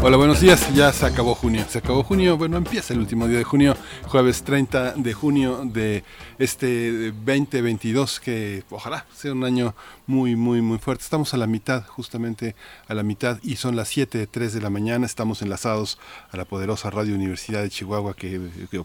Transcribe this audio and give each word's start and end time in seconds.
Hola, 0.00 0.16
buenos 0.16 0.40
días. 0.40 0.72
Ya 0.76 0.92
se 0.92 1.06
acabó 1.06 1.34
junio. 1.34 1.66
Se 1.68 1.78
acabó 1.78 2.04
junio. 2.04 2.38
Bueno, 2.38 2.56
empieza 2.56 2.94
el 2.94 3.00
último 3.00 3.26
día 3.26 3.38
de 3.38 3.44
junio, 3.44 3.76
jueves 4.04 4.44
30 4.44 4.92
de 4.92 5.12
junio 5.12 5.62
de 5.64 6.04
este 6.38 7.10
2022, 7.10 8.20
que 8.20 8.62
ojalá 8.70 9.04
sea 9.12 9.32
un 9.32 9.42
año 9.42 9.74
muy, 10.06 10.36
muy, 10.36 10.62
muy 10.62 10.78
fuerte. 10.78 11.02
Estamos 11.02 11.34
a 11.34 11.36
la 11.36 11.48
mitad, 11.48 11.84
justamente 11.84 12.54
a 12.86 12.94
la 12.94 13.02
mitad, 13.02 13.40
y 13.42 13.56
son 13.56 13.74
las 13.74 13.88
7, 13.88 14.28
3 14.28 14.54
de 14.54 14.60
la 14.60 14.70
mañana. 14.70 15.04
Estamos 15.04 15.42
enlazados 15.42 15.98
a 16.30 16.36
la 16.36 16.44
poderosa 16.44 16.90
Radio 16.90 17.16
Universidad 17.16 17.62
de 17.62 17.68
Chihuahua, 17.68 18.14
que, 18.14 18.40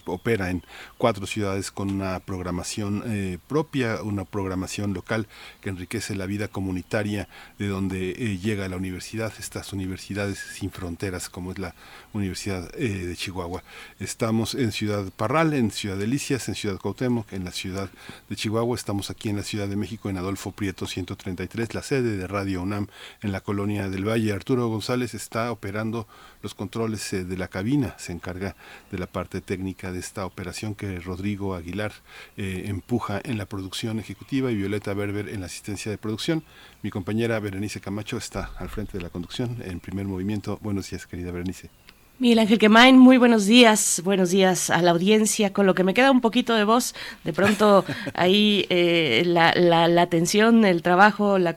opera 0.06 0.50
en 0.50 0.64
cuatro 0.98 1.28
ciudades 1.28 1.70
con 1.70 1.92
una 1.92 2.20
programación 2.22 3.04
eh, 3.06 3.38
propia, 3.48 4.02
una 4.02 4.26
programación 4.26 4.96
local 4.96 5.28
que 5.62 5.70
enriquece 5.70 6.16
la 6.16 6.26
vida 6.26 6.48
comunitaria 6.48 7.30
de 7.60 7.68
donde 7.68 8.12
eh, 8.12 8.40
llega 8.40 8.68
la 8.68 8.78
universidad, 8.78 9.32
estas 9.38 9.74
universidades 9.74 10.40
sin 10.40 10.72
fronteras, 10.72 11.03
como 11.32 11.52
es 11.52 11.60
la 11.60 11.76
Universidad 12.14 12.72
eh, 12.78 12.88
de 12.88 13.16
Chihuahua. 13.16 13.62
Estamos 14.00 14.56
en 14.56 14.72
Ciudad 14.72 15.04
Parral, 15.18 15.54
en 15.54 15.70
Ciudad 15.70 15.98
Delicias, 15.98 16.48
en 16.48 16.56
Ciudad 16.56 16.78
Cuauhtémoc, 16.78 17.34
en 17.34 17.44
la 17.44 17.52
ciudad 17.52 17.90
de 18.30 18.36
Chihuahua. 18.38 18.78
Estamos 18.78 19.10
aquí 19.10 19.28
en 19.30 19.36
la 19.36 19.44
Ciudad 19.44 19.68
de 19.68 19.76
México, 19.76 20.10
en 20.10 20.18
Adolfo 20.18 20.52
Prieto 20.52 20.88
133, 20.88 21.74
la 21.74 21.84
sede 21.84 22.16
de 22.16 22.26
Radio 22.26 22.62
UNAM 22.62 22.88
en 23.22 23.34
la 23.34 23.42
colonia 23.42 23.90
del 23.90 24.08
Valle. 24.08 24.32
Arturo 24.32 24.70
González 24.70 25.14
está 25.14 25.52
operando 25.52 26.08
los 26.44 26.54
controles 26.54 27.12
eh, 27.14 27.24
de 27.24 27.38
la 27.38 27.48
cabina, 27.48 27.96
se 27.98 28.12
encarga 28.12 28.56
de 28.92 29.00
la 29.00 29.08
parte 29.08 29.42
técnica 29.42 29.92
de 29.92 30.00
esta 30.00 30.26
operación 30.26 30.76
que 30.76 31.00
Rodrigo 31.00 31.56
Aguilar 31.56 31.94
eh, 32.38 32.66
empuja 32.68 33.20
en 33.24 33.40
la 33.40 33.48
producción 33.48 34.00
ejecutiva 34.00 34.52
y 34.52 34.56
Violeta 34.56 34.94
Berber 34.94 35.30
en 35.30 35.40
la 35.40 35.48
asistencia 35.48 35.90
de 35.90 35.98
producción. 35.98 36.44
Mi 36.84 36.92
compañera 36.92 37.40
Berenice 37.40 37.80
Camacho 37.80 38.18
está 38.18 38.52
al 38.58 38.70
frente 38.70 38.98
de 38.98 39.04
la 39.04 39.10
conducción 39.10 39.64
en 39.66 39.80
primer 39.80 40.06
movimiento. 40.06 40.60
Buenos 40.62 40.90
días, 40.90 41.08
querida 41.08 41.32
Berenice. 41.32 41.83
Miguel 42.24 42.40
Ángel 42.40 42.58
Quemain, 42.58 42.98
muy 42.98 43.18
buenos 43.18 43.48
días, 43.48 44.02
buenos 44.06 44.30
días 44.30 44.70
a 44.70 44.82
la 44.82 44.92
audiencia. 44.92 45.52
Con 45.52 45.66
lo 45.66 45.76
que 45.76 45.84
me 45.84 45.94
queda 45.94 46.10
un 46.10 46.22
poquito 46.22 46.56
de 46.56 46.64
voz, 46.64 46.96
de 47.26 47.34
pronto 47.34 47.84
ahí 48.14 48.66
eh, 48.70 49.24
la, 49.26 49.54
la, 49.54 50.08
tensión, 50.08 50.64
el 50.64 50.84
trabajo, 50.84 51.38
la 51.38 51.50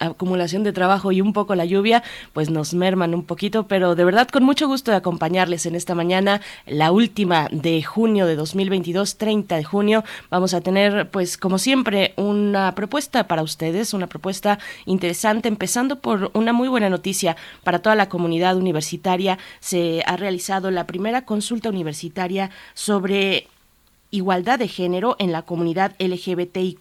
acumulación 0.00 0.64
de 0.64 0.72
trabajo 0.72 1.12
y 1.12 1.20
un 1.20 1.32
poco 1.32 1.54
la 1.54 1.64
lluvia, 1.66 2.02
pues 2.32 2.50
nos 2.50 2.74
merman 2.74 3.14
un 3.14 3.22
poquito, 3.22 3.68
pero 3.68 3.94
de 3.94 4.04
verdad 4.04 4.26
con 4.26 4.42
mucho 4.42 4.66
gusto 4.66 4.90
de 4.90 4.96
acompañarles 4.96 5.66
en 5.66 5.76
esta 5.76 5.94
mañana, 5.94 6.40
la 6.66 6.90
última 6.90 7.46
de 7.52 7.80
junio 7.84 8.26
de 8.26 8.34
2022, 8.34 9.18
30 9.18 9.54
de 9.54 9.62
junio. 9.62 10.02
Vamos 10.30 10.52
a 10.52 10.60
tener, 10.60 11.08
pues 11.12 11.36
como 11.38 11.58
siempre, 11.58 12.14
una 12.16 12.74
propuesta 12.74 13.28
para 13.28 13.44
ustedes, 13.44 13.94
una 13.94 14.08
propuesta 14.08 14.58
interesante, 14.84 15.46
empezando 15.46 16.00
por 16.00 16.32
una 16.34 16.52
muy 16.52 16.66
buena 16.66 16.90
noticia 16.90 17.36
para 17.62 17.78
toda 17.78 17.94
la 17.94 18.08
comunidad 18.08 18.56
universitaria. 18.56 19.38
Se 19.60 20.02
ha 20.08 20.16
realizado 20.16 20.70
la 20.70 20.86
primera 20.86 21.26
consulta 21.26 21.68
universitaria 21.68 22.50
sobre 22.72 23.46
igualdad 24.10 24.58
de 24.58 24.68
género 24.68 25.16
en 25.18 25.32
la 25.32 25.42
comunidad 25.42 25.94
LGBTIQ 25.98 26.78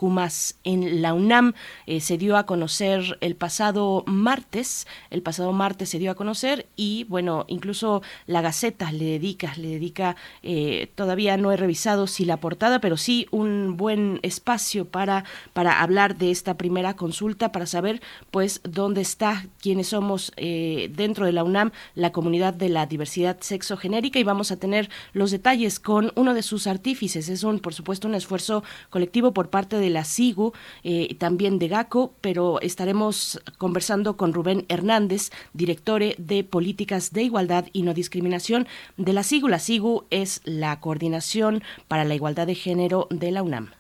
en 0.64 1.02
la 1.02 1.14
UNAM. 1.14 1.54
Eh, 1.86 2.00
se 2.00 2.18
dio 2.18 2.38
a 2.38 2.46
conocer 2.46 3.18
el 3.22 3.36
pasado 3.36 4.04
martes, 4.08 4.88
el 5.10 5.22
pasado 5.22 5.52
martes 5.52 5.90
se 5.90 6.00
dio 6.00 6.12
a 6.12 6.16
conocer 6.16 6.68
y 6.76 7.06
bueno, 7.06 7.46
incluso 7.48 8.02
la 8.26 8.42
Gaceta 8.42 8.92
le 8.92 9.06
dedica, 9.06 9.54
le 9.58 9.70
dedica, 9.70 10.16
eh, 10.44 10.92
todavía 10.96 11.38
no 11.38 11.52
he 11.52 11.58
revisado 11.58 12.08
si 12.08 12.26
la 12.26 12.38
portada, 12.38 12.80
pero 12.80 12.98
sí 12.98 13.28
un 13.32 13.76
buen 13.78 14.20
espacio 14.24 14.86
para, 14.86 15.26
para 15.54 15.82
hablar 15.82 16.18
de 16.18 16.32
esta 16.32 16.58
primera 16.58 16.96
consulta, 16.96 17.52
para 17.52 17.66
saber 17.66 18.02
pues 18.32 18.62
dónde 18.64 19.02
está, 19.02 19.46
quiénes 19.62 19.88
somos 19.88 20.32
eh, 20.38 20.90
dentro 20.96 21.26
de 21.26 21.34
la 21.34 21.44
UNAM, 21.44 21.72
la 21.96 22.12
comunidad 22.12 22.54
de 22.54 22.70
la 22.70 22.86
diversidad 22.86 23.38
sexogenérica 23.42 24.20
y 24.20 24.24
vamos 24.24 24.52
a 24.52 24.58
tener 24.58 24.90
los 25.14 25.32
detalles 25.32 25.80
con 25.80 26.12
uno 26.16 26.34
de 26.34 26.44
sus 26.44 26.68
artífices 26.68 27.17
es 27.18 27.44
un, 27.44 27.60
por 27.60 27.74
supuesto, 27.74 28.08
un 28.08 28.16
esfuerzo 28.16 28.64
colectivo 28.90 29.34
por 29.34 29.50
parte 29.50 29.78
de 29.78 29.90
la 29.90 30.04
SIGU, 30.04 30.54
eh, 30.84 31.16
también 31.16 31.60
de 31.60 31.68
GACO, 31.68 32.14
pero 32.22 32.62
estaremos 32.62 33.42
conversando 33.58 34.18
con 34.18 34.34
Rubén 34.34 34.66
Hernández, 34.70 35.32
director 35.54 36.02
de 36.18 36.44
Políticas 36.44 37.12
de 37.12 37.24
Igualdad 37.24 37.66
y 37.74 37.82
No 37.82 37.94
Discriminación 37.94 38.68
de 38.98 39.14
la 39.14 39.24
SIGU. 39.24 39.48
La 39.48 39.60
SIGU 39.60 40.06
es 40.10 40.42
la 40.44 40.80
Coordinación 40.80 41.64
para 41.88 42.06
la 42.06 42.16
Igualdad 42.16 42.48
de 42.48 42.56
Género 42.56 43.08
de 43.10 43.32
la 43.32 43.42
UNAM. 43.42 43.72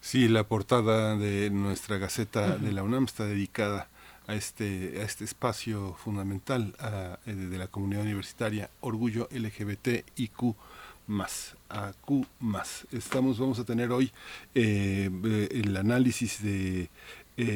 Sí, 0.00 0.28
la 0.28 0.44
portada 0.44 1.16
de 1.16 1.50
nuestra 1.50 1.98
Gaceta 1.98 2.56
de 2.56 2.72
la 2.72 2.82
UNAM 2.84 3.04
está 3.04 3.24
dedicada 3.26 3.88
a 4.28 4.34
este, 4.34 5.00
a 5.00 5.04
este 5.04 5.24
espacio 5.24 5.94
fundamental 5.94 6.74
eh, 7.26 7.34
de 7.34 7.58
la 7.58 7.66
comunidad 7.66 8.02
universitaria, 8.02 8.70
Orgullo 8.80 9.28
LGBTIQ 9.32 10.54
más, 11.08 11.56
a 11.68 11.92
Q 12.00 12.24
más. 12.38 12.86
Estamos, 12.92 13.38
vamos 13.38 13.58
a 13.58 13.64
tener 13.64 13.90
hoy 13.90 14.12
eh, 14.54 15.10
el 15.50 15.76
análisis 15.76 16.42
de 16.42 16.90
eh, 17.40 17.46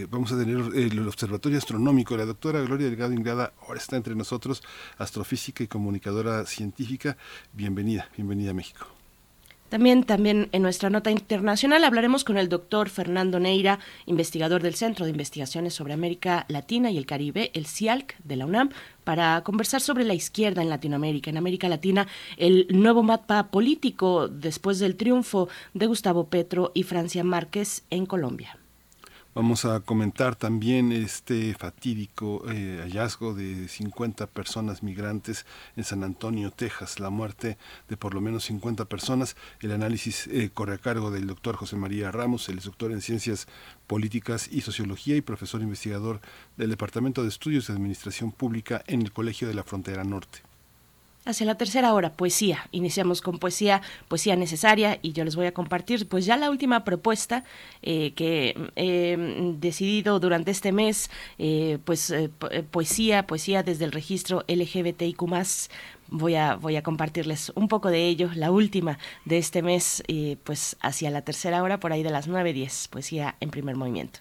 eh, 0.00 0.06
vamos 0.08 0.30
a 0.30 0.38
tener 0.38 0.58
el 0.76 1.08
Observatorio 1.08 1.58
Astronómico. 1.58 2.16
La 2.16 2.24
doctora 2.24 2.60
Gloria 2.60 2.86
Delgado 2.86 3.12
Ingrada 3.12 3.52
ahora 3.60 3.78
está 3.78 3.96
entre 3.96 4.14
nosotros, 4.14 4.62
astrofísica 4.96 5.64
y 5.64 5.66
comunicadora 5.66 6.46
científica. 6.46 7.16
Bienvenida, 7.52 8.08
bienvenida 8.16 8.52
a 8.52 8.54
México. 8.54 8.91
También, 9.72 10.04
también 10.04 10.50
en 10.52 10.60
nuestra 10.60 10.90
nota 10.90 11.10
internacional 11.10 11.82
hablaremos 11.84 12.24
con 12.24 12.36
el 12.36 12.50
doctor 12.50 12.90
Fernando 12.90 13.40
Neira, 13.40 13.78
investigador 14.04 14.62
del 14.62 14.74
Centro 14.74 15.06
de 15.06 15.12
Investigaciones 15.12 15.72
sobre 15.72 15.94
América 15.94 16.44
Latina 16.48 16.90
y 16.90 16.98
el 16.98 17.06
Caribe, 17.06 17.50
el 17.54 17.64
CIALC 17.64 18.18
de 18.22 18.36
la 18.36 18.44
UNAM, 18.44 18.68
para 19.02 19.42
conversar 19.42 19.80
sobre 19.80 20.04
la 20.04 20.12
izquierda 20.12 20.60
en 20.60 20.68
Latinoamérica, 20.68 21.30
en 21.30 21.38
América 21.38 21.70
Latina, 21.70 22.06
el 22.36 22.66
nuevo 22.68 23.02
mapa 23.02 23.50
político 23.50 24.28
después 24.28 24.78
del 24.78 24.94
triunfo 24.96 25.48
de 25.72 25.86
Gustavo 25.86 26.28
Petro 26.28 26.72
y 26.74 26.82
Francia 26.82 27.24
Márquez 27.24 27.84
en 27.88 28.04
Colombia. 28.04 28.58
Vamos 29.34 29.64
a 29.64 29.80
comentar 29.80 30.36
también 30.36 30.92
este 30.92 31.54
fatídico 31.54 32.44
eh, 32.50 32.80
hallazgo 32.82 33.32
de 33.32 33.66
50 33.66 34.26
personas 34.26 34.82
migrantes 34.82 35.46
en 35.74 35.84
San 35.84 36.04
Antonio, 36.04 36.50
Texas, 36.50 37.00
la 37.00 37.08
muerte 37.08 37.56
de 37.88 37.96
por 37.96 38.12
lo 38.12 38.20
menos 38.20 38.44
50 38.44 38.84
personas. 38.84 39.34
El 39.60 39.72
análisis 39.72 40.26
eh, 40.26 40.50
corre 40.52 40.74
a 40.74 40.78
cargo 40.78 41.10
del 41.10 41.26
doctor 41.26 41.56
José 41.56 41.76
María 41.76 42.12
Ramos, 42.12 42.50
el 42.50 42.58
doctor 42.58 42.92
en 42.92 43.00
Ciencias 43.00 43.48
Políticas 43.86 44.48
y 44.52 44.60
Sociología 44.60 45.16
y 45.16 45.22
profesor 45.22 45.62
investigador 45.62 46.20
del 46.58 46.68
Departamento 46.68 47.22
de 47.22 47.30
Estudios 47.30 47.68
de 47.68 47.72
Administración 47.72 48.32
Pública 48.32 48.84
en 48.86 49.00
el 49.00 49.12
Colegio 49.12 49.48
de 49.48 49.54
la 49.54 49.64
Frontera 49.64 50.04
Norte. 50.04 50.51
Hacia 51.24 51.46
la 51.46 51.54
tercera 51.54 51.94
hora, 51.94 52.12
poesía. 52.12 52.66
Iniciamos 52.72 53.20
con 53.20 53.38
poesía, 53.38 53.80
poesía 54.08 54.34
necesaria 54.34 54.98
y 55.02 55.12
yo 55.12 55.24
les 55.24 55.36
voy 55.36 55.46
a 55.46 55.54
compartir 55.54 56.08
pues 56.08 56.26
ya 56.26 56.36
la 56.36 56.50
última 56.50 56.82
propuesta 56.82 57.44
eh, 57.80 58.12
que 58.14 58.56
he 58.74 59.16
decidido 59.60 60.18
durante 60.18 60.50
este 60.50 60.72
mes, 60.72 61.10
eh, 61.38 61.78
pues 61.84 62.10
eh, 62.10 62.28
poesía, 62.72 63.24
poesía 63.24 63.62
desde 63.62 63.84
el 63.84 63.92
registro 63.92 64.44
LGBTIQ+. 64.48 65.22
Voy 66.08 66.34
a, 66.34 66.56
voy 66.56 66.74
a 66.74 66.82
compartirles 66.82 67.52
un 67.54 67.68
poco 67.68 67.88
de 67.88 68.08
ello, 68.08 68.30
la 68.34 68.50
última 68.50 68.98
de 69.24 69.38
este 69.38 69.62
mes, 69.62 70.02
pues 70.42 70.76
hacia 70.80 71.10
la 71.10 71.22
tercera 71.22 71.62
hora, 71.62 71.78
por 71.78 71.92
ahí 71.92 72.02
de 72.02 72.10
las 72.10 72.28
9.10, 72.28 72.90
poesía 72.90 73.36
en 73.40 73.50
primer 73.50 73.76
movimiento. 73.76 74.20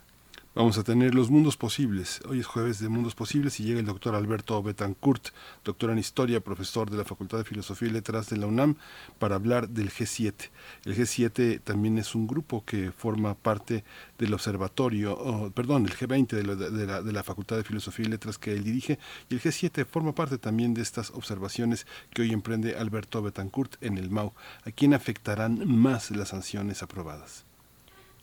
Vamos 0.53 0.77
a 0.77 0.83
tener 0.83 1.15
los 1.15 1.31
mundos 1.31 1.55
posibles. 1.55 2.19
Hoy 2.27 2.41
es 2.41 2.45
jueves 2.45 2.79
de 2.79 2.89
mundos 2.89 3.15
posibles 3.15 3.57
y 3.61 3.63
llega 3.63 3.79
el 3.79 3.85
doctor 3.85 4.15
Alberto 4.15 4.61
Betancourt, 4.61 5.29
doctor 5.63 5.91
en 5.91 5.97
historia, 5.97 6.41
profesor 6.41 6.91
de 6.91 6.97
la 6.97 7.05
Facultad 7.05 7.37
de 7.37 7.45
Filosofía 7.45 7.87
y 7.87 7.91
Letras 7.91 8.29
de 8.29 8.35
la 8.35 8.47
UNAM, 8.47 8.75
para 9.17 9.35
hablar 9.35 9.69
del 9.69 9.89
G7. 9.89 10.49
El 10.83 10.97
G7 10.97 11.61
también 11.63 11.97
es 11.97 12.15
un 12.15 12.27
grupo 12.27 12.65
que 12.65 12.91
forma 12.91 13.33
parte 13.33 13.85
del 14.17 14.33
observatorio, 14.33 15.53
perdón, 15.55 15.85
el 15.85 15.95
G20 15.95 16.27
de 16.27 16.43
la, 16.43 16.55
de, 16.55 16.85
la, 16.85 17.01
de 17.01 17.11
la 17.13 17.23
Facultad 17.23 17.55
de 17.55 17.63
Filosofía 17.63 18.07
y 18.07 18.09
Letras 18.09 18.37
que 18.37 18.51
él 18.51 18.65
dirige, 18.65 18.99
y 19.29 19.35
el 19.35 19.41
G7 19.41 19.85
forma 19.85 20.13
parte 20.13 20.37
también 20.37 20.73
de 20.73 20.81
estas 20.81 21.11
observaciones 21.11 21.87
que 22.13 22.23
hoy 22.23 22.33
emprende 22.33 22.75
Alberto 22.75 23.21
Betancourt 23.21 23.81
en 23.81 23.97
el 23.97 24.09
MAU. 24.09 24.33
¿A 24.65 24.71
quién 24.71 24.93
afectarán 24.93 25.65
más 25.65 26.11
las 26.11 26.27
sanciones 26.27 26.83
aprobadas? 26.83 27.45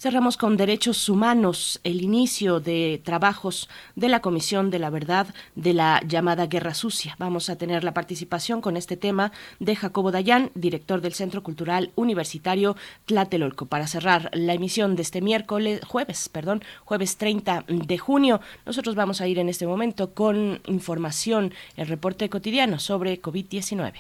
Cerramos 0.01 0.37
con 0.37 0.57
derechos 0.57 1.09
humanos, 1.09 1.81
el 1.83 2.03
inicio 2.03 2.61
de 2.61 3.01
trabajos 3.05 3.69
de 3.97 4.09
la 4.09 4.21
Comisión 4.21 4.71
de 4.71 4.79
la 4.79 4.91
Verdad 4.91 5.27
de 5.57 5.75
la 5.75 6.01
llamada 6.07 6.47
Guerra 6.47 6.73
Sucia. 6.73 7.17
Vamos 7.19 7.51
a 7.51 7.57
tener 7.57 7.83
la 7.83 7.95
participación 7.95 8.61
con 8.61 8.77
este 8.77 8.97
tema 8.97 9.33
de 9.59 9.75
Jacobo 9.75 10.13
Dayan, 10.13 10.53
director 10.55 11.01
del 11.01 11.15
Centro 11.15 11.43
Cultural 11.43 11.91
Universitario 11.97 12.77
Tlatelolco. 13.07 13.67
Para 13.67 13.89
cerrar 13.89 14.31
la 14.35 14.55
emisión 14.55 14.95
de 14.95 15.03
este 15.03 15.21
miércoles, 15.21 15.81
jueves, 15.85 16.29
perdón, 16.29 16.63
jueves 16.85 17.17
30 17.17 17.65
de 17.67 17.99
junio, 17.99 18.41
nosotros 18.67 18.95
vamos 18.95 19.21
a 19.21 19.27
ir 19.27 19.41
en 19.41 19.49
este 19.49 19.67
momento 19.67 20.15
con 20.15 20.61
información, 20.67 21.53
el 21.77 21.89
reporte 21.89 22.31
cotidiano 22.31 22.79
sobre 22.79 23.21
COVID-19. 23.21 23.95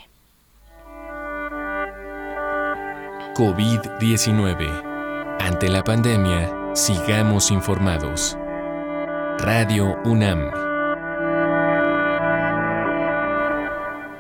COVID-19 3.35 4.88
ante 5.39 5.69
la 5.69 5.85
pandemia, 5.85 6.73
sigamos 6.75 7.51
informados. 7.51 8.39
Radio 9.39 9.99
UNAM. 10.05 10.51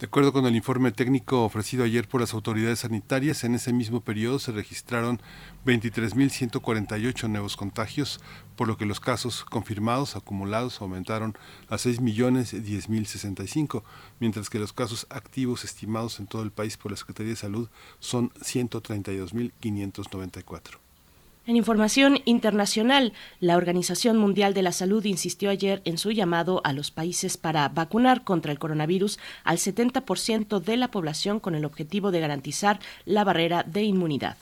De 0.00 0.06
acuerdo 0.06 0.32
con 0.32 0.44
el 0.44 0.56
informe 0.56 0.90
técnico 0.90 1.44
ofrecido 1.44 1.84
ayer 1.84 2.08
por 2.08 2.20
las 2.20 2.34
autoridades 2.34 2.80
sanitarias, 2.80 3.44
en 3.44 3.54
ese 3.54 3.72
mismo 3.72 4.00
periodo 4.00 4.40
se 4.40 4.50
registraron 4.50 5.22
23.148 5.64 7.28
nuevos 7.28 7.56
contagios, 7.56 8.20
por 8.56 8.66
lo 8.66 8.76
que 8.76 8.86
los 8.86 8.98
casos 8.98 9.44
confirmados 9.44 10.16
acumulados 10.16 10.80
aumentaron 10.80 11.38
a 11.68 11.76
6.010.065, 11.76 13.84
mientras 14.18 14.50
que 14.50 14.58
los 14.58 14.72
casos 14.72 15.06
activos 15.10 15.62
estimados 15.62 16.18
en 16.18 16.26
todo 16.26 16.42
el 16.42 16.50
país 16.50 16.76
por 16.76 16.90
la 16.90 16.96
Secretaría 16.96 17.30
de 17.30 17.36
Salud 17.36 17.68
son 18.00 18.30
132.594. 18.30 20.83
En 21.46 21.56
información 21.56 22.20
internacional, 22.24 23.12
la 23.38 23.58
Organización 23.58 24.16
Mundial 24.16 24.54
de 24.54 24.62
la 24.62 24.72
Salud 24.72 25.04
insistió 25.04 25.50
ayer 25.50 25.82
en 25.84 25.98
su 25.98 26.10
llamado 26.10 26.62
a 26.64 26.72
los 26.72 26.90
países 26.90 27.36
para 27.36 27.68
vacunar 27.68 28.24
contra 28.24 28.50
el 28.50 28.58
coronavirus 28.58 29.18
al 29.44 29.58
70% 29.58 30.60
de 30.60 30.76
la 30.78 30.90
población 30.90 31.40
con 31.40 31.54
el 31.54 31.66
objetivo 31.66 32.10
de 32.10 32.20
garantizar 32.20 32.80
la 33.04 33.24
barrera 33.24 33.62
de 33.62 33.82
inmunidad. 33.82 34.38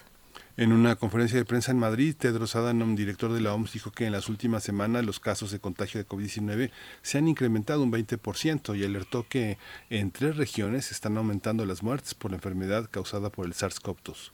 En 0.57 0.71
una 0.71 0.95
conferencia 0.95 1.39
de 1.39 1.45
prensa 1.45 1.73
en 1.73 1.79
Madrid, 1.79 2.15
Tedros 2.17 2.55
Adhanom, 2.55 2.95
director 2.95 3.33
de 3.33 3.41
la 3.41 3.53
OMS, 3.53 3.73
dijo 3.73 3.91
que 3.91 4.07
en 4.07 4.13
las 4.13 4.29
últimas 4.29 4.63
semanas 4.63 5.05
los 5.05 5.19
casos 5.19 5.51
de 5.51 5.59
contagio 5.59 5.99
de 5.99 6.07
COVID-19 6.07 6.71
se 7.01 7.19
han 7.19 7.27
incrementado 7.27 7.83
un 7.83 7.91
20% 7.91 8.79
y 8.79 8.85
alertó 8.85 9.27
que 9.29 9.59
en 9.91 10.13
tres 10.13 10.37
regiones 10.37 10.93
están 10.93 11.17
aumentando 11.17 11.67
las 11.67 11.83
muertes 11.83 12.15
por 12.15 12.31
la 12.31 12.37
enfermedad 12.37 12.89
causada 12.89 13.31
por 13.31 13.47
el 13.47 13.55
SARS-CoV-2. 13.55 14.31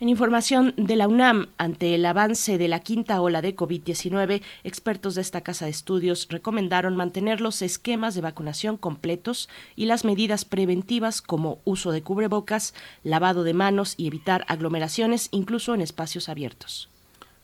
En 0.00 0.08
información 0.08 0.74
de 0.76 0.96
la 0.96 1.06
UNAM, 1.06 1.48
ante 1.58 1.94
el 1.94 2.04
avance 2.06 2.58
de 2.58 2.66
la 2.66 2.80
quinta 2.80 3.20
ola 3.20 3.40
de 3.40 3.54
COVID-19, 3.54 4.42
expertos 4.64 5.14
de 5.14 5.20
esta 5.20 5.42
casa 5.42 5.66
de 5.66 5.70
estudios 5.70 6.26
recomendaron 6.28 6.96
mantener 6.96 7.40
los 7.40 7.62
esquemas 7.62 8.14
de 8.14 8.20
vacunación 8.20 8.76
completos 8.76 9.48
y 9.76 9.86
las 9.86 10.04
medidas 10.04 10.44
preventivas 10.44 11.22
como 11.22 11.60
uso 11.64 11.92
de 11.92 12.02
cubrebocas, 12.02 12.74
lavado 13.04 13.44
de 13.44 13.54
manos 13.54 13.94
y 13.96 14.08
evitar 14.08 14.44
aglomeraciones 14.48 15.28
incluso 15.30 15.72
en 15.72 15.80
espacios 15.80 16.28
abiertos. 16.28 16.91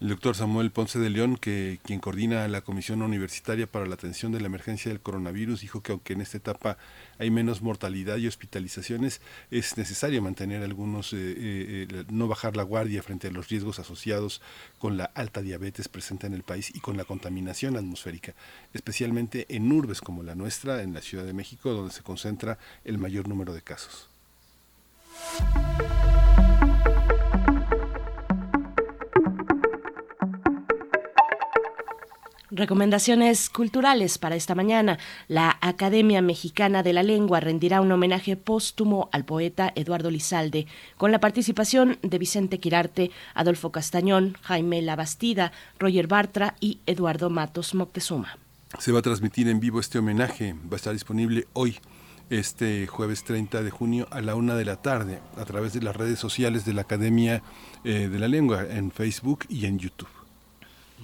El 0.00 0.10
doctor 0.10 0.36
Samuel 0.36 0.70
Ponce 0.70 1.00
de 1.00 1.10
León, 1.10 1.36
que 1.36 1.80
quien 1.82 1.98
coordina 1.98 2.46
la 2.46 2.60
Comisión 2.60 3.02
Universitaria 3.02 3.66
para 3.66 3.84
la 3.84 3.94
Atención 3.94 4.30
de 4.30 4.40
la 4.40 4.46
Emergencia 4.46 4.92
del 4.92 5.00
Coronavirus, 5.00 5.62
dijo 5.62 5.82
que 5.82 5.90
aunque 5.90 6.12
en 6.12 6.20
esta 6.20 6.36
etapa 6.36 6.78
hay 7.18 7.32
menos 7.32 7.62
mortalidad 7.62 8.16
y 8.18 8.28
hospitalizaciones, 8.28 9.20
es 9.50 9.76
necesario 9.76 10.22
mantener 10.22 10.62
algunos, 10.62 11.12
eh, 11.12 11.16
eh, 11.16 11.88
eh, 11.90 12.04
no 12.10 12.28
bajar 12.28 12.56
la 12.56 12.62
guardia 12.62 13.02
frente 13.02 13.26
a 13.26 13.32
los 13.32 13.48
riesgos 13.48 13.80
asociados 13.80 14.40
con 14.78 14.96
la 14.96 15.06
alta 15.06 15.42
diabetes 15.42 15.88
presente 15.88 16.28
en 16.28 16.34
el 16.34 16.44
país 16.44 16.70
y 16.72 16.78
con 16.78 16.96
la 16.96 17.04
contaminación 17.04 17.76
atmosférica, 17.76 18.34
especialmente 18.74 19.46
en 19.48 19.72
urbes 19.72 20.00
como 20.00 20.22
la 20.22 20.36
nuestra, 20.36 20.84
en 20.84 20.94
la 20.94 21.00
Ciudad 21.00 21.24
de 21.24 21.32
México, 21.32 21.72
donde 21.72 21.92
se 21.92 22.04
concentra 22.04 22.56
el 22.84 22.98
mayor 22.98 23.26
número 23.26 23.52
de 23.52 23.62
casos. 23.62 24.08
Recomendaciones 32.50 33.50
culturales 33.50 34.16
para 34.16 34.34
esta 34.34 34.54
mañana. 34.54 34.98
La 35.28 35.58
Academia 35.60 36.22
Mexicana 36.22 36.82
de 36.82 36.94
la 36.94 37.02
Lengua 37.02 37.40
rendirá 37.40 37.82
un 37.82 37.92
homenaje 37.92 38.36
póstumo 38.36 39.10
al 39.12 39.26
poeta 39.26 39.70
Eduardo 39.74 40.10
Lizalde, 40.10 40.66
con 40.96 41.12
la 41.12 41.20
participación 41.20 41.98
de 42.00 42.16
Vicente 42.16 42.58
Quirarte, 42.58 43.10
Adolfo 43.34 43.70
Castañón, 43.70 44.38
Jaime 44.40 44.80
Labastida, 44.80 45.52
Roger 45.78 46.06
Bartra 46.06 46.54
y 46.58 46.80
Eduardo 46.86 47.28
Matos 47.28 47.74
Moctezuma. 47.74 48.38
Se 48.78 48.92
va 48.92 49.00
a 49.00 49.02
transmitir 49.02 49.48
en 49.48 49.60
vivo 49.60 49.78
este 49.78 49.98
homenaje, 49.98 50.54
va 50.54 50.72
a 50.72 50.76
estar 50.76 50.94
disponible 50.94 51.46
hoy 51.52 51.76
este 52.30 52.86
jueves 52.86 53.24
30 53.24 53.62
de 53.62 53.70
junio 53.70 54.08
a 54.10 54.22
la 54.22 54.34
una 54.34 54.54
de 54.54 54.64
la 54.64 54.76
tarde 54.76 55.20
a 55.36 55.44
través 55.44 55.74
de 55.74 55.82
las 55.82 55.96
redes 55.96 56.18
sociales 56.18 56.64
de 56.64 56.72
la 56.72 56.82
Academia 56.82 57.42
eh, 57.84 58.08
de 58.10 58.18
la 58.18 58.28
Lengua 58.28 58.64
en 58.70 58.90
Facebook 58.90 59.44
y 59.50 59.66
en 59.66 59.78
YouTube. 59.78 60.17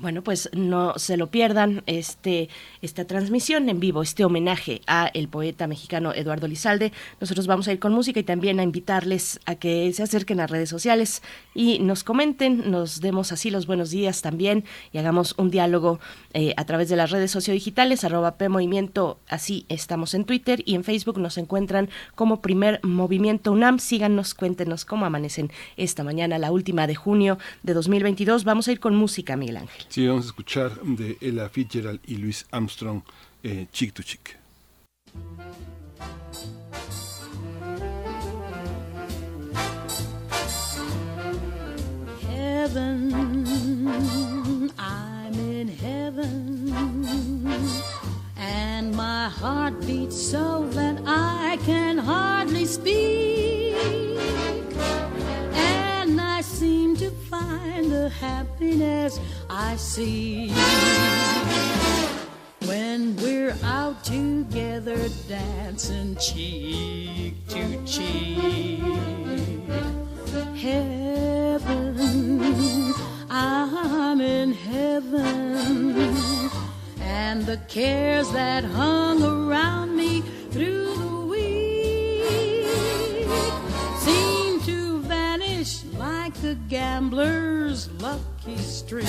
Bueno, 0.00 0.22
pues 0.22 0.50
no 0.52 0.98
se 0.98 1.16
lo 1.16 1.28
pierdan 1.28 1.84
este 1.86 2.48
esta 2.82 3.04
transmisión 3.04 3.68
en 3.68 3.78
vivo, 3.78 4.02
este 4.02 4.24
homenaje 4.24 4.82
a 4.88 5.06
el 5.14 5.28
poeta 5.28 5.68
mexicano 5.68 6.12
Eduardo 6.12 6.48
Lizalde. 6.48 6.92
Nosotros 7.20 7.46
vamos 7.46 7.68
a 7.68 7.72
ir 7.72 7.78
con 7.78 7.92
música 7.92 8.18
y 8.18 8.24
también 8.24 8.58
a 8.58 8.64
invitarles 8.64 9.38
a 9.46 9.54
que 9.54 9.92
se 9.92 10.02
acerquen 10.02 10.40
a 10.40 10.48
redes 10.48 10.68
sociales 10.68 11.22
y 11.54 11.78
nos 11.78 12.02
comenten, 12.02 12.70
nos 12.72 13.00
demos 13.00 13.30
así 13.30 13.50
los 13.50 13.66
buenos 13.66 13.90
días 13.90 14.20
también 14.20 14.64
y 14.92 14.98
hagamos 14.98 15.34
un 15.38 15.50
diálogo 15.50 16.00
eh, 16.32 16.54
a 16.56 16.64
través 16.64 16.88
de 16.88 16.96
las 16.96 17.12
redes 17.12 17.30
sociodigitales, 17.30 18.02
arroba 18.02 18.36
P 18.36 18.48
Movimiento, 18.48 19.20
así 19.28 19.64
estamos 19.68 20.14
en 20.14 20.24
Twitter 20.24 20.62
y 20.66 20.74
en 20.74 20.82
Facebook 20.82 21.18
nos 21.18 21.38
encuentran 21.38 21.88
como 22.16 22.42
primer 22.42 22.80
Movimiento 22.82 23.52
UNAM. 23.52 23.78
Síganos, 23.78 24.34
cuéntenos 24.34 24.84
cómo 24.84 25.06
amanecen 25.06 25.52
esta 25.76 26.02
mañana, 26.02 26.38
la 26.38 26.50
última 26.50 26.88
de 26.88 26.96
junio 26.96 27.38
de 27.62 27.74
2022. 27.74 28.44
Vamos 28.44 28.66
a 28.66 28.72
ir 28.72 28.80
con 28.80 28.96
música, 28.96 29.36
Miguel 29.36 29.58
Ángel. 29.58 29.83
Sí, 29.88 30.06
vamos 30.06 30.24
a 30.24 30.28
escuchar 30.28 30.80
de 30.82 31.16
Ella 31.20 31.48
Fitzgerald 31.48 32.00
y 32.06 32.16
Luis 32.16 32.46
Armstrong, 32.50 33.02
eh, 33.42 33.66
Chick 33.72 33.92
to 33.94 34.02
Chick. 34.02 34.36
Heaven, 42.74 43.14
I'm 44.78 45.34
in 45.34 45.68
heaven, 45.68 46.74
and 48.36 48.94
my 48.96 49.28
heart 49.28 49.80
beats 49.86 50.20
so 50.20 50.66
that 50.72 51.00
I 51.06 51.58
can 51.64 51.98
hardly 51.98 52.64
speak. 52.64 53.54
Find 57.34 57.90
the 57.90 58.08
happiness 58.08 59.18
I 59.50 59.76
see 59.76 60.50
when 62.68 63.16
we're 63.16 63.56
out 63.64 64.04
together 64.04 65.08
dancing 65.28 66.16
cheek 66.16 67.34
to 67.48 67.62
cheek. 67.84 68.82
Heaven, 70.64 72.00
I'm 73.30 74.20
in 74.20 74.52
heaven, 74.52 76.16
and 77.00 77.44
the 77.44 77.58
cares 77.68 78.30
that 78.32 78.64
hung 78.64 79.22
around 79.22 79.96
me 79.96 80.22
through 80.52 80.84
the 80.94 81.23
like 86.04 86.34
the 86.42 86.54
gambler's 86.68 87.90
lucky 87.92 88.58
streak. 88.58 89.08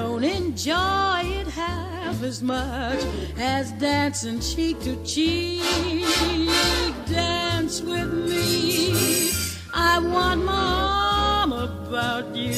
enjoy 0.23 1.21
it 1.23 1.47
half 1.47 2.23
as 2.23 2.41
much 2.41 3.03
as 3.37 3.71
dancing 3.73 4.39
cheek 4.39 4.79
to 4.81 4.95
cheek. 5.03 5.61
Dance 7.07 7.81
with 7.81 8.13
me. 8.13 9.31
I 9.73 9.99
want 9.99 10.43
my 10.45 11.41
arm 11.41 11.53
about 11.53 12.35
you. 12.35 12.53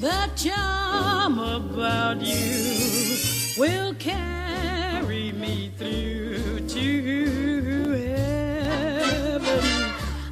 The 0.00 0.30
charm 0.34 1.38
about 1.38 2.20
you 2.22 3.16
will 3.58 3.94
carry 3.94 5.32
me 5.32 5.70
through 5.76 6.66
to 6.68 7.92
heaven. 8.06 9.64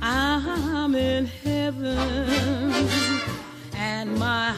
I'm 0.00 0.94
in 0.94 1.26
heaven, 1.26 2.67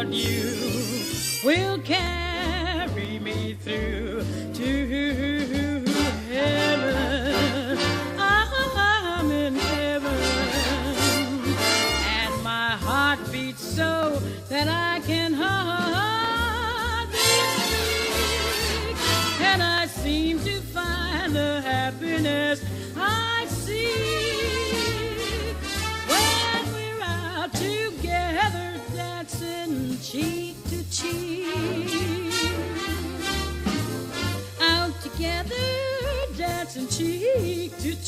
About 0.00 0.14
you 0.14 1.44
will 1.44 1.78
carry 1.80 2.19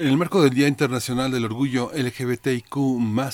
En 0.00 0.08
el 0.08 0.16
marco 0.16 0.40
del 0.40 0.54
Día 0.54 0.66
Internacional 0.66 1.30
del 1.30 1.44
Orgullo 1.44 1.90
LGBTIQ, 1.94 2.74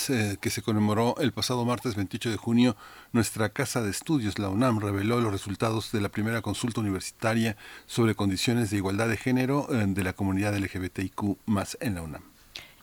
eh, 0.08 0.36
que 0.40 0.50
se 0.50 0.62
conmemoró 0.62 1.14
el 1.18 1.30
pasado 1.30 1.64
martes 1.64 1.94
28 1.94 2.28
de 2.28 2.36
junio, 2.36 2.76
nuestra 3.12 3.50
Casa 3.50 3.82
de 3.82 3.90
Estudios, 3.90 4.40
la 4.40 4.48
UNAM, 4.48 4.80
reveló 4.80 5.20
los 5.20 5.30
resultados 5.30 5.92
de 5.92 6.00
la 6.00 6.08
primera 6.08 6.42
consulta 6.42 6.80
universitaria 6.80 7.56
sobre 7.86 8.16
condiciones 8.16 8.70
de 8.70 8.78
igualdad 8.78 9.08
de 9.08 9.16
género 9.16 9.68
eh, 9.70 9.84
de 9.86 10.02
la 10.02 10.14
comunidad 10.14 10.58
LGBTIQ 10.58 11.38
en 11.78 11.94
la 11.94 12.02
UNAM. 12.02 12.35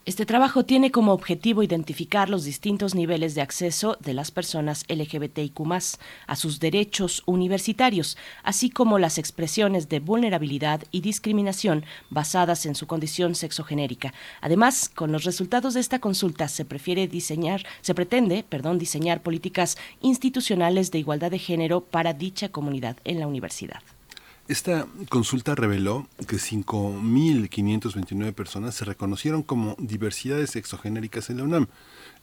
Este 0.05 0.25
trabajo 0.25 0.65
tiene 0.65 0.91
como 0.91 1.13
objetivo 1.13 1.63
identificar 1.63 2.29
los 2.29 2.43
distintos 2.43 2.93
niveles 2.93 3.35
de 3.35 3.41
acceso 3.41 3.97
de 4.01 4.13
las 4.13 4.31
personas 4.31 4.83
LGBTIQ 4.89 5.61
a 6.27 6.35
sus 6.35 6.59
derechos 6.59 7.23
universitarios, 7.25 8.17
así 8.43 8.69
como 8.69 8.99
las 8.99 9.17
expresiones 9.17 9.87
de 9.87 10.01
vulnerabilidad 10.01 10.83
y 10.91 10.99
discriminación 10.99 11.85
basadas 12.09 12.65
en 12.65 12.75
su 12.75 12.85
condición 12.85 13.33
sexogenérica. 13.33 14.13
Además, 14.41 14.89
con 14.93 15.13
los 15.13 15.23
resultados 15.23 15.73
de 15.73 15.79
esta 15.79 15.99
consulta 15.99 16.49
se 16.49 16.65
prefiere 16.65 17.07
diseñar, 17.07 17.65
se 17.79 17.95
pretende, 17.95 18.43
perdón, 18.43 18.79
diseñar 18.79 19.21
políticas 19.21 19.77
institucionales 20.01 20.91
de 20.91 20.99
igualdad 20.99 21.31
de 21.31 21.39
género 21.39 21.79
para 21.79 22.11
dicha 22.11 22.49
comunidad 22.49 22.97
en 23.05 23.21
la 23.21 23.27
universidad. 23.27 23.79
Esta 24.49 24.87
consulta 25.07 25.55
reveló 25.55 26.05
que 26.27 26.35
5.529 26.35 28.33
personas 28.33 28.75
se 28.75 28.83
reconocieron 28.83 29.41
como 29.41 29.77
diversidades 29.79 30.49
sexogenéricas 30.49 31.29
en 31.29 31.37
la 31.37 31.43
UNAM. 31.45 31.67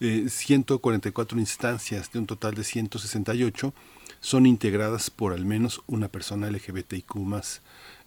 Eh, 0.00 0.27
144 0.29 1.39
instancias 1.39 2.12
de 2.12 2.19
un 2.19 2.27
total 2.27 2.53
de 2.55 2.65
168 2.65 3.73
son 4.21 4.45
integradas 4.45 5.09
por 5.09 5.33
al 5.33 5.47
menos 5.47 5.81
una 5.87 6.09
persona 6.09 6.50
LGBTIQ. 6.50 7.17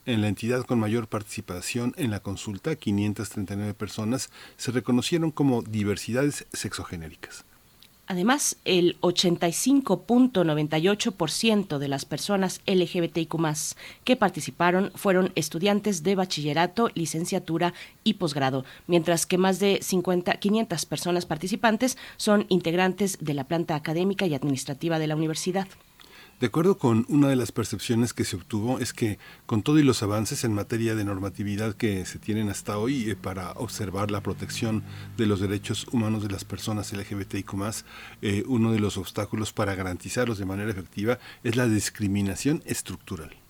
En 0.05 0.21
la 0.21 0.27
entidad 0.27 0.63
con 0.63 0.77
mayor 0.77 1.07
participación 1.07 1.95
en 1.97 2.11
la 2.11 2.19
consulta, 2.19 2.75
539 2.75 3.73
personas 3.73 4.29
se 4.57 4.71
reconocieron 4.71 5.31
como 5.31 5.63
diversidades 5.63 6.45
sexogenéricas. 6.53 7.45
Además, 8.05 8.57
el 8.65 8.99
85.98% 8.99 11.77
de 11.77 11.87
las 11.87 12.03
personas 12.03 12.59
LGBTIQ 12.65 13.33
que 14.03 14.17
participaron 14.17 14.91
fueron 14.93 15.31
estudiantes 15.35 16.03
de 16.03 16.15
bachillerato, 16.15 16.89
licenciatura 16.95 17.73
y 18.03 18.15
posgrado, 18.15 18.65
mientras 18.87 19.25
que 19.25 19.37
más 19.37 19.59
de 19.59 19.79
50, 19.81 20.33
500 20.33 20.85
personas 20.85 21.25
participantes 21.25 21.97
son 22.17 22.45
integrantes 22.49 23.19
de 23.21 23.33
la 23.33 23.45
planta 23.45 23.75
académica 23.75 24.25
y 24.25 24.35
administrativa 24.35 24.99
de 24.99 25.07
la 25.07 25.15
universidad. 25.15 25.69
De 26.43 26.47
acuerdo 26.47 26.77
con 26.77 27.05
una 27.07 27.29
de 27.29 27.37
las 27.37 27.53
percepciones 27.53 28.11
que 28.11 28.25
se 28.25 28.35
obtuvo 28.35 28.79
es 28.79 28.91
que 28.91 29.17
con 29.45 29.63
todo 29.63 29.79
y 29.79 29.83
los 29.83 30.03
avances 30.03 30.43
en 30.43 30.51
materia 30.51 30.93
de 30.93 31.05
normatividad 31.05 31.73
que 31.73 32.05
se 32.05 32.19
tienen 32.19 32.49
hasta 32.49 32.77
hoy 32.77 33.09
eh, 33.09 33.15
para 33.15 33.53
observar 33.53 34.11
la 34.11 34.19
protección 34.19 34.83
de 35.15 35.25
los 35.25 35.39
derechos 35.39 35.87
humanos 35.93 36.21
de 36.21 36.27
las 36.27 36.43
personas 36.43 36.91
LGBTIQ+, 36.91 37.53
eh, 38.21 38.43
uno 38.45 38.73
de 38.73 38.81
los 38.81 38.97
obstáculos 38.97 39.53
para 39.53 39.73
garantizarlos 39.75 40.37
de 40.37 40.43
manera 40.43 40.69
efectiva 40.69 41.17
es 41.45 41.55
la 41.55 41.65
discriminación 41.65 42.61
estructural. 42.65 43.42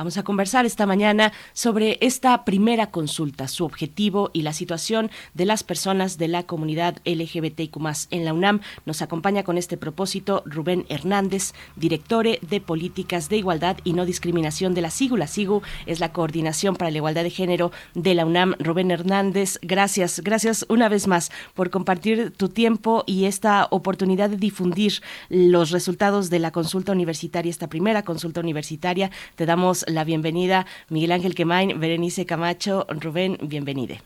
Vamos 0.00 0.16
a 0.16 0.22
conversar 0.22 0.64
esta 0.64 0.86
mañana 0.86 1.30
sobre 1.52 1.98
esta 2.00 2.46
primera 2.46 2.90
consulta, 2.90 3.48
su 3.48 3.66
objetivo 3.66 4.30
y 4.32 4.40
la 4.40 4.54
situación 4.54 5.10
de 5.34 5.44
las 5.44 5.62
personas 5.62 6.16
de 6.16 6.26
la 6.26 6.44
comunidad 6.44 6.96
LGBTIQ 7.04 7.76
en 8.10 8.24
la 8.24 8.32
UNAM. 8.32 8.62
Nos 8.86 9.02
acompaña 9.02 9.42
con 9.42 9.58
este 9.58 9.76
propósito 9.76 10.42
Rubén 10.46 10.86
Hernández, 10.88 11.52
director 11.76 12.24
de 12.24 12.60
Políticas 12.62 13.28
de 13.28 13.36
Igualdad 13.36 13.76
y 13.84 13.92
No 13.92 14.06
Discriminación 14.06 14.72
de 14.72 14.80
la 14.80 14.90
SIGU. 14.90 15.18
La 15.18 15.26
SIGU 15.26 15.60
es 15.84 16.00
la 16.00 16.14
Coordinación 16.14 16.76
para 16.76 16.90
la 16.90 16.96
Igualdad 16.96 17.24
de 17.24 17.28
Género 17.28 17.70
de 17.92 18.14
la 18.14 18.24
UNAM. 18.24 18.54
Rubén 18.58 18.90
Hernández, 18.90 19.58
gracias, 19.60 20.20
gracias 20.20 20.64
una 20.70 20.88
vez 20.88 21.08
más 21.08 21.30
por 21.52 21.68
compartir 21.68 22.30
tu 22.30 22.48
tiempo 22.48 23.04
y 23.06 23.26
esta 23.26 23.68
oportunidad 23.70 24.30
de 24.30 24.38
difundir 24.38 25.02
los 25.28 25.72
resultados 25.72 26.30
de 26.30 26.38
la 26.38 26.52
consulta 26.52 26.92
universitaria, 26.92 27.50
esta 27.50 27.68
primera 27.68 28.02
consulta 28.02 28.40
universitaria. 28.40 29.10
Te 29.36 29.44
damos 29.44 29.84
la 29.90 30.04
bienvenida 30.04 30.66
Miguel 30.88 31.12
Ángel 31.12 31.34
Quemain, 31.34 31.78
Berenice 31.78 32.26
Camacho, 32.26 32.86
Rubén, 32.88 33.38
bienvenide. 33.42 34.00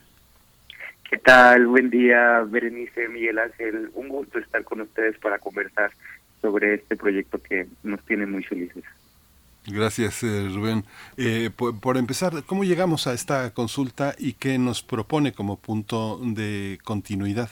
¿Qué 1.11 1.19
tal? 1.19 1.67
Buen 1.67 1.91
día, 1.91 2.41
Berenice, 2.47 3.09
Miguel 3.09 3.39
Ángel. 3.39 3.91
Un 3.95 4.09
gusto 4.09 4.39
estar 4.39 4.65
con 4.65 4.81
ustedes 4.81 5.17
para 5.19 5.39
conversar 5.39 5.93
sobre 6.41 6.75
este 6.75 6.97
proyecto 6.97 7.41
que 7.41 7.67
nos 7.83 8.05
tiene 8.05 8.27
muy 8.27 8.43
felices. 8.43 8.85
Gracias, 9.67 10.23
eh, 10.23 10.49
Rubén. 10.53 10.85
Eh, 11.17 11.51
por, 11.51 11.97
empezar, 11.97 12.33
¿cómo 12.45 12.65
llegamos 12.65 13.07
a 13.07 13.15
esta 13.15 13.55
consulta 13.55 14.15
y 14.19 14.35
qué 14.35 14.59
nos 14.59 14.83
propone 14.83 15.33
como 15.33 15.57
punto 15.59 16.19
de 16.23 16.79
continuidad? 16.85 17.49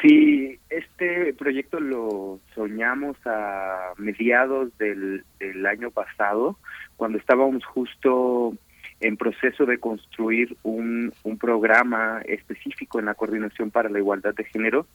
Sí, 0.00 0.58
este 0.68 1.32
proyecto 1.34 1.78
lo 1.78 2.40
soñamos 2.54 3.16
a 3.24 3.92
mediados 3.98 4.76
del, 4.78 5.24
del 5.38 5.64
año 5.66 5.90
pasado, 5.90 6.56
cuando 6.96 7.18
estábamos 7.18 7.64
justo 7.64 8.54
en 9.00 9.16
proceso 9.16 9.66
de 9.66 9.78
construir 9.78 10.56
un, 10.62 11.12
un 11.24 11.38
programa 11.38 12.22
específico 12.24 12.98
en 12.98 13.06
la 13.06 13.14
Coordinación 13.14 13.70
para 13.70 13.88
la 13.88 13.98
Igualdad 13.98 14.34
de 14.34 14.44
Género, 14.44 14.86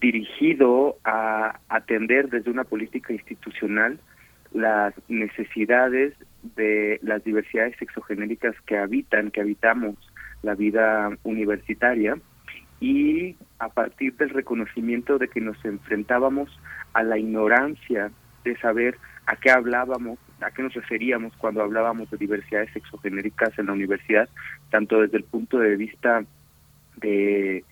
dirigido 0.00 0.96
a 1.04 1.60
atender 1.68 2.30
desde 2.30 2.50
una 2.50 2.64
política 2.64 3.12
institucional 3.12 4.00
las 4.52 4.94
necesidades 5.08 6.14
de 6.56 6.98
las 7.02 7.22
diversidades 7.22 7.76
sexogenéricas 7.78 8.54
que 8.62 8.78
habitan, 8.78 9.30
que 9.30 9.42
habitamos 9.42 9.96
la 10.42 10.54
vida 10.54 11.10
universitaria 11.22 12.16
y 12.80 13.36
a 13.58 13.68
partir 13.68 14.16
del 14.16 14.30
reconocimiento 14.30 15.18
de 15.18 15.28
que 15.28 15.40
nos 15.40 15.62
enfrentábamos 15.64 16.48
a 16.94 17.02
la 17.02 17.18
ignorancia 17.18 18.10
de 18.42 18.56
saber 18.56 18.96
a 19.26 19.36
qué 19.36 19.50
hablábamos, 19.50 20.18
a 20.42 20.50
qué 20.50 20.62
nos 20.62 20.74
referíamos 20.74 21.34
cuando 21.36 21.62
hablábamos 21.62 22.10
de 22.10 22.16
diversidades 22.16 22.72
sexogenéricas 22.72 23.58
en 23.58 23.66
la 23.66 23.72
universidad, 23.72 24.28
tanto 24.70 25.00
desde 25.00 25.18
el 25.18 25.24
punto 25.24 25.58
de 25.58 25.76
vista 25.76 26.24
de, 26.96 27.64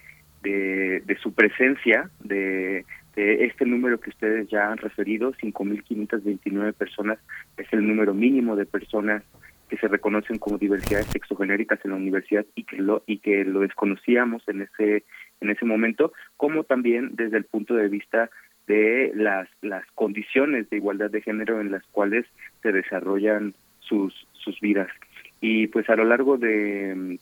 de, 0.42 1.18
su 1.20 1.32
presencia, 1.32 2.10
de, 2.20 2.84
este 3.16 3.66
número 3.66 3.98
que 3.98 4.10
ustedes 4.10 4.48
ya 4.48 4.70
han 4.70 4.78
referido, 4.78 5.32
5.529 5.32 6.72
personas, 6.72 7.18
es 7.56 7.66
el 7.72 7.86
número 7.86 8.14
mínimo 8.14 8.54
de 8.54 8.64
personas 8.64 9.24
que 9.68 9.76
se 9.76 9.88
reconocen 9.88 10.38
como 10.38 10.56
diversidades 10.56 11.08
sexogenéricas 11.08 11.80
en 11.84 11.90
la 11.90 11.96
universidad 11.96 12.46
y 12.54 12.62
que 12.62 12.76
lo 12.76 13.02
y 13.06 13.18
que 13.18 13.44
lo 13.44 13.60
desconocíamos 13.60 14.48
en 14.48 14.62
ese 14.62 15.04
en 15.40 15.50
ese 15.50 15.64
momento, 15.64 16.12
como 16.36 16.64
también 16.64 17.10
desde 17.14 17.36
el 17.36 17.44
punto 17.44 17.74
de 17.74 17.88
vista 17.88 18.30
de 18.68 19.10
las 19.14 19.48
las 19.62 19.84
condiciones 19.94 20.70
de 20.70 20.76
igualdad 20.76 21.10
de 21.10 21.22
género 21.22 21.60
en 21.60 21.72
las 21.72 21.84
cuales 21.88 22.26
se 22.62 22.70
desarrollan 22.70 23.54
sus 23.80 24.14
sus 24.32 24.60
vidas. 24.60 24.88
Y 25.40 25.66
pues 25.68 25.88
a 25.88 25.96
lo 25.96 26.04
largo 26.04 26.36
de 26.36 27.18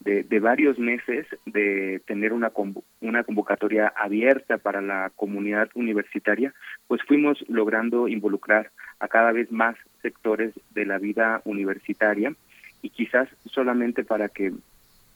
de, 0.00 0.40
varios 0.40 0.78
meses 0.78 1.26
de 1.44 2.00
tener 2.06 2.32
una, 2.32 2.52
una 3.00 3.24
convocatoria 3.24 3.92
abierta 3.94 4.58
para 4.58 4.80
la 4.80 5.12
comunidad 5.14 5.68
universitaria, 5.74 6.54
pues 6.88 7.02
fuimos 7.06 7.44
logrando 7.48 8.08
involucrar 8.08 8.70
a 8.98 9.08
cada 9.08 9.32
vez 9.32 9.52
más 9.52 9.76
sectores 10.02 10.54
de 10.70 10.86
la 10.86 10.98
vida 10.98 11.42
universitaria 11.44 12.34
y 12.82 12.90
quizás 12.90 13.28
solamente 13.44 14.04
para 14.04 14.28
que 14.28 14.52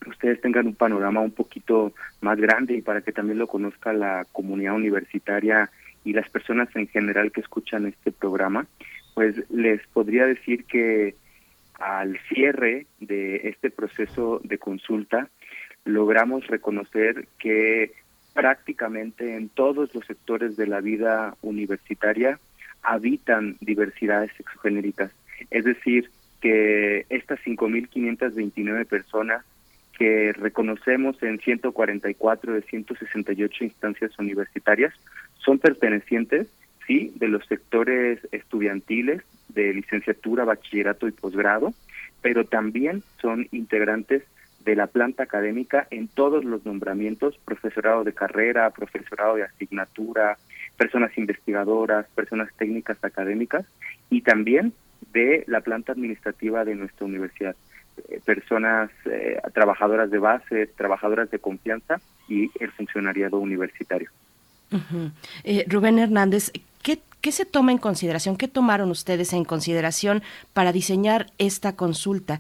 ustedes 0.06 0.40
tengan 0.40 0.66
un 0.66 0.74
panorama 0.74 1.20
un 1.20 1.32
poquito 1.32 1.92
más 2.20 2.38
grande 2.38 2.74
y 2.74 2.82
para 2.82 3.00
que 3.02 3.12
también 3.12 3.38
lo 3.38 3.46
conozca 3.46 3.92
la 3.92 4.26
comunidad 4.32 4.74
universitaria 4.74 5.70
y 6.04 6.12
las 6.12 6.28
personas 6.28 6.68
en 6.76 6.88
general 6.88 7.32
que 7.32 7.40
escuchan 7.40 7.86
este 7.86 8.12
programa, 8.12 8.66
pues 9.14 9.48
les 9.50 9.86
podría 9.88 10.26
decir 10.26 10.64
que 10.64 11.14
al 11.74 12.18
cierre 12.28 12.86
de 13.00 13.48
este 13.48 13.70
proceso 13.70 14.40
de 14.44 14.58
consulta, 14.58 15.28
logramos 15.84 16.46
reconocer 16.46 17.26
que 17.38 17.92
prácticamente 18.32 19.36
en 19.36 19.48
todos 19.48 19.94
los 19.94 20.04
sectores 20.06 20.56
de 20.56 20.66
la 20.66 20.80
vida 20.80 21.36
universitaria 21.42 22.38
habitan 22.82 23.56
diversidades 23.60 24.30
sexogenéricas. 24.36 25.10
Es 25.50 25.64
decir, 25.64 26.10
que 26.40 27.06
estas 27.08 27.40
5.529 27.40 28.86
personas 28.86 29.44
que 29.98 30.32
reconocemos 30.32 31.22
en 31.22 31.38
144 31.38 32.52
de 32.52 32.62
168 32.62 33.64
instancias 33.64 34.18
universitarias 34.18 34.92
son 35.38 35.58
pertenecientes, 35.58 36.48
sí, 36.86 37.12
de 37.16 37.28
los 37.28 37.44
sectores 37.46 38.20
estudiantiles, 38.32 39.22
de 39.48 39.72
licenciatura, 39.74 40.44
bachillerato 40.44 41.06
y 41.06 41.12
posgrado, 41.12 41.72
pero 42.22 42.44
también 42.44 43.02
son 43.20 43.46
integrantes 43.52 44.22
de 44.64 44.74
la 44.74 44.86
planta 44.86 45.24
académica 45.24 45.86
en 45.90 46.08
todos 46.08 46.44
los 46.44 46.64
nombramientos, 46.64 47.38
profesorado 47.44 48.02
de 48.02 48.14
carrera, 48.14 48.70
profesorado 48.70 49.36
de 49.36 49.44
asignatura, 49.44 50.38
personas 50.76 51.16
investigadoras, 51.18 52.06
personas 52.14 52.48
técnicas 52.56 52.96
académicas 53.04 53.66
y 54.10 54.22
también 54.22 54.72
de 55.12 55.44
la 55.46 55.60
planta 55.60 55.92
administrativa 55.92 56.64
de 56.64 56.74
nuestra 56.74 57.06
universidad, 57.06 57.54
personas 58.24 58.90
eh, 59.06 59.38
trabajadoras 59.52 60.10
de 60.10 60.18
base, 60.18 60.66
trabajadoras 60.66 61.30
de 61.30 61.38
confianza 61.38 62.00
y 62.28 62.50
el 62.60 62.70
funcionariado 62.72 63.38
universitario. 63.38 64.10
Eh, 65.44 65.64
Rubén 65.68 65.98
Hernández, 65.98 66.50
¿qué 66.82 66.98
¿Qué 67.24 67.32
se 67.32 67.46
toma 67.46 67.72
en 67.72 67.78
consideración? 67.78 68.36
¿Qué 68.36 68.48
tomaron 68.48 68.90
ustedes 68.90 69.32
en 69.32 69.46
consideración 69.46 70.22
para 70.52 70.72
diseñar 70.72 71.28
esta 71.38 71.74
consulta? 71.74 72.38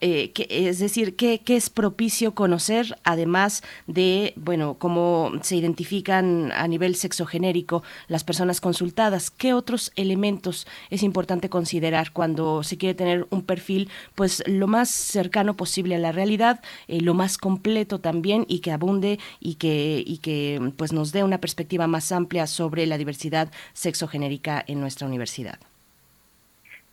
Eh, 0.00 0.32
es 0.48 0.78
decir, 0.78 1.16
¿qué, 1.16 1.40
¿qué, 1.44 1.56
es 1.56 1.70
propicio 1.70 2.34
conocer, 2.34 2.96
además 3.04 3.62
de, 3.86 4.32
bueno, 4.36 4.76
cómo 4.78 5.32
se 5.42 5.56
identifican 5.56 6.52
a 6.52 6.66
nivel 6.68 6.94
sexogenérico 6.94 7.82
las 8.08 8.24
personas 8.24 8.60
consultadas? 8.60 9.30
¿Qué 9.30 9.54
otros 9.54 9.92
elementos 9.96 10.66
es 10.90 11.02
importante 11.02 11.48
considerar 11.48 12.12
cuando 12.12 12.62
se 12.62 12.78
quiere 12.78 12.94
tener 12.94 13.26
un 13.30 13.42
perfil, 13.42 13.88
pues, 14.14 14.42
lo 14.46 14.66
más 14.66 14.90
cercano 14.90 15.56
posible 15.56 15.96
a 15.96 15.98
la 15.98 16.12
realidad, 16.12 16.60
eh, 16.88 17.00
lo 17.00 17.14
más 17.14 17.38
completo 17.38 18.00
también 18.00 18.44
y 18.48 18.60
que 18.60 18.72
abunde 18.72 19.18
y 19.40 19.54
que, 19.56 20.02
y 20.06 20.18
que, 20.18 20.72
pues, 20.76 20.92
nos 20.92 21.12
dé 21.12 21.24
una 21.24 21.38
perspectiva 21.38 21.86
más 21.86 22.12
amplia 22.12 22.46
sobre 22.46 22.86
la 22.86 22.98
diversidad 22.98 23.50
sexogenérica 23.72 24.64
en 24.66 24.80
nuestra 24.80 25.06
universidad? 25.06 25.58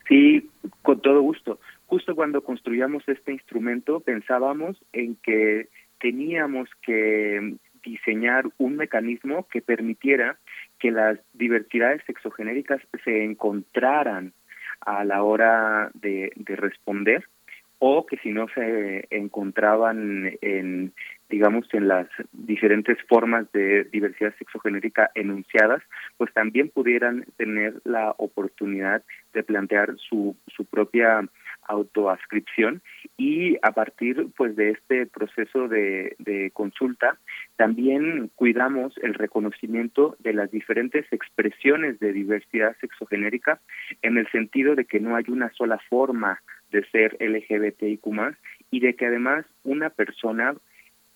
Sí, 0.07 0.49
con 0.83 1.01
todo 1.01 1.21
gusto 1.21 1.59
justo 1.87 2.15
cuando 2.15 2.43
construíamos 2.43 3.03
este 3.07 3.31
instrumento 3.31 4.01
pensábamos 4.01 4.77
en 4.93 5.15
que 5.15 5.69
teníamos 5.99 6.69
que 6.81 7.55
diseñar 7.83 8.45
un 8.57 8.75
mecanismo 8.75 9.47
que 9.49 9.61
permitiera 9.61 10.37
que 10.79 10.91
las 10.91 11.17
diversidades 11.33 12.03
sexogenéricas 12.05 12.81
se 13.03 13.23
encontraran 13.23 14.33
a 14.81 15.03
la 15.05 15.23
hora 15.23 15.89
de, 15.95 16.31
de 16.35 16.55
responder 16.55 17.25
o 17.79 18.05
que 18.05 18.17
si 18.17 18.31
no 18.31 18.47
se 18.49 19.07
encontraban 19.09 20.37
en 20.41 20.93
digamos 21.29 21.67
en 21.73 21.87
las 21.87 22.07
diferentes 22.31 22.97
formas 23.07 23.51
de 23.51 23.83
diversidad 23.85 24.33
sexogenérica 24.37 25.11
enunciadas, 25.13 25.83
pues 26.17 26.33
también 26.33 26.69
pudieran 26.69 27.25
tener 27.35 27.81
la 27.83 28.15
oportunidad 28.17 29.03
de 29.33 29.43
plantear 29.43 29.95
su, 29.97 30.37
su 30.47 30.63
propia 30.65 31.27
autoascripción 31.67 32.81
y 33.17 33.57
a 33.61 33.71
partir 33.71 34.27
pues 34.35 34.55
de 34.55 34.71
este 34.71 35.05
proceso 35.05 35.67
de, 35.67 36.15
de 36.19 36.51
consulta 36.51 37.17
también 37.55 38.31
cuidamos 38.35 38.93
el 39.01 39.13
reconocimiento 39.13 40.15
de 40.19 40.33
las 40.33 40.51
diferentes 40.51 41.05
expresiones 41.11 41.99
de 41.99 42.13
diversidad 42.13 42.75
sexogenérica 42.79 43.59
en 44.01 44.17
el 44.17 44.27
sentido 44.31 44.75
de 44.75 44.85
que 44.85 44.99
no 44.99 45.15
hay 45.15 45.25
una 45.27 45.51
sola 45.51 45.79
forma 45.89 46.41
de 46.71 46.85
ser 46.89 47.17
LGBTIQ 47.19 48.05
y 48.71 48.79
de 48.79 48.95
que 48.95 49.05
además 49.05 49.45
una 49.63 49.89
persona 49.89 50.55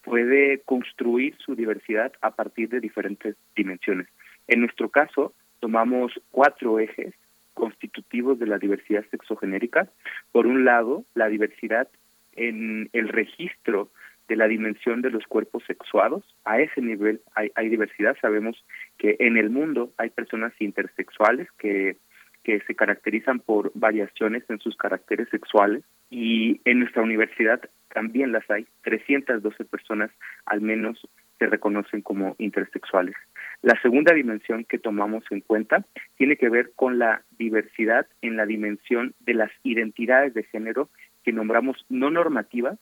puede 0.03 0.61
construir 0.61 1.35
su 1.37 1.55
diversidad 1.55 2.11
a 2.21 2.31
partir 2.31 2.69
de 2.69 2.79
diferentes 2.79 3.35
dimensiones. 3.55 4.07
En 4.47 4.61
nuestro 4.61 4.89
caso, 4.89 5.33
tomamos 5.59 6.19
cuatro 6.31 6.79
ejes 6.79 7.13
constitutivos 7.53 8.39
de 8.39 8.47
la 8.47 8.57
diversidad 8.57 9.05
sexogenérica. 9.11 9.89
Por 10.31 10.47
un 10.47 10.65
lado, 10.65 11.05
la 11.13 11.27
diversidad 11.27 11.87
en 12.33 12.89
el 12.93 13.09
registro 13.09 13.89
de 14.27 14.35
la 14.37 14.47
dimensión 14.47 15.01
de 15.01 15.09
los 15.09 15.25
cuerpos 15.27 15.63
sexuados. 15.67 16.23
A 16.45 16.59
ese 16.59 16.81
nivel 16.81 17.21
hay, 17.35 17.51
hay 17.55 17.69
diversidad. 17.69 18.15
Sabemos 18.21 18.63
que 18.97 19.17
en 19.19 19.37
el 19.37 19.49
mundo 19.49 19.91
hay 19.97 20.09
personas 20.09 20.53
intersexuales 20.59 21.49
que, 21.57 21.97
que 22.43 22.61
se 22.61 22.75
caracterizan 22.75 23.39
por 23.39 23.71
variaciones 23.75 24.43
en 24.49 24.59
sus 24.59 24.75
caracteres 24.75 25.27
sexuales 25.29 25.83
y 26.09 26.61
en 26.65 26.79
nuestra 26.79 27.01
universidad 27.01 27.61
también 27.93 28.31
las 28.31 28.49
hay. 28.49 28.65
312 28.83 29.65
personas 29.65 30.11
al 30.45 30.61
menos 30.61 31.07
se 31.37 31.47
reconocen 31.47 32.01
como 32.01 32.35
intersexuales. 32.37 33.15
La 33.61 33.79
segunda 33.81 34.13
dimensión 34.13 34.65
que 34.65 34.79
tomamos 34.79 35.23
en 35.29 35.41
cuenta 35.41 35.85
tiene 36.17 36.35
que 36.35 36.49
ver 36.49 36.71
con 36.75 36.97
la 36.97 37.21
diversidad 37.37 38.07
en 38.21 38.35
la 38.35 38.45
dimensión 38.47 39.13
de 39.19 39.35
las 39.35 39.51
identidades 39.63 40.33
de 40.33 40.43
género 40.43 40.89
que 41.23 41.31
nombramos 41.31 41.85
no 41.87 42.09
normativas, 42.09 42.79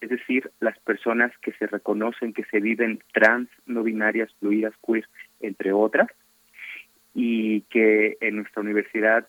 es 0.00 0.10
decir, 0.10 0.50
las 0.60 0.78
personas 0.80 1.32
que 1.38 1.52
se 1.52 1.66
reconocen, 1.66 2.32
que 2.32 2.44
se 2.44 2.60
viven 2.60 3.00
trans, 3.12 3.48
no 3.66 3.82
binarias, 3.82 4.32
fluidas, 4.38 4.74
queer, 4.86 5.08
entre 5.40 5.72
otras. 5.72 6.08
y 7.16 7.60
que 7.70 8.16
en 8.20 8.36
nuestra 8.36 8.60
universidad 8.60 9.24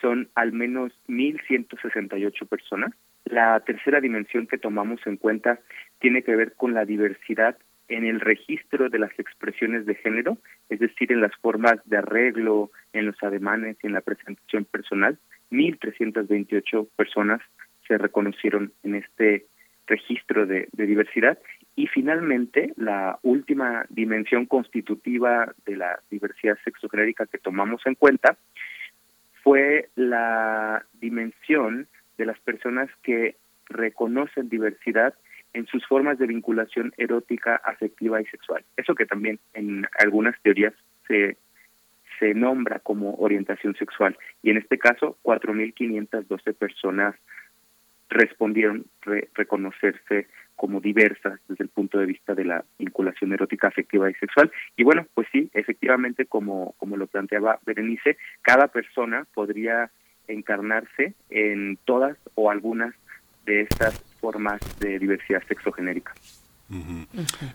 son 0.00 0.28
al 0.36 0.52
menos 0.52 0.92
1.168 1.08 2.46
personas. 2.46 2.92
La 3.24 3.58
tercera 3.60 4.00
dimensión 4.00 4.46
que 4.46 4.56
tomamos 4.56 5.04
en 5.04 5.16
cuenta 5.16 5.58
tiene 5.98 6.22
que 6.22 6.36
ver 6.36 6.54
con 6.54 6.74
la 6.74 6.84
diversidad 6.84 7.58
en 7.88 8.04
el 8.04 8.20
registro 8.20 8.88
de 8.88 8.98
las 8.98 9.18
expresiones 9.18 9.86
de 9.86 9.94
género, 9.94 10.38
es 10.68 10.78
decir, 10.78 11.10
en 11.10 11.20
las 11.20 11.34
formas 11.36 11.76
de 11.86 11.96
arreglo, 11.96 12.70
en 12.92 13.06
los 13.06 13.22
ademanes 13.22 13.76
y 13.82 13.86
en 13.86 13.94
la 13.94 14.02
presentación 14.02 14.64
personal. 14.64 15.18
1.328 15.50 16.88
personas 16.96 17.40
se 17.86 17.96
reconocieron 17.96 18.72
en 18.82 18.96
este 18.96 19.46
registro 19.86 20.46
de, 20.46 20.68
diversidad. 20.72 21.38
Y 21.74 21.86
finalmente, 21.86 22.72
la 22.76 23.18
última 23.22 23.86
dimensión 23.88 24.46
constitutiva 24.46 25.54
de 25.64 25.76
la 25.76 26.00
diversidad 26.10 26.58
sexogenérica 26.64 27.26
que 27.26 27.38
tomamos 27.38 27.80
en 27.86 27.94
cuenta 27.94 28.36
fue 29.42 29.88
la 29.96 30.84
dimensión 31.00 31.88
de 32.18 32.26
las 32.26 32.38
personas 32.40 32.90
que 33.02 33.36
reconocen 33.66 34.48
diversidad 34.48 35.14
en 35.52 35.66
sus 35.66 35.86
formas 35.86 36.18
de 36.18 36.26
vinculación 36.26 36.92
erótica, 36.96 37.56
afectiva 37.56 38.20
y 38.20 38.26
sexual. 38.26 38.64
Eso 38.76 38.94
que 38.94 39.06
también 39.06 39.38
en 39.54 39.86
algunas 39.98 40.40
teorías 40.42 40.74
se, 41.06 41.36
se 42.18 42.34
nombra 42.34 42.80
como 42.80 43.14
orientación 43.14 43.74
sexual. 43.76 44.16
Y 44.42 44.50
en 44.50 44.58
este 44.58 44.78
caso, 44.78 45.16
4.512 45.22 46.54
personas 46.54 47.14
respondieron 48.08 48.86
reconocerse 49.34 50.28
como 50.56 50.80
diversas 50.80 51.38
desde 51.46 51.64
el 51.64 51.70
punto 51.70 51.98
de 51.98 52.06
vista 52.06 52.34
de 52.34 52.44
la 52.44 52.64
vinculación 52.78 53.32
erótica, 53.32 53.68
afectiva 53.68 54.10
y 54.10 54.14
sexual. 54.14 54.50
Y 54.76 54.82
bueno, 54.82 55.06
pues 55.14 55.28
sí, 55.30 55.48
efectivamente, 55.52 56.26
como, 56.26 56.74
como 56.78 56.96
lo 56.96 57.06
planteaba 57.06 57.60
Berenice, 57.64 58.16
cada 58.42 58.66
persona 58.66 59.24
podría 59.34 59.90
encarnarse 60.26 61.14
en 61.30 61.78
todas 61.84 62.18
o 62.34 62.50
algunas 62.50 62.94
de 63.46 63.62
estas 63.62 64.07
formas 64.20 64.60
de 64.80 64.98
diversidad 64.98 65.42
sexogenérica. 65.48 66.14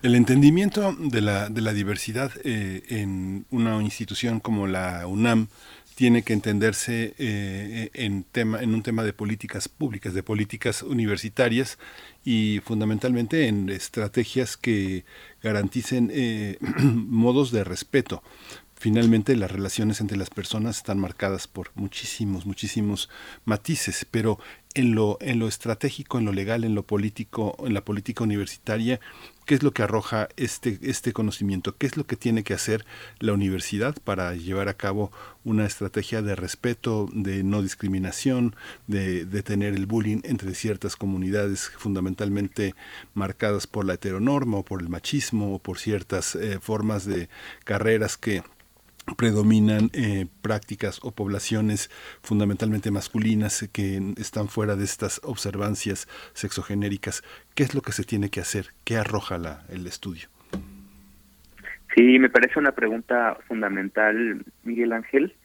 El 0.02 0.15
entendimiento 0.15 0.95
de 0.97 1.21
la, 1.21 1.49
de 1.49 1.62
la 1.62 1.71
diversidad 1.71 2.32
eh, 2.43 2.82
en 2.89 3.45
una 3.52 3.80
institución 3.84 4.39
como 4.39 4.65
la 4.65 5.06
UNAM 5.06 5.49
tiene 5.95 6.23
que 6.23 6.34
entenderse 6.34 7.13
eh, 7.19 7.91
en, 7.93 8.23
tema, 8.23 8.62
en 8.62 8.73
un 8.73 8.82
tema 8.82 9.04
de 9.04 9.13
políticas 9.13 9.69
públicas, 9.69 10.15
de 10.15 10.23
políticas 10.23 10.82
universitarias 10.82 11.78
y 12.26 12.62
fundamentalmente 12.65 13.47
en 13.47 13.69
estrategias 13.69 14.58
que 14.58 15.06
garanticen 15.41 16.10
eh, 16.12 16.58
modos 16.82 17.52
de 17.52 17.63
respeto. 17.63 18.23
Finalmente 18.76 19.38
las 19.38 19.52
relaciones 19.52 20.02
entre 20.02 20.17
las 20.17 20.30
personas 20.30 20.78
están 20.78 20.99
marcadas 20.99 21.47
por 21.47 21.71
muchísimos, 21.76 22.45
muchísimos 22.45 23.10
matices, 23.45 24.06
pero 24.10 24.39
en 24.75 24.95
lo, 24.95 25.17
en 25.21 25.39
lo 25.39 25.47
estratégico, 25.47 26.17
en 26.17 26.25
lo 26.25 26.31
legal, 26.31 26.63
en 26.63 26.75
lo 26.75 26.83
político, 26.83 27.55
en 27.65 27.73
la 27.73 27.86
política 27.86 28.23
universitaria, 28.23 28.99
¿qué 29.45 29.55
es 29.55 29.63
lo 29.63 29.71
que 29.71 29.83
arroja 29.83 30.29
este, 30.36 30.79
este 30.81 31.13
conocimiento? 31.13 31.77
¿Qué 31.77 31.86
es 31.86 31.97
lo 31.97 32.05
que 32.05 32.15
tiene 32.15 32.43
que 32.43 32.53
hacer 32.53 32.86
la 33.19 33.33
universidad 33.33 33.95
para 34.03 34.33
llevar 34.36 34.69
a 34.69 34.73
cabo 34.75 35.12
una 35.43 35.65
estrategia 35.65 36.21
de 36.21 36.36
respeto, 36.36 37.09
de 37.13 37.43
no 37.43 37.62
discriminación, 37.62 38.55
de 38.88 39.25
detener 39.25 39.73
el 39.73 39.86
bullying 39.86 40.21
entre 40.23 40.55
ciertas 40.55 40.95
comunidades 40.95 41.69
fundamentalmente 41.77 42.73
marcadas 43.13 43.67
por 43.67 43.86
la 43.86 43.95
heteronorma 43.95 44.57
o 44.57 44.65
por 44.65 44.81
el 44.81 44.89
machismo 44.89 45.55
o 45.55 45.59
por 45.59 45.77
ciertas 45.77 46.36
eh, 46.36 46.59
formas 46.59 47.05
de 47.05 47.29
carreras 47.63 48.17
que 48.17 48.43
predominan 49.17 49.89
eh, 49.93 50.27
prácticas 50.41 50.99
o 51.03 51.11
poblaciones 51.11 51.89
fundamentalmente 52.21 52.91
masculinas 52.91 53.67
que 53.71 54.13
están 54.17 54.47
fuera 54.47 54.75
de 54.75 54.85
estas 54.85 55.19
observancias 55.23 56.07
sexogenéricas. 56.33 57.23
¿Qué 57.55 57.63
es 57.63 57.75
lo 57.75 57.81
que 57.81 57.91
se 57.91 58.03
tiene 58.03 58.29
que 58.29 58.39
hacer? 58.39 58.67
¿Qué 58.83 58.97
arroja 58.97 59.37
la, 59.37 59.65
el 59.69 59.85
estudio? 59.87 60.29
Sí, 61.95 62.17
me 62.17 62.29
parece 62.29 62.59
una 62.59 62.71
pregunta 62.71 63.37
fundamental, 63.47 64.43
Miguel 64.63 64.93
Ángel. 64.93 65.35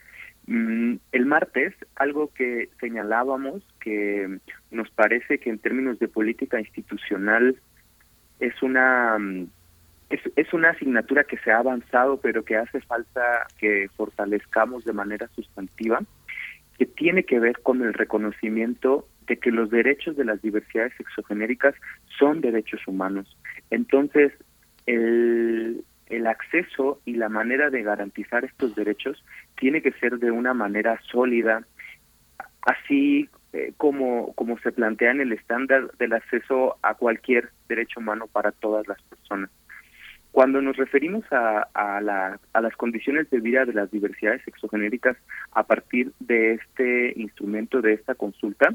Mm, 0.46 0.94
el 1.12 1.26
martes, 1.26 1.74
algo 1.96 2.32
que 2.32 2.70
señalábamos 2.80 3.62
que 3.80 4.38
nos 4.70 4.88
parece 4.90 5.38
que 5.38 5.50
en 5.50 5.58
términos 5.58 5.98
de 5.98 6.08
política 6.08 6.58
institucional 6.58 7.56
es 8.40 8.62
una 8.62 9.18
mm, 9.18 9.48
es, 10.10 10.20
es 10.36 10.52
una 10.52 10.70
asignatura 10.70 11.24
que 11.24 11.38
se 11.38 11.50
ha 11.50 11.58
avanzado, 11.58 12.18
pero 12.20 12.44
que 12.44 12.56
hace 12.56 12.80
falta 12.80 13.46
que 13.58 13.88
fortalezcamos 13.96 14.84
de 14.84 14.92
manera 14.92 15.28
sustantiva, 15.34 16.00
que 16.78 16.86
tiene 16.86 17.24
que 17.24 17.38
ver 17.38 17.60
con 17.60 17.82
el 17.82 17.92
reconocimiento 17.92 19.06
de 19.26 19.36
que 19.36 19.50
los 19.50 19.70
derechos 19.70 20.16
de 20.16 20.24
las 20.24 20.40
diversidades 20.40 20.94
sexogenéricas 20.96 21.74
son 22.18 22.40
derechos 22.40 22.80
humanos. 22.86 23.36
Entonces, 23.70 24.32
el, 24.86 25.84
el 26.06 26.26
acceso 26.26 27.00
y 27.04 27.14
la 27.14 27.28
manera 27.28 27.68
de 27.68 27.82
garantizar 27.82 28.44
estos 28.44 28.74
derechos 28.74 29.22
tiene 29.58 29.82
que 29.82 29.92
ser 29.92 30.18
de 30.18 30.30
una 30.30 30.54
manera 30.54 30.98
sólida, 31.10 31.64
así 32.62 33.28
eh, 33.52 33.72
como, 33.76 34.32
como 34.34 34.58
se 34.58 34.72
plantea 34.72 35.10
en 35.10 35.20
el 35.20 35.32
estándar 35.32 35.90
del 35.98 36.14
acceso 36.14 36.76
a 36.82 36.94
cualquier 36.94 37.50
derecho 37.68 38.00
humano 38.00 38.26
para 38.26 38.52
todas 38.52 38.86
las 38.88 39.00
personas. 39.02 39.50
Cuando 40.38 40.62
nos 40.62 40.76
referimos 40.76 41.24
a, 41.32 41.66
a, 41.74 42.00
la, 42.00 42.38
a 42.52 42.60
las 42.60 42.76
condiciones 42.76 43.28
de 43.28 43.40
vida 43.40 43.64
de 43.64 43.72
las 43.72 43.90
diversidades 43.90 44.40
sexogenéricas 44.44 45.16
a 45.50 45.64
partir 45.64 46.12
de 46.20 46.52
este 46.52 47.12
instrumento, 47.16 47.82
de 47.82 47.94
esta 47.94 48.14
consulta, 48.14 48.72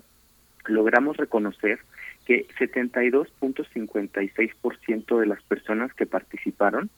logramos 0.65 1.15
reconocer 1.15 1.79
que 2.25 2.45
72.56% 2.59 5.19
de 5.21 5.25
las 5.25 5.41
personas 5.43 5.93
que 5.93 6.05
participaron 6.05 6.89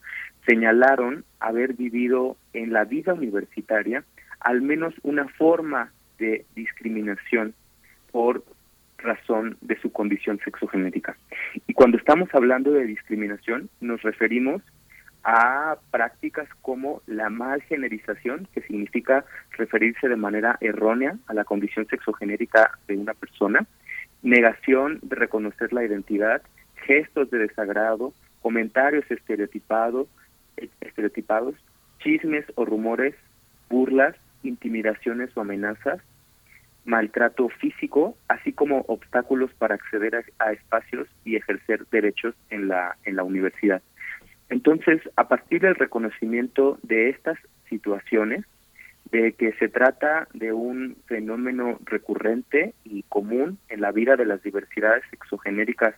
señalaron 0.47 1.25
haber 1.39 1.73
vivido 1.73 2.35
en 2.53 2.73
la 2.73 2.85
vida 2.85 3.13
universitaria 3.13 4.03
al 4.39 4.63
menos 4.63 4.95
una 5.03 5.27
forma 5.27 5.91
de 6.17 6.43
discriminación 6.55 7.53
por 8.11 8.43
razón 8.97 9.57
de 9.61 9.79
su 9.79 9.91
condición 9.91 10.39
sexogenética. 10.43 11.15
Y 11.67 11.73
cuando 11.73 11.97
estamos 11.97 12.29
hablando 12.33 12.71
de 12.71 12.85
discriminación, 12.85 13.69
nos 13.81 14.01
referimos 14.01 14.61
a 15.23 15.77
prácticas 15.89 16.47
como 16.61 17.01
la 17.07 17.29
malgenerización, 17.29 18.47
que 18.53 18.61
significa 18.61 19.25
referirse 19.57 20.07
de 20.07 20.15
manera 20.15 20.57
errónea 20.61 21.17
a 21.27 21.33
la 21.33 21.43
condición 21.43 21.87
sexogenérica 21.87 22.77
de 22.87 22.97
una 22.97 23.15
persona, 23.15 23.65
negación 24.21 24.99
de 25.01 25.15
reconocer 25.15 25.73
la 25.73 25.83
identidad, 25.83 26.43
gestos 26.85 27.31
de 27.31 27.39
desagrado, 27.39 28.13
comentarios 28.41 29.09
estereotipados, 29.09 30.07
estereotipados, 30.79 31.55
chismes 31.99 32.45
o 32.53 32.65
rumores, 32.65 33.15
burlas, 33.67 34.15
intimidaciones 34.43 35.35
o 35.35 35.41
amenazas, 35.41 36.01
maltrato 36.85 37.49
físico, 37.49 38.15
así 38.27 38.53
como 38.53 38.85
obstáculos 38.87 39.51
para 39.57 39.75
acceder 39.75 40.23
a, 40.39 40.51
espacios 40.51 41.07
y 41.23 41.35
ejercer 41.35 41.85
derechos 41.91 42.35
en 42.49 42.67
la, 42.67 42.95
en 43.03 43.15
la 43.15 43.23
universidad. 43.23 43.81
Entonces, 44.49 45.01
a 45.15 45.27
partir 45.27 45.61
del 45.61 45.75
reconocimiento 45.75 46.77
de 46.83 47.09
estas 47.09 47.37
situaciones, 47.67 48.45
de 49.11 49.33
que 49.33 49.53
se 49.53 49.69
trata 49.69 50.27
de 50.33 50.51
un 50.51 50.97
fenómeno 51.05 51.79
recurrente 51.85 52.73
y 52.83 53.03
común 53.03 53.59
en 53.69 53.81
la 53.81 53.91
vida 53.91 54.15
de 54.15 54.25
las 54.25 54.41
diversidades 54.41 55.03
sexogenéricas 55.09 55.95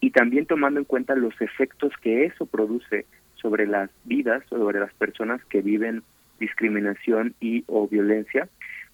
y 0.00 0.10
también 0.10 0.46
tomando 0.46 0.80
en 0.80 0.84
cuenta 0.84 1.14
los 1.14 1.40
efectos 1.40 1.92
que 2.02 2.26
eso 2.26 2.46
produce 2.46 3.06
sobre 3.34 3.66
las 3.66 3.90
vidas, 4.04 4.42
sobre 4.48 4.80
las 4.80 4.92
personas 4.94 5.44
que 5.46 5.62
viven 5.62 6.02
discriminación 6.40 7.34
y 7.40 7.64
o 7.66 7.88
violencia, 7.88 8.48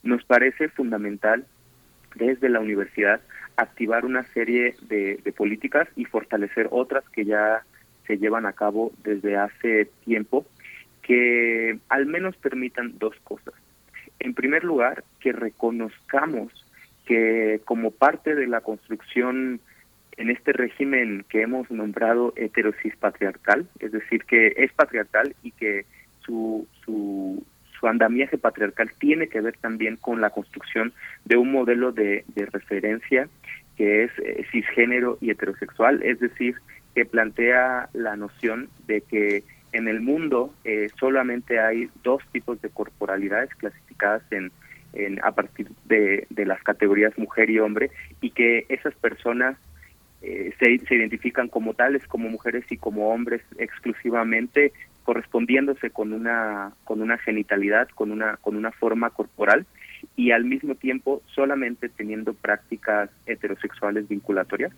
nos 0.05 0.25
parece 0.25 0.69
fundamental 0.69 1.45
desde 2.15 2.49
la 2.49 2.61
universidad 2.61 3.21
activar 3.57 4.05
una 4.05 4.25
serie 4.33 4.75
de, 4.83 5.19
políticas 5.37 5.89
y 5.97 6.05
fortalecer 6.05 6.69
otras 6.71 7.05
que 7.11 7.25
ya 7.25 7.65
se 8.07 8.19
llevan 8.19 8.47
a 8.47 8.53
cabo 8.53 8.93
desde 9.03 9.37
hace 9.37 9.89
tiempo 10.05 10.47
que 11.03 11.79
al 11.89 12.07
menos 12.07 12.37
permitan 12.37 12.99
dos 12.99 13.15
cosas. 13.25 13.55
En 14.19 14.35
primer 14.35 14.65
lugar, 14.65 15.05
que 15.21 15.33
reconozcamos 15.33 16.53
que 17.05 17.61
como 17.65 17.91
parte 17.91 18.35
de 18.35 18.47
la 18.47 18.63
construcción 18.63 19.61
en 20.17 20.31
este 20.31 20.53
régimen 20.53 21.25
que 21.29 21.43
hemos 21.43 21.71
nombrado 21.71 22.33
heterosis 22.37 22.97
patriarcal, 22.97 23.69
es 23.81 23.93
decir, 23.93 24.25
que 24.25 24.55
es 24.57 24.73
patriarcal 24.73 25.35
y 25.43 25.51
que 25.51 25.85
su, 26.25 26.67
su, 26.85 27.45
su 27.85 27.89
andamiaje 27.89 28.39
patriarcal 28.39 28.91
tiene 28.99 29.29
que 29.29 29.43
ver 29.43 29.59
también 29.61 29.97
con 29.97 30.23
la 30.23 30.31
construcción 30.31 30.95
de 31.27 31.37
un 31.37 31.53
modelo 31.53 31.93
de, 31.93 32.25
referencia 32.35 33.29
que 33.77 34.05
es 34.05 34.11
eh, 34.21 34.47
cisgénero 34.51 35.19
y 35.21 35.29
heterosexual, 35.29 36.03
es 36.03 36.19
decir, 36.19 36.55
que 36.95 37.05
plantea 37.05 37.91
la 37.93 38.17
noción 38.17 38.71
de 38.87 39.03
que 39.03 39.45
en 39.73 39.89
el 39.89 40.01
mundo 40.01 40.55
eh, 40.65 40.89
solamente 40.99 41.61
hay 41.61 41.91
dos 42.03 42.23
tipos 42.33 42.59
de 42.63 42.71
corporalidades 42.71 43.55
clasificadas 43.57 44.23
en, 44.31 44.51
en 44.95 45.23
a 45.23 45.33
partir 45.33 45.69
de, 45.85 46.27
de, 46.31 46.47
las 46.47 46.63
categorías 46.63 47.19
mujer 47.19 47.51
y 47.51 47.59
hombre 47.59 47.91
y 48.23 48.31
que 48.31 48.65
esas 48.71 48.95
personas 48.95 49.59
eh, 50.23 50.55
se, 50.59 50.79
se, 50.87 50.95
identifican 50.95 51.49
como 51.49 51.75
tales, 51.75 52.07
como 52.07 52.31
mujeres 52.31 52.65
y 52.71 52.79
como 52.79 53.11
hombres 53.11 53.43
exclusivamente 53.59 54.73
correspondiéndose 55.05 55.91
con 55.91 56.13
una 56.13 56.73
con 56.85 57.01
una 57.01 57.19
genitalidad, 57.19 57.89
con 57.91 58.11
una 58.11 58.37
con 58.39 58.57
una 58.57 58.73
forma 58.73 59.11
corporal 59.11 59.67
y 60.17 60.33
al 60.33 60.45
mismo 60.45 60.75
tiempo 60.75 61.23
solamente 61.27 61.89
teniendo 61.89 62.35
prácticas 62.35 63.11
heterosexuales 63.27 64.09
vinculatorias. 64.09 64.73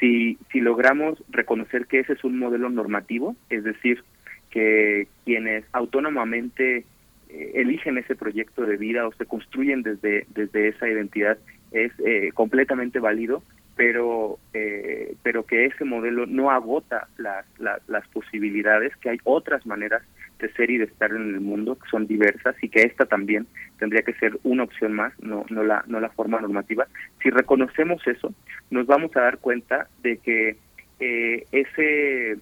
Si 0.00 0.38
si 0.50 0.60
logramos 0.60 1.22
reconocer 1.28 1.86
que 1.86 2.00
ese 2.00 2.14
es 2.14 2.24
un 2.24 2.38
modelo 2.38 2.70
normativo, 2.70 3.36
es 3.50 3.64
decir, 3.64 4.02
que 4.50 5.08
quienes 5.24 5.64
autónomamente 5.72 6.84
eh, 7.28 7.52
eligen 7.54 7.98
ese 7.98 8.14
proyecto 8.14 8.64
de 8.64 8.76
vida 8.76 9.06
o 9.06 9.12
se 9.12 9.26
construyen 9.26 9.82
desde, 9.82 10.26
desde 10.34 10.68
esa 10.68 10.88
identidad 10.88 11.38
es 11.72 11.92
eh, 12.04 12.30
completamente 12.32 13.00
válido, 13.00 13.42
pero, 13.78 14.40
eh, 14.54 15.14
pero 15.22 15.46
que 15.46 15.66
ese 15.66 15.84
modelo 15.84 16.26
no 16.26 16.50
agota 16.50 17.06
las, 17.16 17.46
las, 17.60 18.08
posibilidades, 18.08 18.94
que 18.96 19.10
hay 19.10 19.18
otras 19.22 19.64
maneras 19.66 20.02
de 20.40 20.52
ser 20.54 20.68
y 20.68 20.78
de 20.78 20.86
estar 20.86 21.12
en 21.12 21.34
el 21.34 21.40
mundo 21.40 21.78
que 21.78 21.88
son 21.88 22.08
diversas 22.08 22.56
y 22.60 22.70
que 22.70 22.82
esta 22.82 23.06
también 23.06 23.46
tendría 23.78 24.02
que 24.02 24.14
ser 24.14 24.36
una 24.42 24.64
opción 24.64 24.94
más, 24.94 25.12
no, 25.20 25.46
no, 25.48 25.62
la, 25.62 25.84
no 25.86 26.00
la 26.00 26.08
forma 26.10 26.40
normativa. 26.40 26.88
Si 27.22 27.30
reconocemos 27.30 28.04
eso, 28.04 28.34
nos 28.70 28.88
vamos 28.88 29.16
a 29.16 29.20
dar 29.20 29.38
cuenta 29.38 29.86
de 30.02 30.16
que 30.16 30.56
eh, 30.98 31.44
ese 31.52 32.32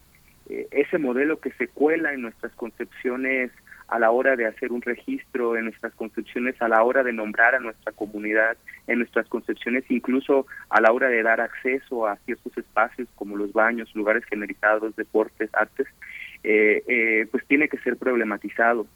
eh, 0.49 0.69
ese 0.71 0.97
modelo 0.97 1.39
que 1.39 1.51
se 1.53 1.69
cuela 1.69 2.15
en 2.15 2.23
nuestras 2.23 2.53
concepciones 2.53 3.51
a 3.89 3.99
la 3.99 4.11
hora 4.11 4.37
de 4.37 4.47
hacer 4.47 4.73
un 4.73 4.83
registro, 4.83 5.57
en 5.57 5.65
nuestras 5.65 5.95
concepciones 5.95 6.61
a 6.61 6.69
la 6.69 6.83
hora 6.83 7.03
de 7.03 7.13
nombrar 7.13 7.55
a 7.55 7.61
nuestra 7.61 7.93
comunidad, 7.93 8.57
en 8.87 8.99
nuestras 8.99 9.29
concepciones 9.29 9.85
incluso 9.89 10.47
a 10.71 10.81
la 10.81 10.93
hora 10.93 11.09
de 11.09 11.23
dar 11.23 11.41
acceso 11.41 12.07
a 12.07 12.17
ciertos 12.25 12.57
espacios 12.57 13.09
como 13.15 13.37
los 13.37 13.53
baños, 13.53 13.95
lugares 13.95 14.25
generizados, 14.25 14.97
deportes, 14.97 15.51
artes, 15.53 15.87
eh, 16.43 16.83
eh, 16.87 17.27
pues 17.31 17.45
tiene 17.47 17.69
que 17.69 17.79
ser 17.79 17.97
problematizado. 17.97 18.87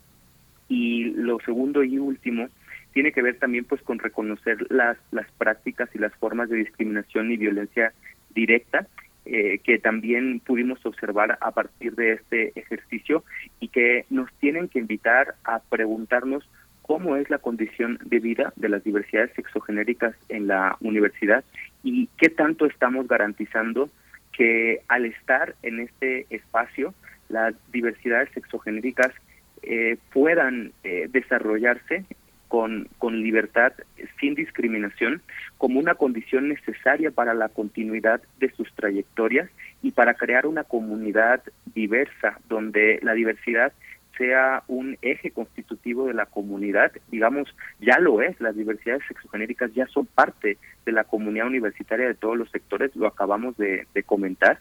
Y 0.68 1.10
lo 1.14 1.38
segundo 1.40 1.82
y 1.82 1.98
último 1.98 2.48
tiene 2.92 3.12
que 3.12 3.22
ver 3.22 3.38
también 3.38 3.64
pues 3.64 3.82
con 3.82 3.98
reconocer 3.98 4.66
las, 4.70 4.96
las 5.12 5.30
prácticas 5.32 5.88
y 5.94 5.98
las 5.98 6.14
formas 6.16 6.48
de 6.48 6.56
discriminación 6.56 7.30
y 7.30 7.36
violencia 7.36 7.92
directa 8.34 8.86
eh, 9.26 9.60
que 9.62 9.78
también 9.78 10.40
pudimos 10.40 10.84
observar 10.84 11.38
a 11.40 11.50
partir 11.50 11.94
de 11.94 12.12
este 12.12 12.58
ejercicio 12.58 13.24
y 13.60 13.68
que 13.68 14.06
nos 14.10 14.32
tienen 14.34 14.68
que 14.68 14.78
invitar 14.78 15.34
a 15.44 15.60
preguntarnos 15.60 16.48
cómo 16.82 17.16
es 17.16 17.30
la 17.30 17.38
condición 17.38 17.98
de 18.04 18.18
vida 18.18 18.52
de 18.56 18.68
las 18.68 18.82
diversidades 18.82 19.32
sexogenéricas 19.34 20.14
en 20.28 20.46
la 20.46 20.76
universidad 20.80 21.44
y 21.84 22.08
qué 22.16 22.28
tanto 22.28 22.66
estamos 22.66 23.06
garantizando 23.06 23.90
que 24.32 24.80
al 24.88 25.04
estar 25.04 25.54
en 25.62 25.80
este 25.80 26.26
espacio 26.30 26.94
las 27.28 27.54
diversidades 27.70 28.30
sexogenéricas 28.34 29.12
eh, 29.62 29.98
puedan 30.12 30.72
eh, 30.82 31.08
desarrollarse 31.12 32.04
con, 32.50 32.88
con 32.98 33.22
libertad, 33.22 33.72
sin 34.18 34.34
discriminación, 34.34 35.22
como 35.56 35.78
una 35.78 35.94
condición 35.94 36.48
necesaria 36.48 37.12
para 37.12 37.32
la 37.32 37.48
continuidad 37.48 38.20
de 38.40 38.50
sus 38.50 38.68
trayectorias 38.74 39.48
y 39.82 39.92
para 39.92 40.14
crear 40.14 40.46
una 40.46 40.64
comunidad 40.64 41.42
diversa, 41.74 42.40
donde 42.48 42.98
la 43.02 43.14
diversidad 43.14 43.72
sea 44.18 44.64
un 44.66 44.98
eje 45.00 45.30
constitutivo 45.30 46.08
de 46.08 46.14
la 46.14 46.26
comunidad, 46.26 46.90
digamos, 47.08 47.54
ya 47.80 48.00
lo 48.00 48.20
es, 48.20 48.38
las 48.40 48.56
diversidades 48.56 49.04
sexogenéricas 49.06 49.72
ya 49.72 49.86
son 49.86 50.06
parte 50.06 50.58
de 50.84 50.92
la 50.92 51.04
comunidad 51.04 51.46
universitaria 51.46 52.08
de 52.08 52.16
todos 52.16 52.36
los 52.36 52.50
sectores, 52.50 52.96
lo 52.96 53.06
acabamos 53.06 53.56
de, 53.58 53.86
de 53.94 54.02
comentar, 54.02 54.58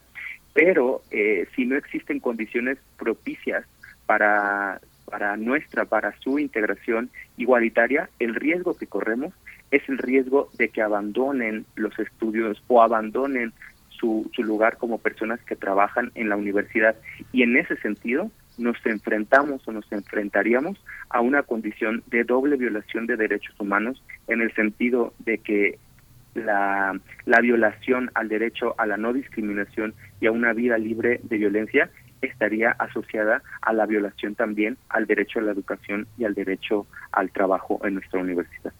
pero 0.53 1.01
eh, 1.09 1.47
si 1.55 1.65
no 1.65 1.75
existen 1.75 2.19
condiciones 2.19 2.77
propicias 2.99 3.65
para 4.05 4.79
para 5.09 5.35
nuestra, 5.37 5.85
para 5.85 6.17
su 6.19 6.39
integración 6.39 7.09
igualitaria, 7.37 8.09
el 8.19 8.35
riesgo 8.35 8.77
que 8.77 8.87
corremos 8.87 9.33
es 9.71 9.87
el 9.89 9.97
riesgo 9.97 10.49
de 10.57 10.69
que 10.69 10.81
abandonen 10.81 11.65
los 11.75 11.97
estudios 11.99 12.61
o 12.67 12.81
abandonen 12.81 13.53
su, 13.89 14.29
su 14.33 14.43
lugar 14.43 14.77
como 14.77 14.97
personas 14.97 15.39
que 15.41 15.55
trabajan 15.55 16.11
en 16.15 16.29
la 16.29 16.37
universidad. 16.37 16.95
Y 17.31 17.43
en 17.43 17.57
ese 17.57 17.75
sentido, 17.77 18.31
nos 18.57 18.77
enfrentamos 18.85 19.67
o 19.67 19.71
nos 19.71 19.89
enfrentaríamos 19.91 20.77
a 21.09 21.21
una 21.21 21.43
condición 21.43 22.03
de 22.07 22.23
doble 22.23 22.57
violación 22.57 23.07
de 23.07 23.17
derechos 23.17 23.55
humanos 23.59 24.03
en 24.27 24.41
el 24.41 24.53
sentido 24.53 25.13
de 25.19 25.37
que 25.39 25.79
la, 26.35 26.99
la 27.25 27.41
violación 27.41 28.11
al 28.13 28.29
derecho 28.29 28.75
a 28.77 28.85
la 28.85 28.97
no 28.97 29.13
discriminación 29.13 29.93
y 30.21 30.27
a 30.27 30.31
una 30.31 30.53
vida 30.53 30.77
libre 30.77 31.19
de 31.23 31.37
violencia 31.37 31.89
estaría 32.21 32.71
asociada 32.71 33.41
a 33.61 33.73
la 33.73 33.85
violación 33.85 34.35
también 34.35 34.77
al 34.89 35.05
derecho 35.07 35.39
a 35.39 35.43
la 35.43 35.51
educación 35.51 36.07
y 36.17 36.25
al 36.25 36.33
derecho 36.33 36.85
al 37.11 37.31
trabajo 37.31 37.79
en 37.83 37.95
nuestra 37.95 38.19
universidad. 38.19 38.73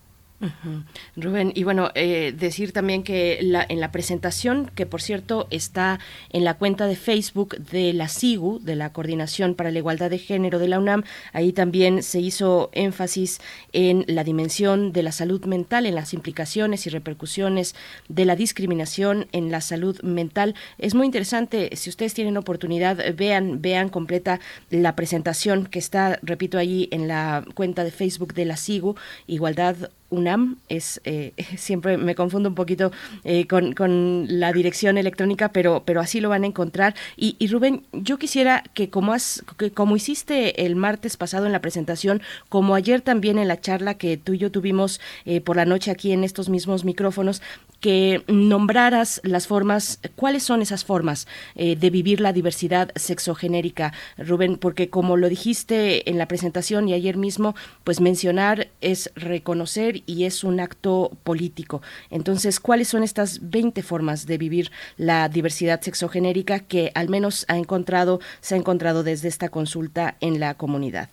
Rubén, 1.17 1.52
y 1.54 1.63
bueno, 1.63 1.91
eh, 1.95 2.34
decir 2.38 2.71
también 2.71 3.04
que 3.04 3.39
la, 3.41 3.65
en 3.67 3.82
la 3.82 3.91
presentación, 3.91 4.71
que 4.73 4.86
por 4.86 5.02
cierto 5.02 5.47
está 5.52 5.99
en 6.30 6.45
la 6.45 6.54
cuenta 6.54 6.88
de 6.88 6.95
Facebook 6.95 7.58
de 7.58 7.91
la 7.91 8.08
SIGU, 8.08 8.60
de 8.63 8.75
la 8.75 8.93
Coordinación 8.93 9.56
para 9.56 9.71
la 9.71 9.80
Igualdad 9.80 10.10
de 10.10 10.17
Género 10.17 10.58
de 10.58 10.69
la 10.69 10.80
UNAM, 10.80 11.04
ahí 11.34 11.52
también 11.52 12.04
se 12.04 12.21
hizo 12.21 12.69
énfasis 12.71 13.41
en 13.73 14.06
la 14.08 14.23
dimensión 14.23 14.93
de 14.93 15.04
la 15.04 15.12
salud 15.12 15.43
mental, 15.45 15.86
en 15.86 15.95
las 15.95 16.13
implicaciones 16.13 16.88
y 16.88 16.89
repercusiones 16.89 17.75
de 18.08 18.23
la 18.25 18.38
discriminación 18.38 19.28
en 19.34 19.52
la 19.52 19.60
salud 19.60 20.02
mental. 20.04 20.56
Es 20.78 20.95
muy 20.95 21.06
interesante, 21.06 21.75
si 21.75 21.89
ustedes 21.89 22.13
tienen 22.13 22.38
oportunidad, 22.38 23.13
vean, 23.15 23.62
vean 23.62 23.89
completa 23.89 24.39
la 24.69 24.95
presentación 24.95 25.65
que 25.65 25.80
está, 25.80 26.19
repito, 26.21 26.58
allí 26.58 26.88
en 26.91 27.08
la 27.10 27.43
cuenta 27.56 27.84
de 27.84 27.91
Facebook 27.91 28.34
de 28.34 28.45
la 28.45 28.56
SIGU, 28.56 28.95
Igualdad 29.28 29.89
UNAM 30.10 30.58
es 30.69 31.02
eh, 31.04 31.34
siempre 31.58 31.98
me 31.98 32.15
confundo 32.15 32.50
un 32.50 32.56
poquito 32.56 32.91
eh, 33.24 33.48
con, 33.48 33.74
con, 33.74 34.26
la 34.30 34.52
dirección 34.54 34.98
electrónica 34.98 35.50
pero 35.50 35.84
pero 35.86 36.02
así 36.02 36.22
lo 36.22 36.30
van 36.30 36.43
a 36.43 36.48
encontrar. 36.48 36.95
Y, 37.15 37.36
y 37.39 37.48
Rubén 37.48 37.84
yo 37.93 38.17
quisiera 38.17 38.63
que 38.74 38.89
como 38.89 39.13
has 39.13 39.43
que 39.58 39.72
como 39.72 39.95
hiciste 39.95 40.65
el 40.65 40.76
martes 40.76 41.17
pasado 41.17 41.45
en 41.45 41.52
la 41.52 41.62
presentación 41.62 42.22
como 42.50 42.76
ayer 42.76 43.02
también 43.02 43.38
en 43.38 43.48
la 43.48 43.60
charla 43.60 43.95
que 43.95 44.17
tú 44.17 44.34
y 44.34 44.38
yo 44.38 44.52
tuvimos 44.52 45.00
eh, 45.26 45.41
por 45.41 45.56
la 45.56 45.65
noche 45.65 45.91
aquí 45.91 46.12
en 46.12 46.24
estos 46.24 46.50
mismos 46.50 46.86
micrófonos 46.86 47.41
que 47.80 48.24
nombraras 48.28 49.22
las 49.24 49.48
formas, 49.48 50.02
cuáles 50.15 50.44
son 50.44 50.62
esas 50.62 50.86
formas 50.86 51.28
eh, 51.56 51.76
de 51.76 51.89
vivir 51.89 52.20
la 52.20 52.34
diversidad 52.34 52.92
sexogenérica, 52.96 53.94
Rubén, 54.18 54.58
porque 54.58 54.89
como 54.89 55.18
lo 55.18 55.30
dijiste 55.30 56.10
en 56.10 56.18
la 56.18 56.28
presentación 56.28 56.89
y 56.89 56.94
ayer 56.94 57.18
mismo, 57.18 57.56
pues 57.84 58.02
mencionar 58.02 58.68
es 58.82 59.12
reconocer 59.15 60.02
y 60.06 60.26
es 60.26 60.44
un 60.44 60.60
acto 60.60 61.12
político. 61.24 61.82
Entonces, 62.10 62.60
¿cuáles 62.60 62.88
son 62.88 63.04
estas 63.04 63.50
20 63.50 63.82
formas 63.82 64.26
de 64.26 64.38
vivir 64.38 64.72
la 64.98 65.30
diversidad 65.30 65.82
sexogenérica 65.82 66.60
que 66.60 66.92
al 66.96 67.10
menos 67.10 67.46
ha 67.48 67.58
encontrado, 67.58 68.20
se 68.42 68.56
ha 68.56 68.58
encontrado 68.58 69.04
desde 69.04 69.28
esta 69.28 69.50
consulta 69.50 70.15
en 70.22 70.39
la 70.39 70.56
comunidad? 70.56 71.10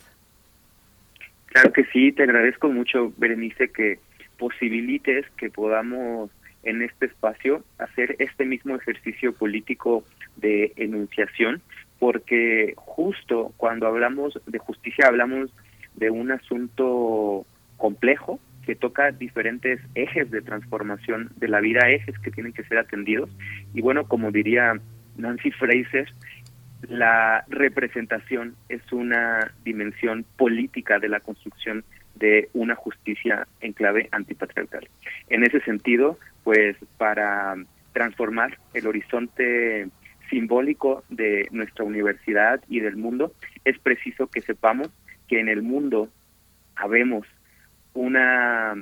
Claro 1.47 1.71
que 1.71 1.85
sí, 1.85 2.11
te 2.11 2.23
agradezco 2.23 2.69
mucho, 2.69 3.13
Berenice, 3.17 3.69
que 3.69 3.99
posibilites 4.37 5.25
que 5.37 5.49
podamos 5.49 6.29
en 6.67 6.81
este 6.81 7.07
espacio 7.07 7.63
hacer 7.79 8.15
este 8.19 8.45
mismo 8.45 8.75
ejercicio 8.75 9.33
político 9.33 10.03
de 10.35 10.73
enunciación, 10.75 11.61
porque 11.97 12.73
justo 12.75 13.53
cuando 13.57 13.87
hablamos 13.87 14.39
de 14.45 14.59
justicia 14.59 15.07
hablamos 15.07 15.49
de 15.95 16.11
un 16.11 16.31
asunto 16.31 17.45
complejo 17.77 18.39
que 18.65 18.75
toca 18.75 19.11
diferentes 19.11 19.79
ejes 19.95 20.29
de 20.29 20.41
transformación 20.41 21.31
de 21.37 21.47
la 21.47 21.61
vida, 21.61 21.89
ejes 21.89 22.19
que 22.19 22.31
tienen 22.31 22.51
que 22.51 22.65
ser 22.65 22.77
atendidos. 22.77 23.29
Y 23.73 23.81
bueno, 23.81 24.05
como 24.07 24.29
diría 24.31 24.73
Nancy 25.15 25.51
Fraser, 25.51 26.11
la 26.89 27.45
representación 27.47 28.55
es 28.67 28.81
una 28.91 29.53
dimensión 29.63 30.25
política 30.35 30.99
de 30.99 31.07
la 31.07 31.21
construcción 31.21 31.85
de 32.17 32.49
una 32.53 32.75
justicia 32.75 33.47
en 33.61 33.73
clave 33.73 34.09
antipatriarcal. 34.11 34.87
En 35.29 35.43
ese 35.43 35.59
sentido, 35.61 36.17
pues 36.43 36.75
para 36.97 37.55
transformar 37.93 38.57
el 38.73 38.87
horizonte 38.87 39.87
simbólico 40.29 41.03
de 41.09 41.47
nuestra 41.51 41.85
universidad 41.85 42.61
y 42.67 42.79
del 42.79 42.97
mundo, 42.97 43.33
es 43.65 43.79
preciso 43.79 44.27
que 44.27 44.41
sepamos 44.41 44.89
que 45.27 45.39
en 45.39 45.49
el 45.49 45.61
mundo 45.61 46.09
habemos 46.75 47.25
una 47.93 48.75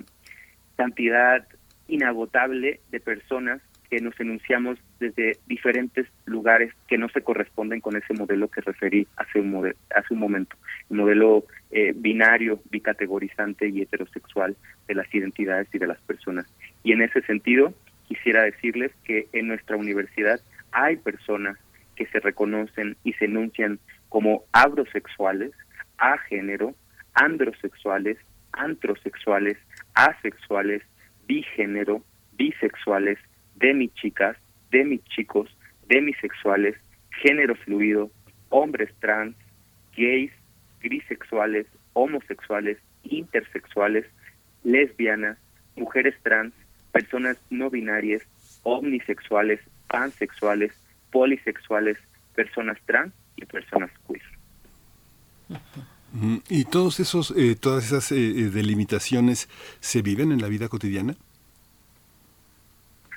cantidad 0.75 1.47
inagotable 1.87 2.79
de 2.91 2.99
personas 2.99 3.61
que 3.89 4.01
nos 4.01 4.19
enunciamos 4.19 4.77
desde 4.99 5.37
diferentes 5.47 6.07
lugares 6.25 6.73
que 6.87 6.97
no 6.97 7.09
se 7.09 7.21
corresponden 7.21 7.81
con 7.81 7.95
ese 7.95 8.13
modelo 8.13 8.47
que 8.47 8.61
referí 8.61 9.07
hace 9.17 9.39
un, 9.39 9.73
hace 9.95 10.13
un 10.13 10.19
momento, 10.19 10.55
el 10.89 10.97
modelo 10.97 11.45
eh, 11.71 11.93
binario, 11.95 12.61
bicategorizante 12.69 13.67
y 13.67 13.81
heterosexual 13.81 14.55
de 14.87 14.95
las 14.95 15.13
identidades 15.13 15.67
y 15.73 15.79
de 15.79 15.87
las 15.87 15.99
personas. 16.01 16.45
Y 16.83 16.91
en 16.91 17.01
ese 17.01 17.21
sentido, 17.21 17.73
quisiera 18.07 18.43
decirles 18.43 18.91
que 19.03 19.27
en 19.33 19.47
nuestra 19.47 19.77
universidad 19.77 20.39
hay 20.71 20.97
personas 20.97 21.57
que 21.95 22.05
se 22.07 22.19
reconocen 22.19 22.97
y 23.03 23.13
se 23.13 23.25
enuncian 23.25 23.79
como 24.09 24.43
agrosexuales, 24.51 25.51
a 25.97 26.17
género, 26.17 26.75
androsexuales, 27.13 28.17
antrosexuales, 28.51 29.57
asexuales, 29.93 30.81
bigénero, 31.27 32.03
bisexuales, 32.37 33.17
demichicas, 33.55 34.37
demichicos, 34.71 35.49
demisexuales, 35.87 36.75
género 37.21 37.55
fluido, 37.55 38.11
hombres 38.49 38.89
trans, 38.99 39.35
gays, 39.95 40.31
grisexuales, 40.81 41.65
homosexuales, 41.93 42.77
intersexuales, 43.03 44.05
lesbianas, 44.63 45.37
mujeres 45.75 46.15
trans, 46.23 46.53
personas 46.91 47.37
no 47.49 47.69
binarias, 47.69 48.21
omnisexuales, 48.63 49.59
pansexuales, 49.87 50.73
polisexuales, 51.11 51.97
personas 52.35 52.77
trans 52.85 53.13
y 53.37 53.45
personas 53.45 53.91
queer. 54.07 54.23
¿Y 56.49 56.63
todos 56.65 56.99
esos, 56.99 57.33
eh, 57.35 57.55
todas 57.59 57.85
esas 57.85 58.11
eh, 58.11 58.15
eh, 58.15 58.49
delimitaciones 58.49 59.49
se 59.81 60.01
viven 60.01 60.31
en 60.31 60.41
la 60.41 60.47
vida 60.47 60.69
cotidiana? 60.69 61.15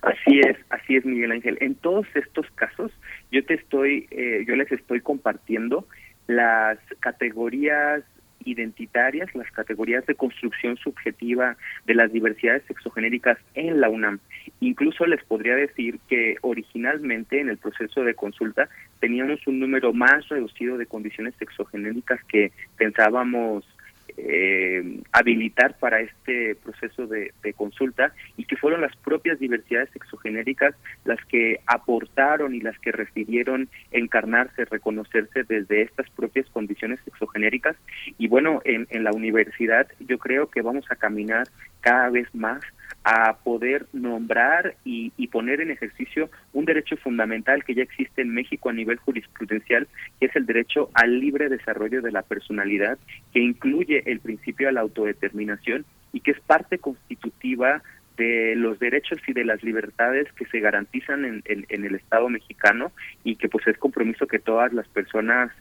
Así 0.03 0.41
es, 0.41 0.57
así 0.71 0.97
es 0.97 1.05
Miguel 1.05 1.33
Ángel. 1.33 1.59
En 1.61 1.75
todos 1.75 2.07
estos 2.15 2.47
casos, 2.55 2.93
yo 3.33 3.45
te 3.45 3.55
estoy, 3.55 4.09
yo 4.47 4.57
les 4.57 4.71
estoy 4.71 5.01
compartiendo 5.01 5.87
las 6.27 6.79
categorías 7.01 8.05
identitarias, 8.45 9.35
las 9.35 9.51
categorías 9.51 10.07
de 10.07 10.15
construcción 10.15 10.77
subjetiva 10.77 11.57
de 11.87 11.95
las 11.95 12.13
diversidades 12.13 12.63
sexogenéricas 12.67 13.39
en 13.55 13.81
la 13.81 13.89
UNAM. 13.89 14.21
Incluso 14.61 15.07
les 15.07 15.23
podría 15.25 15.55
decir 15.57 15.99
que 16.09 16.37
originalmente 16.43 17.41
en 17.41 17.49
el 17.49 17.59
proceso 17.59 18.05
de 18.05 18.15
consulta 18.15 18.69
teníamos 19.01 19.47
un 19.47 19.59
número 19.59 19.93
más 19.93 20.29
reducido 20.29 20.79
de 20.79 20.87
condiciones 20.87 21.35
sexogenéricas 21.39 22.23
que 22.25 22.53
pensábamos 22.77 23.65
eh, 24.21 25.01
habilitar 25.13 25.79
para 25.79 26.01
este 26.01 26.57
proceso 26.57 27.07
de, 27.07 27.33
consulta 27.57 28.13
y 28.37 28.45
que 28.45 28.57
fueron 28.57 28.81
las 28.81 28.95
propias 28.97 29.39
diversidades 29.39 29.91
sexogenéricas 29.91 30.75
las 31.05 31.19
que 31.27 31.61
aportaron 31.67 32.55
y 32.55 32.61
las 32.61 32.79
que 32.79 32.93
refirieron 32.93 33.69
encarnarse, 33.91 34.65
reconocerse 34.65 35.45
desde 35.45 35.83
estas 35.83 36.11
propias 36.11 36.47
condiciones 36.51 37.01
sexogenéricas. 37.05 37.77
Y 38.19 38.29
bueno, 38.29 38.61
en, 38.65 38.87
en 38.91 39.05
la 39.05 39.13
universidad 39.13 39.87
yo 40.01 40.19
creo 40.19 40.51
que 40.51 40.63
vamos 40.63 40.85
a 40.91 40.97
caminar 40.97 41.47
cada 41.81 42.11
vez 42.11 42.29
más 42.35 42.61
a 43.05 43.39
poder 43.39 43.87
nombrar 43.93 44.77
y, 44.85 45.11
poner 45.29 45.61
en 45.61 45.71
ejercicio 45.71 46.31
un 46.53 46.65
derecho 46.65 46.97
fundamental 46.97 47.65
que 47.65 47.75
ya 47.75 47.83
existe 47.83 48.23
en 48.23 48.35
México 48.35 48.71
a 48.71 48.73
nivel 48.73 48.97
jurisprudencial, 48.99 49.87
que 50.19 50.27
es 50.27 50.37
el 50.37 50.47
derecho 50.47 50.91
al 50.95 51.21
libre 51.21 51.49
desarrollo 51.49 52.03
de 52.03 52.13
la 52.13 52.23
personalidad, 52.23 52.99
que 53.33 53.41
incluye 53.41 54.03
el 54.07 54.21
principio 54.21 54.67
de 54.67 54.73
la 54.73 54.81
autodeterminación 54.81 55.85
y 56.13 56.21
que 56.21 56.33
es 56.33 56.41
parte 56.41 56.79
constitutiva 56.79 57.83
de 58.17 58.57
los 58.57 58.79
derechos 58.81 59.21
y 59.29 59.33
de 59.33 59.45
las 59.45 59.63
libertades 59.63 60.33
que 60.33 60.47
se 60.47 60.59
garantizan 60.59 61.25
en, 61.25 61.43
en 61.47 61.85
el 61.85 61.95
Estado 61.95 62.29
mexicano 62.29 62.91
y 63.23 63.37
que 63.37 63.49
pues 63.49 63.67
es 63.69 63.79
compromiso 63.79 64.27
que 64.27 64.41
todas 64.41 64.73
las 64.73 64.89
personas 64.89 65.53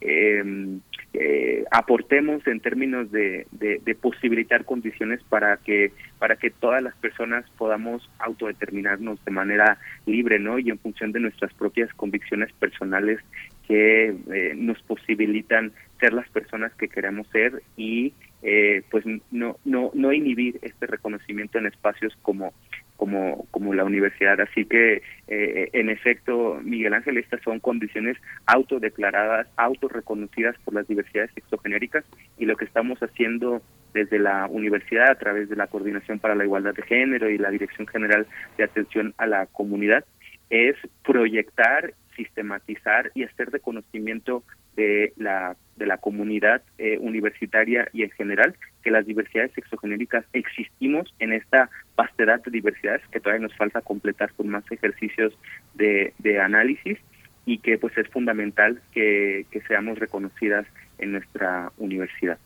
eh, 0.00 0.78
eh, 1.18 1.64
aportemos 1.70 2.46
en 2.46 2.60
términos 2.60 3.10
de, 3.10 3.46
de, 3.52 3.94
posibilitar 3.94 4.66
condiciones 4.66 5.22
para 5.30 5.56
que 5.56 5.92
para 6.18 6.36
que 6.36 6.50
todas 6.50 6.82
las 6.82 6.94
personas 6.96 7.46
podamos 7.56 8.06
autodeterminarnos 8.18 9.24
de 9.24 9.30
manera 9.30 9.78
libre 10.04 10.38
no 10.38 10.58
y 10.58 10.68
en 10.68 10.78
función 10.78 11.12
de 11.12 11.20
nuestras 11.20 11.54
propias 11.54 11.92
convicciones 11.94 12.52
personales 12.52 13.20
que 13.66 14.08
eh, 14.08 14.52
nos 14.56 14.82
posibilitan 14.82 15.72
ser 16.00 16.12
las 16.12 16.28
personas 16.28 16.74
que 16.74 16.88
queremos 16.88 17.26
ser 17.28 17.62
y 17.78 18.12
eh, 18.42 18.82
pues 18.90 19.04
no 19.30 19.56
no 19.64 19.90
no 19.94 20.12
inhibir 20.12 20.58
este 20.60 20.86
reconocimiento 20.86 21.56
en 21.56 21.66
espacios 21.66 22.14
como 22.20 22.52
como, 22.96 23.46
como 23.50 23.74
la 23.74 23.84
universidad. 23.84 24.40
Así 24.40 24.64
que, 24.64 25.02
eh, 25.28 25.70
en 25.72 25.90
efecto, 25.90 26.60
Miguel 26.62 26.94
Ángel, 26.94 27.18
estas 27.18 27.42
son 27.42 27.60
condiciones 27.60 28.16
autodeclaradas, 28.46 29.46
autorreconocidas 29.56 30.56
por 30.64 30.74
las 30.74 30.86
diversidades 30.88 31.30
sexogenéricas 31.34 32.04
y 32.38 32.46
lo 32.46 32.56
que 32.56 32.64
estamos 32.64 32.98
haciendo 33.00 33.62
desde 33.94 34.18
la 34.18 34.46
universidad 34.46 35.10
a 35.10 35.18
través 35.18 35.48
de 35.48 35.56
la 35.56 35.66
Coordinación 35.68 36.18
para 36.18 36.34
la 36.34 36.44
Igualdad 36.44 36.74
de 36.74 36.82
Género 36.82 37.30
y 37.30 37.38
la 37.38 37.50
Dirección 37.50 37.86
General 37.86 38.26
de 38.58 38.64
Atención 38.64 39.14
a 39.18 39.26
la 39.26 39.46
Comunidad 39.46 40.04
es 40.50 40.76
proyectar, 41.04 41.94
sistematizar 42.14 43.10
y 43.14 43.24
hacer 43.24 43.50
de 43.50 43.60
conocimiento 43.60 44.42
de 44.76 45.12
la, 45.16 45.56
de 45.76 45.86
la 45.86 45.98
comunidad 45.98 46.62
eh, 46.78 46.98
universitaria 46.98 47.88
y 47.92 48.02
en 48.02 48.10
general 48.10 48.54
que 48.82 48.90
las 48.90 49.06
diversidades 49.06 49.52
sexogenéricas 49.52 50.24
existimos 50.32 51.14
en 51.18 51.32
esta 51.32 51.70
vastedad 51.96 52.42
de 52.42 52.50
diversidades 52.50 53.02
que 53.10 53.20
todavía 53.20 53.46
nos 53.46 53.56
falta 53.56 53.80
completar 53.80 54.32
con 54.32 54.48
más 54.48 54.64
ejercicios 54.70 55.36
de, 55.74 56.14
de 56.18 56.40
análisis 56.40 56.98
y 57.44 57.58
que 57.58 57.78
pues 57.78 57.96
es 57.96 58.08
fundamental 58.08 58.80
que, 58.92 59.46
que 59.50 59.60
seamos 59.62 59.98
reconocidas 59.98 60.66
en 60.98 61.12
nuestra 61.12 61.72
universidad. 61.78 62.38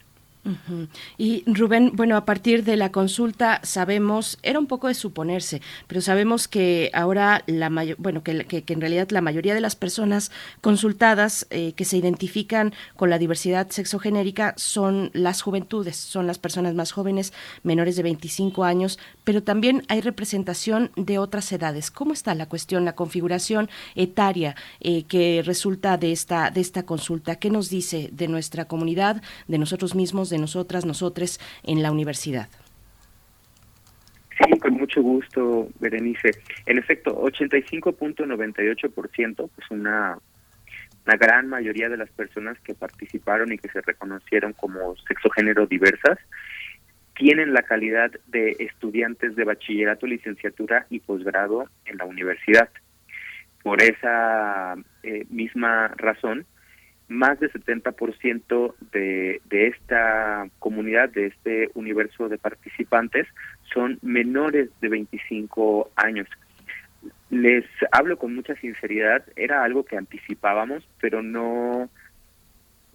Y 1.18 1.44
Rubén, 1.46 1.92
bueno, 1.94 2.16
a 2.16 2.24
partir 2.24 2.64
de 2.64 2.76
la 2.76 2.90
consulta 2.90 3.60
sabemos, 3.62 4.38
era 4.42 4.58
un 4.58 4.66
poco 4.66 4.88
de 4.88 4.94
suponerse, 4.94 5.60
pero 5.86 6.00
sabemos 6.00 6.48
que 6.48 6.90
ahora 6.94 7.44
la 7.46 7.68
mayor, 7.68 7.96
bueno, 7.98 8.22
que, 8.22 8.46
que, 8.46 8.72
en 8.72 8.80
realidad 8.80 9.10
la 9.10 9.20
mayoría 9.20 9.54
de 9.54 9.60
las 9.60 9.76
personas 9.76 10.30
consultadas 10.62 11.46
eh, 11.50 11.74
que 11.74 11.84
se 11.84 11.98
identifican 11.98 12.72
con 12.96 13.10
la 13.10 13.18
diversidad 13.18 13.68
sexogenérica 13.70 14.54
son 14.56 15.10
las 15.12 15.42
juventudes, 15.42 15.96
son 15.96 16.26
las 16.26 16.38
personas 16.38 16.74
más 16.74 16.92
jóvenes, 16.92 17.34
menores 17.62 17.96
de 17.96 18.02
25 18.02 18.64
años, 18.64 18.98
pero 19.24 19.42
también 19.42 19.84
hay 19.88 20.00
representación 20.00 20.90
de 20.96 21.18
otras 21.18 21.52
edades. 21.52 21.90
¿Cómo 21.90 22.14
está 22.14 22.34
la 22.34 22.48
cuestión, 22.48 22.86
la 22.86 22.94
configuración 22.94 23.68
etaria 23.94 24.56
eh, 24.80 25.04
que 25.04 25.42
resulta 25.44 25.98
de 25.98 26.12
esta, 26.12 26.50
de 26.50 26.62
esta 26.62 26.84
consulta? 26.84 27.36
¿Qué 27.36 27.50
nos 27.50 27.68
dice 27.68 28.08
de 28.12 28.26
nuestra 28.26 28.64
comunidad, 28.64 29.22
de 29.46 29.58
nosotros 29.58 29.94
mismos? 29.94 30.29
De 30.30 30.38
nosotras, 30.38 30.86
nosotres 30.86 31.38
en 31.62 31.82
la 31.82 31.92
universidad. 31.92 32.48
Sí, 34.38 34.58
con 34.58 34.72
mucho 34.74 35.02
gusto, 35.02 35.68
Berenice. 35.80 36.30
En 36.66 36.78
efecto, 36.78 37.20
85.98%, 37.22 39.36
pues 39.36 39.70
una, 39.70 40.18
una 41.06 41.16
gran 41.16 41.48
mayoría 41.48 41.88
de 41.90 41.98
las 41.98 42.10
personas 42.10 42.58
que 42.60 42.74
participaron 42.74 43.52
y 43.52 43.58
que 43.58 43.68
se 43.68 43.82
reconocieron 43.82 44.54
como 44.54 44.96
sexogénero 45.06 45.66
diversas, 45.66 46.18
tienen 47.20 47.52
la 47.52 47.62
calidad 47.62 48.10
de 48.28 48.56
estudiantes 48.60 49.36
de 49.36 49.44
bachillerato, 49.44 50.06
licenciatura 50.06 50.86
y 50.88 51.00
posgrado 51.00 51.68
en 51.84 51.98
la 51.98 52.06
universidad. 52.06 52.70
Por 53.62 53.82
esa 53.82 54.74
eh, 55.02 55.26
misma 55.28 55.88
razón, 55.98 56.46
más 57.10 57.40
del 57.40 57.52
70% 57.52 58.74
de, 58.92 59.42
de 59.46 59.66
esta 59.66 60.48
comunidad, 60.60 61.10
de 61.10 61.26
este 61.26 61.70
universo 61.74 62.28
de 62.28 62.38
participantes, 62.38 63.26
son 63.74 63.98
menores 64.00 64.70
de 64.80 64.88
25 64.88 65.90
años. 65.96 66.28
Les 67.28 67.64
hablo 67.90 68.16
con 68.16 68.34
mucha 68.34 68.54
sinceridad, 68.54 69.24
era 69.34 69.64
algo 69.64 69.84
que 69.84 69.96
anticipábamos, 69.96 70.88
pero 71.00 71.22
no 71.22 71.90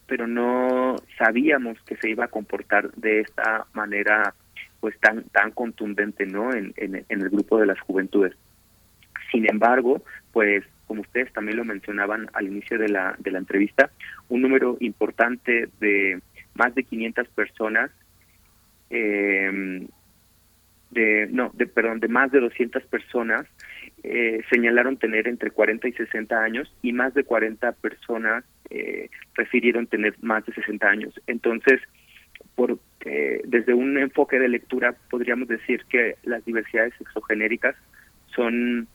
pero 0.07 0.27
no 0.27 0.95
sabíamos 1.17 1.81
que 1.81 1.97
se 1.97 2.11
iba 2.11 2.25
a 2.25 2.29
comportar 2.29 2.91
de 2.91 3.21
esta 3.21 3.65
manera 3.73 4.35
pues 4.79 4.97
tan 4.99 5.23
tan 5.25 5.51
contundente 5.51 6.27
no 6.27 6.53
en, 6.53 6.73
en, 6.77 7.03
en 7.09 7.21
el 7.21 7.29
grupo 7.31 7.57
de 7.57 7.65
las 7.65 7.79
juventudes 7.79 8.33
sin 9.31 9.49
embargo 9.49 10.03
pues 10.31 10.63
como 10.87 11.01
ustedes 11.01 11.31
también 11.33 11.57
lo 11.57 11.65
mencionaban 11.65 12.29
al 12.33 12.47
inicio 12.47 12.77
de 12.77 12.89
la, 12.89 13.15
de 13.19 13.31
la 13.31 13.39
entrevista, 13.39 13.91
un 14.29 14.41
número 14.41 14.77
importante 14.79 15.69
de 15.79 16.21
más 16.53 16.73
de 16.75 16.83
500 16.83 17.27
personas, 17.29 17.91
eh, 18.89 19.87
de, 20.91 21.27
no, 21.29 21.51
de, 21.53 21.67
perdón, 21.67 21.99
de 21.99 22.07
más 22.07 22.31
de 22.31 22.39
200 22.39 22.83
personas 22.83 23.45
eh, 24.03 24.43
señalaron 24.51 24.97
tener 24.97 25.27
entre 25.27 25.51
40 25.51 25.87
y 25.87 25.93
60 25.93 26.41
años 26.41 26.73
y 26.81 26.93
más 26.93 27.13
de 27.13 27.23
40 27.23 27.71
personas 27.73 28.43
eh, 28.69 29.09
refirieron 29.33 29.87
tener 29.87 30.15
más 30.21 30.45
de 30.45 30.53
60 30.53 30.87
años. 30.87 31.19
Entonces, 31.27 31.81
por, 32.55 32.77
eh, 33.03 33.41
desde 33.45 33.73
un 33.73 33.97
enfoque 33.97 34.39
de 34.39 34.47
lectura 34.47 34.95
podríamos 35.09 35.47
decir 35.47 35.83
que 35.89 36.15
las 36.23 36.45
diversidades 36.45 36.93
exogenéricas 36.99 37.75
son 38.35 38.87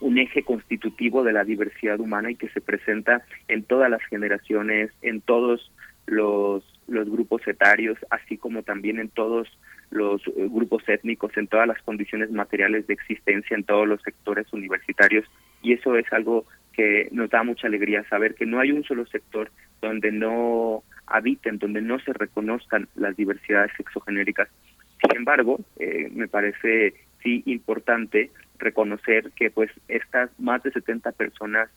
un 0.00 0.18
eje 0.18 0.42
constitutivo 0.42 1.24
de 1.24 1.32
la 1.32 1.44
diversidad 1.44 2.00
humana 2.00 2.30
y 2.30 2.36
que 2.36 2.48
se 2.50 2.60
presenta 2.60 3.24
en 3.48 3.62
todas 3.62 3.90
las 3.90 4.02
generaciones, 4.04 4.90
en 5.02 5.20
todos 5.20 5.72
los, 6.06 6.64
grupos 6.86 7.46
etarios, 7.48 7.98
así 8.10 8.36
como 8.36 8.62
también 8.62 9.00
en 9.00 9.08
todos 9.08 9.48
los 9.90 10.22
eh, 10.28 10.48
grupos 10.48 10.88
étnicos, 10.88 11.36
en 11.36 11.48
todas 11.48 11.66
las 11.66 11.82
condiciones 11.82 12.30
materiales 12.30 12.86
de 12.86 12.94
existencia, 12.94 13.56
en 13.56 13.64
todos 13.64 13.88
los 13.88 14.00
sectores 14.02 14.52
universitarios. 14.52 15.24
Y 15.62 15.72
eso 15.72 15.96
es 15.96 16.10
algo 16.12 16.44
que 16.72 17.08
nos 17.10 17.30
da 17.30 17.42
mucha 17.42 17.66
alegría 17.66 18.04
saber 18.08 18.34
que 18.34 18.46
no 18.46 18.60
hay 18.60 18.70
un 18.70 18.84
solo 18.84 19.06
sector 19.06 19.50
donde 19.80 20.12
no 20.12 20.84
habiten, 21.06 21.58
donde 21.58 21.80
no 21.80 21.98
se 22.00 22.12
reconozcan 22.12 22.88
las 22.94 23.16
diversidades 23.16 23.72
sexogenéricas. 23.76 24.48
Sin 25.00 25.16
embargo, 25.16 25.58
eh, 25.78 26.08
me 26.12 26.28
parece 26.28 26.94
sí 27.22 27.42
importante 27.46 28.30
reconocer 28.58 29.30
que 29.32 29.50
pues 29.50 29.70
estas 29.88 30.30
más 30.38 30.62
de 30.62 30.72
70 30.72 31.12
personas 31.12 31.68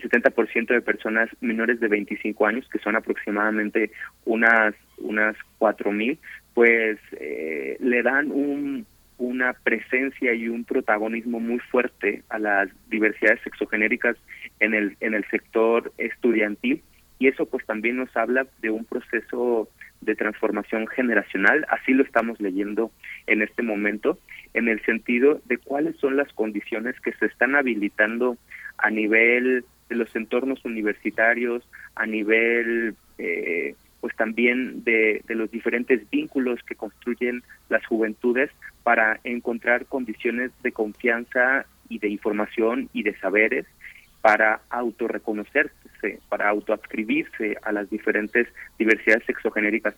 70% 0.00 0.68
de 0.68 0.80
personas 0.80 1.28
menores 1.40 1.80
de 1.80 1.88
25 1.88 2.46
años, 2.46 2.68
que 2.68 2.78
son 2.78 2.96
aproximadamente 2.96 3.90
unas 4.24 4.74
unas 4.98 5.36
4000, 5.58 6.18
pues 6.54 6.98
eh, 7.12 7.76
le 7.80 8.02
dan 8.02 8.30
un 8.30 8.86
una 9.18 9.52
presencia 9.52 10.34
y 10.34 10.48
un 10.48 10.64
protagonismo 10.64 11.38
muy 11.38 11.60
fuerte 11.60 12.22
a 12.28 12.38
las 12.38 12.68
diversidades 12.88 13.40
sexogenéricas 13.42 14.16
en 14.60 14.74
el 14.74 14.96
en 15.00 15.14
el 15.14 15.24
sector 15.28 15.92
estudiantil. 15.98 16.82
Y 17.18 17.28
eso 17.28 17.46
pues 17.46 17.64
también 17.66 17.96
nos 17.96 18.16
habla 18.16 18.46
de 18.62 18.70
un 18.70 18.84
proceso 18.84 19.68
de 20.00 20.16
transformación 20.16 20.88
generacional, 20.88 21.64
así 21.68 21.92
lo 21.92 22.02
estamos 22.02 22.40
leyendo 22.40 22.90
en 23.28 23.40
este 23.40 23.62
momento, 23.62 24.18
en 24.54 24.68
el 24.68 24.82
sentido 24.84 25.40
de 25.46 25.58
cuáles 25.58 25.96
son 25.96 26.16
las 26.16 26.32
condiciones 26.32 26.98
que 27.00 27.12
se 27.14 27.26
están 27.26 27.54
habilitando 27.54 28.36
a 28.78 28.90
nivel 28.90 29.64
de 29.88 29.96
los 29.96 30.14
entornos 30.16 30.64
universitarios, 30.64 31.62
a 31.94 32.06
nivel 32.06 32.94
eh, 33.18 33.74
pues 34.00 34.16
también 34.16 34.82
de, 34.84 35.22
de 35.26 35.34
los 35.34 35.50
diferentes 35.50 36.08
vínculos 36.10 36.60
que 36.66 36.74
construyen 36.74 37.42
las 37.68 37.84
juventudes 37.86 38.50
para 38.82 39.20
encontrar 39.24 39.86
condiciones 39.86 40.50
de 40.62 40.72
confianza 40.72 41.66
y 41.88 41.98
de 41.98 42.08
información 42.08 42.88
y 42.92 43.04
de 43.04 43.16
saberes 43.18 43.66
para 44.22 44.60
autorreconocerse, 44.70 46.20
para 46.28 46.48
autoadscribirse 46.48 47.56
a 47.62 47.72
las 47.72 47.90
diferentes 47.90 48.48
diversidades 48.78 49.24
sexogenéricas. 49.26 49.94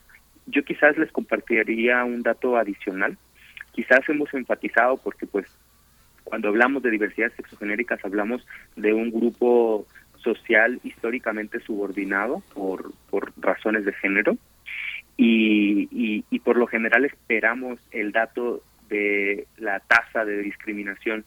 Yo 0.46 0.64
quizás 0.64 0.96
les 0.98 1.12
compartiría 1.12 2.05
un 2.05 2.22
dato 2.22 2.57
adicional. 2.57 3.16
Quizás 3.75 4.09
hemos 4.09 4.33
enfatizado 4.35 4.97
porque 4.97 5.27
pues 5.27 5.47
cuando 6.22 6.49
hablamos 6.49 6.83
de 6.83 6.91
diversidades 6.91 7.35
sexogenéricas 7.35 8.05
hablamos 8.05 8.47
de 8.77 8.93
un 8.93 9.11
grupo 9.11 9.87
social 10.16 10.81
históricamente 10.83 11.61
subordinado 11.61 12.43
por, 12.55 12.93
por 13.11 13.33
razones 13.37 13.85
de 13.85 13.93
género. 13.93 14.37
Y, 15.16 15.89
y, 15.93 16.25
y 16.31 16.39
por 16.41 16.57
lo 16.57 16.66
general 16.66 17.05
esperamos 17.05 17.79
el 17.93 18.11
dato 18.11 18.62
de 18.89 19.47
la 19.59 19.81
tasa 19.81 20.25
de 20.25 20.39
discriminación 20.39 21.25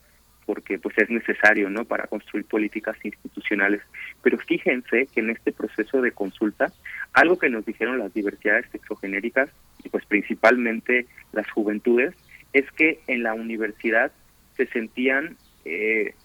porque 0.47 0.79
pues 0.79 0.97
es 0.97 1.09
necesario 1.09 1.69
no 1.69 1.83
para 1.83 2.07
construir 2.07 2.45
políticas 2.45 2.95
institucionales. 3.03 3.81
Pero 4.23 4.37
fíjense 4.37 5.07
que 5.13 5.19
en 5.19 5.29
este 5.29 5.51
proceso 5.51 6.01
de 6.01 6.11
consulta 6.11 6.71
algo 7.13 7.37
que 7.37 7.49
nos 7.49 7.65
dijeron 7.65 7.99
las 7.99 8.13
diversidades 8.13 8.65
sexogenéricas 8.71 9.49
y 9.83 9.89
pues 9.89 10.05
principalmente 10.05 11.05
las 11.33 11.49
juventudes 11.51 12.15
es 12.57 12.71
que 12.71 12.99
en 13.07 13.21
la 13.21 13.35
universidad 13.35 14.11
se 14.55 14.65
sentían 14.67 15.37
eh, 15.65 16.15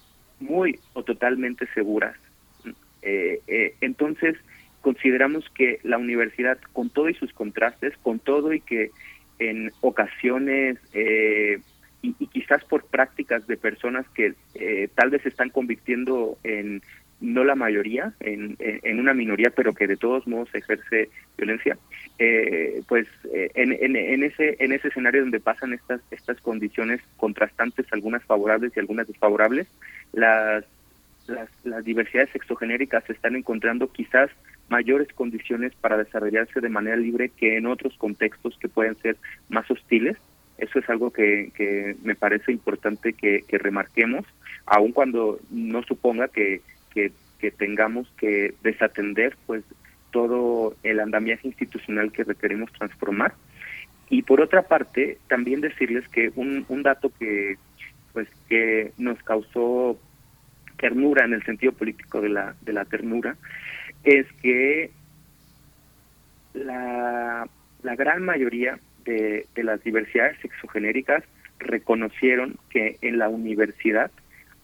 muy 0.41 0.79
o 0.95 1.03
totalmente 1.03 1.67
seguras. 1.75 2.17
Eh, 3.03 3.41
eh, 3.47 3.75
entonces 3.81 4.37
consideramos 4.81 5.45
que 5.51 5.79
la 5.83 5.99
universidad 5.99 6.59
con 6.73 6.89
todo 6.89 7.09
y 7.09 7.15
sus 7.15 7.33
contrastes 7.33 7.97
con 7.99 8.19
todo 8.19 8.53
y 8.53 8.61
que 8.61 8.91
en 9.39 9.73
ocasiones 9.81 10.79
eh, 10.95 11.61
y, 12.01 12.13
quizás 12.29 12.65
por 12.65 12.87
prácticas 12.87 13.47
de 13.47 13.57
personas 13.57 14.07
que 14.11 14.35
tal 14.95 15.11
vez 15.11 15.23
se 15.23 15.29
están 15.29 15.51
convirtiendo 15.51 16.39
en 16.43 16.83
no 17.23 17.45
la 17.45 17.55
mayoría, 17.55 18.13
en, 18.21 18.57
en, 18.59 19.01
una 19.01 19.15
minoría, 19.15 19.51
pero 19.51 19.73
que 19.73 19.87
de 19.87 19.97
todos 19.97 20.27
modos 20.27 20.55
ejerce 20.55 21.09
violencia, 21.39 21.79
eh, 22.19 22.83
pues 22.89 23.07
eh, 23.33 23.51
en, 23.55 23.73
en, 23.73 24.23
ese 24.23 24.57
en 24.59 24.73
ese 24.73 24.89
escenario 24.89 25.23
donde 25.23 25.41
pasan 25.41 25.73
estas 25.73 26.01
estas 26.11 26.41
condiciones 26.41 27.01
contrastantes, 27.17 27.87
algunas 27.93 28.23
favorables 28.25 28.73
y 28.77 28.81
algunas 28.81 29.07
desfavorables, 29.07 29.69
las 30.13 30.65
las, 31.27 31.85
diversidades 31.85 32.31
sexogenéricas 32.31 33.05
se 33.05 33.13
están 33.13 33.37
encontrando 33.37 33.91
quizás 33.93 34.31
mayores 34.69 35.09
condiciones 35.13 35.73
para 35.81 35.97
desarrollarse 35.97 36.61
de 36.61 36.69
manera 36.69 36.97
libre 36.97 37.29
que 37.29 37.57
en 37.57 37.67
otros 37.67 37.97
contextos 37.97 38.57
que 38.59 38.69
pueden 38.69 38.97
ser 38.97 39.17
más 39.49 39.71
hostiles. 39.71 40.17
Eso 40.59 40.79
es 40.79 40.89
algo 40.89 41.11
que, 41.11 41.51
que 41.55 41.97
me 42.03 42.15
parece 42.15 42.53
importante 42.53 43.13
que, 43.13 43.45
remarquemos, 43.51 44.25
aun 44.67 44.93
cuando 44.93 45.41
no 45.51 45.83
suponga 45.83 46.29
que, 46.29 46.61
que, 46.95 47.13
tengamos 47.59 48.09
que 48.19 48.55
desatender 48.63 49.37
pues 49.47 49.65
todo 50.13 50.77
el 50.85 51.01
andamiaje 51.01 51.49
institucional 51.49 52.13
que 52.13 52.23
requerimos 52.23 52.73
transformar. 52.73 53.35
Y 54.09 54.23
por 54.23 54.41
otra 54.41 54.63
parte, 54.63 55.19
también 55.27 55.61
decirles 55.61 56.07
que 56.09 56.31
un, 56.37 56.65
un 56.69 56.83
dato 56.85 57.11
que 57.19 57.57
pues 58.13 58.29
que 58.49 58.93
nos 58.97 59.21
causó 59.25 59.99
ternura 60.77 61.25
en 61.25 61.33
el 61.33 61.43
sentido 61.43 61.73
político 61.73 62.21
de 62.21 62.29
la 62.29 62.55
de 62.61 62.73
la 62.73 62.85
ternura 62.85 63.37
es 64.05 64.27
que 64.43 64.91
la, 66.55 67.49
la 67.83 67.97
gran 67.97 68.25
mayoría 68.25 68.79
de, 69.05 69.47
las 69.57 69.83
diversidades 69.83 70.39
sexogenéricas 70.41 71.25
reconocieron 71.59 72.57
que 72.71 72.97
en 73.03 73.19
la 73.19 73.29
universidad 73.29 74.11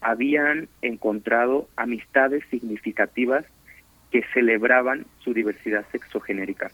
habían 0.00 0.68
encontrado 0.82 1.68
amistades 1.76 2.44
significativas 2.50 3.44
que 4.10 4.24
celebraban 4.32 5.06
su 5.18 5.34
diversidad 5.34 5.84
sexogenérica. 5.92 6.70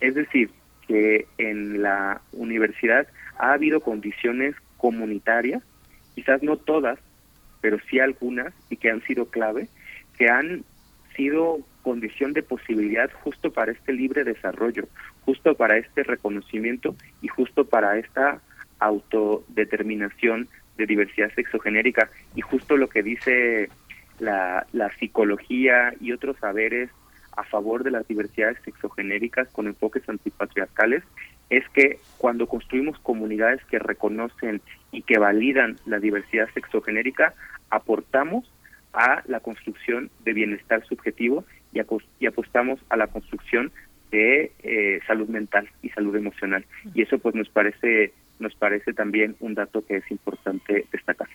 Es 0.00 0.14
decir, 0.14 0.50
que 0.86 1.26
en 1.36 1.82
la 1.82 2.20
universidad 2.32 3.06
ha 3.38 3.52
habido 3.52 3.80
condiciones 3.80 4.54
comunitarias, 4.78 5.62
quizás 6.14 6.42
no 6.42 6.56
todas, 6.56 6.98
pero 7.60 7.78
sí 7.90 8.00
algunas, 8.00 8.54
y 8.70 8.76
que 8.76 8.90
han 8.90 9.02
sido 9.02 9.26
clave, 9.26 9.68
que 10.16 10.28
han 10.28 10.64
sido 11.16 11.58
condición 11.82 12.32
de 12.32 12.42
posibilidad 12.42 13.10
justo 13.22 13.52
para 13.52 13.72
este 13.72 13.92
libre 13.92 14.24
desarrollo, 14.24 14.88
justo 15.24 15.54
para 15.54 15.76
este 15.78 16.04
reconocimiento 16.04 16.94
y 17.22 17.28
justo 17.28 17.66
para 17.66 17.98
esta 17.98 18.40
autodeterminación 18.78 20.48
de 20.78 20.86
diversidad 20.86 21.30
sexogenérica 21.34 22.08
y 22.34 22.40
justo 22.40 22.76
lo 22.76 22.88
que 22.88 23.02
dice 23.02 23.68
la, 24.18 24.66
la 24.72 24.90
psicología 24.96 25.92
y 26.00 26.12
otros 26.12 26.36
saberes 26.38 26.90
a 27.36 27.44
favor 27.44 27.84
de 27.84 27.90
las 27.90 28.08
diversidades 28.08 28.58
sexogenéricas 28.64 29.48
con 29.48 29.66
enfoques 29.66 30.08
antipatriarcales 30.08 31.04
es 31.50 31.68
que 31.70 31.98
cuando 32.16 32.46
construimos 32.46 32.98
comunidades 32.98 33.64
que 33.66 33.78
reconocen 33.78 34.60
y 34.90 35.02
que 35.02 35.18
validan 35.18 35.76
la 35.86 35.98
diversidad 35.98 36.48
sexogenérica, 36.52 37.34
aportamos 37.70 38.50
a 38.92 39.22
la 39.26 39.40
construcción 39.40 40.10
de 40.24 40.32
bienestar 40.32 40.84
subjetivo 40.86 41.44
y, 41.72 41.80
y 42.18 42.26
apostamos 42.26 42.80
a 42.88 42.96
la 42.96 43.06
construcción 43.06 43.70
de 44.10 44.52
eh, 44.62 45.00
salud 45.06 45.28
mental 45.28 45.68
y 45.82 45.90
salud 45.90 46.16
emocional. 46.16 46.64
Y 46.94 47.02
eso 47.02 47.18
pues 47.18 47.34
nos 47.34 47.48
parece 47.48 48.12
nos 48.38 48.54
parece 48.54 48.92
también 48.92 49.36
un 49.40 49.54
dato 49.54 49.84
que 49.84 49.96
es 49.96 50.10
importante 50.10 50.86
destacar. 50.92 51.28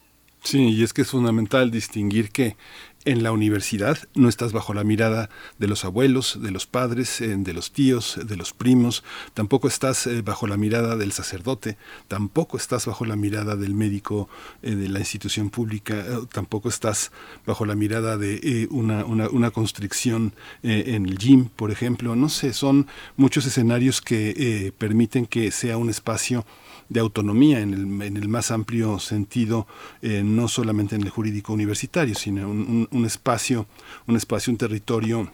Sí, 0.43 0.72
y 0.72 0.84
es 0.84 0.91
que 0.91 1.04
es 1.04 1.12
fundamental 1.12 1.72
distinguir 1.72 2.30
que 2.30 2.58
en 3.06 3.24
la 3.24 3.32
universidad 3.32 3.97
no 4.14 4.30
estás 4.30 4.54
bajo 4.54 4.74
la 4.74 4.84
mirada 4.84 5.30
de 5.58 5.68
los 5.68 5.84
abuelos, 5.86 6.41
de 6.41 6.51
los 6.51 6.68
padres, 6.68 7.22
eh, 7.22 7.36
de 7.38 7.54
los 7.54 7.72
tíos, 7.72 8.20
de 8.26 8.38
los 8.38 8.54
primos, 8.54 9.04
tampoco 9.34 9.68
estás 9.68 10.08
eh, 10.08 10.22
bajo 10.22 10.47
la 10.47 10.58
mirada 10.58 10.95
del 10.95 11.12
sacerdote, 11.12 11.78
tampoco 12.08 12.58
estás 12.58 12.86
bajo 12.86 13.06
la 13.06 13.16
mirada 13.16 13.56
del 13.56 13.74
médico 13.74 14.30
eh, 14.62 14.76
de 14.76 14.89
la 14.89 14.99
institución 14.99 15.49
pública, 15.49 16.06
tampoco 16.32 16.70
estás 16.70 17.12
bajo 17.45 17.66
la 17.66 17.76
mirada 17.76 18.18
de 18.18 18.68
una, 18.70 19.06
una, 19.06 19.30
una, 19.30 19.51
constricción 19.51 20.34
en 20.64 21.06
el 21.06 21.18
gym, 21.18 21.49
por 21.49 21.72
ejemplo. 21.72 22.16
No 22.16 22.30
sé, 22.30 22.54
son 22.54 22.88
muchos 23.18 23.45
escenarios 23.45 24.01
que 24.01 24.74
permiten 24.78 25.26
que 25.26 25.51
sea 25.51 25.78
un 25.78 25.89
espacio 25.89 26.45
de 26.93 26.99
autonomía 26.99 27.59
en 27.59 27.73
el, 27.73 28.01
en 28.01 28.17
el 28.17 28.29
más 28.29 28.51
amplio 28.51 28.99
sentido, 28.99 29.67
eh, 30.01 30.21
no 30.23 30.47
solamente 30.47 30.95
en 30.95 31.01
el 31.01 31.09
jurídico 31.09 31.51
universitario, 31.51 32.13
sino 32.15 32.49
un, 32.49 32.87
un, 32.89 33.05
espacio, 33.05 33.65
un 34.07 34.15
espacio, 34.15 34.51
un 34.51 34.57
territorio 34.57 35.29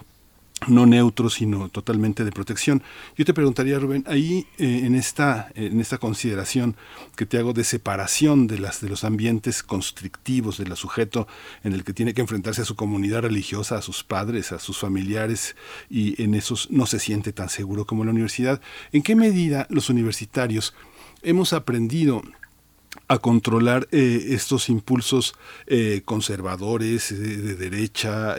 no 0.68 0.86
neutro, 0.86 1.30
sino 1.30 1.70
totalmente 1.70 2.26
de 2.26 2.32
protección. 2.32 2.84
Yo 3.18 3.26
te 3.26 3.34
preguntaría, 3.34 3.80
Rubén, 3.80 4.04
ahí 4.08 4.46
eh, 4.58 4.82
en, 4.84 4.96
esta, 4.96 5.52
en 5.56 5.80
esta 5.80 5.98
consideración 5.98 6.76
que 7.16 7.26
te 7.26 7.38
hago 7.38 7.54
de 7.54 7.64
separación 7.64 8.48
de, 8.48 8.60
las, 8.60 8.82
de 8.82 8.90
los 8.90 9.04
ambientes 9.04 9.64
constrictivos 9.64 10.58
del 10.58 10.76
sujeto 10.76 11.28
en 11.64 11.74
el 11.74 11.84
que 11.84 11.94
tiene 11.94 12.14
que 12.14 12.22
enfrentarse 12.22 12.62
a 12.62 12.66
su 12.66 12.76
comunidad 12.76 13.22
religiosa, 13.22 13.78
a 13.78 13.82
sus 13.82 14.04
padres, 14.04 14.52
a 14.52 14.60
sus 14.60 14.78
familiares, 14.78 15.56
y 15.90 16.22
en 16.22 16.34
esos 16.34 16.70
no 16.72 16.86
se 16.86 17.00
siente 17.00 17.32
tan 17.32 17.50
seguro 17.50 17.86
como 17.86 18.04
la 18.04 18.12
universidad, 18.12 18.62
¿en 18.92 19.02
qué 19.02 19.16
medida 19.16 19.66
los 19.70 19.90
universitarios 19.90 20.74
hemos 21.22 21.54
aprendido 21.54 22.22
a 23.08 23.20
controlar 23.20 23.88
eh, 23.92 24.28
estos 24.30 24.70
impulsos 24.70 25.36
eh, 25.68 26.02
conservadores, 26.06 27.12
eh, 27.12 27.16
de 27.16 27.56
derecha, 27.56 28.36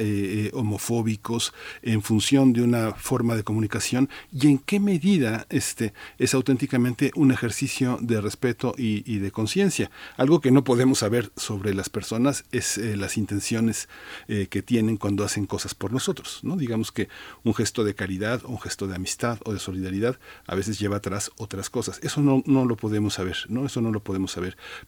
homofóbicos, 0.53 1.53
en 1.83 2.03
función 2.03 2.53
de 2.53 2.63
una 2.63 2.93
forma 2.93 3.37
de 3.37 3.43
comunicación 3.43 4.09
y 4.33 4.49
en 4.49 4.59
qué 4.59 4.81
medida 4.81 5.47
este 5.51 5.93
es 6.19 6.35
auténticamente 6.35 7.11
un 7.15 7.33
ejercicio 7.33 7.99
de 8.01 8.21
respeto 8.21 8.75
y, 8.77 9.03
y 9.13 9.19
de 9.19 9.31
conciencia. 9.31 9.91
Algo 10.17 10.41
que 10.41 10.51
no 10.51 10.65
podemos 10.65 11.01
saber 11.01 11.31
sobre 11.37 11.75
las 11.75 11.89
personas 11.89 12.45
es 12.53 12.77
las 12.79 13.17
intenciones 13.17 13.89
que 14.29 14.63
tienen 14.63 14.97
cuando 14.97 15.25
hacen 15.25 15.47
cosas 15.47 15.75
por 15.75 15.93
nosotros. 15.93 16.41
¿no? 16.43 16.57
Digamos 16.57 16.93
que 16.93 17.09
un 17.45 17.55
gesto 17.55 17.85
de 17.85 17.95
caridad, 17.95 18.43
un 18.45 18.61
gesto 18.61 18.87
de 18.87 18.97
amistad 18.97 19.39
o 19.45 19.53
de 19.53 19.59
solidaridad 19.59 20.19
a 20.47 20.55
veces 20.55 20.79
lleva 20.79 20.97
atrás 20.97 21.31
otras 21.37 21.71
cosas. 21.71 22.01
Eso 22.03 22.21
no, 22.23 22.43
no 22.47 22.65
lo 22.65 22.77
podemos 22.77 23.15
saber, 23.15 23.37
¿no? 23.49 23.67
Eso 23.67 23.81
no 23.81 23.91
lo 23.91 24.01
podemos 24.01 24.33
saber 24.33 24.40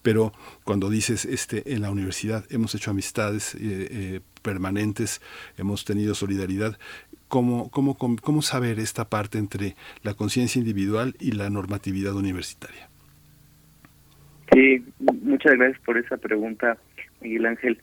pero 0.02 0.32
cuando 0.64 0.90
dices, 0.90 1.24
este, 1.24 1.74
en 1.74 1.82
la 1.82 1.90
universidad 1.90 2.44
hemos 2.50 2.74
hecho 2.74 2.90
amistades 2.90 3.54
eh, 3.54 3.58
eh, 3.60 4.20
permanentes, 4.42 5.20
hemos 5.56 5.84
tenido 5.84 6.14
solidaridad, 6.14 6.78
¿cómo, 7.28 7.70
cómo, 7.70 7.96
cómo 7.96 8.42
saber 8.42 8.78
esta 8.78 9.08
parte 9.08 9.38
entre 9.38 9.74
la 10.02 10.14
conciencia 10.14 10.58
individual 10.58 11.14
y 11.18 11.32
la 11.32 11.50
normatividad 11.50 12.14
universitaria? 12.14 12.88
Sí, 14.52 14.84
muchas 15.22 15.54
gracias 15.54 15.80
por 15.82 15.96
esa 15.96 16.18
pregunta, 16.18 16.76
Miguel 17.20 17.46
Ángel. 17.46 17.78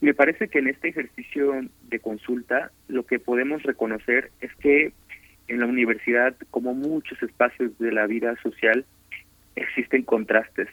Me 0.00 0.14
parece 0.14 0.48
que 0.48 0.58
en 0.58 0.68
este 0.68 0.88
ejercicio 0.88 1.60
de 1.88 2.00
consulta 2.00 2.70
lo 2.88 3.04
que 3.04 3.18
podemos 3.18 3.62
reconocer 3.62 4.30
es 4.40 4.54
que 4.56 4.92
en 5.48 5.60
la 5.60 5.66
universidad, 5.66 6.36
como 6.50 6.74
muchos 6.74 7.20
espacios 7.22 7.76
de 7.78 7.92
la 7.92 8.06
vida 8.06 8.36
social, 8.42 8.84
existen 9.58 10.02
contrastes 10.02 10.68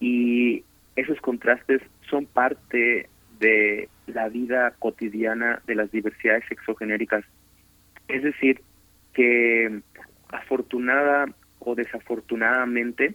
y 0.00 0.64
esos 0.96 1.20
contrastes 1.20 1.82
son 2.08 2.26
parte 2.26 3.08
de 3.38 3.88
la 4.06 4.28
vida 4.28 4.74
cotidiana 4.78 5.62
de 5.66 5.74
las 5.74 5.90
diversidades 5.90 6.44
sexogenéricas. 6.48 7.24
Es 8.08 8.22
decir, 8.22 8.62
que 9.12 9.80
afortunada 10.30 11.26
o 11.58 11.74
desafortunadamente 11.74 13.14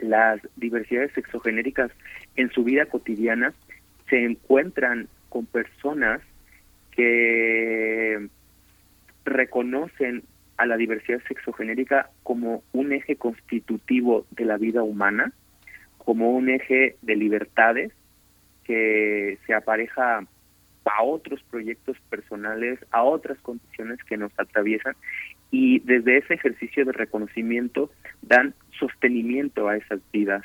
las 0.00 0.40
diversidades 0.56 1.12
sexogenéricas 1.12 1.90
en 2.36 2.50
su 2.50 2.64
vida 2.64 2.86
cotidiana 2.86 3.52
se 4.08 4.24
encuentran 4.24 5.08
con 5.28 5.46
personas 5.46 6.20
que 6.90 8.28
reconocen 9.24 10.22
a 10.56 10.66
la 10.66 10.76
diversidad 10.76 11.20
sexogenérica 11.26 12.10
como 12.22 12.62
un 12.72 12.92
eje 12.92 13.16
constitutivo 13.16 14.26
de 14.30 14.44
la 14.44 14.56
vida 14.56 14.82
humana, 14.82 15.32
como 15.98 16.30
un 16.30 16.48
eje 16.48 16.96
de 17.02 17.16
libertades 17.16 17.92
que 18.64 19.38
se 19.46 19.54
apareja 19.54 20.26
a 20.84 21.02
otros 21.02 21.42
proyectos 21.50 21.96
personales, 22.10 22.78
a 22.90 23.02
otras 23.02 23.38
condiciones 23.38 23.98
que 24.04 24.16
nos 24.16 24.32
atraviesan 24.38 24.94
y 25.50 25.80
desde 25.80 26.18
ese 26.18 26.34
ejercicio 26.34 26.84
de 26.84 26.92
reconocimiento 26.92 27.90
dan 28.22 28.54
sostenimiento 28.78 29.68
a 29.68 29.76
esas 29.76 30.00
vidas, 30.12 30.44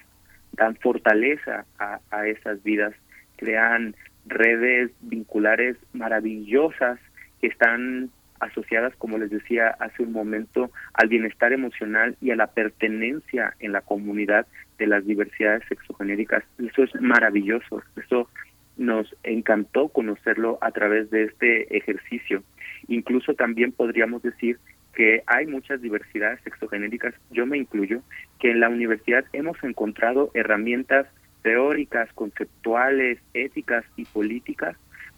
dan 0.53 0.75
fortaleza 0.77 1.65
a, 1.77 1.99
a 2.11 2.27
esas 2.27 2.61
vidas, 2.63 2.93
crean 3.35 3.95
redes 4.25 4.91
vinculares 5.01 5.77
maravillosas 5.93 6.99
que 7.41 7.47
están 7.47 8.11
asociadas, 8.39 8.95
como 8.97 9.17
les 9.17 9.29
decía 9.29 9.69
hace 9.79 10.03
un 10.03 10.11
momento, 10.11 10.71
al 10.93 11.07
bienestar 11.07 11.53
emocional 11.53 12.15
y 12.21 12.31
a 12.31 12.35
la 12.35 12.47
pertenencia 12.47 13.55
en 13.59 13.71
la 13.71 13.81
comunidad 13.81 14.47
de 14.77 14.87
las 14.87 15.05
diversidades 15.05 15.63
sexogenéricas. 15.67 16.43
Eso 16.57 16.83
es 16.83 17.01
maravilloso, 17.01 17.83
eso 17.95 18.29
nos 18.77 19.13
encantó 19.23 19.89
conocerlo 19.89 20.57
a 20.61 20.71
través 20.71 21.09
de 21.09 21.25
este 21.25 21.77
ejercicio. 21.77 22.43
Incluso 22.87 23.33
también 23.33 23.73
podríamos 23.73 24.23
decir 24.23 24.57
que 24.95 25.21
hay 25.27 25.45
muchas 25.45 25.81
diversidades 25.81 26.39
sexogenéricas, 26.43 27.13
yo 27.29 27.45
me 27.45 27.57
incluyo, 27.57 28.01
que 28.39 28.51
en 28.51 28.59
la 28.59 28.69
universidad 28.69 29.25
hemos 29.33 29.61
encontrado 29.63 30.31
herramientas 30.33 31.07
teóricas, 31.41 32.11
conceptuales, 32.13 33.19
éticas 33.33 33.85
y 33.95 34.05
políticas 34.05 34.75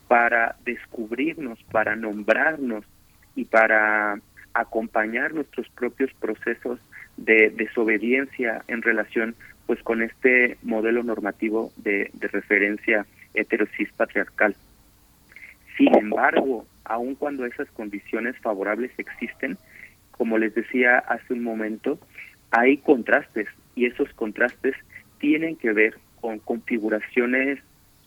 para 0.07 0.55
descubrirnos, 0.65 1.63
para 1.71 1.95
nombrarnos, 1.95 2.83
y 3.35 3.45
para 3.45 4.19
acompañar 4.53 5.33
nuestros 5.33 5.69
propios 5.69 6.11
procesos 6.19 6.79
de 7.17 7.49
desobediencia 7.49 8.63
en 8.67 8.81
relación 8.81 9.35
pues 9.65 9.81
con 9.83 10.01
este 10.01 10.57
modelo 10.63 11.03
normativo 11.03 11.71
de, 11.77 12.09
de 12.13 12.27
referencia 12.27 13.05
heterosis 13.33 13.91
patriarcal. 13.93 14.55
Sin 15.77 15.95
embargo, 15.95 16.65
aun 16.83 17.15
cuando 17.15 17.45
esas 17.45 17.69
condiciones 17.71 18.37
favorables 18.39 18.91
existen, 18.97 19.57
como 20.11 20.37
les 20.37 20.53
decía 20.53 20.99
hace 20.99 21.33
un 21.33 21.43
momento, 21.43 21.99
hay 22.51 22.77
contrastes 22.77 23.47
y 23.75 23.85
esos 23.85 24.11
contrastes 24.13 24.75
tienen 25.19 25.55
que 25.55 25.71
ver 25.71 25.97
con 26.19 26.39
configuraciones 26.39 27.59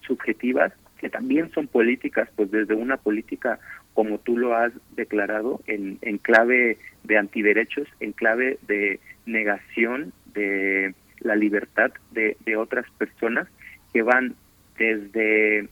subjetivas 0.07 0.73
que 0.99 1.09
también 1.11 1.51
son 1.53 1.67
políticas, 1.67 2.29
pues 2.37 2.51
desde 2.51 2.75
una 2.75 2.97
política 2.97 3.59
como 3.95 4.19
tú 4.19 4.37
lo 4.37 4.57
has 4.57 4.73
declarado, 4.97 5.61
en, 5.67 5.99
en 6.03 6.19
clave 6.19 6.79
de 7.05 7.17
antiderechos, 7.17 7.89
en 8.01 8.13
clave 8.13 8.59
de 8.67 9.01
negación 9.25 10.13
de 10.35 10.95
la 11.21 11.37
libertad 11.37 11.93
de, 12.11 12.37
de 12.45 12.57
otras 12.57 12.85
personas 12.99 13.49
que 13.93 14.03
van 14.03 14.35
desde 14.77 15.69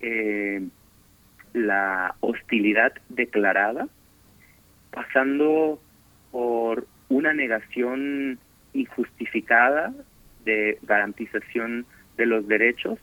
eh, 0.00 0.62
la 1.54 2.14
hostilidad 2.20 2.92
declarada, 3.08 3.88
pasando 4.90 5.80
por 6.30 6.86
una 7.08 7.32
negación 7.32 8.38
injustificada 8.74 9.94
de 10.44 10.78
garantización 10.82 11.86
de 12.16 12.26
los 12.26 12.46
derechos, 12.46 12.98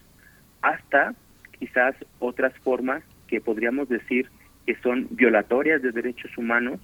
hasta 0.62 1.16
quizás 1.58 1.96
otras 2.20 2.54
formas 2.60 3.04
que 3.28 3.42
podríamos 3.42 3.90
decir 3.90 4.30
que 4.70 4.76
son 4.84 5.08
violatorias 5.10 5.82
de 5.82 5.92
derechos 5.92 6.30
humanos, 6.38 6.80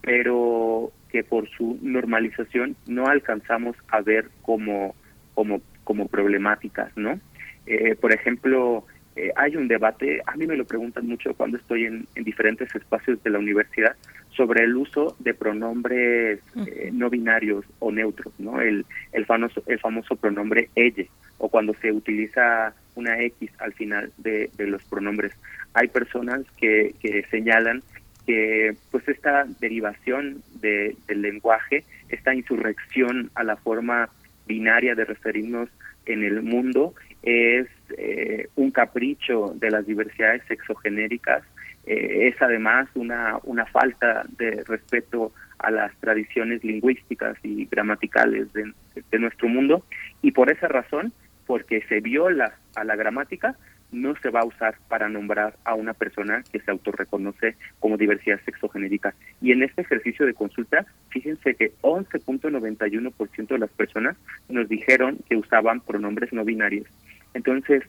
pero 0.00 0.90
que 1.08 1.22
por 1.22 1.48
su 1.48 1.78
normalización 1.82 2.74
no 2.88 3.06
alcanzamos 3.06 3.76
a 3.86 4.00
ver 4.00 4.28
como, 4.42 4.96
como, 5.34 5.62
como 5.84 6.08
problemáticas, 6.08 6.90
¿no? 6.96 7.20
Eh, 7.64 7.94
por 7.94 8.12
ejemplo, 8.12 8.84
eh, 9.14 9.30
hay 9.36 9.54
un 9.54 9.68
debate, 9.68 10.20
a 10.26 10.34
mí 10.34 10.48
me 10.48 10.56
lo 10.56 10.64
preguntan 10.64 11.06
mucho 11.06 11.32
cuando 11.34 11.58
estoy 11.58 11.84
en, 11.84 12.08
diferentes 12.16 12.74
espacios 12.74 13.22
de 13.22 13.30
la 13.30 13.38
universidad, 13.38 13.94
sobre 14.30 14.64
el 14.64 14.76
uso 14.76 15.14
de 15.20 15.32
pronombres 15.32 16.40
eh, 16.66 16.90
no 16.92 17.08
binarios 17.08 17.64
o 17.78 17.92
neutros, 17.92 18.34
¿no? 18.40 18.60
El, 18.60 18.84
el, 19.12 19.26
famoso, 19.26 19.62
el 19.68 19.78
famoso 19.78 20.16
pronombre 20.16 20.70
ella, 20.74 21.04
o 21.38 21.48
cuando 21.48 21.74
se 21.74 21.92
utiliza 21.92 22.74
una 22.94 23.20
X 23.20 23.50
al 23.58 23.72
final 23.72 24.12
de, 24.18 24.50
los 24.58 24.82
pronombres. 24.84 25.32
Hay 25.74 25.88
personas 25.88 26.42
que, 26.56 26.94
que 27.00 27.24
señalan 27.30 27.82
que 28.26 28.76
pues 28.90 29.08
esta 29.08 29.46
derivación 29.60 30.42
de, 30.60 30.96
del 31.06 31.22
lenguaje, 31.22 31.84
esta 32.10 32.34
insurrección 32.34 33.30
a 33.34 33.42
la 33.44 33.56
forma 33.56 34.10
binaria 34.46 34.94
de 34.94 35.04
referirnos 35.04 35.68
en 36.04 36.24
el 36.24 36.42
mundo 36.42 36.94
es 37.22 37.68
eh, 37.96 38.48
un 38.56 38.70
capricho 38.70 39.54
de 39.54 39.70
las 39.70 39.86
diversidades 39.86 40.42
sexogenéricas, 40.46 41.42
eh, 41.86 42.28
es 42.28 42.42
además 42.42 42.88
una, 42.94 43.38
una 43.44 43.66
falta 43.66 44.24
de 44.36 44.62
respeto 44.66 45.32
a 45.58 45.70
las 45.70 45.94
tradiciones 45.96 46.62
lingüísticas 46.62 47.36
y 47.42 47.64
gramaticales 47.66 48.52
de, 48.52 48.72
de 49.10 49.18
nuestro 49.18 49.48
mundo. 49.48 49.84
Y 50.22 50.32
por 50.32 50.52
esa 50.52 50.68
razón, 50.68 51.12
porque 51.48 51.80
se 51.88 52.00
viola 52.00 52.52
a 52.76 52.84
la 52.84 52.94
gramática, 52.94 53.56
no 53.90 54.14
se 54.16 54.28
va 54.28 54.40
a 54.40 54.44
usar 54.44 54.76
para 54.88 55.08
nombrar 55.08 55.56
a 55.64 55.74
una 55.74 55.94
persona 55.94 56.44
que 56.52 56.60
se 56.60 56.70
autorreconoce 56.70 57.56
como 57.80 57.96
diversidad 57.96 58.38
sexogenérica. 58.44 59.14
Y 59.40 59.52
en 59.52 59.62
este 59.62 59.80
ejercicio 59.80 60.26
de 60.26 60.34
consulta, 60.34 60.84
fíjense 61.08 61.54
que 61.54 61.72
11.91% 61.80 63.48
de 63.48 63.58
las 63.58 63.70
personas 63.70 64.18
nos 64.50 64.68
dijeron 64.68 65.18
que 65.26 65.36
usaban 65.36 65.80
pronombres 65.80 66.34
no 66.34 66.44
binarios. 66.44 66.86
Entonces, 67.32 67.82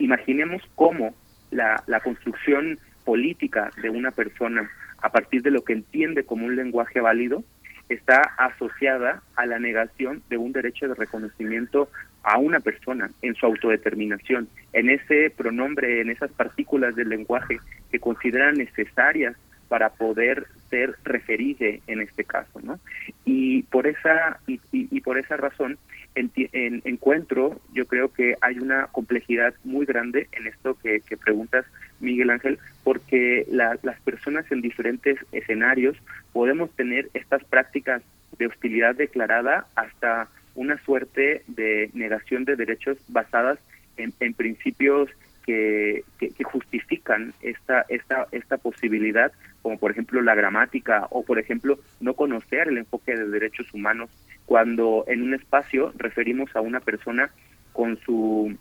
imaginemos 0.00 0.62
cómo 0.74 1.14
la, 1.52 1.84
la 1.86 2.00
construcción 2.00 2.80
política 3.04 3.70
de 3.80 3.88
una 3.88 4.10
persona 4.10 4.68
a 4.98 5.10
partir 5.10 5.42
de 5.42 5.52
lo 5.52 5.62
que 5.62 5.74
entiende 5.74 6.24
como 6.24 6.46
un 6.46 6.56
lenguaje 6.56 7.00
válido 7.00 7.44
está 7.88 8.20
asociada 8.38 9.22
a 9.36 9.46
la 9.46 9.58
negación 9.58 10.22
de 10.28 10.36
un 10.36 10.52
derecho 10.52 10.88
de 10.88 10.94
reconocimiento 10.94 11.88
a 12.22 12.38
una 12.38 12.58
persona 12.60 13.10
en 13.22 13.34
su 13.36 13.46
autodeterminación, 13.46 14.48
en 14.72 14.90
ese 14.90 15.30
pronombre, 15.30 16.00
en 16.00 16.10
esas 16.10 16.30
partículas 16.32 16.96
del 16.96 17.08
lenguaje 17.08 17.60
que 17.90 18.00
consideran 18.00 18.54
necesarias 18.54 19.36
para 19.68 19.90
poder 19.90 20.46
ser 20.70 20.96
referido 21.04 21.66
en 21.86 22.00
este 22.00 22.24
caso, 22.24 22.60
¿no? 22.62 22.78
Y 23.24 23.62
por 23.64 23.86
esa 23.86 24.40
y, 24.46 24.60
y, 24.72 25.00
por 25.00 25.18
esa 25.18 25.36
razón 25.36 25.78
en, 26.14 26.30
en, 26.34 26.82
encuentro, 26.84 27.60
yo 27.72 27.86
creo 27.86 28.12
que 28.12 28.36
hay 28.40 28.58
una 28.58 28.88
complejidad 28.88 29.54
muy 29.64 29.86
grande 29.86 30.28
en 30.32 30.46
esto 30.46 30.76
que 30.82 31.00
preguntas, 31.16 31.64
Miguel 32.00 32.30
Ángel, 32.30 32.58
porque 32.84 33.46
la, 33.50 33.78
las 33.82 34.00
personas 34.00 34.50
en 34.50 34.60
diferentes 34.60 35.18
escenarios 35.32 35.96
podemos 36.32 36.70
tener 36.72 37.08
estas 37.14 37.44
prácticas 37.44 38.02
de 38.38 38.46
hostilidad 38.46 38.94
declarada 38.94 39.66
hasta 39.74 40.28
una 40.54 40.78
suerte 40.84 41.42
de 41.46 41.90
negación 41.94 42.44
de 42.44 42.56
derechos 42.56 42.98
basadas 43.08 43.58
en, 43.96 44.34
principios 44.34 45.08
que, 45.44 46.04
que, 46.18 46.44
justifican 46.44 47.32
esta, 47.40 47.86
esta, 47.88 48.26
esta 48.32 48.58
posibilidad, 48.58 49.32
como 49.62 49.78
por 49.78 49.90
ejemplo 49.90 50.20
la 50.20 50.34
gramática 50.34 51.06
o 51.10 51.24
por 51.24 51.38
ejemplo 51.38 51.78
no 52.00 52.14
conocer 52.14 52.68
el 52.68 52.78
enfoque 52.78 53.16
de 53.16 53.28
derechos 53.28 53.72
humanos. 53.72 54.10
Cuando 54.44 55.04
en 55.08 55.22
un 55.22 55.34
espacio 55.34 55.92
referimos 55.96 56.54
a 56.54 56.60
una 56.60 56.80
persona 56.80 57.30
con 57.72 57.98
su 58.00 58.56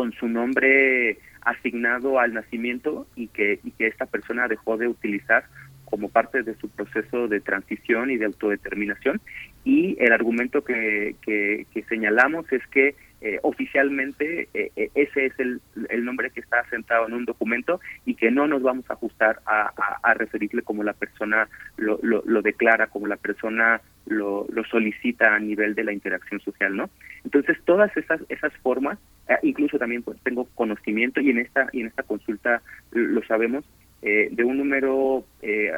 con 0.00 0.12
su 0.14 0.28
nombre 0.28 1.18
asignado 1.42 2.18
al 2.18 2.32
nacimiento 2.32 3.06
y 3.16 3.26
que, 3.26 3.60
y 3.62 3.70
que 3.72 3.86
esta 3.86 4.06
persona 4.06 4.48
dejó 4.48 4.78
de 4.78 4.88
utilizar 4.88 5.44
como 5.84 6.08
parte 6.08 6.42
de 6.42 6.54
su 6.54 6.70
proceso 6.70 7.28
de 7.28 7.40
transición 7.40 8.10
y 8.10 8.16
de 8.16 8.24
autodeterminación. 8.24 9.20
Y 9.62 10.02
el 10.02 10.12
argumento 10.12 10.64
que, 10.64 11.16
que, 11.20 11.66
señalamos 11.90 12.50
es 12.50 12.66
que 12.68 12.94
eh, 13.20 13.38
oficialmente 13.42 14.48
eh, 14.54 14.72
eh, 14.76 14.90
ese 14.94 15.26
es 15.26 15.38
el, 15.38 15.60
el, 15.90 16.04
nombre 16.04 16.30
que 16.30 16.40
está 16.40 16.64
sentado 16.70 17.06
en 17.06 17.12
un 17.12 17.24
documento 17.24 17.80
y 18.06 18.14
que 18.14 18.30
no 18.30 18.46
nos 18.46 18.62
vamos 18.62 18.88
a 18.88 18.94
ajustar 18.94 19.40
a, 19.46 19.72
a, 20.02 20.14
referirle 20.14 20.62
como 20.62 20.82
la 20.82 20.94
persona 20.94 21.48
lo, 21.76 22.00
lo, 22.02 22.42
declara, 22.42 22.86
como 22.86 23.06
la 23.06 23.16
persona 23.16 23.82
lo, 24.06 24.46
lo 24.50 24.64
solicita 24.64 25.34
a 25.34 25.38
nivel 25.38 25.74
de 25.74 25.84
la 25.84 25.92
interacción 25.92 26.40
social, 26.40 26.74
¿no? 26.74 26.88
Entonces 27.24 27.58
todas 27.64 27.94
esas 27.96 28.20
esas 28.30 28.52
formas, 28.62 28.98
incluso 29.42 29.78
también 29.78 30.02
pues, 30.02 30.18
tengo 30.22 30.46
conocimiento 30.54 31.20
y 31.20 31.30
en 31.30 31.38
esta 31.38 31.68
y 31.72 31.82
en 31.82 31.88
esta 31.88 32.02
consulta 32.02 32.62
lo 32.92 33.22
sabemos 33.24 33.64
eh, 34.02 34.28
de 34.32 34.44
un 34.44 34.56
número 34.56 35.26
eh, 35.42 35.72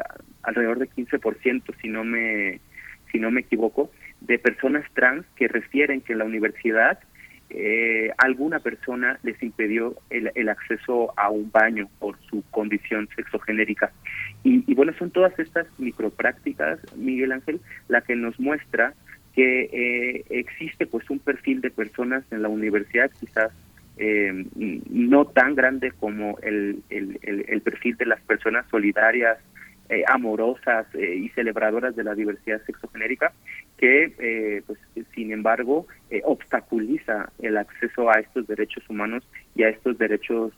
alrededor 0.45 0.78
de 0.78 0.88
15%, 0.88 1.62
si 1.80 1.88
no 1.88 2.05
me 2.05 2.61
si 3.11 3.18
no 3.18 3.30
me 3.30 3.40
equivoco, 3.40 3.90
de 4.20 4.38
personas 4.38 4.86
trans 4.95 5.26
que 5.36 5.49
refieren 5.49 6.01
que 6.01 6.14
la 6.14 6.24
universidad 6.24 7.01
eh, 7.55 8.12
alguna 8.18 8.59
persona 8.61 9.18
les 9.22 9.42
impidió 9.42 9.94
el, 10.11 10.30
el, 10.34 10.48
acceso 10.48 11.12
a 11.16 11.30
un 11.30 11.50
baño 11.50 11.88
por 11.98 12.16
su 12.28 12.42
condición 12.50 13.09
sexogenérica. 13.14 13.92
Y, 14.42 14.64
y 14.70 14.74
bueno, 14.74 14.92
son 14.98 15.11
todas 15.11 15.38
estas 15.38 15.66
microprácticas, 15.78 16.78
Miguel 16.96 17.32
Ángel, 17.32 17.61
la 17.88 18.00
que 18.00 18.16
nos 18.16 18.38
muestra 18.40 18.94
que 19.34 19.62
eh, 19.72 20.24
existe 20.30 20.86
pues 20.86 21.09
un 21.11 21.18
perfil 21.18 21.61
de 21.61 21.70
personas 21.70 22.24
en 22.30 22.42
la 22.42 22.48
universidad, 22.48 23.11
quizás 23.18 23.53
eh, 23.96 24.46
no 24.55 25.26
tan 25.26 25.55
grande 25.55 25.92
como 25.92 26.38
el, 26.42 26.82
el, 26.90 27.18
el, 27.22 27.61
perfil 27.61 27.96
de 27.96 28.07
las 28.07 28.20
personas 28.22 28.66
solidarias, 28.70 29.38
eh, 29.88 30.05
amorosas 30.09 30.86
eh, 30.94 31.16
y 31.16 31.28
celebradoras 31.30 31.94
de 31.94 32.05
la 32.05 32.14
diversidad 32.14 32.62
sexogenérica, 32.64 33.32
que 33.83 34.12
eh, 34.20 34.62
pues, 34.64 34.78
sin 35.12 35.33
embargo 35.33 35.89
obstaculiza 36.22 37.33
el 37.41 37.57
acceso 37.57 38.09
a 38.09 38.20
estos 38.20 38.47
derechos 38.47 38.89
humanos 38.89 39.24
y 39.57 39.64
a 39.64 39.70
estos 39.70 39.99
derechos 39.99 40.53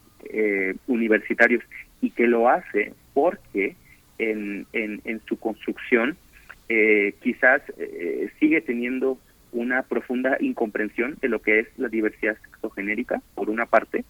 universitarios 0.86 1.62
y 2.02 2.10
que 2.10 2.26
lo 2.26 2.48
hace 2.50 2.92
porque 3.14 3.76
en, 4.18 4.66
en, 4.74 5.00
en 5.04 5.20
su 5.26 5.38
construcción 5.38 6.18
quizás 7.20 7.62
sigue 8.40 8.60
teniendo 8.60 9.18
una 9.52 9.82
profunda 9.82 10.36
incomprensión 10.40 11.16
de 11.22 11.28
lo 11.28 11.40
que 11.40 11.60
es 11.60 11.68
la 11.78 11.88
diversidad 11.88 12.36
sexogenérica, 12.42 13.22
por 13.34 13.48
una 13.48 13.66
parte, 13.66 14.04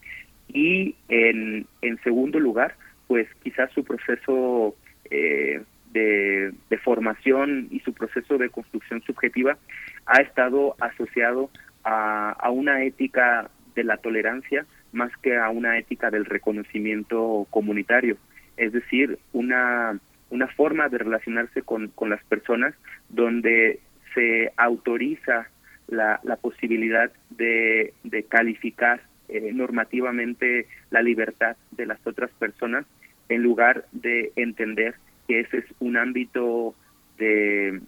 y 0.48 0.96
en, 1.08 1.66
en 1.82 2.02
segundo 2.02 2.40
lugar, 2.40 2.74
pues 3.06 3.28
quizás 3.42 3.70
su 3.72 3.84
proceso 3.84 4.74
eh, 5.10 5.62
de, 5.94 6.78
formación 6.82 7.68
y 7.70 7.80
su 7.80 7.94
proceso 7.94 8.36
de 8.36 8.50
construcción 8.50 9.00
subjetiva 9.02 9.56
ha 10.04 10.20
estado 10.20 10.76
asociado 10.80 11.48
a, 11.82 12.30
a 12.32 12.50
una 12.50 12.84
ética 12.84 13.48
de 13.74 13.84
la 13.84 13.96
tolerancia 13.96 14.66
más 14.92 15.10
que 15.22 15.36
a 15.36 15.48
una 15.48 15.78
ética 15.78 16.10
del 16.10 16.24
reconocimiento 16.26 17.46
comunitario, 17.50 18.16
es 18.56 18.72
decir, 18.72 19.18
una, 19.32 19.98
una 20.30 20.46
forma 20.48 20.88
de 20.88 20.98
relacionarse 20.98 21.62
con, 21.62 21.88
con 21.88 22.10
las 22.10 22.22
personas 22.24 22.74
donde 23.08 23.80
se 24.14 24.52
autoriza 24.56 25.48
la, 25.88 26.20
la 26.22 26.36
posibilidad 26.36 27.10
de, 27.30 27.92
de 28.04 28.22
calificar 28.24 29.00
eh, 29.28 29.52
normativamente 29.52 30.66
la 30.90 31.02
libertad 31.02 31.56
de 31.72 31.86
las 31.86 31.98
otras 32.06 32.30
personas 32.32 32.84
en 33.28 33.42
lugar 33.42 33.86
de 33.92 34.32
entender 34.36 34.94
que 35.26 35.40
ese 35.40 35.58
es 35.58 35.64
un 35.80 35.96
ámbito 35.96 36.74
de, 37.18 37.80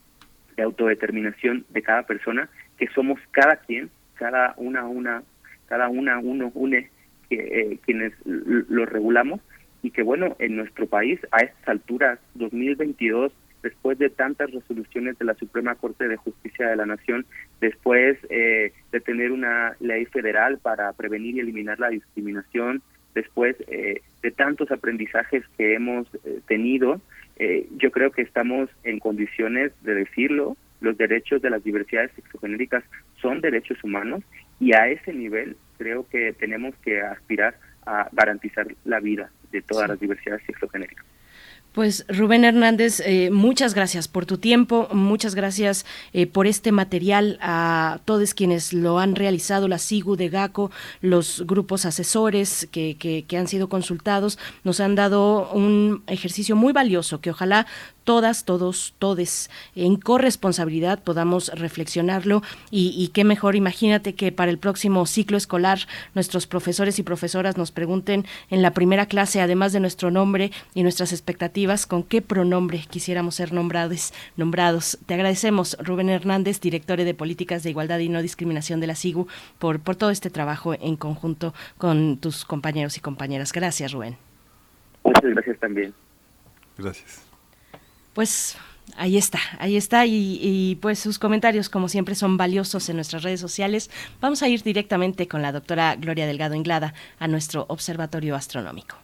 de 0.56 0.62
autodeterminación 0.62 1.64
de 1.70 1.82
cada 1.82 2.02
persona, 2.04 2.48
que 2.78 2.88
somos 2.88 3.20
cada 3.30 3.56
quien, 3.56 3.90
cada 4.14 4.54
una 4.56 4.84
una, 4.84 5.22
cada 5.66 5.88
una 5.88 6.18
uno 6.18 6.50
une 6.54 6.90
eh, 7.30 7.78
quienes 7.84 8.12
lo 8.24 8.86
regulamos 8.86 9.40
y 9.82 9.90
que 9.90 10.02
bueno, 10.02 10.36
en 10.38 10.56
nuestro 10.56 10.86
país 10.86 11.20
a 11.32 11.44
estas 11.44 11.68
alturas, 11.68 12.18
2022, 12.34 13.32
después 13.62 13.98
de 13.98 14.10
tantas 14.10 14.50
resoluciones 14.50 15.18
de 15.18 15.24
la 15.24 15.34
Suprema 15.34 15.74
Corte 15.74 16.08
de 16.08 16.16
Justicia 16.16 16.68
de 16.68 16.76
la 16.76 16.86
Nación, 16.86 17.26
después 17.60 18.18
eh, 18.30 18.72
de 18.92 19.00
tener 19.00 19.32
una 19.32 19.76
ley 19.80 20.06
federal 20.06 20.58
para 20.58 20.92
prevenir 20.92 21.36
y 21.36 21.40
eliminar 21.40 21.80
la 21.80 21.88
discriminación, 21.88 22.82
después 23.14 23.56
eh, 23.68 24.02
de 24.22 24.30
tantos 24.30 24.70
aprendizajes 24.70 25.42
que 25.56 25.74
hemos 25.74 26.06
eh, 26.24 26.40
tenido, 26.46 27.00
eh, 27.36 27.66
yo 27.76 27.90
creo 27.90 28.10
que 28.10 28.22
estamos 28.22 28.70
en 28.84 28.98
condiciones 28.98 29.72
de 29.82 29.94
decirlo, 29.94 30.56
los 30.80 30.96
derechos 30.96 31.42
de 31.42 31.50
las 31.50 31.62
diversidades 31.64 32.10
sexogenéricas 32.12 32.84
son 33.20 33.40
derechos 33.40 33.82
humanos 33.82 34.22
y 34.60 34.74
a 34.74 34.88
ese 34.88 35.12
nivel 35.12 35.56
creo 35.78 36.06
que 36.08 36.32
tenemos 36.32 36.74
que 36.76 37.00
aspirar 37.00 37.56
a 37.84 38.08
garantizar 38.12 38.66
la 38.84 39.00
vida 39.00 39.30
de 39.52 39.62
todas 39.62 39.88
las 39.88 40.00
diversidades 40.00 40.42
sexogenéricas. 40.46 41.04
Pues 41.76 42.06
Rubén 42.08 42.46
Hernández, 42.46 43.02
eh, 43.04 43.28
muchas 43.30 43.74
gracias 43.74 44.08
por 44.08 44.24
tu 44.24 44.38
tiempo, 44.38 44.88
muchas 44.92 45.34
gracias 45.34 45.84
eh, 46.14 46.26
por 46.26 46.46
este 46.46 46.72
material 46.72 47.38
a 47.42 48.00
todos 48.06 48.32
quienes 48.32 48.72
lo 48.72 48.98
han 48.98 49.14
realizado, 49.14 49.68
la 49.68 49.76
SIGU 49.76 50.16
de 50.16 50.30
GACO, 50.30 50.70
los 51.02 51.44
grupos 51.46 51.84
asesores 51.84 52.66
que, 52.72 52.96
que, 52.98 53.26
que 53.28 53.36
han 53.36 53.46
sido 53.46 53.68
consultados, 53.68 54.38
nos 54.64 54.80
han 54.80 54.94
dado 54.94 55.50
un 55.52 56.02
ejercicio 56.06 56.56
muy 56.56 56.72
valioso 56.72 57.20
que 57.20 57.30
ojalá 57.30 57.66
todas, 58.06 58.44
todos, 58.44 58.94
todes, 59.00 59.50
en 59.74 59.96
corresponsabilidad 59.96 61.02
podamos 61.02 61.48
reflexionarlo 61.48 62.40
y, 62.70 62.94
y, 62.96 63.08
qué 63.08 63.24
mejor, 63.24 63.56
imagínate 63.56 64.14
que 64.14 64.30
para 64.30 64.52
el 64.52 64.58
próximo 64.58 65.04
ciclo 65.06 65.36
escolar 65.36 65.80
nuestros 66.14 66.46
profesores 66.46 67.00
y 67.00 67.02
profesoras 67.02 67.56
nos 67.56 67.72
pregunten 67.72 68.24
en 68.48 68.62
la 68.62 68.70
primera 68.70 69.06
clase, 69.06 69.40
además 69.40 69.72
de 69.72 69.80
nuestro 69.80 70.12
nombre 70.12 70.52
y 70.72 70.84
nuestras 70.84 71.12
expectativas, 71.12 71.84
con 71.84 72.04
qué 72.04 72.22
pronombre 72.22 72.84
quisiéramos 72.88 73.34
ser 73.34 73.52
nombrados. 73.52 74.14
nombrados. 74.36 74.98
Te 75.06 75.14
agradecemos, 75.14 75.76
Rubén 75.80 76.08
Hernández, 76.08 76.60
director 76.60 77.02
de 77.02 77.14
Políticas 77.14 77.64
de 77.64 77.70
Igualdad 77.70 77.98
y 77.98 78.08
No 78.08 78.22
Discriminación 78.22 78.78
de 78.78 78.86
la 78.86 78.94
SIGU, 78.94 79.26
por, 79.58 79.80
por 79.80 79.96
todo 79.96 80.10
este 80.10 80.30
trabajo 80.30 80.74
en 80.74 80.94
conjunto 80.94 81.54
con 81.76 82.18
tus 82.18 82.44
compañeros 82.44 82.96
y 82.96 83.00
compañeras. 83.00 83.52
Gracias, 83.52 83.90
Rubén. 83.90 84.16
Muchas 85.02 85.24
gracias 85.24 85.58
también. 85.58 85.92
Gracias 86.78 87.25
pues 88.16 88.56
ahí 88.96 89.18
está, 89.18 89.38
ahí 89.58 89.76
está 89.76 90.06
y, 90.06 90.38
y, 90.40 90.76
pues 90.76 90.98
sus 90.98 91.18
comentarios 91.18 91.68
como 91.68 91.86
siempre 91.86 92.14
son 92.14 92.38
valiosos 92.38 92.88
en 92.88 92.96
nuestras 92.96 93.22
redes 93.22 93.40
sociales. 93.40 93.90
Vamos 94.22 94.42
a 94.42 94.48
ir 94.48 94.62
directamente 94.62 95.28
con 95.28 95.42
la 95.42 95.52
doctora 95.52 95.96
Gloria 95.96 96.26
Delgado 96.26 96.54
Inglada 96.54 96.94
a 97.18 97.28
nuestro 97.28 97.66
observatorio 97.68 98.34
astronómico. 98.34 98.96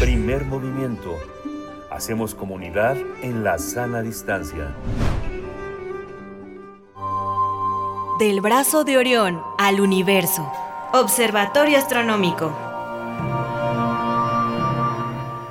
Primer 0.00 0.46
movimiento. 0.46 1.14
Hacemos 1.90 2.34
comunidad 2.34 2.96
en 3.22 3.44
la 3.44 3.58
sana 3.58 4.00
distancia. 4.00 4.74
Del 8.18 8.40
brazo 8.40 8.84
de 8.84 8.96
Orión 8.96 9.42
al 9.58 9.82
universo. 9.82 10.50
Observatorio 10.94 11.76
astronómico. 11.76 12.73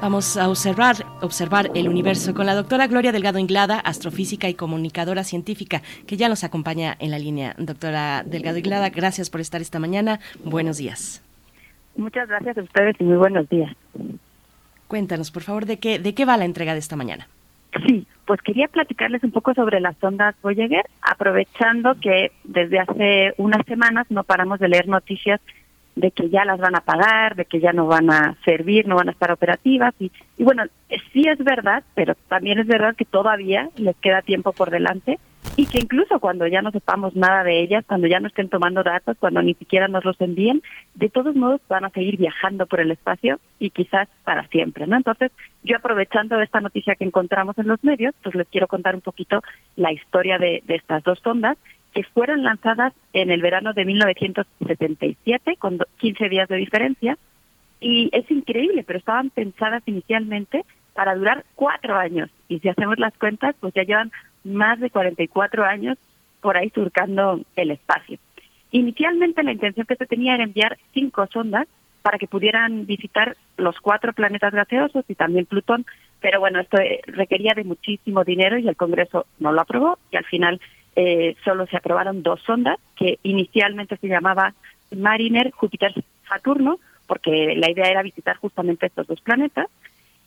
Vamos 0.04 0.36
a 0.36 0.50
observar, 0.50 0.96
observar 1.22 1.72
el 1.76 1.88
universo 1.88 2.34
con 2.34 2.46
la 2.46 2.56
doctora 2.56 2.88
Gloria 2.88 3.14
Delgado 3.14 3.40
Inglada, 3.40 3.80
astrofísica 3.80 4.50
y 4.50 4.54
comunicadora 4.54 5.24
científica, 5.24 5.82
que 6.06 6.18
ya 6.18 6.28
nos 6.28 6.44
acompaña 6.44 6.98
en 7.00 7.10
la 7.10 7.18
línea. 7.18 7.56
Doctora 7.58 8.22
Delgado 8.26 8.58
Inglada, 8.58 8.90
gracias 8.90 9.30
por 9.30 9.40
estar 9.40 9.62
esta 9.62 9.80
mañana. 9.80 10.20
Buenos 10.44 10.78
días. 10.78 11.24
Muchas 11.96 12.28
gracias 12.28 12.58
a 12.58 12.64
ustedes 12.64 12.98
y 13.00 13.06
muy 13.06 13.16
buenos 13.16 13.48
días. 13.48 13.74
Cuéntanos, 14.90 15.32
por 15.32 15.44
favor, 15.44 15.66
de 15.66 15.80
qué, 15.80 16.00
de 16.00 16.14
qué 16.14 16.26
va 16.26 16.36
la 16.36 16.44
entrega 16.44 16.74
de 16.74 16.80
esta 16.80 16.98
mañana. 16.98 17.30
Sí, 17.88 18.06
pues 18.26 18.42
quería 18.42 18.68
platicarles 18.68 19.24
un 19.24 19.32
poco 19.32 19.54
sobre 19.54 19.80
las 19.80 19.96
sondas 20.00 20.36
Voyager, 20.44 20.86
aprovechando 21.02 21.96
que 22.02 22.34
desde 22.44 22.78
hace 22.78 23.36
unas 23.38 23.66
semanas 23.68 24.06
no 24.10 24.26
paramos 24.26 24.60
de 24.60 24.68
leer 24.68 24.90
noticias 24.90 25.40
de 25.96 26.12
que 26.12 26.30
ya 26.30 26.46
las 26.46 26.60
van 26.60 26.76
a 26.76 26.82
pagar, 26.82 27.36
de 27.36 27.46
que 27.46 27.60
ya 27.60 27.74
no 27.74 27.88
van 27.88 28.10
a 28.10 28.36
servir, 28.46 28.88
no 28.88 28.96
van 28.96 29.10
a 29.10 29.12
estar 29.12 29.32
operativas. 29.32 29.94
Y, 30.00 30.12
y 30.38 30.44
bueno, 30.44 30.64
eh, 30.90 30.98
sí 31.12 31.24
es 31.28 31.38
verdad, 31.40 31.84
pero 31.96 32.16
también 32.28 32.60
es 32.60 32.68
verdad 32.68 32.96
que 32.96 33.06
todavía 33.06 33.70
les 33.76 33.96
queda 33.98 34.22
tiempo 34.22 34.54
por 34.54 34.72
delante 34.72 35.20
y 35.56 35.66
que 35.68 35.80
incluso 35.80 36.20
cuando 36.20 36.48
ya 36.48 36.62
no 36.62 36.72
sepamos 36.72 37.16
nada 37.16 37.44
de 37.44 37.62
ellas, 37.62 37.86
cuando 37.88 38.08
ya 38.08 38.20
no 38.20 38.28
estén 38.28 38.50
tomando 38.50 38.82
datos, 38.82 39.18
cuando 39.20 39.42
ni 39.42 39.54
siquiera 39.54 39.88
nos 39.88 40.04
los 40.04 40.20
envíen, 40.20 40.64
de 40.96 41.10
todos 41.10 41.36
modos 41.36 41.62
van 41.70 41.86
a 41.86 41.90
seguir 41.90 42.18
viajando 42.18 42.66
por 42.66 42.80
el 42.80 42.92
espacio 42.92 43.40
y 43.60 43.70
quizás 43.70 44.08
para 44.24 44.48
siempre, 44.48 44.88
¿no? 44.88 44.96
Entonces, 44.96 45.32
yo 45.64 45.78
aprovechando 45.78 46.42
esta 46.42 46.62
noticia 46.62 46.96
que 46.96 47.04
encontramos 47.04 47.58
en 47.58 47.68
los 47.68 47.84
medios, 47.84 48.16
pues 48.24 48.36
les 48.36 48.48
quiero 48.48 48.68
contar 48.68 48.96
un 48.96 49.02
poquito 49.02 49.42
la 49.76 49.92
historia 49.92 50.38
de, 50.38 50.64
de 50.66 50.76
estas 50.76 51.04
dos 51.04 51.20
sondas 51.20 51.58
que 51.94 52.04
fueron 52.04 52.44
lanzadas 52.44 52.94
en 53.14 53.32
el 53.32 53.42
verano 53.42 53.74
de 53.74 53.86
1977, 53.86 55.58
con 55.58 55.80
15 55.98 56.30
días 56.30 56.50
de 56.50 56.58
diferencia. 56.58 57.18
Y 57.80 58.10
es 58.12 58.30
increíble, 58.32 58.84
pero 58.84 59.00
estaban 59.00 59.30
pensadas 59.30 59.84
inicialmente 59.86 60.66
para 60.94 61.16
durar 61.16 61.44
cuatro 61.56 61.96
años. 61.96 62.30
Y 62.48 62.60
si 62.60 62.70
hacemos 62.70 62.98
las 63.00 63.14
cuentas, 63.18 63.56
pues 63.60 63.74
ya 63.74 63.84
llevan 63.84 64.12
más 64.44 64.80
de 64.80 64.90
44 64.90 65.64
años 65.64 65.98
por 66.42 66.58
ahí 66.58 66.70
surcando 66.70 67.42
el 67.56 67.72
espacio. 67.72 68.20
Inicialmente 68.72 69.44
la 69.44 69.52
intención 69.52 69.86
que 69.86 69.96
se 69.96 70.08
tenía 70.08 70.34
era 70.34 70.44
enviar 70.44 70.78
cinco 70.94 71.28
sondas 71.28 71.68
para 72.02 72.18
que 72.18 72.28
pudieran 72.28 72.86
visitar 72.86 73.38
los 73.56 73.80
cuatro 73.80 74.14
planetas 74.14 74.54
gaseosos 74.54 75.06
y 75.08 75.16
también 75.16 75.46
Plutón, 75.46 75.86
pero 76.20 76.40
bueno, 76.40 76.60
esto 76.60 76.78
requería 77.08 77.54
de 77.56 77.64
muchísimo 77.64 78.24
dinero 78.24 78.58
y 78.58 78.68
el 78.68 78.76
Congreso 78.76 79.26
no 79.40 79.54
lo 79.54 79.62
aprobó 79.62 79.98
y 80.12 80.18
al 80.18 80.26
final 80.26 80.60
eh, 80.96 81.36
solo 81.44 81.66
se 81.68 81.78
aprobaron 81.78 82.24
dos 82.24 82.42
sondas, 82.42 82.78
que 82.96 83.20
inicialmente 83.24 83.98
se 83.98 84.08
llamaba 84.08 84.54
Mariner 84.92 85.52
Júpiter 85.52 85.94
Saturno, 86.28 86.80
porque 87.08 87.56
la 87.56 87.70
idea 87.70 87.90
era 87.90 88.04
visitar 88.04 88.38
justamente 88.38 88.86
estos 88.86 89.08
dos 89.08 89.22
planetas. 89.22 89.68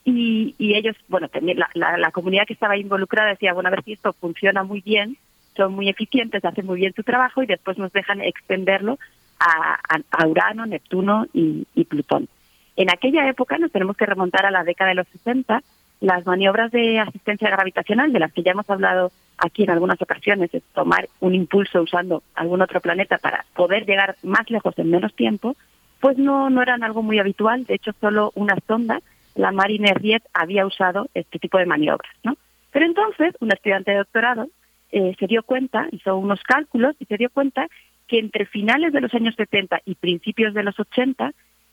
Y, 0.04 0.54
y 0.58 0.74
ellos, 0.74 0.96
bueno, 1.08 1.28
también 1.28 1.58
la, 1.58 1.96
la, 1.96 2.10
comunidad 2.12 2.46
que 2.46 2.52
estaba 2.52 2.76
involucrada 2.76 3.30
decía, 3.30 3.52
bueno, 3.52 3.68
a 3.68 3.70
ver 3.70 3.82
si 3.82 3.92
esto 3.92 4.12
funciona 4.12 4.62
muy 4.62 4.80
bien, 4.80 5.16
son 5.56 5.74
muy 5.74 5.88
eficientes, 5.88 6.44
hacen 6.44 6.66
muy 6.66 6.78
bien 6.78 6.92
su 6.94 7.02
trabajo 7.02 7.42
y 7.42 7.46
después 7.46 7.76
nos 7.76 7.92
dejan 7.92 8.20
extenderlo 8.20 8.98
a, 9.40 10.26
Urano, 10.26 10.64
Neptuno 10.66 11.26
y, 11.32 11.66
y 11.74 11.84
Plutón. 11.84 12.28
En 12.76 12.90
aquella 12.90 13.28
época 13.28 13.58
nos 13.58 13.72
tenemos 13.72 13.96
que 13.96 14.06
remontar 14.06 14.46
a 14.46 14.50
la 14.50 14.62
década 14.62 14.90
de 14.90 14.96
los 14.96 15.08
60, 15.08 15.62
las 16.00 16.26
maniobras 16.26 16.70
de 16.72 16.98
asistencia 16.98 17.50
gravitacional, 17.50 18.12
de 18.12 18.20
las 18.20 18.32
que 18.32 18.42
ya 18.42 18.52
hemos 18.52 18.68
hablado 18.68 19.12
aquí 19.38 19.64
en 19.64 19.70
algunas 19.70 20.00
ocasiones, 20.00 20.52
es 20.52 20.62
tomar 20.74 21.08
un 21.20 21.34
impulso 21.34 21.82
usando 21.82 22.22
algún 22.34 22.62
otro 22.62 22.80
planeta 22.80 23.18
para 23.18 23.44
poder 23.54 23.86
llegar 23.86 24.16
más 24.22 24.50
lejos 24.50 24.78
en 24.78 24.90
menos 24.90 25.14
tiempo, 25.14 25.56
pues 26.00 26.18
no, 26.18 26.50
no 26.50 26.62
eran 26.62 26.82
algo 26.82 27.02
muy 27.02 27.18
habitual. 27.18 27.64
De 27.64 27.74
hecho, 27.74 27.92
solo 28.00 28.32
una 28.34 28.56
sonda, 28.66 29.00
la 29.34 29.52
Mariner 29.52 30.00
10, 30.00 30.22
había 30.32 30.66
usado 30.66 31.08
este 31.14 31.38
tipo 31.38 31.58
de 31.58 31.66
maniobras. 31.66 32.12
¿no? 32.22 32.36
Pero 32.72 32.86
entonces, 32.86 33.34
un 33.40 33.52
estudiante 33.52 33.92
de 33.92 33.98
doctorado 33.98 34.48
eh, 34.92 35.14
se 35.18 35.26
dio 35.26 35.42
cuenta, 35.42 35.88
hizo 35.92 36.16
unos 36.16 36.42
cálculos 36.42 36.94
y 36.98 37.06
se 37.06 37.16
dio 37.16 37.30
cuenta 37.30 37.68
que 38.06 38.18
entre 38.18 38.46
finales 38.46 38.92
de 38.92 39.00
los 39.00 39.12
años 39.14 39.34
70 39.34 39.80
y 39.84 39.94
principios 39.96 40.54
de 40.54 40.62
los 40.62 40.78
80, 40.78 41.32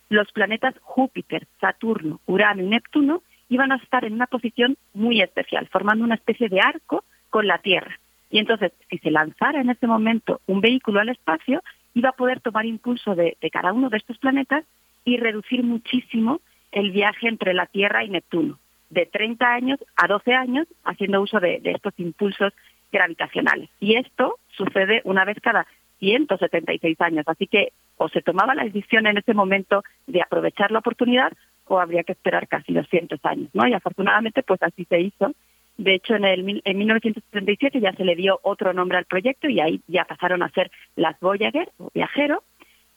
los 0.09 0.31
planetas 0.31 0.75
Júpiter, 0.81 1.47
Saturno, 1.59 2.19
Urano 2.25 2.63
y 2.63 2.67
Neptuno 2.67 3.21
iban 3.53 3.71
a 3.71 3.75
estar 3.75 4.03
en 4.03 4.13
una 4.13 4.27
posición 4.27 4.77
muy 4.93 5.21
especial, 5.21 5.67
formando 5.67 6.03
una 6.03 6.15
especie 6.15 6.49
de 6.49 6.59
arco 6.59 7.03
con 7.29 7.47
la 7.47 7.59
Tierra. 7.59 7.99
Y 8.29 8.39
entonces, 8.39 8.71
si 8.89 8.97
se 8.97 9.11
lanzara 9.11 9.61
en 9.61 9.69
ese 9.69 9.85
momento 9.85 10.41
un 10.47 10.59
vehículo 10.59 10.99
al 10.99 11.09
espacio, 11.09 11.61
iba 11.93 12.09
a 12.09 12.13
poder 12.13 12.39
tomar 12.41 12.65
impulso 12.65 13.13
de, 13.13 13.37
cada 13.51 13.71
uno 13.71 13.89
de 13.89 13.97
estos 13.97 14.17
planetas 14.17 14.65
y 15.05 15.17
reducir 15.17 15.63
muchísimo 15.63 16.41
el 16.71 16.91
viaje 16.91 17.27
entre 17.27 17.53
la 17.53 17.67
Tierra 17.67 18.03
y 18.03 18.09
Neptuno, 18.09 18.57
de 18.89 19.05
30 19.05 19.45
años 19.53 19.79
a 19.95 20.07
12 20.07 20.33
años, 20.33 20.67
haciendo 20.83 21.21
uso 21.21 21.39
de, 21.39 21.59
de 21.59 21.71
estos 21.71 21.93
impulsos 21.97 22.53
gravitacionales. 22.91 23.69
Y 23.79 23.97
esto 23.97 24.39
sucede 24.49 25.01
una 25.03 25.25
vez 25.25 25.37
cada 25.41 25.67
176 25.99 26.99
años. 27.01 27.25
Así 27.27 27.45
que 27.45 27.71
o 27.97 28.09
se 28.09 28.21
tomaba 28.21 28.55
la 28.55 28.63
decisión 28.63 29.05
en 29.05 29.17
ese 29.17 29.35
momento 29.35 29.83
de 30.07 30.21
aprovechar 30.21 30.71
la 30.71 30.79
oportunidad 30.79 31.31
o 31.67 31.79
habría 31.79 32.03
que 32.03 32.13
esperar 32.13 32.47
casi 32.47 32.73
200 32.73 33.19
años, 33.23 33.49
¿no? 33.53 33.67
Y 33.67 33.73
afortunadamente, 33.73 34.43
pues 34.43 34.61
así 34.61 34.85
se 34.85 34.99
hizo 34.99 35.33
de 35.77 35.95
hecho, 35.95 36.15
en, 36.15 36.25
el, 36.25 36.61
en 36.63 36.77
1937 36.77 37.79
ya 37.79 37.93
se 37.93 38.05
le 38.05 38.15
dio 38.15 38.39
otro 38.43 38.73
nombre 38.73 38.97
al 38.97 39.05
proyecto 39.05 39.49
y 39.49 39.59
ahí 39.59 39.81
ya 39.87 40.05
pasaron 40.05 40.43
a 40.43 40.49
ser 40.49 40.71
las 40.95 41.19
Voyager 41.19 41.71
o 41.77 41.89
Viajero. 41.93 42.43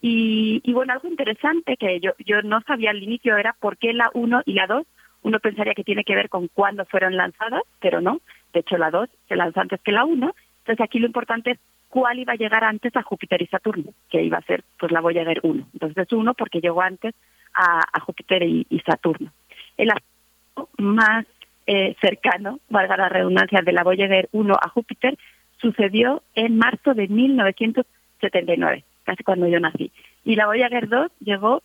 Y, 0.03 0.61
y 0.63 0.73
bueno, 0.75 0.93
algo 0.93 1.09
interesante 1.09 1.77
que 1.79 2.01
yo, 2.01 2.13
yo 2.19 2.43
no 2.43 2.61
sabía 2.63 2.91
al 2.91 3.03
inicio 3.03 3.37
era 3.37 3.55
por 3.59 3.79
qué 3.79 3.95
la 3.95 4.11
1 4.13 4.43
y 4.45 4.53
la 4.53 4.67
2. 4.67 4.87
Uno 5.23 5.41
pensaría 5.41 5.75
que 5.75 5.85
tiene 5.85 6.05
que 6.05 6.15
ver 6.15 6.29
con 6.29 6.49
cuándo 6.49 6.85
fueron 6.85 7.17
lanzadas, 7.17 7.63
pero 7.81 8.01
no. 8.01 8.21
De 8.53 8.61
hecho, 8.61 8.77
la 8.77 8.91
2 8.91 9.09
se 9.27 9.37
lanzó 9.37 9.61
antes 9.61 9.81
que 9.81 9.93
la 9.93 10.05
1. 10.05 10.35
Entonces 10.59 10.85
aquí 10.85 10.99
lo 10.99 11.07
importante 11.07 11.53
es 11.53 11.59
cuál 11.89 12.19
iba 12.19 12.35
a 12.35 12.37
llegar 12.37 12.63
antes 12.63 12.95
a 12.95 13.03
Júpiter 13.03 13.41
y 13.41 13.47
Saturno, 13.47 13.95
que 14.11 14.23
iba 14.23 14.37
a 14.37 14.43
ser 14.43 14.65
pues 14.79 14.93
la 14.93 15.01
Voyager 15.01 15.41
1. 15.43 15.67
Entonces 15.73 16.07
es 16.07 16.13
1 16.13 16.35
porque 16.35 16.61
llegó 16.61 16.83
antes 16.83 17.15
a, 17.57 18.01
Júpiter 18.01 18.43
y, 18.43 18.83
Saturno. 18.85 19.33
El 19.77 19.91
aspecto 19.91 20.69
más 20.79 21.27
eh, 21.67 21.97
cercano, 22.01 22.61
valga 22.69 22.97
la 22.97 23.09
redundancia, 23.09 23.61
de 23.63 23.73
la 23.73 23.83
Voyager 23.83 24.29
1 24.33 24.55
a 24.55 24.69
Júpiter, 24.69 25.19
sucedió 25.61 26.23
en 26.35 26.59
marzo 26.59 26.95
de 26.95 27.09
1979, 27.09 28.85
casi 29.05 29.25
cuando 29.25 29.49
yo 29.49 29.59
nací. 29.59 29.91
Y 30.25 30.37
la 30.37 30.47
Voyager 30.47 30.89
2 30.89 31.11
llegó 31.21 31.63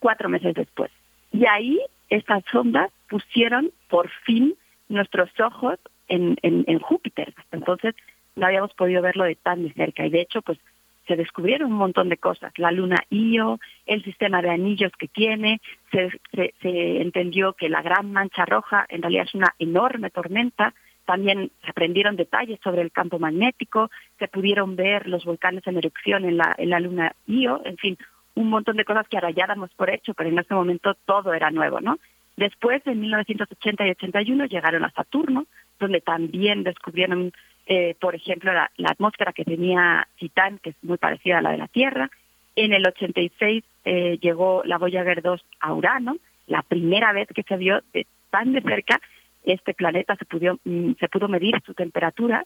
cuatro 0.00 0.28
meses 0.28 0.54
después. 0.54 0.90
Y 1.30 1.46
ahí 1.46 1.80
estas 2.08 2.42
sondas 2.50 2.90
pusieron 3.08 3.70
por 3.88 4.08
fin 4.24 4.54
nuestros 4.88 5.28
ojos 5.40 5.78
en, 6.08 6.36
en 6.42 6.78
Júpiter. 6.78 7.32
Entonces 7.52 7.94
no 8.36 8.46
habíamos 8.46 8.72
podido 8.74 9.02
verlo 9.02 9.24
de 9.24 9.34
tan 9.36 9.62
de 9.62 9.72
cerca. 9.72 10.06
Y 10.06 10.10
de 10.10 10.20
hecho, 10.20 10.42
pues 10.42 10.58
se 11.06 11.16
descubrieron 11.16 11.72
un 11.72 11.78
montón 11.78 12.08
de 12.08 12.16
cosas, 12.16 12.52
la 12.56 12.70
luna 12.70 12.96
Io, 13.10 13.58
el 13.86 14.04
sistema 14.04 14.40
de 14.40 14.50
anillos 14.50 14.92
que 14.98 15.08
tiene, 15.08 15.60
se, 15.90 16.10
se, 16.32 17.00
entendió 17.00 17.54
que 17.54 17.68
la 17.68 17.82
gran 17.82 18.12
mancha 18.12 18.44
roja 18.44 18.86
en 18.88 19.02
realidad 19.02 19.24
es 19.26 19.34
una 19.34 19.54
enorme 19.58 20.10
tormenta, 20.10 20.74
también 21.04 21.50
se 21.64 21.70
aprendieron 21.70 22.16
detalles 22.16 22.60
sobre 22.62 22.82
el 22.82 22.92
campo 22.92 23.18
magnético, 23.18 23.90
se 24.18 24.28
pudieron 24.28 24.76
ver 24.76 25.08
los 25.08 25.24
volcanes 25.24 25.66
en 25.66 25.78
erupción 25.78 26.24
en 26.24 26.36
la, 26.36 26.54
en 26.56 26.70
la 26.70 26.80
luna 26.80 27.12
Io, 27.26 27.60
en 27.64 27.76
fin, 27.76 27.98
un 28.34 28.48
montón 28.48 28.76
de 28.76 28.84
cosas 28.84 29.06
que 29.08 29.16
ahora 29.16 29.30
ya 29.30 29.46
damos 29.46 29.70
por 29.74 29.90
hecho, 29.90 30.14
pero 30.14 30.30
en 30.30 30.38
ese 30.38 30.54
momento 30.54 30.94
todo 31.04 31.34
era 31.34 31.50
nuevo, 31.50 31.80
¿no? 31.80 31.98
Después, 32.36 32.80
en 32.86 33.00
1980 33.00 33.86
y 33.86 33.90
81, 33.90 34.46
llegaron 34.46 34.84
a 34.84 34.90
Saturno, 34.92 35.46
donde 35.78 36.00
también 36.00 36.62
descubrieron 36.62 37.32
eh, 37.66 37.94
por 38.00 38.14
ejemplo, 38.14 38.52
la, 38.52 38.70
atmósfera 38.84 39.32
que 39.32 39.44
tenía 39.44 40.06
Titán, 40.18 40.58
que 40.58 40.70
es 40.70 40.76
muy 40.82 40.98
parecida 40.98 41.38
a 41.38 41.42
la 41.42 41.52
de 41.52 41.58
la 41.58 41.68
Tierra. 41.68 42.10
En 42.56 42.72
el 42.72 42.86
86 42.86 43.64
eh, 43.84 44.18
llegó 44.20 44.62
la 44.64 44.78
Voyager 44.78 45.22
2 45.22 45.44
a 45.60 45.72
Urano, 45.72 46.16
la 46.46 46.62
primera 46.62 47.12
vez 47.12 47.28
que 47.34 47.42
se 47.42 47.56
vio 47.56 47.80
de, 47.92 48.06
tan 48.30 48.52
de 48.52 48.62
cerca 48.62 49.00
este 49.44 49.74
planeta 49.74 50.16
se 50.16 50.24
pudo, 50.24 50.58
mm, 50.64 50.92
se 50.98 51.08
pudo 51.08 51.28
medir 51.28 51.60
su 51.64 51.74
temperatura, 51.74 52.44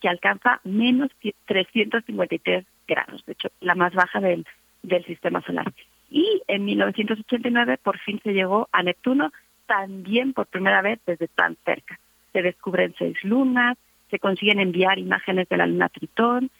que 0.00 0.08
alcanza 0.08 0.60
menos 0.64 1.10
353 1.46 2.66
grados, 2.86 3.24
de 3.24 3.32
hecho, 3.32 3.48
la 3.60 3.74
más 3.74 3.94
baja 3.94 4.20
del, 4.20 4.44
del 4.82 5.04
sistema 5.06 5.40
solar. 5.42 5.72
Y 6.10 6.42
en 6.46 6.64
1989 6.66 7.78
por 7.82 7.98
fin 7.98 8.20
se 8.22 8.34
llegó 8.34 8.68
a 8.72 8.82
Neptuno, 8.82 9.32
también 9.66 10.34
por 10.34 10.46
primera 10.46 10.82
vez 10.82 11.00
desde 11.06 11.28
tan 11.28 11.56
cerca. 11.64 11.98
Se 12.32 12.42
descubren 12.42 12.94
seis 12.98 13.16
lunas, 13.24 13.78
se 14.10 14.18
consiguen 14.18 14.60
enviar 14.60 14.98
imágenes 14.98 15.48
de 15.48 15.56
la 15.56 15.66
luna 15.66 15.88
Tritón 15.88 16.50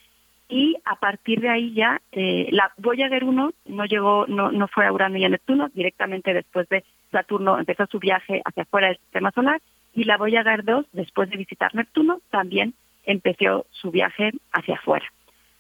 y 0.48 0.76
a 0.84 0.96
partir 0.96 1.40
de 1.40 1.48
ahí 1.48 1.72
ya 1.74 2.00
eh, 2.12 2.48
la 2.50 2.72
Voyager 2.76 3.24
1 3.24 3.52
no 3.66 3.84
llegó, 3.86 4.26
no, 4.26 4.52
no 4.52 4.68
fue 4.68 4.86
a 4.86 4.92
Urano 4.92 5.16
y 5.16 5.24
a 5.24 5.28
Neptuno, 5.28 5.70
directamente 5.74 6.34
después 6.34 6.68
de 6.68 6.84
Saturno 7.10 7.58
empezó 7.58 7.86
su 7.86 7.98
viaje 7.98 8.42
hacia 8.44 8.64
afuera 8.64 8.88
del 8.88 8.98
sistema 8.98 9.30
solar 9.30 9.60
y 9.94 10.04
la 10.04 10.18
Voyager 10.18 10.64
2, 10.64 10.86
después 10.92 11.30
de 11.30 11.36
visitar 11.36 11.74
Neptuno, 11.74 12.20
también 12.30 12.74
empezó 13.04 13.66
su 13.70 13.90
viaje 13.90 14.32
hacia 14.52 14.74
afuera. 14.74 15.06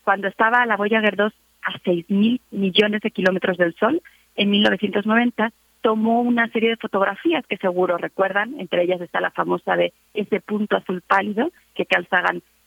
Cuando 0.02 0.28
estaba 0.28 0.66
la 0.66 0.76
Voyager 0.76 1.16
2 1.16 1.32
a 1.62 1.72
6.000 1.80 2.40
millones 2.50 3.00
de 3.00 3.10
kilómetros 3.10 3.56
del 3.56 3.74
Sol, 3.76 4.02
en 4.36 4.50
1990 4.50 5.52
tomó 5.84 6.22
una 6.22 6.48
serie 6.48 6.70
de 6.70 6.76
fotografías 6.78 7.46
que 7.46 7.58
seguro 7.58 7.98
recuerdan, 7.98 8.58
entre 8.58 8.84
ellas 8.84 9.02
está 9.02 9.20
la 9.20 9.30
famosa 9.30 9.76
de 9.76 9.92
ese 10.14 10.40
punto 10.40 10.78
azul 10.78 11.02
pálido 11.06 11.50
que 11.74 11.84
Carl 11.84 12.06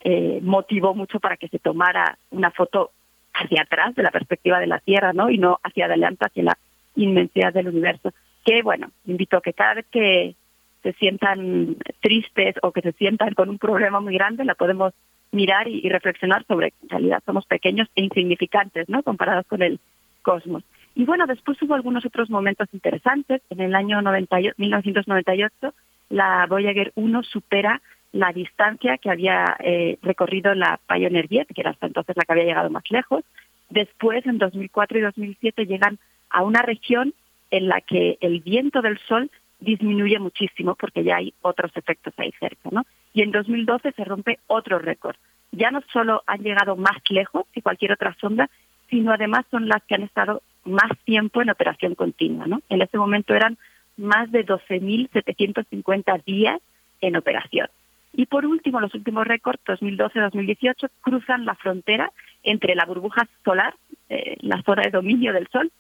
eh, 0.02 0.40
motivó 0.44 0.94
mucho 0.94 1.20
para 1.20 1.36
que 1.36 1.48
se 1.48 1.58
tomara 1.58 2.20
una 2.30 2.52
foto 2.52 2.92
hacia 3.34 3.64
atrás 3.64 3.96
de 3.96 4.04
la 4.04 4.12
perspectiva 4.12 4.60
de 4.60 4.68
la 4.68 4.78
Tierra, 4.78 5.14
¿no? 5.14 5.32
Y 5.32 5.40
no 5.40 5.58
hacia 5.64 5.86
adelante, 5.86 6.28
hacia 6.28 6.44
la 6.44 6.58
inmensidad 6.96 7.52
del 7.54 7.70
universo. 7.70 8.14
Que 8.46 8.62
bueno, 8.62 8.92
invito 9.08 9.38
a 9.38 9.42
que 9.42 9.54
cada 9.54 9.74
vez 9.74 9.88
que 9.90 10.36
se 10.84 10.94
sientan 10.94 11.76
tristes 12.02 12.54
o 12.62 12.72
que 12.72 12.82
se 12.82 12.92
sientan 12.92 13.34
con 13.34 13.50
un 13.50 13.58
problema 13.58 14.00
muy 14.00 14.14
grande, 14.14 14.46
la 14.46 14.54
podemos 14.54 14.94
mirar 15.32 15.68
y, 15.68 15.90
reflexionar 15.90 16.46
sobre 16.46 16.74
en 16.84 16.90
realidad 16.90 17.24
somos 17.26 17.48
pequeños 17.48 17.88
e 17.96 18.04
insignificantes, 18.04 18.88
¿no? 18.90 19.02
Comparados 19.02 19.48
con 19.48 19.64
el 19.64 19.80
cosmos. 20.22 20.64
Y 20.98 21.06
bueno, 21.06 21.28
después 21.28 21.62
hubo 21.62 21.76
algunos 21.76 22.04
otros 22.08 22.28
momentos 22.32 22.68
interesantes. 22.74 23.44
En 23.52 23.62
el 23.62 23.76
año 23.76 24.02
1998, 24.02 25.76
la 26.10 26.48
Voyager 26.50 26.92
1 26.96 27.22
supera 27.22 27.84
la 28.14 28.34
distancia 28.34 28.98
que 28.98 29.12
había 29.12 29.58
eh, 29.60 30.00
recorrido 30.02 30.56
la 30.56 30.80
Pioneer 30.88 31.28
10, 31.28 31.50
que 31.54 31.62
era 31.62 31.70
hasta 31.70 31.86
entonces 31.86 32.18
la 32.18 32.24
que 32.24 32.32
había 32.32 32.46
llegado 32.46 32.72
más 32.72 32.84
lejos. 32.90 33.24
Después, 33.70 34.26
en 34.26 34.40
2004 34.40 34.98
y 34.98 35.02
2007, 35.02 35.68
llegan 35.68 36.00
a 36.32 36.42
una 36.42 36.64
región 36.64 37.14
en 37.52 37.68
la 37.68 37.80
que 37.82 38.18
el 38.20 38.40
viento 38.40 38.82
del 38.82 38.98
Sol 39.08 39.30
disminuye 39.60 40.18
muchísimo 40.18 40.74
porque 40.74 41.04
ya 41.04 41.18
hay 41.18 41.32
otros 41.44 41.70
efectos 41.76 42.16
ahí 42.18 42.34
cerca, 42.40 42.70
¿no? 42.72 42.88
Y 43.14 43.22
en 43.22 43.30
2012 43.30 43.92
se 43.92 44.04
rompe 44.04 44.40
otro 44.48 44.80
récord. 44.80 45.18
Ya 45.52 45.70
no 45.70 45.84
solo 45.94 46.24
han 46.26 46.42
llegado 46.42 46.76
más 46.76 46.98
lejos 47.08 47.46
que 47.54 47.62
cualquier 47.62 47.92
otra 47.92 48.18
sonda, 48.20 48.50
sino 48.90 49.12
además 49.12 49.46
son 49.52 49.68
las 49.68 49.84
que 49.84 49.94
han 49.94 50.02
estado 50.02 50.42
más 50.68 50.92
tiempo 51.06 51.42
en 51.42 51.50
operación 51.50 51.96
continua, 51.96 52.46
¿no? 52.48 52.62
En 52.70 52.82
ese 52.82 52.98
momento 52.98 53.34
eran 53.34 53.58
más 53.98 54.32
de 54.32 54.46
12.750 54.46 56.24
días 56.24 56.62
en 57.02 57.16
operación. 57.16 57.68
Y 58.14 58.26
por 58.26 58.46
último, 58.46 58.80
los 58.80 58.94
últimos 58.94 59.28
récords, 59.28 59.62
2012-2018, 59.66 60.90
cruzan 61.02 61.46
la 61.46 61.56
frontera 61.56 62.12
entre 62.44 62.76
la 62.76 62.86
burbuja 62.86 63.28
solar, 63.44 63.76
eh, 64.10 64.38
la 64.42 64.62
zona 64.64 64.84
de 64.84 64.92
dominio 64.92 65.34
del 65.34 65.48
Sol, 65.50 65.72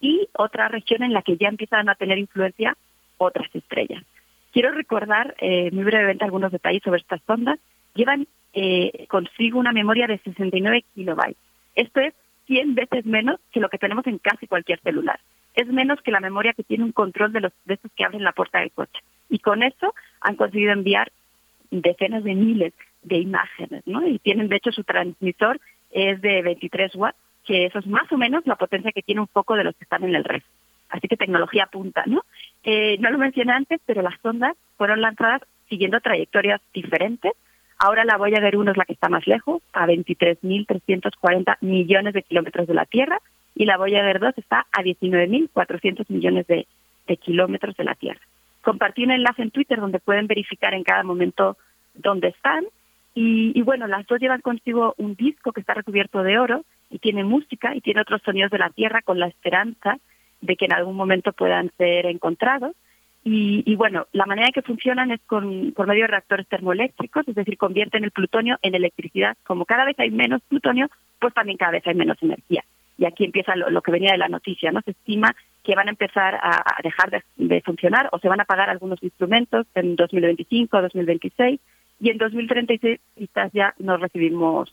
y 0.00 0.28
otra 0.32 0.68
región 0.68 1.02
en 1.02 1.12
la 1.12 1.22
que 1.22 1.36
ya 1.36 1.48
empiezan 1.48 1.88
a 1.88 1.94
tener 1.94 2.18
influencia 2.18 2.76
otras 3.18 3.48
estrellas. 3.54 4.02
Quiero 4.52 4.70
recordar 4.70 5.34
eh, 5.38 5.70
muy 5.72 5.84
brevemente 5.84 6.24
algunos 6.24 6.52
detalles 6.52 6.82
sobre 6.82 7.00
estas 7.00 7.20
sondas. 7.26 7.58
Llevan 7.94 8.26
eh, 8.52 9.06
consigo 9.08 9.58
una 9.58 9.72
memoria 9.72 10.06
de 10.06 10.18
69 10.18 10.84
kilobytes. 10.94 11.36
Esto 11.74 12.00
es 12.00 12.14
100 12.46 12.74
veces 12.74 13.06
menos 13.06 13.40
que 13.52 13.60
lo 13.60 13.68
que 13.68 13.78
tenemos 13.78 14.06
en 14.06 14.18
casi 14.18 14.46
cualquier 14.46 14.80
celular. 14.80 15.20
Es 15.54 15.66
menos 15.68 16.00
que 16.02 16.10
la 16.10 16.20
memoria 16.20 16.52
que 16.52 16.64
tiene 16.64 16.84
un 16.84 16.92
control 16.92 17.32
de 17.32 17.40
los 17.40 17.52
de 17.64 17.74
esos 17.74 17.90
que 17.92 18.04
abren 18.04 18.24
la 18.24 18.32
puerta 18.32 18.60
del 18.60 18.72
coche. 18.72 19.00
Y 19.28 19.38
con 19.38 19.62
eso 19.62 19.94
han 20.20 20.36
conseguido 20.36 20.72
enviar 20.72 21.12
decenas 21.70 22.24
de 22.24 22.34
miles 22.34 22.72
de 23.02 23.18
imágenes, 23.18 23.86
¿no? 23.86 24.06
Y 24.06 24.18
tienen, 24.18 24.48
de 24.48 24.56
hecho, 24.56 24.72
su 24.72 24.84
transmisor 24.84 25.60
es 25.90 26.20
de 26.20 26.42
23 26.42 26.94
watts, 26.96 27.18
que 27.44 27.66
eso 27.66 27.78
es 27.78 27.86
más 27.86 28.10
o 28.10 28.16
menos 28.16 28.46
la 28.46 28.56
potencia 28.56 28.92
que 28.92 29.02
tiene 29.02 29.20
un 29.20 29.28
foco 29.28 29.54
de 29.54 29.64
los 29.64 29.76
que 29.76 29.84
están 29.84 30.04
en 30.04 30.14
el 30.14 30.24
resto. 30.24 30.48
Así 30.88 31.08
que 31.08 31.16
tecnología 31.16 31.66
punta, 31.66 32.04
¿no? 32.06 32.24
Eh, 32.62 32.96
no 33.00 33.10
lo 33.10 33.18
mencioné 33.18 33.52
antes, 33.52 33.80
pero 33.84 34.02
las 34.02 34.18
sondas 34.22 34.56
fueron 34.76 35.00
lanzadas 35.00 35.42
siguiendo 35.68 36.00
trayectorias 36.00 36.60
diferentes. 36.72 37.32
Ahora 37.84 38.06
la 38.06 38.16
Voyager 38.16 38.56
1 38.56 38.70
es 38.70 38.76
la 38.78 38.86
que 38.86 38.94
está 38.94 39.10
más 39.10 39.26
lejos, 39.26 39.60
a 39.74 39.86
23.340 39.86 41.58
millones 41.60 42.14
de 42.14 42.22
kilómetros 42.22 42.66
de 42.66 42.72
la 42.72 42.86
Tierra, 42.86 43.20
y 43.54 43.66
la 43.66 43.76
Voyager 43.76 44.20
2 44.20 44.38
está 44.38 44.64
a 44.72 44.82
19.400 44.82 46.06
millones 46.08 46.46
de, 46.46 46.66
kilómetros 47.18 47.76
de 47.76 47.84
la 47.84 47.94
Tierra. 47.94 48.22
Compartí 48.62 49.04
un 49.04 49.10
enlace 49.10 49.42
en 49.42 49.50
Twitter 49.50 49.80
donde 49.80 49.98
pueden 49.98 50.26
verificar 50.26 50.72
en 50.72 50.82
cada 50.82 51.02
momento 51.02 51.58
dónde 51.92 52.28
están. 52.28 52.64
Y, 53.14 53.52
y, 53.54 53.60
bueno, 53.60 53.86
las 53.86 54.06
dos 54.06 54.18
llevan 54.18 54.40
consigo 54.40 54.94
un 54.96 55.14
disco 55.14 55.52
que 55.52 55.60
está 55.60 55.74
recubierto 55.74 56.22
de 56.22 56.38
oro 56.38 56.64
y 56.88 57.00
tiene 57.00 57.22
música 57.22 57.76
y 57.76 57.82
tiene 57.82 58.00
otros 58.00 58.22
sonidos 58.22 58.50
de 58.50 58.60
la 58.60 58.70
Tierra 58.70 59.02
con 59.02 59.20
la 59.20 59.26
esperanza 59.26 59.98
de 60.40 60.56
que 60.56 60.64
en 60.64 60.72
algún 60.72 60.96
momento 60.96 61.34
puedan 61.34 61.70
ser 61.76 62.06
encontrados. 62.06 62.74
Y, 63.24 63.62
y 63.64 63.76
bueno, 63.76 64.06
la 64.12 64.26
manera 64.26 64.48
en 64.48 64.52
que 64.52 64.62
funcionan 64.62 65.10
es 65.10 65.20
con, 65.26 65.72
por 65.72 65.86
medio 65.86 66.02
de 66.02 66.08
reactores 66.08 66.46
termoeléctricos, 66.46 67.26
es 67.26 67.34
decir, 67.34 67.56
convierten 67.56 68.04
el 68.04 68.10
plutonio 68.10 68.58
en 68.60 68.74
electricidad. 68.74 69.36
Como 69.44 69.64
cada 69.64 69.86
vez 69.86 69.98
hay 69.98 70.10
menos 70.10 70.42
plutonio, 70.42 70.90
pues 71.18 71.32
también 71.32 71.56
cada 71.56 71.72
vez 71.72 71.86
hay 71.86 71.94
menos 71.94 72.22
energía. 72.22 72.64
Y 72.98 73.06
aquí 73.06 73.24
empieza 73.24 73.56
lo, 73.56 73.82
que 73.82 73.90
venía 73.90 74.12
de 74.12 74.18
la 74.18 74.28
noticia, 74.28 74.70
¿no? 74.70 74.82
Se 74.82 74.92
estima 74.92 75.34
que 75.64 75.74
van 75.74 75.88
a 75.88 75.90
empezar 75.90 76.34
a, 76.34 76.76
dejar 76.82 77.10
de, 77.10 77.22
de, 77.36 77.62
funcionar 77.62 78.08
o 78.12 78.18
se 78.18 78.28
van 78.28 78.40
a 78.40 78.44
apagar 78.44 78.68
algunos 78.68 79.02
instrumentos 79.02 79.66
en 79.74 79.96
2025, 79.96 80.82
2026 80.82 81.60
y 82.00 82.10
en 82.10 82.18
2036 82.18 83.00
quizás 83.16 83.50
ya 83.52 83.74
no 83.78 83.96
recibimos 83.96 84.72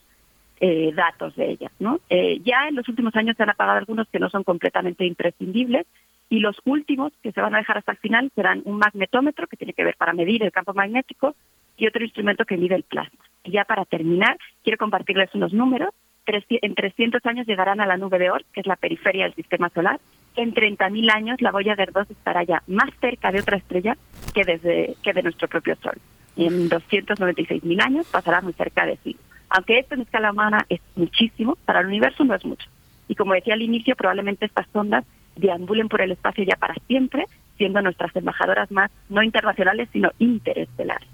eh, 0.63 0.91
datos 0.93 1.35
de 1.35 1.49
ellas. 1.49 1.71
¿no? 1.79 1.99
Eh, 2.09 2.39
ya 2.43 2.67
en 2.67 2.75
los 2.75 2.87
últimos 2.87 3.15
años 3.15 3.35
se 3.35 3.41
han 3.41 3.49
apagado 3.49 3.79
algunos 3.79 4.07
que 4.09 4.19
no 4.19 4.29
son 4.29 4.43
completamente 4.43 5.05
imprescindibles 5.05 5.87
y 6.31 6.39
los 6.39 6.55
últimos 6.63 7.11
que 7.21 7.33
se 7.33 7.41
van 7.41 7.53
a 7.53 7.57
dejar 7.57 7.77
hasta 7.77 7.91
el 7.91 7.97
final 7.97 8.31
serán 8.33 8.61
un 8.63 8.77
magnetómetro 8.77 9.47
que 9.47 9.57
tiene 9.57 9.73
que 9.73 9.83
ver 9.83 9.97
para 9.97 10.13
medir 10.13 10.41
el 10.43 10.53
campo 10.53 10.73
magnético 10.73 11.35
y 11.75 11.87
otro 11.87 12.05
instrumento 12.05 12.45
que 12.45 12.55
mide 12.55 12.73
el 12.73 12.83
plasma. 12.83 13.19
Y 13.43 13.51
ya 13.51 13.65
para 13.65 13.83
terminar, 13.83 14.37
quiero 14.63 14.77
compartirles 14.77 15.35
unos 15.35 15.51
números. 15.51 15.89
En 16.25 16.75
300 16.75 17.25
años 17.25 17.45
llegarán 17.47 17.81
a 17.81 17.85
la 17.85 17.97
nube 17.97 18.17
de 18.17 18.31
Oort, 18.31 18.45
que 18.53 18.61
es 18.61 18.65
la 18.65 18.77
periferia 18.77 19.25
del 19.25 19.33
sistema 19.33 19.67
solar. 19.71 19.99
En 20.37 20.53
30.000 20.53 21.13
años 21.13 21.41
la 21.41 21.51
Voyager 21.51 21.91
2 21.91 22.11
estará 22.11 22.43
ya 22.43 22.63
más 22.65 22.91
cerca 23.01 23.33
de 23.33 23.41
otra 23.41 23.57
estrella 23.57 23.97
que, 24.33 24.45
desde, 24.45 24.95
que 25.03 25.11
de 25.11 25.23
nuestro 25.23 25.49
propio 25.49 25.75
Sol. 25.83 25.97
Y 26.37 26.45
en 26.45 26.69
296.000 26.69 27.83
años 27.83 28.07
pasará 28.09 28.39
muy 28.39 28.53
cerca 28.53 28.85
de 28.85 28.95
sí. 29.03 29.17
Aunque 29.49 29.79
esto 29.79 29.95
en 29.95 30.01
escala 30.01 30.31
humana 30.31 30.65
es 30.69 30.79
muchísimo, 30.95 31.57
para 31.65 31.81
el 31.81 31.87
universo 31.87 32.23
no 32.23 32.35
es 32.35 32.45
mucho. 32.45 32.69
Y 33.09 33.15
como 33.15 33.33
decía 33.33 33.55
al 33.55 33.61
inicio, 33.61 33.97
probablemente 33.97 34.45
estas 34.45 34.67
sondas 34.71 35.03
deambulen 35.35 35.89
por 35.89 36.01
el 36.01 36.11
espacio 36.11 36.43
ya 36.43 36.55
para 36.55 36.75
siempre, 36.87 37.25
siendo 37.57 37.81
nuestras 37.81 38.15
embajadoras 38.15 38.71
más 38.71 38.91
no 39.09 39.23
internacionales, 39.23 39.89
sino 39.91 40.11
interestelares. 40.19 41.07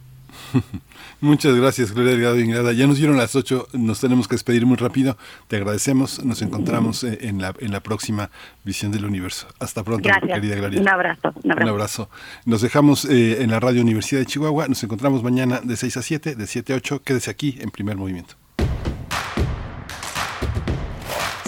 Muchas 1.21 1.55
gracias, 1.55 1.91
Gloria 1.93 2.11
Delgado 2.11 2.39
Ingrada. 2.39 2.73
Ya 2.73 2.87
nos 2.87 2.97
dieron 2.97 3.17
las 3.17 3.35
ocho, 3.35 3.67
nos 3.73 3.99
tenemos 3.99 4.27
que 4.27 4.35
despedir 4.35 4.65
muy 4.65 4.77
rápido. 4.77 5.17
Te 5.47 5.57
agradecemos, 5.57 6.23
nos 6.23 6.41
encontramos 6.41 7.03
eh, 7.03 7.19
en 7.21 7.41
la, 7.41 7.53
en 7.59 7.71
la 7.71 7.79
próxima 7.79 8.29
visión 8.63 8.91
del 8.91 9.05
universo. 9.05 9.47
Hasta 9.59 9.83
pronto, 9.83 10.07
gracias. 10.07 10.39
querida 10.39 10.55
Gloria. 10.55 10.81
Un 10.81 10.89
abrazo. 10.89 11.33
Un 11.43 11.51
abrazo. 11.51 11.63
Un 11.63 11.69
abrazo. 11.69 12.09
Nos 12.45 12.61
dejamos 12.61 13.05
eh, 13.05 13.41
en 13.41 13.51
la 13.51 13.59
Radio 13.59 13.81
Universidad 13.81 14.21
de 14.21 14.25
Chihuahua. 14.27 14.67
Nos 14.67 14.83
encontramos 14.83 15.23
mañana 15.23 15.59
de 15.63 15.75
6 15.75 15.97
a 15.97 16.01
7, 16.01 16.35
de 16.35 16.47
7 16.47 16.73
a 16.73 16.75
8. 16.77 17.03
Quédese 17.03 17.31
aquí 17.31 17.57
en 17.59 17.71
primer 17.71 17.97
movimiento. 17.97 18.35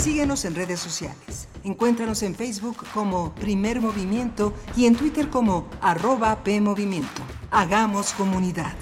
Síguenos 0.09 0.43
en 0.45 0.55
redes 0.55 0.79
sociales. 0.79 1.47
Encuéntranos 1.63 2.23
en 2.23 2.33
Facebook 2.33 2.77
como 2.95 3.35
Primer 3.35 3.79
Movimiento 3.79 4.55
y 4.75 4.87
en 4.87 4.95
Twitter 4.95 5.29
como 5.29 5.69
arroba 5.81 6.43
PMovimiento. 6.43 7.21
Hagamos 7.51 8.13
comunidad. 8.13 8.73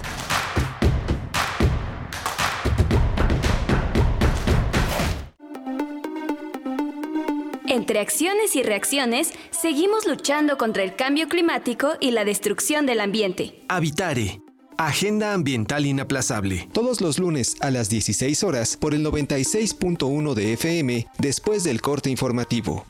Entre 7.66 8.00
acciones 8.00 8.56
y 8.56 8.62
reacciones, 8.62 9.34
seguimos 9.50 10.06
luchando 10.06 10.56
contra 10.56 10.82
el 10.82 10.96
cambio 10.96 11.28
climático 11.28 11.98
y 12.00 12.12
la 12.12 12.24
destrucción 12.24 12.86
del 12.86 13.00
ambiente. 13.00 13.66
Habitare. 13.68 14.47
Agenda 14.80 15.34
Ambiental 15.34 15.86
Inaplazable. 15.86 16.68
Todos 16.72 17.00
los 17.00 17.18
lunes 17.18 17.56
a 17.60 17.72
las 17.72 17.90
16 17.90 18.44
horas 18.44 18.76
por 18.76 18.94
el 18.94 19.04
96.1 19.04 20.34
de 20.34 20.52
FM 20.52 21.08
después 21.18 21.64
del 21.64 21.80
corte 21.80 22.10
informativo. 22.10 22.86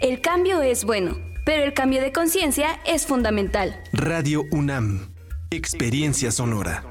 El 0.00 0.20
cambio 0.20 0.60
es 0.60 0.84
bueno, 0.84 1.18
pero 1.44 1.62
el 1.62 1.72
cambio 1.72 2.00
de 2.00 2.10
conciencia 2.10 2.80
es 2.84 3.06
fundamental. 3.06 3.80
Radio 3.92 4.42
UNAM. 4.50 5.14
Experiencia 5.50 6.32
sonora. 6.32 6.82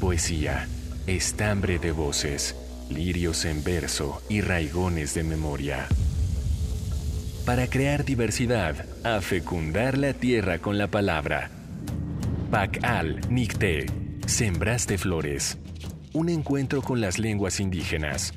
Poesía, 0.00 0.68
estambre 1.08 1.80
de 1.80 1.90
voces, 1.90 2.54
lirios 2.88 3.44
en 3.44 3.64
verso 3.64 4.22
y 4.28 4.42
raigones 4.42 5.12
de 5.14 5.24
memoria 5.24 5.88
para 7.44 7.66
crear 7.66 8.04
diversidad, 8.04 8.86
a 9.04 9.20
fecundar 9.20 9.98
la 9.98 10.12
tierra 10.12 10.58
con 10.58 10.78
la 10.78 10.86
palabra. 10.86 11.50
Pacal 12.50 13.20
Nicte, 13.30 13.86
Sembraste 14.26 14.98
Flores. 14.98 15.58
Un 16.12 16.28
encuentro 16.28 16.82
con 16.82 17.00
las 17.00 17.18
lenguas 17.18 17.60
indígenas. 17.60 18.34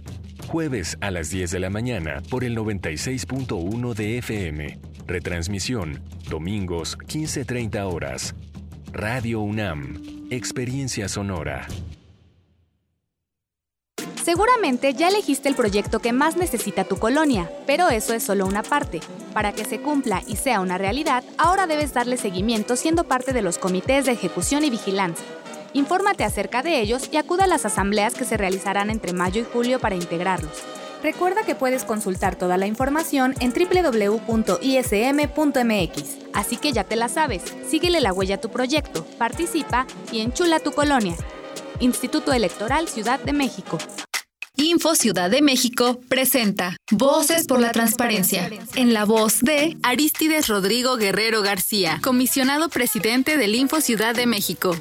Jueves 0.47 0.97
a 1.01 1.11
las 1.11 1.29
10 1.29 1.51
de 1.51 1.59
la 1.59 1.69
mañana 1.69 2.21
por 2.29 2.43
el 2.43 2.57
96.1 2.57 3.93
de 3.93 4.17
FM. 4.19 4.79
Retransmisión, 5.07 6.01
domingos 6.29 6.97
15.30 6.97 7.91
horas. 7.91 8.35
Radio 8.91 9.41
UNAM, 9.41 10.27
Experiencia 10.31 11.09
Sonora. 11.09 11.67
Seguramente 14.25 14.95
ya 14.95 15.09
elegiste 15.09 15.47
el 15.49 15.53
proyecto 15.53 15.99
que 15.99 16.11
más 16.11 16.35
necesita 16.35 16.83
tu 16.83 16.97
colonia, 16.97 17.47
pero 17.67 17.89
eso 17.89 18.11
es 18.15 18.23
solo 18.23 18.47
una 18.47 18.63
parte. 18.63 18.99
Para 19.35 19.53
que 19.53 19.65
se 19.65 19.79
cumpla 19.79 20.23
y 20.25 20.37
sea 20.37 20.61
una 20.61 20.79
realidad, 20.79 21.23
ahora 21.37 21.67
debes 21.67 21.93
darle 21.93 22.17
seguimiento 22.17 22.75
siendo 22.75 23.03
parte 23.03 23.33
de 23.33 23.43
los 23.43 23.59
comités 23.59 24.05
de 24.05 24.13
ejecución 24.13 24.65
y 24.65 24.71
vigilancia. 24.71 25.23
Infórmate 25.73 26.23
acerca 26.23 26.63
de 26.63 26.81
ellos 26.81 27.07
y 27.11 27.17
acuda 27.17 27.43
a 27.43 27.47
las 27.47 27.67
asambleas 27.67 28.15
que 28.15 28.25
se 28.25 28.35
realizarán 28.35 28.89
entre 28.89 29.13
mayo 29.13 29.41
y 29.41 29.45
julio 29.45 29.79
para 29.79 29.93
integrarlos. 29.93 30.63
Recuerda 31.03 31.43
que 31.43 31.53
puedes 31.53 31.83
consultar 31.83 32.35
toda 32.35 32.57
la 32.57 32.65
información 32.65 33.35
en 33.41 33.53
www.ism.mx. 33.53 34.55
Así 36.33 36.57
que 36.57 36.71
ya 36.71 36.83
te 36.83 36.95
la 36.95 37.09
sabes, 37.09 37.43
síguele 37.69 38.01
la 38.01 38.11
huella 38.11 38.37
a 38.37 38.41
tu 38.41 38.49
proyecto, 38.49 39.05
participa 39.19 39.85
y 40.11 40.21
enchula 40.21 40.59
tu 40.59 40.71
colonia. 40.71 41.15
Instituto 41.79 42.33
Electoral 42.33 42.87
Ciudad 42.87 43.19
de 43.19 43.33
México. 43.33 43.77
Info 44.57 44.95
Ciudad 44.95 45.29
de 45.29 45.41
México 45.41 45.99
presenta 46.07 46.77
Voces 46.91 47.45
por 47.45 47.59
la 47.59 47.71
Transparencia, 47.71 48.49
en 48.75 48.93
la 48.93 49.05
voz 49.05 49.41
de 49.41 49.77
Aristides 49.83 50.47
Rodrigo 50.47 50.97
Guerrero 50.97 51.41
García, 51.41 51.99
comisionado 52.01 52.69
presidente 52.69 53.37
del 53.37 53.55
Info 53.55 53.81
Ciudad 53.81 54.15
de 54.15 54.25
México. 54.25 54.75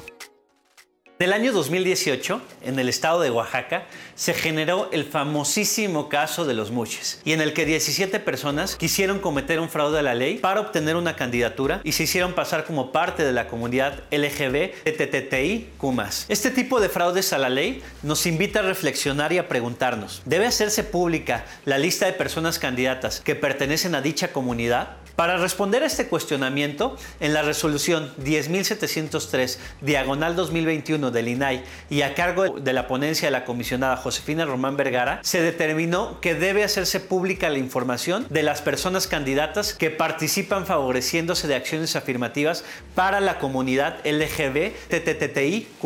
En 1.17 1.27
el 1.27 1.33
año 1.33 1.53
2018, 1.53 2.41
en 2.65 2.77
el 2.77 2.89
estado 2.89 3.21
de 3.21 3.29
Oaxaca, 3.29 3.85
se 4.15 4.33
generó 4.33 4.89
el 4.91 5.05
famosísimo 5.05 6.09
caso 6.09 6.43
de 6.43 6.53
los 6.53 6.71
muches, 6.71 7.21
y 7.23 7.31
en 7.31 7.39
el 7.39 7.53
que 7.53 7.65
17 7.65 8.19
personas 8.19 8.75
quisieron 8.75 9.19
cometer 9.19 9.61
un 9.61 9.69
fraude 9.69 9.99
a 9.99 10.01
la 10.01 10.13
ley 10.13 10.39
para 10.39 10.59
obtener 10.59 10.97
una 10.97 11.15
candidatura 11.15 11.79
y 11.85 11.93
se 11.93 12.03
hicieron 12.03 12.33
pasar 12.33 12.65
como 12.65 12.91
parte 12.91 13.23
de 13.23 13.31
la 13.31 13.47
comunidad 13.47 14.03
LGBTTI-Q. 14.11 15.95
Este 16.27 16.51
tipo 16.51 16.81
de 16.81 16.89
fraudes 16.89 17.31
a 17.31 17.37
la 17.37 17.47
ley 17.47 17.81
nos 18.03 18.25
invita 18.25 18.59
a 18.59 18.63
reflexionar 18.63 19.31
y 19.31 19.37
a 19.37 19.47
preguntarnos: 19.47 20.21
¿debe 20.25 20.47
hacerse 20.47 20.83
pública 20.83 21.45
la 21.63 21.77
lista 21.77 22.07
de 22.07 22.11
personas 22.11 22.59
candidatas 22.59 23.21
que 23.21 23.35
pertenecen 23.35 23.95
a 23.95 24.01
dicha 24.01 24.33
comunidad? 24.33 24.97
Para 25.15 25.37
responder 25.37 25.83
a 25.83 25.85
este 25.85 26.07
cuestionamiento, 26.07 26.97
en 27.19 27.33
la 27.33 27.41
resolución 27.41 28.13
10.703, 28.21 29.57
diagonal 29.81 30.35
2021 30.35 31.09
del 31.11 31.29
INAI 31.29 31.63
y 31.89 32.01
a 32.01 32.13
cargo 32.13 32.49
de 32.59 32.73
la 32.73 32.87
ponencia 32.87 33.27
de 33.27 33.31
la 33.31 33.45
comisionada 33.45 33.95
Josefina 33.95 34.45
Román 34.45 34.75
Vergara, 34.75 35.19
se 35.23 35.41
determinó 35.41 36.19
que 36.19 36.35
debe 36.35 36.63
hacerse 36.63 36.99
pública 36.99 37.49
la 37.49 37.59
información 37.59 38.27
de 38.29 38.43
las 38.43 38.61
personas 38.61 39.07
candidatas 39.07 39.73
que 39.73 39.89
participan 39.89 40.65
favoreciéndose 40.65 41.47
de 41.47 41.55
acciones 41.55 41.95
afirmativas 41.95 42.65
para 42.93 43.21
la 43.21 43.39
comunidad 43.39 44.05
LGBTTI-Q. 44.05 45.85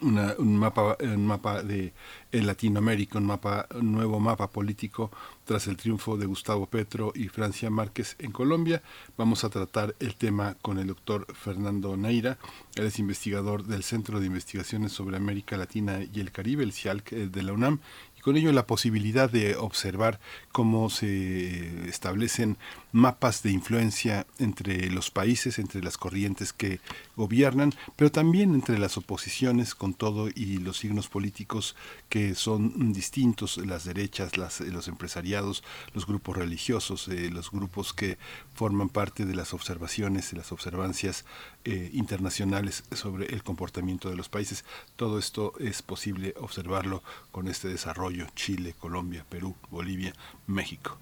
un 0.00 0.56
mapa 0.56 0.96
un 1.00 1.26
mapa 1.26 1.62
de 1.62 1.92
Latinoamérica 2.30 3.18
un 3.18 3.26
mapa 3.26 3.66
un 3.74 3.92
nuevo 3.92 4.20
mapa 4.20 4.48
político 4.50 5.10
tras 5.50 5.66
el 5.66 5.76
triunfo 5.76 6.16
de 6.16 6.26
Gustavo 6.26 6.66
Petro 6.66 7.12
y 7.12 7.26
Francia 7.26 7.70
Márquez 7.70 8.14
en 8.20 8.30
Colombia. 8.30 8.82
Vamos 9.16 9.42
a 9.42 9.50
tratar 9.50 9.96
el 9.98 10.14
tema 10.14 10.56
con 10.62 10.78
el 10.78 10.86
doctor 10.86 11.26
Fernando 11.34 11.96
Neira. 11.96 12.38
Él 12.76 12.86
es 12.86 13.00
investigador 13.00 13.64
del 13.64 13.82
Centro 13.82 14.20
de 14.20 14.26
Investigaciones 14.26 14.92
sobre 14.92 15.16
América 15.16 15.56
Latina 15.56 15.98
y 16.14 16.20
el 16.20 16.30
Caribe 16.30 16.62
el 16.62 16.72
CIALC 16.72 17.12
eh, 17.12 17.26
de 17.26 17.42
la 17.42 17.52
UNAM. 17.52 17.80
Y 18.16 18.20
con 18.20 18.36
ello 18.36 18.52
la 18.52 18.68
posibilidad 18.68 19.28
de 19.28 19.56
observar 19.56 20.20
cómo 20.52 20.88
se 20.88 21.88
establecen 21.88 22.56
mapas 22.92 23.42
de 23.42 23.50
influencia 23.52 24.26
entre 24.38 24.90
los 24.90 25.10
países, 25.10 25.58
entre 25.58 25.82
las 25.82 25.96
corrientes 25.96 26.52
que 26.52 26.80
gobiernan, 27.16 27.72
pero 27.96 28.10
también 28.10 28.54
entre 28.54 28.78
las 28.78 28.96
oposiciones 28.96 29.74
con 29.74 29.94
todo 29.94 30.28
y 30.28 30.58
los 30.58 30.78
signos 30.78 31.08
políticos 31.08 31.76
que 32.08 32.34
son 32.34 32.92
distintos, 32.92 33.58
las 33.58 33.84
derechas, 33.84 34.36
las, 34.36 34.60
los 34.60 34.88
empresariados, 34.88 35.62
los 35.94 36.06
grupos 36.06 36.36
religiosos, 36.36 37.08
eh, 37.08 37.30
los 37.30 37.50
grupos 37.50 37.92
que 37.92 38.18
forman 38.54 38.88
parte 38.88 39.24
de 39.24 39.34
las 39.34 39.54
observaciones, 39.54 40.32
y 40.32 40.36
las 40.36 40.52
observancias 40.52 41.24
eh, 41.64 41.90
internacionales 41.92 42.84
sobre 42.92 43.26
el 43.26 43.42
comportamiento 43.42 44.10
de 44.10 44.16
los 44.16 44.28
países. 44.28 44.64
Todo 44.96 45.18
esto 45.18 45.52
es 45.58 45.82
posible 45.82 46.34
observarlo 46.38 47.02
con 47.32 47.48
este 47.48 47.68
desarrollo, 47.68 48.26
Chile, 48.34 48.74
Colombia, 48.78 49.24
Perú, 49.28 49.54
Bolivia, 49.70 50.12
México. 50.46 50.98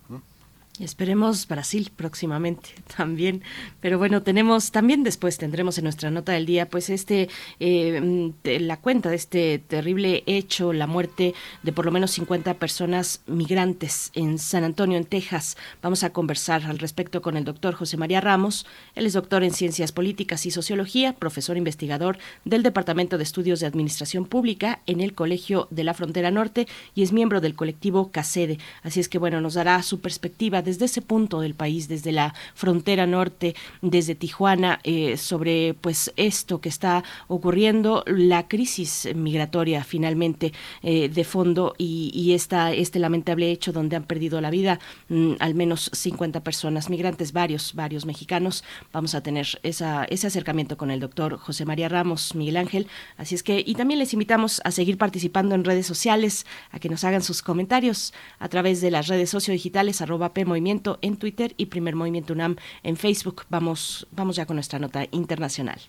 Esperemos 0.81 1.47
Brasil 1.49 1.91
próximamente 1.95 2.71
también. 2.97 3.43
Pero 3.81 3.99
bueno, 3.99 4.23
tenemos 4.23 4.71
también 4.71 5.03
después 5.03 5.39
tendremos 5.39 5.79
en 5.79 5.85
nuestra 5.85 6.11
nota 6.11 6.33
del 6.33 6.47
día, 6.47 6.69
pues 6.69 6.91
este 6.91 7.29
eh, 7.61 8.33
la 8.45 8.77
cuenta 8.77 9.11
de 9.11 9.17
este 9.17 9.59
terrible 9.59 10.23
hecho, 10.27 10.73
la 10.73 10.87
muerte 10.87 11.35
de 11.63 11.73
por 11.73 11.85
lo 11.85 11.91
menos 11.91 12.13
50 12.13 12.55
personas 12.55 13.23
migrantes 13.27 14.11
en 14.15 14.39
San 14.39 14.65
Antonio, 14.65 14.99
en 14.99 15.05
Texas. 15.05 15.57
Vamos 15.83 16.05
a 16.05 16.11
conversar 16.11 16.65
al 16.65 16.79
respecto 16.79 17.23
con 17.23 17.37
el 17.37 17.45
doctor 17.45 17.75
José 17.75 17.97
María 17.97 18.21
Ramos. 18.21 18.67
Él 18.95 19.07
es 19.07 19.13
doctor 19.13 19.45
en 19.45 19.53
ciencias 19.53 19.93
políticas 19.93 20.47
y 20.47 20.51
sociología, 20.51 21.15
profesor 21.15 21.57
investigador 21.57 22.19
del 22.45 22.63
Departamento 22.63 23.19
de 23.19 23.25
Estudios 23.25 23.61
de 23.61 23.67
Administración 23.67 24.27
Pública 24.27 24.81
en 24.87 25.01
el 25.01 25.15
Colegio 25.15 25.69
de 25.71 25.85
la 25.85 25.95
Frontera 25.95 26.31
Norte 26.31 26.67
y 26.95 27.03
es 27.03 27.13
miembro 27.13 27.41
del 27.41 27.55
colectivo 27.55 28.11
CACEDE. 28.11 28.59
Así 28.83 29.01
es 29.01 29.09
que 29.09 29.19
bueno, 29.19 29.41
nos 29.41 29.55
dará 29.55 29.83
su 29.83 30.01
perspectiva 30.01 30.63
desde 30.69 30.85
ese 30.85 31.03
punto 31.03 31.41
del 31.41 31.55
país, 31.55 31.89
desde 31.89 32.13
la 32.13 32.35
frontera 32.55 33.07
norte, 33.07 33.55
desde 33.81 34.15
Tijuana, 34.15 34.81
eh, 34.85 35.17
sobre 35.17 35.75
pues 35.75 36.13
esto 36.17 36.61
que 36.61 36.69
está 36.69 37.05
ocurriendo, 37.27 38.05
la 38.07 38.49
crisis 38.49 39.09
migratoria 39.15 39.83
finalmente 39.85 40.53
eh, 40.83 41.09
de 41.09 41.25
fondo 41.25 41.75
y, 41.79 42.33
esta, 42.33 42.73
este 42.73 42.99
lamentable 42.99 43.51
hecho 43.51 43.73
donde 43.73 43.97
han 43.97 44.05
perdido 44.05 44.41
la 44.41 44.51
vida 44.51 44.79
mm, 45.09 45.33
al 45.41 45.55
menos 45.55 45.91
50 45.95 46.41
personas 46.41 46.91
migrantes, 46.91 47.33
varios, 47.33 47.75
varios 47.75 48.05
mexicanos. 48.05 48.63
Vamos 48.93 49.15
a 49.15 49.23
tener 49.23 49.47
esa, 49.63 50.05
ese 50.05 50.27
acercamiento 50.27 50.77
con 50.77 50.91
el 50.91 51.01
doctor 51.01 51.39
José 51.39 51.65
María 51.65 51.89
Ramos, 51.89 52.35
Miguel 52.35 52.59
Ángel. 52.59 52.87
Así 53.17 53.35
es 53.35 53.43
que, 53.43 53.63
y 53.65 53.75
también 53.75 53.99
les 53.99 54.13
invitamos 54.13 54.61
a 54.65 54.71
seguir 54.71 54.99
participando 54.99 55.55
en 55.55 55.65
redes 55.65 55.87
sociales, 55.87 56.45
a 56.71 56.79
que 56.79 56.89
nos 56.89 57.05
hagan 57.05 57.23
sus 57.23 57.43
comentarios 57.43 58.13
a 58.39 58.49
través 58.49 58.81
de 58.81 58.91
las 58.91 59.09
redes 59.09 59.31
sociodigitales, 59.31 60.01
arroba 60.01 60.35
P 60.35 60.45
Movimiento 60.59 60.99
en 61.03 61.17
Twitter 61.19 61.55
y 61.57 61.67
Primer 61.67 61.95
Movimiento 61.95 62.33
UNAM 62.33 62.57
en 62.83 62.97
Facebook. 62.97 63.45
Vamos, 63.49 64.09
vamos 64.11 64.35
ya 64.35 64.45
con 64.45 64.57
nuestra 64.57 64.81
nota 64.81 65.07
internacional. 65.13 65.81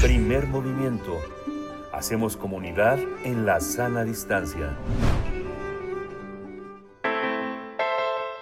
Primer 0.00 0.46
movimiento. 0.46 1.14
Hacemos 1.92 2.38
comunidad 2.38 2.98
en 3.24 3.44
la 3.44 3.60
sana 3.60 4.04
distancia. 4.04 4.74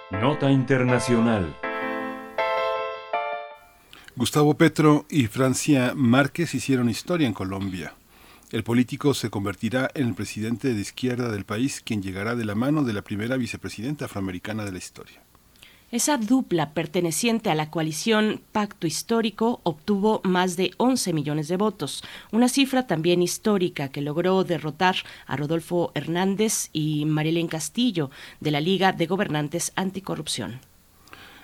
Nota 0.09 0.49
Internacional. 0.51 1.53
Gustavo 4.15 4.53
Petro 4.53 5.05
y 5.09 5.27
Francia 5.27 5.91
Márquez 5.97 6.55
hicieron 6.55 6.89
historia 6.89 7.27
en 7.27 7.33
Colombia. 7.33 7.96
El 8.49 8.63
político 8.63 9.13
se 9.13 9.29
convertirá 9.29 9.91
en 9.93 10.07
el 10.07 10.13
presidente 10.13 10.73
de 10.73 10.79
izquierda 10.79 11.29
del 11.29 11.43
país, 11.43 11.81
quien 11.83 12.01
llegará 12.01 12.33
de 12.33 12.45
la 12.45 12.55
mano 12.55 12.83
de 12.83 12.93
la 12.93 13.01
primera 13.01 13.35
vicepresidenta 13.35 14.05
afroamericana 14.05 14.63
de 14.63 14.71
la 14.71 14.77
historia. 14.77 15.21
Esa 15.91 16.17
dupla 16.17 16.73
perteneciente 16.73 17.49
a 17.49 17.55
la 17.55 17.69
coalición 17.69 18.41
Pacto 18.53 18.87
Histórico 18.87 19.59
obtuvo 19.63 20.21
más 20.23 20.55
de 20.55 20.71
11 20.77 21.11
millones 21.11 21.49
de 21.49 21.57
votos, 21.57 22.03
una 22.31 22.47
cifra 22.47 22.87
también 22.87 23.21
histórica 23.21 23.89
que 23.89 24.01
logró 24.01 24.45
derrotar 24.45 24.95
a 25.25 25.35
Rodolfo 25.35 25.91
Hernández 25.93 26.69
y 26.71 27.03
Marilén 27.03 27.47
Castillo 27.47 28.11
de 28.39 28.51
la 28.51 28.61
Liga 28.61 28.93
de 28.93 29.07
Gobernantes 29.07 29.73
Anticorrupción. 29.75 30.61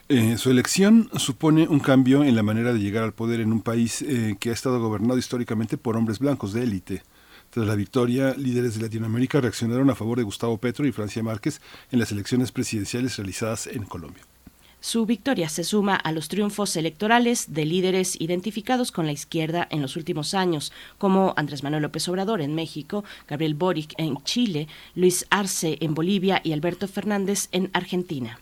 Eh, 0.09 0.37
su 0.37 0.51
elección 0.51 1.09
supone 1.15 1.67
un 1.67 1.79
cambio 1.79 2.25
en 2.25 2.35
la 2.35 2.43
manera 2.43 2.73
de 2.73 2.79
llegar 2.79 3.03
al 3.03 3.13
poder 3.13 3.39
en 3.39 3.53
un 3.53 3.61
país 3.61 4.01
eh, 4.01 4.35
que 4.37 4.49
ha 4.49 4.53
estado 4.53 4.81
gobernado 4.81 5.17
históricamente 5.17 5.77
por 5.77 5.95
hombres 5.95 6.19
blancos 6.19 6.51
de 6.51 6.63
élite. 6.63 7.03
Tras 7.51 7.65
la 7.65 7.75
victoria, 7.75 8.35
líderes 8.37 8.75
de 8.75 8.81
Latinoamérica 8.81 9.39
reaccionaron 9.39 9.89
a 9.89 9.95
favor 9.95 10.17
de 10.17 10.23
Gustavo 10.23 10.57
Petro 10.57 10.85
y 10.85 10.91
Francia 10.91 11.23
Márquez 11.23 11.61
en 11.89 11.99
las 11.99 12.11
elecciones 12.11 12.51
presidenciales 12.51 13.15
realizadas 13.15 13.67
en 13.67 13.83
Colombia. 13.83 14.23
Su 14.81 15.05
victoria 15.05 15.47
se 15.47 15.63
suma 15.63 15.95
a 15.95 16.11
los 16.11 16.27
triunfos 16.27 16.75
electorales 16.75 17.53
de 17.53 17.63
líderes 17.63 18.19
identificados 18.19 18.91
con 18.91 19.05
la 19.05 19.13
izquierda 19.13 19.65
en 19.71 19.81
los 19.81 19.95
últimos 19.95 20.33
años, 20.33 20.73
como 20.97 21.33
Andrés 21.37 21.63
Manuel 21.63 21.83
López 21.83 22.09
Obrador 22.09 22.41
en 22.41 22.53
México, 22.53 23.05
Gabriel 23.25 23.53
Boric 23.53 23.93
en 23.97 24.21
Chile, 24.25 24.67
Luis 24.95 25.25
Arce 25.29 25.77
en 25.79 25.93
Bolivia 25.93 26.41
y 26.43 26.51
Alberto 26.51 26.89
Fernández 26.89 27.47
en 27.53 27.69
Argentina. 27.71 28.37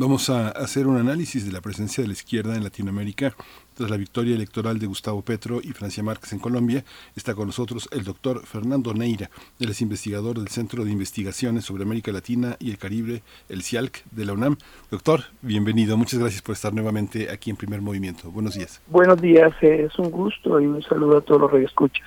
Vamos 0.00 0.30
a 0.30 0.50
hacer 0.50 0.86
un 0.86 0.96
análisis 0.96 1.44
de 1.44 1.50
la 1.50 1.60
presencia 1.60 2.02
de 2.02 2.06
la 2.06 2.12
izquierda 2.12 2.54
en 2.54 2.62
Latinoamérica 2.62 3.34
tras 3.74 3.90
la 3.90 3.96
victoria 3.96 4.36
electoral 4.36 4.78
de 4.78 4.86
Gustavo 4.86 5.22
Petro 5.22 5.58
y 5.60 5.72
Francia 5.72 6.04
Márquez 6.04 6.32
en 6.32 6.38
Colombia. 6.38 6.84
Está 7.16 7.34
con 7.34 7.46
nosotros 7.48 7.88
el 7.90 8.04
doctor 8.04 8.46
Fernando 8.46 8.94
Neira, 8.94 9.28
él 9.58 9.70
es 9.70 9.82
investigador 9.82 10.38
del 10.38 10.46
Centro 10.46 10.84
de 10.84 10.92
Investigaciones 10.92 11.64
sobre 11.64 11.82
América 11.82 12.12
Latina 12.12 12.54
y 12.60 12.70
el 12.70 12.78
Caribe, 12.78 13.22
el 13.48 13.64
CIALC 13.64 14.04
de 14.12 14.24
la 14.24 14.34
UNAM. 14.34 14.56
Doctor, 14.88 15.22
bienvenido. 15.42 15.96
Muchas 15.96 16.20
gracias 16.20 16.42
por 16.42 16.52
estar 16.52 16.72
nuevamente 16.72 17.28
aquí 17.28 17.50
en 17.50 17.56
Primer 17.56 17.82
Movimiento. 17.82 18.30
Buenos 18.30 18.54
días. 18.54 18.80
Buenos 18.86 19.20
días, 19.20 19.52
es 19.62 19.98
un 19.98 20.12
gusto 20.12 20.60
y 20.60 20.66
un 20.66 20.80
saludo 20.80 21.16
a 21.16 21.20
todos 21.22 21.40
los 21.40 21.50
radioescuchas. 21.50 22.06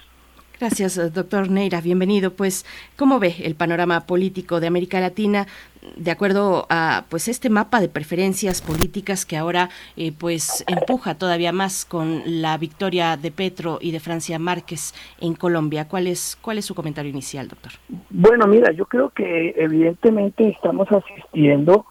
Gracias, 0.62 1.12
doctor 1.12 1.50
Neira. 1.50 1.82
Bienvenido. 1.82 2.34
Pues, 2.34 2.68
¿cómo 2.96 3.18
ve 3.18 3.34
el 3.44 3.56
panorama 3.56 4.02
político 4.02 4.60
de 4.60 4.68
América 4.68 5.00
Latina 5.00 5.48
de 5.96 6.12
acuerdo 6.12 6.68
a 6.70 7.06
pues 7.10 7.28
este 7.28 7.50
mapa 7.50 7.82
de 7.82 7.90
preferencias 7.90 8.62
políticas 8.62 9.26
que 9.26 9.38
ahora 9.38 9.70
eh, 9.98 10.12
pues 10.12 10.64
empuja 10.68 11.16
todavía 11.16 11.52
más 11.52 11.84
con 11.84 12.22
la 12.28 12.60
victoria 12.60 13.18
de 13.18 13.32
Petro 13.32 13.80
y 13.82 13.92
de 13.92 14.00
Francia 14.00 14.38
Márquez 14.38 14.94
en 15.20 15.34
Colombia? 15.34 15.88
¿Cuál 15.88 16.06
es 16.06 16.38
cuál 16.40 16.60
es 16.60 16.66
su 16.66 16.76
comentario 16.76 17.10
inicial, 17.10 17.48
doctor? 17.48 17.72
Bueno, 18.12 18.46
mira, 18.46 18.72
yo 18.72 18.86
creo 18.86 19.10
que 19.10 19.56
evidentemente 19.58 20.48
estamos 20.48 20.88
asistiendo 20.92 21.88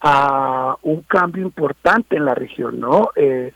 a 0.00 0.78
un 0.80 1.02
cambio 1.02 1.42
importante 1.42 2.16
en 2.16 2.24
la 2.24 2.34
región, 2.34 2.80
¿no? 2.80 3.10
Eh, 3.16 3.52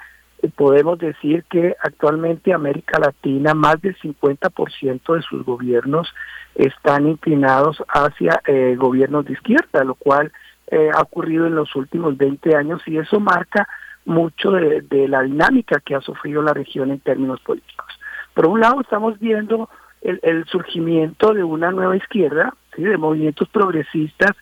podemos 0.55 0.99
decir 0.99 1.45
que 1.51 1.75
actualmente 1.83 2.53
América 2.53 2.99
Latina, 2.99 3.55
más 3.55 3.81
del 3.81 3.97
50% 3.99 5.15
de 5.15 5.23
sus 5.23 5.45
gobiernos 5.45 6.13
están 6.55 7.09
inclinados 7.09 7.83
hacia 7.89 8.41
eh, 8.47 8.77
gobiernos 8.77 9.25
de 9.25 9.33
izquierda, 9.33 9.85
lo 9.85 9.95
cual 9.95 10.33
eh, 10.71 10.91
ha 10.95 11.01
ocurrido 11.03 11.47
en 11.47 11.55
los 11.55 11.75
últimos 11.77 12.17
20 12.17 12.57
años 12.57 12.83
y 12.87 12.99
eso 12.99 13.21
marca 13.21 13.69
mucho 14.05 14.53
de, 14.53 15.09
la 15.09 15.23
dinámica 15.23 15.81
que 15.81 15.95
ha 15.95 16.01
sufrido 16.01 16.43
la 16.43 16.55
región 16.55 16.91
en 16.91 17.01
términos 17.01 17.41
políticos. 17.41 17.87
Por 18.35 18.47
un 18.47 18.61
lado, 18.61 18.81
estamos 18.81 19.19
viendo 19.19 19.69
el, 20.01 20.45
surgimiento 20.47 21.35
de 21.35 21.45
una 21.45 21.71
nueva 21.71 21.97
izquierda, 21.97 22.55
¿sí? 22.75 22.83
de 22.83 22.97
movimientos 22.97 23.49
progresistas 23.49 24.33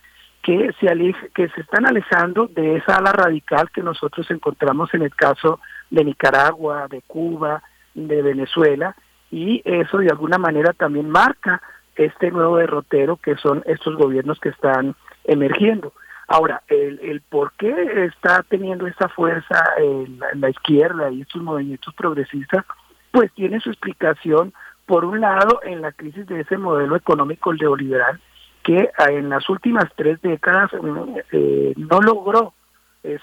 que 0.41 0.71
se, 0.79 0.87
que 1.33 1.49
se 1.49 1.61
están 1.61 1.85
alejando 1.85 2.47
de 2.47 2.77
esa 2.77 2.95
ala 2.95 3.11
radical 3.11 3.69
que 3.71 3.83
nosotros 3.83 4.29
encontramos 4.31 4.93
en 4.93 5.01
el 5.01 5.13
caso 5.13 5.59
de 5.59 5.76
Nicaragua, 5.91 6.87
de 6.89 7.01
Cuba, 7.01 7.63
de 7.93 8.21
Venezuela, 8.21 8.95
y 9.31 9.61
eso 9.65 9.97
de 9.97 10.09
alguna 10.09 10.37
manera 10.37 10.73
también 10.73 11.09
marca 11.09 11.61
este 11.95 12.31
nuevo 12.31 12.57
derrotero 12.57 13.17
que 13.17 13.35
son 13.35 13.63
estos 13.65 13.95
gobiernos 13.95 14.39
que 14.39 14.49
están 14.49 14.95
emergiendo. 15.23 15.93
Ahora, 16.27 16.61
el, 16.67 16.99
el 16.99 17.21
por 17.21 17.53
qué 17.53 18.05
está 18.05 18.43
teniendo 18.43 18.85
esta 18.85 19.07
fuerza 19.09 19.63
en 19.77 20.19
la, 20.35 20.49
izquierda 20.49 21.09
y 21.09 21.21
estos 21.21 21.41
movimientos 21.41 21.93
progresistas, 21.95 22.65
pues 23.11 23.31
tiene 23.33 23.59
su 23.61 23.69
explicación, 23.69 24.53
por 24.85 25.05
un 25.05 25.21
lado, 25.21 25.61
en 25.63 25.81
la 25.81 25.91
crisis 25.91 26.27
de 26.27 26.41
ese 26.41 26.57
modelo 26.57 26.95
económico 26.95 27.53
neoliberal 27.53 28.19
que 28.63 28.89
en 29.07 29.29
las 29.29 29.49
últimas 29.49 29.85
tres 29.95 30.21
décadas 30.21 30.69
eh, 31.31 31.73
no 31.77 32.01
logró 32.01 32.53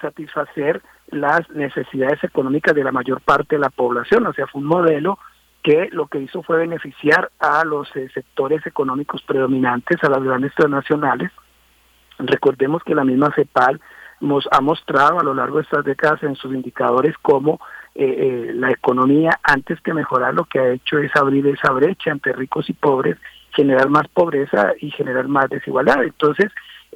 satisfacer 0.01 0.83
las 1.09 1.49
necesidades 1.51 2.23
económicas 2.25 2.75
de 2.75 2.85
la 2.85 2.93
mayor 2.93 3.21
parte 3.21 3.57
de 3.57 3.61
la 3.61 3.71
población, 3.71 4.27
o 4.27 4.33
sea, 4.33 4.47
fue 4.47 4.61
un 4.61 4.69
modelo 4.69 5.19
que 5.65 5.89
lo 5.93 6.07
que 6.07 6.21
hizo 6.21 6.43
fue 6.43 6.59
beneficiar 6.59 7.31
a 7.41 7.65
los 7.65 7.89
eh, 7.97 8.09
sectores 8.13 8.65
económicos 8.67 9.23
predominantes, 9.23 9.97
a 10.05 10.11
las 10.11 10.23
grandes 10.23 10.55
transnacionales. 10.55 11.31
Recordemos 12.19 12.85
que 12.85 12.95
la 12.95 13.03
misma 13.03 13.33
CEPAL 13.35 13.81
nos 14.21 14.47
ha 14.53 14.61
mostrado 14.61 15.19
a 15.19 15.25
lo 15.25 15.33
largo 15.33 15.57
de 15.57 15.63
estas 15.63 15.85
décadas 15.85 16.23
en 16.23 16.37
sus 16.37 16.53
indicadores 16.55 17.15
cómo 17.23 17.61
eh, 17.95 18.53
la 18.55 18.71
economía, 18.71 19.41
antes 19.43 19.81
que 19.81 19.95
mejorar, 19.95 20.35
lo 20.35 20.45
que 20.45 20.59
ha 20.59 20.71
hecho 20.71 20.99
es 20.99 21.15
abrir 21.17 21.47
esa 21.47 21.73
brecha 21.73 22.11
entre 22.11 22.35
ricos 22.35 22.69
y 22.69 22.75
pobres, 22.75 23.17
generar 23.55 23.89
más 23.89 24.07
pobreza 24.09 24.73
y 24.81 24.91
generar 24.91 25.29
más 25.29 25.49
desigualdad. 25.49 26.05
Entonces, 26.05 26.53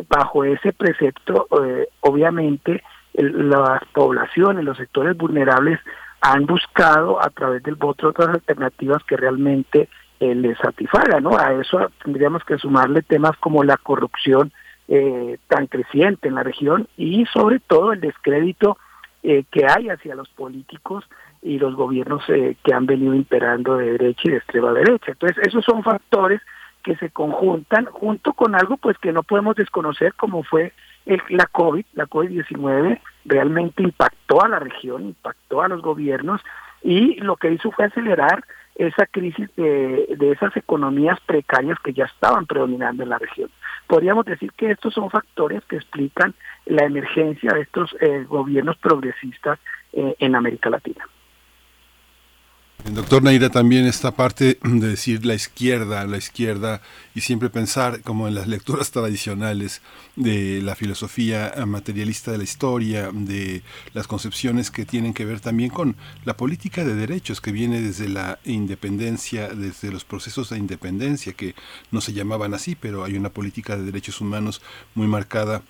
bajo 0.09 0.45
ese 0.45 0.73
precepto, 0.73 1.49
eh, 1.65 1.89
obviamente, 2.01 2.83
las 3.15 3.83
poblaciones, 3.93 4.65
los 4.65 4.77
sectores 4.77 5.17
vulnerables 5.17 5.81
han 6.21 6.47
buscado 6.47 7.21
a 7.23 7.31
través 7.31 7.63
del 7.63 7.75
voto 7.75 8.09
otras 8.09 8.29
alternativas 8.29 9.03
que 9.05 9.17
realmente 9.17 9.89
eh, 10.21 10.35
les 10.35 10.57
satisfagan, 10.59 11.23
¿no? 11.23 11.37
A 11.37 11.53
eso 11.55 11.91
tendríamos 12.03 12.45
que 12.45 12.59
sumarle 12.59 13.03
temas 13.03 13.37
como 13.39 13.65
la 13.65 13.77
corrupción 13.77 14.53
eh, 14.89 15.39
tan 15.49 15.67
creciente 15.67 16.29
en 16.29 16.35
la 16.35 16.43
región 16.43 16.89
y 16.97 17.25
sobre 17.27 17.61
todo 17.61 17.93
el 17.93 18.01
descrédito 18.01 18.79
que 19.21 19.67
hay 19.67 19.91
hacia 19.91 20.15
los 20.15 20.29
políticos 20.31 21.05
y 21.43 21.59
los 21.59 21.75
gobiernos 21.75 22.25
que 22.25 22.73
han 22.73 22.87
venido 22.87 23.13
imperando 23.15 23.77
de 23.77 23.93
derecha 23.93 24.23
y 24.25 24.31
de 24.31 24.37
extrema 24.39 24.73
derecha. 24.73 25.11
Entonces, 25.11 25.37
esos 25.47 25.65
son 25.65 25.83
factores 25.83 26.41
que 26.89 26.97
se 26.97 27.11
conjuntan 27.11 27.85
junto 27.85 28.33
con 28.33 28.55
algo 28.55 28.79
pues 28.79 28.97
que 28.97 29.13
no 29.13 29.23
podemos 29.23 29.55
desconocer 29.55 30.15
como 30.15 30.43
fue 30.43 30.73
el, 31.05 31.21
la 31.29 31.45
COVID, 31.45 31.85
la 31.93 32.07
COVID-19 32.07 32.99
realmente 33.27 33.83
impactó 33.83 34.43
a 34.43 34.49
la 34.49 34.59
región, 34.59 35.05
impactó 35.05 35.61
a 35.61 35.69
los 35.69 35.83
gobiernos 35.83 36.41
y 36.83 37.17
lo 37.17 37.37
que 37.37 37.53
hizo 37.53 37.71
fue 37.73 37.85
acelerar 37.85 38.43
esa 38.77 39.05
crisis 39.05 39.55
de, 39.55 40.17
de 40.17 40.33
esas 40.33 40.57
economías 40.57 41.21
precarias 41.27 41.77
que 41.85 41.93
ya 41.93 42.07
estaban 42.07 42.47
predominando 42.47 43.03
en 43.03 43.11
la 43.11 43.19
región. 43.19 43.51
Podríamos 43.87 44.25
decir 44.25 44.51
que 44.53 44.71
estos 44.71 44.95
son 44.95 45.11
factores 45.11 45.63
que 45.67 45.77
explican 45.77 46.35
la 46.65 46.87
emergencia 46.87 47.53
de 47.53 47.61
estos 47.61 47.95
eh, 48.01 48.25
gobiernos 48.27 48.79
progresistas 48.79 49.59
eh, 49.93 50.17
en 50.21 50.35
América 50.35 50.71
Latina. 50.71 51.05
Doctor 52.85 53.23
Naira, 53.23 53.51
también 53.51 53.87
esta 53.87 54.13
parte 54.13 54.59
de 54.63 54.89
decir 54.89 55.27
la 55.27 55.35
izquierda, 55.35 56.07
la 56.07 56.17
izquierda, 56.17 56.81
y 57.15 57.21
siempre 57.21 57.51
pensar 57.51 58.01
como 58.03 58.29
en 58.29 58.35
las 58.35 58.47
lecturas 58.47 58.93
tradicionales 58.93 59.83
de 60.17 60.63
la 60.63 60.75
filosofía 60.75 61.53
materialista 61.67 62.31
de 62.31 62.39
la 62.39 62.45
historia, 62.45 63.11
de 63.13 63.63
las 63.93 64.07
concepciones 64.07 64.71
que 64.71 64.87
tienen 64.87 65.13
que 65.13 65.25
ver 65.25 65.41
también 65.41 65.71
con 65.71 65.97
la 66.25 66.37
política 66.37 66.85
de 66.85 66.95
derechos 66.95 67.41
que 67.41 67.53
viene 67.53 67.83
desde 67.83 68.09
la 68.09 68.39
independencia, 68.45 69.49
desde 69.49 69.91
los 69.91 70.05
procesos 70.05 70.49
de 70.49 70.59
independencia, 70.59 71.35
que 71.35 71.55
no 71.91 72.01
se 72.01 72.13
llamaban 72.15 72.55
así, 72.55 72.75
pero 72.75 73.05
hay 73.05 73.17
una 73.17 73.31
política 73.31 73.77
de 73.77 73.85
derechos 73.85 74.21
humanos 74.21 74.63
muy 74.95 75.09
marcada 75.09 75.63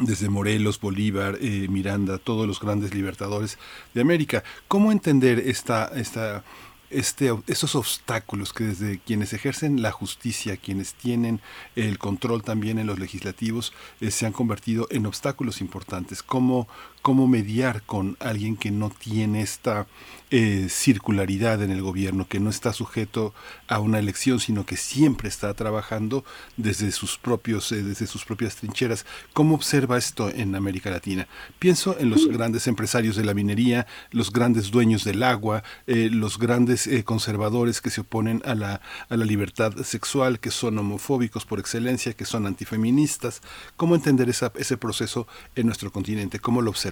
desde 0.00 0.28
Morelos, 0.28 0.80
Bolívar, 0.80 1.38
eh, 1.40 1.66
Miranda, 1.68 2.18
todos 2.18 2.46
los 2.46 2.60
grandes 2.60 2.94
libertadores 2.94 3.58
de 3.94 4.00
América. 4.00 4.42
¿Cómo 4.68 4.90
entender 4.90 5.38
esta, 5.38 5.90
esta 5.94 6.44
este, 6.92 7.34
esos 7.46 7.74
obstáculos 7.74 8.52
que 8.52 8.64
desde 8.64 8.98
quienes 8.98 9.32
ejercen 9.32 9.82
la 9.82 9.92
justicia, 9.92 10.56
quienes 10.56 10.94
tienen 10.94 11.40
el 11.74 11.98
control 11.98 12.42
también 12.42 12.78
en 12.78 12.86
los 12.86 12.98
legislativos, 12.98 13.72
eh, 14.00 14.10
se 14.10 14.26
han 14.26 14.32
convertido 14.32 14.86
en 14.90 15.06
obstáculos 15.06 15.60
importantes. 15.60 16.22
¿Cómo, 16.22 16.68
cómo 17.02 17.26
mediar 17.26 17.82
con 17.82 18.16
alguien 18.20 18.56
que 18.56 18.70
no 18.70 18.90
tiene 18.90 19.42
esta 19.42 19.86
eh, 20.30 20.68
circularidad 20.70 21.62
en 21.62 21.70
el 21.70 21.82
gobierno, 21.82 22.26
que 22.26 22.40
no 22.40 22.48
está 22.48 22.72
sujeto 22.72 23.34
a 23.68 23.80
una 23.80 23.98
elección, 23.98 24.40
sino 24.40 24.64
que 24.64 24.78
siempre 24.78 25.28
está 25.28 25.52
trabajando 25.52 26.24
desde 26.56 26.90
sus 26.92 27.18
propios, 27.18 27.70
eh, 27.72 27.82
desde 27.82 28.06
sus 28.06 28.24
propias 28.24 28.56
trincheras. 28.56 29.04
¿Cómo 29.34 29.54
observa 29.54 29.98
esto 29.98 30.30
en 30.30 30.54
América 30.54 30.90
Latina? 30.90 31.26
Pienso 31.58 31.98
en 31.98 32.08
los 32.08 32.28
grandes 32.28 32.66
empresarios 32.66 33.16
de 33.16 33.24
la 33.24 33.34
minería, 33.34 33.86
los 34.10 34.32
grandes 34.32 34.70
dueños 34.70 35.04
del 35.04 35.22
agua, 35.22 35.64
eh, 35.86 36.08
los 36.10 36.38
grandes 36.38 36.88
conservadores 37.04 37.80
que 37.80 37.90
se 37.90 38.02
oponen 38.02 38.40
a 38.46 38.54
la, 38.54 38.80
a 39.08 39.16
la 39.16 39.24
libertad 39.24 39.74
sexual, 39.82 40.38
que 40.38 40.50
son 40.50 40.78
homofóbicos 40.78 41.44
por 41.44 41.58
excelencia, 41.58 42.14
que 42.14 42.24
son 42.24 42.46
antifeministas. 42.46 43.42
¿Cómo 43.76 43.96
entender 43.96 44.30
esa, 44.30 44.52
ese 44.54 44.76
proceso 44.76 45.26
en 45.56 45.66
nuestro 45.66 45.92
continente? 45.92 46.38
¿Cómo 46.38 46.62
lo 46.62 46.70
observa? 46.70 46.91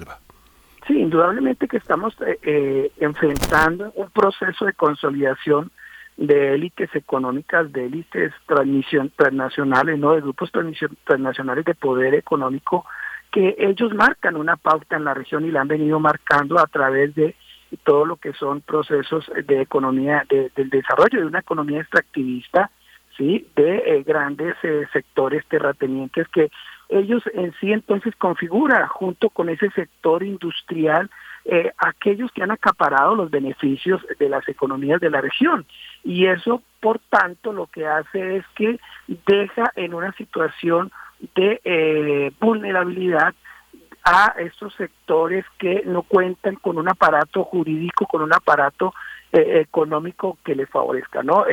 Sí, 0.87 0.99
indudablemente 0.99 1.69
que 1.69 1.77
estamos 1.77 2.15
eh, 2.27 2.39
eh, 2.43 2.93
enfrentando 2.99 3.93
un 3.95 4.11
proceso 4.11 4.65
de 4.65 4.73
consolidación 4.73 5.71
de 6.17 6.55
élites 6.55 6.95
económicas, 6.95 7.73
de 7.73 7.87
élites 7.87 8.33
transnacionales, 9.17 9.99
no 9.99 10.13
de 10.13 10.21
grupos 10.21 10.51
transnacionales 10.53 11.65
de 11.65 11.75
poder 11.75 12.15
económico, 12.15 12.85
que 13.31 13.55
ellos 13.59 13.95
marcan 13.95 14.37
una 14.37 14.57
pauta 14.57 14.97
en 14.97 15.05
la 15.05 15.15
región 15.15 15.45
y 15.45 15.51
la 15.51 15.63
han 15.63 15.69
venido 15.69 16.01
marcando 16.01 16.59
a 16.59 16.67
través 16.67 17.15
de 17.15 17.37
todo 17.85 18.05
lo 18.05 18.17
que 18.17 18.33
son 18.33 18.61
procesos 18.61 19.31
de 19.47 19.63
economía, 19.63 20.27
del 20.29 20.71
desarrollo 20.71 21.21
de 21.21 21.27
una 21.27 21.39
economía 21.39 21.81
extractivista, 21.81 22.71
sí, 23.17 23.47
de 23.55 23.77
eh, 23.77 24.03
grandes 24.03 24.57
sectores 24.93 25.47
terratenientes 25.47 26.27
que 26.29 26.51
ellos 26.91 27.23
en 27.35 27.53
sí 27.61 27.73
entonces 27.73 28.15
configura 28.17 28.87
junto 28.89 29.31
con 29.31 29.49
ese 29.49 29.71
sector 29.71 30.23
industrial 30.23 31.11
eh, 31.47 31.73
aquellos 31.79 32.31
que 32.33 32.43
han 32.43 32.51
acaparado 32.51 33.15
los 33.15 33.31
beneficios 33.31 34.03
de 34.19 34.29
las 34.29 34.47
economías 34.49 35.01
de 35.01 35.09
la 35.09 35.23
región. 35.23 35.65
Y 36.05 36.27
eso, 36.27 36.63
por 36.81 36.99
tanto, 36.99 37.53
lo 37.53 37.67
que 37.67 37.87
hace 37.87 38.37
es 38.37 38.45
que 38.55 38.79
deja 39.27 39.73
en 39.75 39.95
una 39.95 40.13
situación 40.13 40.93
de 41.35 41.61
eh, 41.65 42.31
vulnerabilidad 42.41 43.35
a 44.05 44.35
estos 44.39 44.75
sectores 44.75 45.45
que 45.59 45.83
no 45.87 46.03
cuentan 46.03 46.57
con 46.57 46.79
un 46.79 46.89
aparato 46.89 47.45
jurídico, 47.45 48.07
con 48.07 48.23
un 48.23 48.35
aparato 48.35 48.93
eh, 49.33 49.61
económico 49.61 50.39
que 50.45 50.55
les 50.55 50.69
favorezca, 50.69 51.23
¿no? 51.23 51.45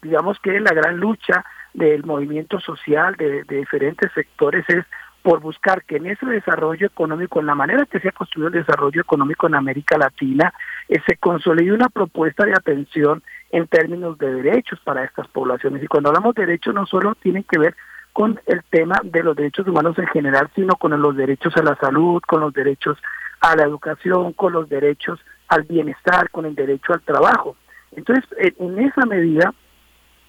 digamos 0.00 0.38
que 0.40 0.58
la 0.60 0.72
gran 0.72 0.96
lucha 0.96 1.44
del 1.74 2.04
movimiento 2.04 2.60
social 2.60 3.16
de, 3.16 3.44
diferentes 3.44 4.10
sectores 4.12 4.64
es 4.68 4.84
por 5.22 5.40
buscar 5.40 5.84
que 5.84 5.96
en 5.96 6.06
ese 6.06 6.26
desarrollo 6.26 6.86
económico, 6.86 7.38
en 7.38 7.46
la 7.46 7.54
manera 7.54 7.86
que 7.86 8.00
se 8.00 8.08
ha 8.08 8.12
construido 8.12 8.48
el 8.48 8.54
desarrollo 8.54 9.00
económico 9.00 9.46
en 9.46 9.54
América 9.54 9.96
Latina, 9.96 10.52
eh, 10.88 11.00
se 11.06 11.16
consolide 11.16 11.72
una 11.72 11.88
propuesta 11.88 12.44
de 12.44 12.52
atención 12.52 13.22
en 13.52 13.68
términos 13.68 14.18
de 14.18 14.34
derechos 14.34 14.80
para 14.84 15.04
estas 15.04 15.28
poblaciones. 15.28 15.82
Y 15.82 15.86
cuando 15.86 16.08
hablamos 16.08 16.34
de 16.34 16.46
derechos 16.46 16.74
no 16.74 16.86
solo 16.86 17.14
tienen 17.14 17.44
que 17.44 17.58
ver 17.58 17.76
con 18.12 18.40
el 18.46 18.62
tema 18.64 18.96
de 19.04 19.22
los 19.22 19.36
derechos 19.36 19.66
humanos 19.66 19.96
en 19.98 20.08
general, 20.08 20.50
sino 20.54 20.74
con 20.74 21.00
los 21.00 21.16
derechos 21.16 21.56
a 21.56 21.62
la 21.62 21.76
salud, 21.76 22.20
con 22.26 22.40
los 22.40 22.52
derechos 22.52 22.98
a 23.40 23.56
la 23.56 23.62
educación, 23.62 24.32
con 24.32 24.52
los 24.52 24.68
derechos 24.68 25.20
al 25.48 25.62
bienestar, 25.62 26.30
con 26.30 26.46
el 26.46 26.54
derecho 26.54 26.92
al 26.92 27.02
trabajo. 27.02 27.56
Entonces, 27.94 28.24
en 28.38 28.78
esa 28.78 29.06
medida, 29.06 29.54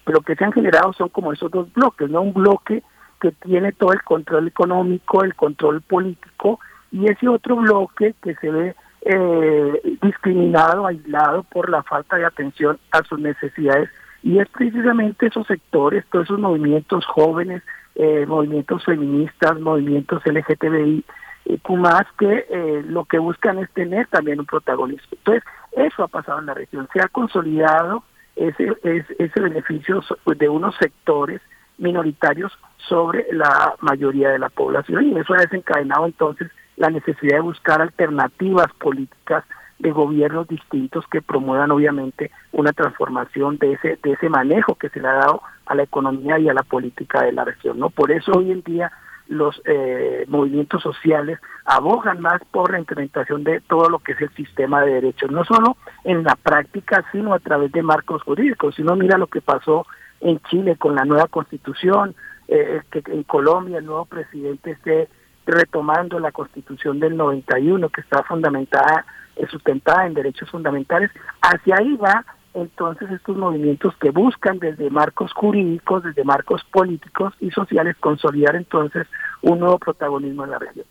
lo 0.06 0.20
que 0.20 0.34
se 0.36 0.44
han 0.44 0.52
generado 0.52 0.92
son 0.92 1.08
como 1.08 1.32
esos 1.32 1.50
dos 1.50 1.72
bloques, 1.72 2.10
¿no? 2.10 2.22
Un 2.22 2.34
bloque 2.34 2.82
que 3.20 3.32
tiene 3.32 3.72
todo 3.72 3.92
el 3.92 4.02
control 4.02 4.48
económico, 4.48 5.24
el 5.24 5.34
control 5.34 5.80
político, 5.80 6.60
y 6.92 7.06
ese 7.10 7.28
otro 7.28 7.56
bloque 7.56 8.14
que 8.22 8.34
se 8.36 8.50
ve 8.50 8.74
eh, 9.02 9.98
discriminado, 10.02 10.86
aislado 10.86 11.42
por 11.44 11.70
la 11.70 11.82
falta 11.82 12.16
de 12.16 12.26
atención 12.26 12.78
a 12.90 13.02
sus 13.04 13.18
necesidades, 13.18 13.88
y 14.22 14.38
es 14.38 14.48
precisamente 14.48 15.26
esos 15.26 15.46
sectores, 15.46 16.04
todos 16.10 16.26
esos 16.26 16.38
movimientos 16.38 17.04
jóvenes, 17.06 17.62
eh, 17.94 18.24
movimientos 18.26 18.84
feministas, 18.84 19.60
movimientos 19.60 20.22
LGTBI, 20.24 21.04
eh, 21.46 21.58
más 21.76 22.04
que 22.18 22.46
eh, 22.48 22.82
lo 22.86 23.04
que 23.04 23.18
buscan 23.18 23.58
es 23.58 23.70
tener 23.72 24.06
también 24.08 24.40
un 24.40 24.46
protagonismo. 24.46 25.08
Entonces, 25.12 25.44
eso 25.72 26.02
ha 26.02 26.08
pasado 26.08 26.38
en 26.40 26.46
la 26.46 26.54
región, 26.54 26.88
se 26.92 27.00
ha 27.00 27.08
consolidado 27.08 28.04
ese, 28.36 28.76
es, 28.82 29.04
ese 29.18 29.40
beneficio 29.40 30.02
de 30.26 30.48
unos 30.48 30.74
sectores 30.76 31.40
minoritarios 31.78 32.52
sobre 32.88 33.26
la 33.32 33.74
mayoría 33.80 34.30
de 34.30 34.38
la 34.38 34.48
población 34.48 35.06
y 35.06 35.18
eso 35.18 35.34
ha 35.34 35.38
desencadenado 35.38 36.06
entonces 36.06 36.50
la 36.76 36.90
necesidad 36.90 37.36
de 37.36 37.40
buscar 37.40 37.80
alternativas 37.80 38.72
políticas 38.78 39.44
de 39.78 39.90
gobiernos 39.90 40.46
distintos 40.46 41.04
que 41.10 41.20
promuevan 41.20 41.72
obviamente 41.72 42.30
una 42.52 42.72
transformación 42.72 43.58
de 43.58 43.72
ese 43.72 43.98
de 44.02 44.12
ese 44.12 44.28
manejo 44.28 44.76
que 44.76 44.88
se 44.90 45.00
le 45.00 45.08
ha 45.08 45.14
dado 45.14 45.42
a 45.66 45.74
la 45.74 45.82
economía 45.82 46.38
y 46.38 46.48
a 46.48 46.54
la 46.54 46.62
política 46.62 47.24
de 47.24 47.32
la 47.32 47.44
región 47.44 47.78
no 47.78 47.90
por 47.90 48.12
eso 48.12 48.32
hoy 48.32 48.52
en 48.52 48.62
día 48.62 48.92
los 49.34 49.60
eh, 49.64 50.24
movimientos 50.28 50.82
sociales 50.82 51.38
abogan 51.64 52.20
más 52.20 52.40
por 52.50 52.72
la 52.72 52.78
implementación 52.78 53.44
de 53.44 53.60
todo 53.60 53.88
lo 53.88 53.98
que 53.98 54.12
es 54.12 54.20
el 54.20 54.30
sistema 54.34 54.82
de 54.82 54.94
derechos, 54.94 55.30
no 55.30 55.44
solo 55.44 55.76
en 56.04 56.22
la 56.22 56.36
práctica, 56.36 57.04
sino 57.12 57.34
a 57.34 57.38
través 57.38 57.72
de 57.72 57.82
marcos 57.82 58.22
jurídicos. 58.22 58.74
Si 58.74 58.82
uno 58.82 58.96
mira 58.96 59.18
lo 59.18 59.26
que 59.26 59.40
pasó 59.40 59.86
en 60.20 60.40
Chile 60.50 60.76
con 60.76 60.94
la 60.94 61.04
nueva 61.04 61.26
constitución, 61.28 62.14
eh, 62.48 62.82
que 62.90 63.02
en 63.06 63.22
Colombia 63.24 63.78
el 63.78 63.86
nuevo 63.86 64.06
presidente 64.06 64.72
esté 64.72 65.08
retomando 65.46 66.18
la 66.18 66.32
constitución 66.32 67.00
del 67.00 67.16
91, 67.16 67.88
que 67.90 68.00
está 68.00 68.22
fundamentada, 68.22 69.04
eh, 69.36 69.46
sustentada 69.50 70.06
en 70.06 70.14
derechos 70.14 70.50
fundamentales, 70.50 71.10
hacia 71.42 71.76
ahí 71.78 71.96
va 71.96 72.24
entonces 72.54 73.10
estos 73.10 73.36
movimientos 73.36 73.96
que 73.96 74.10
buscan 74.10 74.60
desde 74.60 74.88
marcos 74.88 75.32
jurídicos, 75.32 76.04
desde 76.04 76.22
marcos 76.22 76.62
políticos 76.70 77.34
y 77.40 77.50
sociales, 77.50 77.96
consolidar 77.98 78.54
entonces 78.54 79.06
un 79.44 79.60
nuevo 79.60 79.78
protagonismo 79.78 80.44
en 80.44 80.50
la 80.50 80.58
región. 80.58 80.86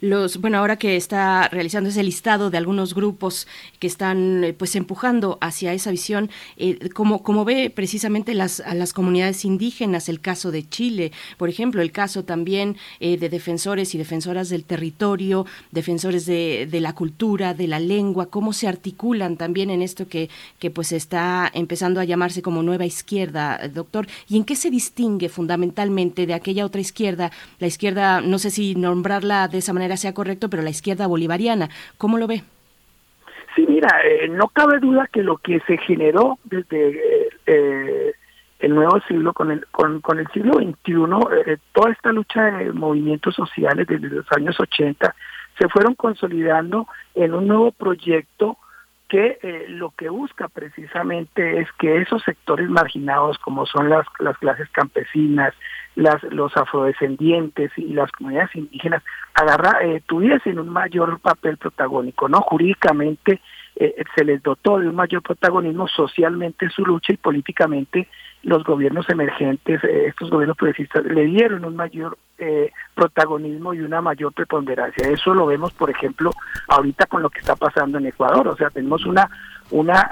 Los, 0.00 0.38
bueno, 0.38 0.58
ahora 0.58 0.76
que 0.76 0.96
está 0.96 1.48
realizando 1.48 1.90
ese 1.90 2.02
listado 2.02 2.50
de 2.50 2.58
algunos 2.58 2.94
grupos 2.94 3.46
que 3.78 3.86
están 3.86 4.44
eh, 4.44 4.52
pues 4.52 4.76
empujando 4.76 5.38
hacia 5.40 5.72
esa 5.72 5.90
visión, 5.90 6.30
eh, 6.56 6.88
como, 6.90 7.44
ve 7.44 7.70
precisamente 7.70 8.34
las, 8.34 8.60
a 8.60 8.74
las 8.74 8.92
comunidades 8.92 9.44
indígenas, 9.44 10.08
el 10.08 10.20
caso 10.20 10.50
de 10.50 10.68
Chile, 10.68 11.12
por 11.36 11.48
ejemplo, 11.48 11.82
el 11.82 11.92
caso 11.92 12.24
también 12.24 12.76
eh, 13.00 13.16
de 13.18 13.28
defensores 13.28 13.94
y 13.94 13.98
defensoras 13.98 14.48
del 14.48 14.64
territorio, 14.64 15.46
defensores 15.72 16.26
de, 16.26 16.68
de, 16.70 16.80
la 16.80 16.94
cultura, 16.94 17.54
de 17.54 17.66
la 17.66 17.80
lengua, 17.80 18.26
cómo 18.26 18.52
se 18.52 18.68
articulan 18.68 19.36
también 19.36 19.68
en 19.70 19.82
esto 19.82 20.08
que, 20.08 20.30
que 20.58 20.70
pues 20.70 20.92
está 20.92 21.50
empezando 21.52 22.00
a 22.00 22.04
llamarse 22.04 22.40
como 22.40 22.62
nueva 22.62 22.86
izquierda, 22.86 23.68
doctor, 23.68 24.06
y 24.28 24.36
en 24.36 24.44
qué 24.44 24.54
se 24.54 24.70
distingue 24.70 25.28
fundamentalmente 25.28 26.26
de 26.26 26.34
aquella 26.34 26.64
otra 26.64 26.80
izquierda, 26.80 27.32
la 27.58 27.66
izquierda, 27.66 28.20
no 28.20 28.38
sé 28.38 28.50
si 28.50 28.74
nombrarla 29.24 29.48
de 29.48 29.58
esa 29.58 29.72
manera 29.72 29.96
sea 29.96 30.14
correcto, 30.14 30.48
pero 30.48 30.62
la 30.62 30.70
izquierda 30.70 31.06
bolivariana, 31.06 31.68
¿cómo 31.98 32.18
lo 32.18 32.26
ve? 32.26 32.42
Sí, 33.54 33.66
mira, 33.68 33.88
eh, 34.04 34.28
no 34.28 34.48
cabe 34.48 34.78
duda 34.80 35.08
que 35.12 35.22
lo 35.22 35.36
que 35.38 35.60
se 35.60 35.78
generó 35.78 36.38
desde 36.44 37.28
eh, 37.46 38.12
el 38.58 38.74
nuevo 38.74 39.00
siglo, 39.06 39.32
con 39.32 39.50
el, 39.50 39.66
con, 39.70 40.00
con 40.00 40.18
el 40.18 40.26
siglo 40.28 40.54
XXI, 40.54 40.92
eh, 41.46 41.56
toda 41.72 41.92
esta 41.92 42.12
lucha 42.12 42.44
de 42.44 42.72
movimientos 42.72 43.34
sociales 43.34 43.86
desde 43.86 44.08
los 44.08 44.26
años 44.32 44.58
80 44.58 45.14
se 45.58 45.68
fueron 45.68 45.94
consolidando 45.94 46.88
en 47.14 47.32
un 47.32 47.46
nuevo 47.46 47.70
proyecto 47.70 48.58
que 49.08 49.66
lo 49.68 49.90
que 49.90 50.08
busca 50.08 50.48
precisamente 50.48 51.60
es 51.60 51.68
que 51.78 51.98
esos 51.98 52.22
sectores 52.22 52.68
marginados 52.68 53.38
como 53.38 53.66
son 53.66 53.90
las, 53.90 54.06
las 54.18 54.36
clases 54.38 54.68
campesinas, 54.70 55.54
las, 55.94 56.22
los 56.24 56.56
afrodescendientes 56.56 57.70
y 57.76 57.92
las 57.92 58.10
comunidades 58.12 58.54
indígenas 58.54 59.02
agarra, 59.34 59.78
eh, 59.82 60.02
tuviesen 60.06 60.58
un 60.58 60.68
mayor 60.68 61.20
papel 61.20 61.56
protagónico, 61.56 62.28
¿no? 62.28 62.40
Jurídicamente 62.40 63.40
eh, 63.76 64.04
se 64.16 64.24
les 64.24 64.42
dotó 64.42 64.78
de 64.78 64.88
un 64.88 64.94
mayor 64.94 65.22
protagonismo 65.22 65.88
socialmente 65.88 66.66
en 66.66 66.70
su 66.70 66.84
lucha 66.84 67.12
y 67.12 67.16
políticamente 67.16 68.08
los 68.44 68.64
gobiernos 68.64 69.08
emergentes, 69.08 69.82
eh, 69.84 70.06
estos 70.06 70.30
gobiernos 70.30 70.56
progresistas, 70.56 71.04
le 71.04 71.24
dieron 71.24 71.64
un 71.64 71.76
mayor 71.76 72.16
eh, 72.38 72.70
protagonismo 72.94 73.74
y 73.74 73.80
una 73.80 74.00
mayor 74.00 74.32
preponderancia. 74.32 75.08
Eso 75.08 75.34
lo 75.34 75.46
vemos, 75.46 75.72
por 75.72 75.90
ejemplo, 75.90 76.30
ahorita 76.68 77.06
con 77.06 77.22
lo 77.22 77.30
que 77.30 77.40
está 77.40 77.56
pasando 77.56 77.98
en 77.98 78.06
Ecuador. 78.06 78.48
O 78.48 78.56
sea, 78.56 78.70
tenemos 78.70 79.04
una, 79.06 79.28
una 79.70 80.10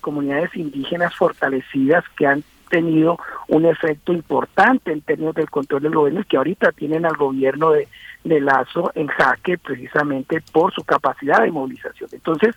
comunidades 0.00 0.54
indígenas 0.56 1.14
fortalecidas 1.14 2.04
que 2.16 2.26
han 2.26 2.42
tenido 2.68 3.18
un 3.48 3.64
efecto 3.64 4.12
importante 4.12 4.92
en 4.92 5.00
términos 5.00 5.34
del 5.34 5.50
control 5.50 5.82
del 5.82 5.94
gobierno 5.94 6.20
y 6.20 6.24
que 6.24 6.36
ahorita 6.36 6.72
tienen 6.72 7.06
al 7.06 7.16
gobierno 7.16 7.70
de, 7.70 7.88
de 8.24 8.40
Lazo 8.40 8.90
en 8.94 9.06
jaque 9.06 9.58
precisamente 9.58 10.42
por 10.52 10.72
su 10.72 10.82
capacidad 10.84 11.42
de 11.42 11.52
movilización. 11.52 12.10
Entonces, 12.12 12.56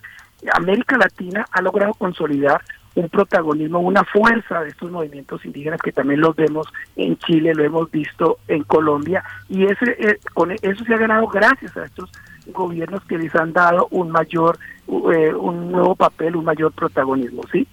América 0.52 0.96
Latina 0.96 1.46
ha 1.50 1.62
logrado 1.62 1.94
consolidar 1.94 2.62
un 2.94 3.08
protagonismo, 3.08 3.78
una 3.80 4.04
fuerza 4.04 4.62
de 4.62 4.70
estos 4.70 4.90
movimientos 4.90 5.44
indígenas 5.44 5.80
que 5.80 5.92
también 5.92 6.20
los 6.20 6.34
vemos 6.34 6.66
en 6.96 7.16
Chile, 7.18 7.54
lo 7.54 7.64
hemos 7.64 7.90
visto 7.90 8.38
en 8.48 8.64
Colombia 8.64 9.22
y 9.48 9.64
ese 9.64 9.96
eh, 9.98 10.18
con 10.34 10.50
eso 10.50 10.84
se 10.84 10.94
ha 10.94 10.98
ganado 10.98 11.26
gracias 11.28 11.76
a 11.76 11.84
estos 11.84 12.10
gobiernos 12.48 13.04
que 13.04 13.18
les 13.18 13.34
han 13.34 13.52
dado 13.52 13.86
un 13.90 14.10
mayor 14.10 14.58
eh, 14.88 15.32
un 15.32 15.70
nuevo 15.70 15.94
papel, 15.94 16.34
un 16.34 16.44
mayor 16.44 16.72
protagonismo, 16.72 17.42
¿sí? 17.52 17.66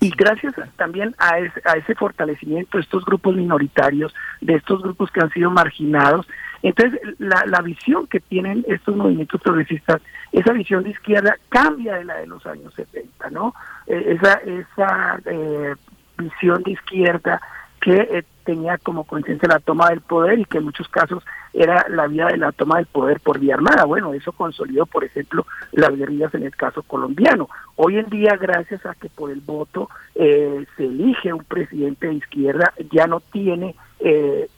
Y 0.00 0.10
gracias 0.10 0.54
también 0.76 1.14
a 1.18 1.38
ese, 1.38 1.62
a 1.64 1.74
ese 1.74 1.94
fortalecimiento 1.94 2.76
de 2.76 2.82
estos 2.82 3.04
grupos 3.04 3.36
minoritarios, 3.36 4.12
de 4.40 4.54
estos 4.54 4.82
grupos 4.82 5.12
que 5.12 5.20
han 5.20 5.30
sido 5.30 5.50
marginados, 5.50 6.26
entonces, 6.64 6.98
la, 7.18 7.44
la 7.46 7.60
visión 7.60 8.06
que 8.06 8.20
tienen 8.20 8.64
estos 8.66 8.96
movimientos 8.96 9.38
progresistas, 9.42 10.00
esa 10.32 10.52
visión 10.54 10.82
de 10.82 10.90
izquierda 10.90 11.36
cambia 11.50 11.96
de 11.96 12.06
la 12.06 12.14
de 12.16 12.26
los 12.26 12.44
años 12.46 12.72
70, 12.72 13.28
¿no? 13.28 13.54
Eh, 13.86 14.16
esa 14.16 14.34
esa 14.36 15.20
eh, 15.26 15.74
visión 16.16 16.62
de 16.62 16.70
izquierda 16.70 17.38
que 17.82 17.94
eh, 17.94 18.24
tenía 18.44 18.78
como 18.78 19.04
conciencia 19.04 19.46
la 19.46 19.58
toma 19.58 19.90
del 19.90 20.00
poder 20.00 20.38
y 20.38 20.46
que 20.46 20.56
en 20.56 20.64
muchos 20.64 20.88
casos 20.88 21.22
era 21.52 21.84
la 21.90 22.06
vía 22.06 22.28
de 22.28 22.38
la 22.38 22.50
toma 22.50 22.76
del 22.76 22.86
poder 22.86 23.20
por 23.20 23.38
vía 23.38 23.56
armada. 23.56 23.84
Bueno, 23.84 24.14
eso 24.14 24.32
consolidó, 24.32 24.86
por 24.86 25.04
ejemplo, 25.04 25.46
las 25.72 25.94
guerrillas 25.94 26.34
en 26.34 26.44
el 26.44 26.56
caso 26.56 26.82
colombiano. 26.82 27.50
Hoy 27.76 27.98
en 27.98 28.06
día, 28.08 28.38
gracias 28.40 28.86
a 28.86 28.94
que 28.94 29.10
por 29.10 29.30
el 29.30 29.40
voto 29.40 29.90
se 30.14 30.64
elige 30.78 31.30
un 31.32 31.44
presidente 31.44 32.06
de 32.06 32.14
izquierda, 32.14 32.72
ya 32.90 33.06
no 33.06 33.20
tiene 33.20 33.74
eh, 34.00 34.48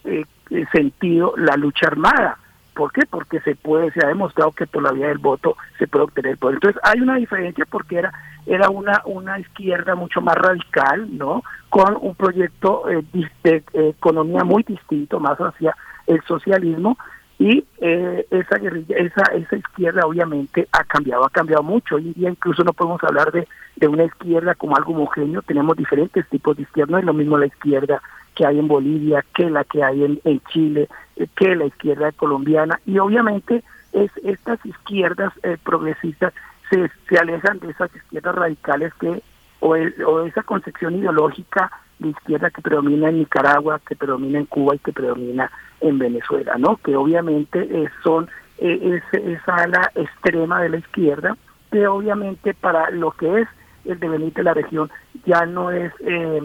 sentido 0.73 1.35
la 1.37 1.57
lucha 1.57 1.87
armada. 1.87 2.39
¿Por 2.75 2.93
qué? 2.93 3.03
Porque 3.09 3.41
se 3.41 3.55
puede, 3.55 3.91
se 3.93 4.05
ha 4.05 4.09
demostrado 4.09 4.53
que 4.53 4.67
por 4.67 4.83
la 4.83 4.93
vía 4.93 5.09
del 5.09 5.19
voto 5.19 5.57
se 5.79 5.87
puede 5.87 6.05
obtener 6.05 6.33
el 6.33 6.39
poder. 6.39 6.57
Entonces 6.57 6.81
hay 6.85 7.01
una 7.01 7.17
diferencia 7.17 7.65
porque 7.69 7.99
era 7.99 8.13
era 8.45 8.69
una 8.69 9.03
una 9.07 9.39
izquierda 9.39 9.95
mucho 9.95 10.21
más 10.21 10.37
radical, 10.37 11.09
¿no? 11.17 11.43
Con 11.71 11.97
un 12.01 12.15
proyecto 12.15 12.89
eh, 12.91 13.03
de, 13.43 13.65
economía 13.73 14.45
muy 14.45 14.63
distinto, 14.63 15.19
más 15.19 15.39
hacia 15.39 15.75
el 16.07 16.23
socialismo 16.25 16.99
y 17.39 17.65
eh, 17.81 18.27
esa 18.31 18.59
guerrilla, 18.59 18.97
esa 18.99 19.23
esa 19.35 19.57
izquierda 19.57 20.07
obviamente 20.07 20.69
ha 20.71 20.85
cambiado, 20.85 21.25
ha 21.25 21.31
cambiado 21.31 21.63
mucho. 21.63 21.97
Hoy 21.97 22.09
en 22.09 22.13
día 22.13 22.31
incluso 22.31 22.63
no 22.63 22.75
podemos 22.75 23.03
hablar 23.05 23.33
de, 23.33 23.49
de 23.77 23.89
una 23.89 24.05
izquierda 24.05 24.55
como 24.55 24.77
algo 24.77 24.93
homogéneo, 24.93 25.41
tenemos 25.41 25.79
diferentes 25.79 26.27
tipos 26.29 26.57
de 26.57 26.65
izquierda, 26.65 26.93
no 26.93 26.99
es 26.99 27.05
lo 27.05 27.15
mismo 27.15 27.39
la 27.39 27.47
izquierda 27.47 28.03
que 28.37 28.47
hay 28.47 28.59
en 28.61 28.69
Bolivia, 28.69 29.25
que 29.35 29.51
la 29.51 29.65
que 29.65 29.83
hay 29.83 30.05
en, 30.05 30.41
Chile, 30.53 30.89
eh, 31.17 31.27
que 31.35 31.57
la 31.57 31.67
izquierda 31.67 32.13
colombiana. 32.13 32.79
Y 32.87 32.99
obviamente 32.99 33.65
es 33.93 34.11
estas 34.23 34.65
izquierdas 34.65 35.33
eh, 35.43 35.57
progresistas 35.65 36.33
se, 36.71 36.91
se 37.09 37.19
alejan 37.19 37.59
de 37.59 37.71
esas 37.71 37.95
izquierdas 37.97 38.35
radicales 38.35 38.93
que 38.95 39.23
o, 39.61 39.71
o 39.71 40.27
esa 40.27 40.43
concepción 40.43 40.97
ideológica 40.97 41.71
de 41.99 42.11
izquierda 42.11 42.51
que 42.51 42.61
predomina 42.63 43.09
en 43.09 43.19
Nicaragua, 43.19 43.81
que 43.87 43.97
predomina 43.97 44.39
en 44.39 44.47
Cuba 44.47 44.75
y 44.75 44.79
que 44.79 44.93
predomina 44.93 45.51
en 45.81 45.99
Venezuela, 45.99 46.57
¿no? 46.59 46.77
Que 46.77 46.95
obviamente 46.95 47.61
eh, 47.61 47.89
son 48.03 48.29
esa 48.59 49.55
ala 49.55 49.91
extrema 49.95 50.63
de 50.63 50.71
la 50.71 50.79
izquierda, 50.79 51.37
que 51.71 51.87
obviamente 51.87 52.55
para 52.55 52.91
lo 52.91 53.13
que 53.13 53.43
es 53.43 53.49
el 53.85 53.99
devenir 54.01 54.33
de 54.33 54.43
la 54.43 54.55
región 54.55 54.91
ya 55.25 55.47
no 55.47 55.71
es 55.71 55.93
eh, 56.01 56.43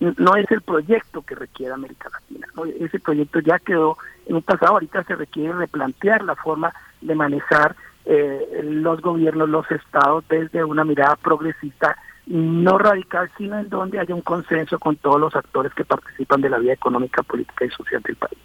no 0.00 0.36
es 0.36 0.50
el 0.50 0.62
proyecto 0.62 1.22
que 1.22 1.34
requiere 1.34 1.72
América 1.72 2.10
Latina. 2.12 2.46
Ese 2.80 2.98
proyecto 3.00 3.40
ya 3.40 3.58
quedó 3.58 3.96
en 4.26 4.36
un 4.36 4.42
pasado, 4.42 4.72
ahorita 4.72 5.04
se 5.04 5.16
requiere 5.16 5.52
replantear 5.52 6.22
la 6.24 6.34
forma 6.34 6.72
de 7.00 7.14
manejar 7.14 7.76
eh, 8.06 8.60
los 8.62 9.00
gobiernos, 9.00 9.48
los 9.48 9.70
estados 9.70 10.24
desde 10.28 10.64
una 10.64 10.84
mirada 10.84 11.16
progresista, 11.16 11.96
no 12.26 12.78
radical, 12.78 13.30
sino 13.36 13.58
en 13.58 13.68
donde 13.68 13.98
haya 13.98 14.14
un 14.14 14.22
consenso 14.22 14.78
con 14.78 14.96
todos 14.96 15.20
los 15.20 15.34
actores 15.36 15.72
que 15.74 15.84
participan 15.84 16.40
de 16.40 16.50
la 16.50 16.58
vida 16.58 16.72
económica, 16.72 17.22
política 17.22 17.64
y 17.64 17.70
social 17.70 18.02
del 18.02 18.16
país. 18.16 18.38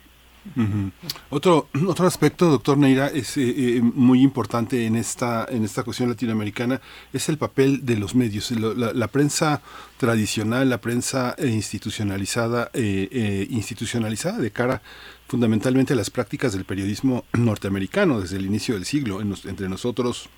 Otro 1.30 1.68
otro 1.88 2.08
aspecto, 2.08 2.50
doctor 2.50 2.78
Neira, 2.78 3.08
es 3.08 3.38
eh, 3.38 3.78
eh, 3.78 3.82
muy 3.82 4.22
importante 4.22 4.86
en 4.86 4.96
esta 4.96 5.46
en 5.50 5.64
esta 5.64 5.84
cuestión 5.84 6.10
latinoamericana 6.10 6.82
es 7.14 7.30
el 7.30 7.38
papel 7.38 7.86
de 7.86 7.98
los 7.98 8.16
medios, 8.16 8.52
la, 8.52 9.08
prensa 9.08 9.62
tradicional, 9.98 10.70
la 10.70 10.80
prensa 10.80 11.36
eh, 11.38 11.48
institucionalizada, 11.48 12.72
institucionalizada 12.74 14.38
de 14.38 14.52
cara 14.52 14.82
fundamentalmente 15.28 15.94
a 15.94 15.96
las 15.96 16.10
prácticas 16.10 16.54
del 16.54 16.66
periodismo 16.66 17.26
norteamericano 17.34 18.22
desde 18.22 18.38
el 18.38 18.46
inicio 18.46 18.76
del 18.76 18.86
siglo, 18.86 19.22
entre 19.22 19.70
nosotros 19.70 20.30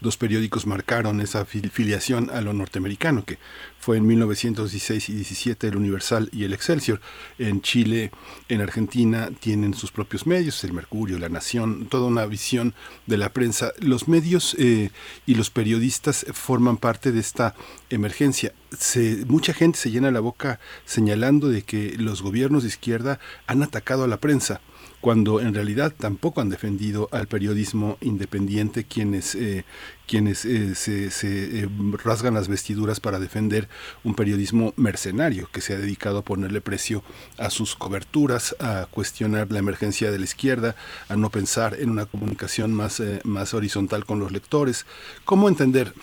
dos 0.00 0.16
periódicos 0.16 0.66
marcaron 0.66 1.20
esa 1.20 1.44
filiación 1.44 2.30
a 2.30 2.40
lo 2.40 2.52
norteamericano, 2.52 3.24
que 3.24 3.38
fue 3.80 3.96
en 3.96 4.06
1916 4.06 5.08
y 5.08 5.14
17 5.14 5.68
el 5.68 5.76
Universal 5.76 6.28
y 6.32 6.44
el 6.44 6.52
Excelsior. 6.52 7.00
En 7.38 7.62
Chile, 7.62 8.10
en 8.48 8.60
Argentina, 8.60 9.30
tienen 9.40 9.74
sus 9.74 9.90
propios 9.90 10.26
medios, 10.26 10.62
el 10.64 10.72
Mercurio, 10.72 11.18
la 11.18 11.28
Nación, 11.28 11.86
toda 11.86 12.06
una 12.06 12.26
visión 12.26 12.74
de 13.06 13.16
la 13.16 13.32
prensa. 13.32 13.72
Los 13.78 14.08
medios 14.08 14.54
eh, 14.58 14.90
y 15.26 15.34
los 15.34 15.50
periodistas 15.50 16.26
forman 16.32 16.76
parte 16.76 17.12
de 17.12 17.20
esta 17.20 17.54
emergencia. 17.90 18.52
Se, 18.76 19.24
mucha 19.26 19.54
gente 19.54 19.78
se 19.78 19.90
llena 19.90 20.10
la 20.10 20.20
boca 20.20 20.60
señalando 20.84 21.48
de 21.48 21.62
que 21.62 21.96
los 21.96 22.22
gobiernos 22.22 22.62
de 22.62 22.68
izquierda 22.68 23.18
han 23.46 23.62
atacado 23.62 24.04
a 24.04 24.08
la 24.08 24.18
prensa 24.18 24.60
cuando 25.00 25.40
en 25.40 25.54
realidad 25.54 25.94
tampoco 25.96 26.40
han 26.40 26.48
defendido 26.48 27.08
al 27.12 27.28
periodismo 27.28 27.98
independiente 28.00 28.84
quienes, 28.84 29.34
eh, 29.34 29.64
quienes 30.06 30.44
eh, 30.44 30.74
se, 30.74 31.06
eh, 31.06 31.68
rasgan 32.02 32.34
las 32.34 32.48
vestiduras 32.48 32.98
para 32.98 33.20
defender 33.20 33.68
un 34.02 34.14
periodismo 34.14 34.72
mercenario 34.76 35.48
que 35.52 35.60
se 35.60 35.74
ha 35.74 35.78
dedicado 35.78 36.18
a 36.18 36.22
ponerle 36.22 36.60
precio 36.60 37.02
a 37.38 37.50
sus 37.50 37.76
coberturas, 37.76 38.56
a 38.58 38.86
cuestionar 38.90 39.52
la 39.52 39.60
emergencia 39.60 40.10
de 40.10 40.18
la 40.18 40.24
izquierda, 40.24 40.74
a 41.08 41.16
no 41.16 41.30
pensar 41.30 41.76
en 41.78 41.90
una 41.90 42.06
comunicación 42.06 42.72
más, 42.72 43.02
más 43.24 43.54
horizontal 43.54 44.04
con 44.04 44.18
los 44.18 44.32
lectores. 44.32 44.84
¿Cómo 45.24 45.48
entender 45.48 45.94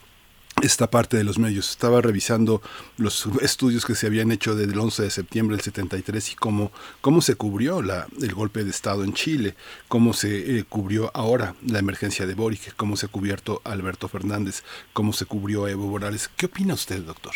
esta 0.61 0.89
parte 0.89 1.17
de 1.17 1.23
los 1.23 1.37
medios. 1.37 1.69
Estaba 1.69 2.01
revisando 2.01 2.61
los 2.97 3.27
estudios 3.41 3.85
que 3.85 3.95
se 3.95 4.07
habían 4.07 4.31
hecho 4.31 4.55
desde 4.55 4.73
el 4.73 4.79
11 4.79 5.03
de 5.03 5.09
septiembre 5.09 5.55
del 5.55 5.63
73 5.63 6.31
y 6.31 6.35
cómo, 6.35 6.71
cómo 7.01 7.21
se 7.21 7.35
cubrió 7.35 7.81
la, 7.81 8.07
el 8.21 8.33
golpe 8.33 8.63
de 8.63 8.69
Estado 8.69 9.03
en 9.03 9.13
Chile, 9.13 9.55
cómo 9.87 10.13
se 10.13 10.57
eh, 10.59 10.63
cubrió 10.67 11.11
ahora 11.13 11.55
la 11.67 11.79
emergencia 11.79 12.25
de 12.25 12.33
Boric, 12.33 12.75
cómo 12.75 12.95
se 12.95 13.07
ha 13.07 13.09
cubierto 13.09 13.61
Alberto 13.63 14.07
Fernández, 14.07 14.63
cómo 14.93 15.13
se 15.13 15.25
cubrió 15.25 15.67
Evo 15.67 15.87
Morales. 15.87 16.29
¿Qué 16.29 16.47
opina 16.47 16.73
usted, 16.73 17.01
doctor? 17.01 17.33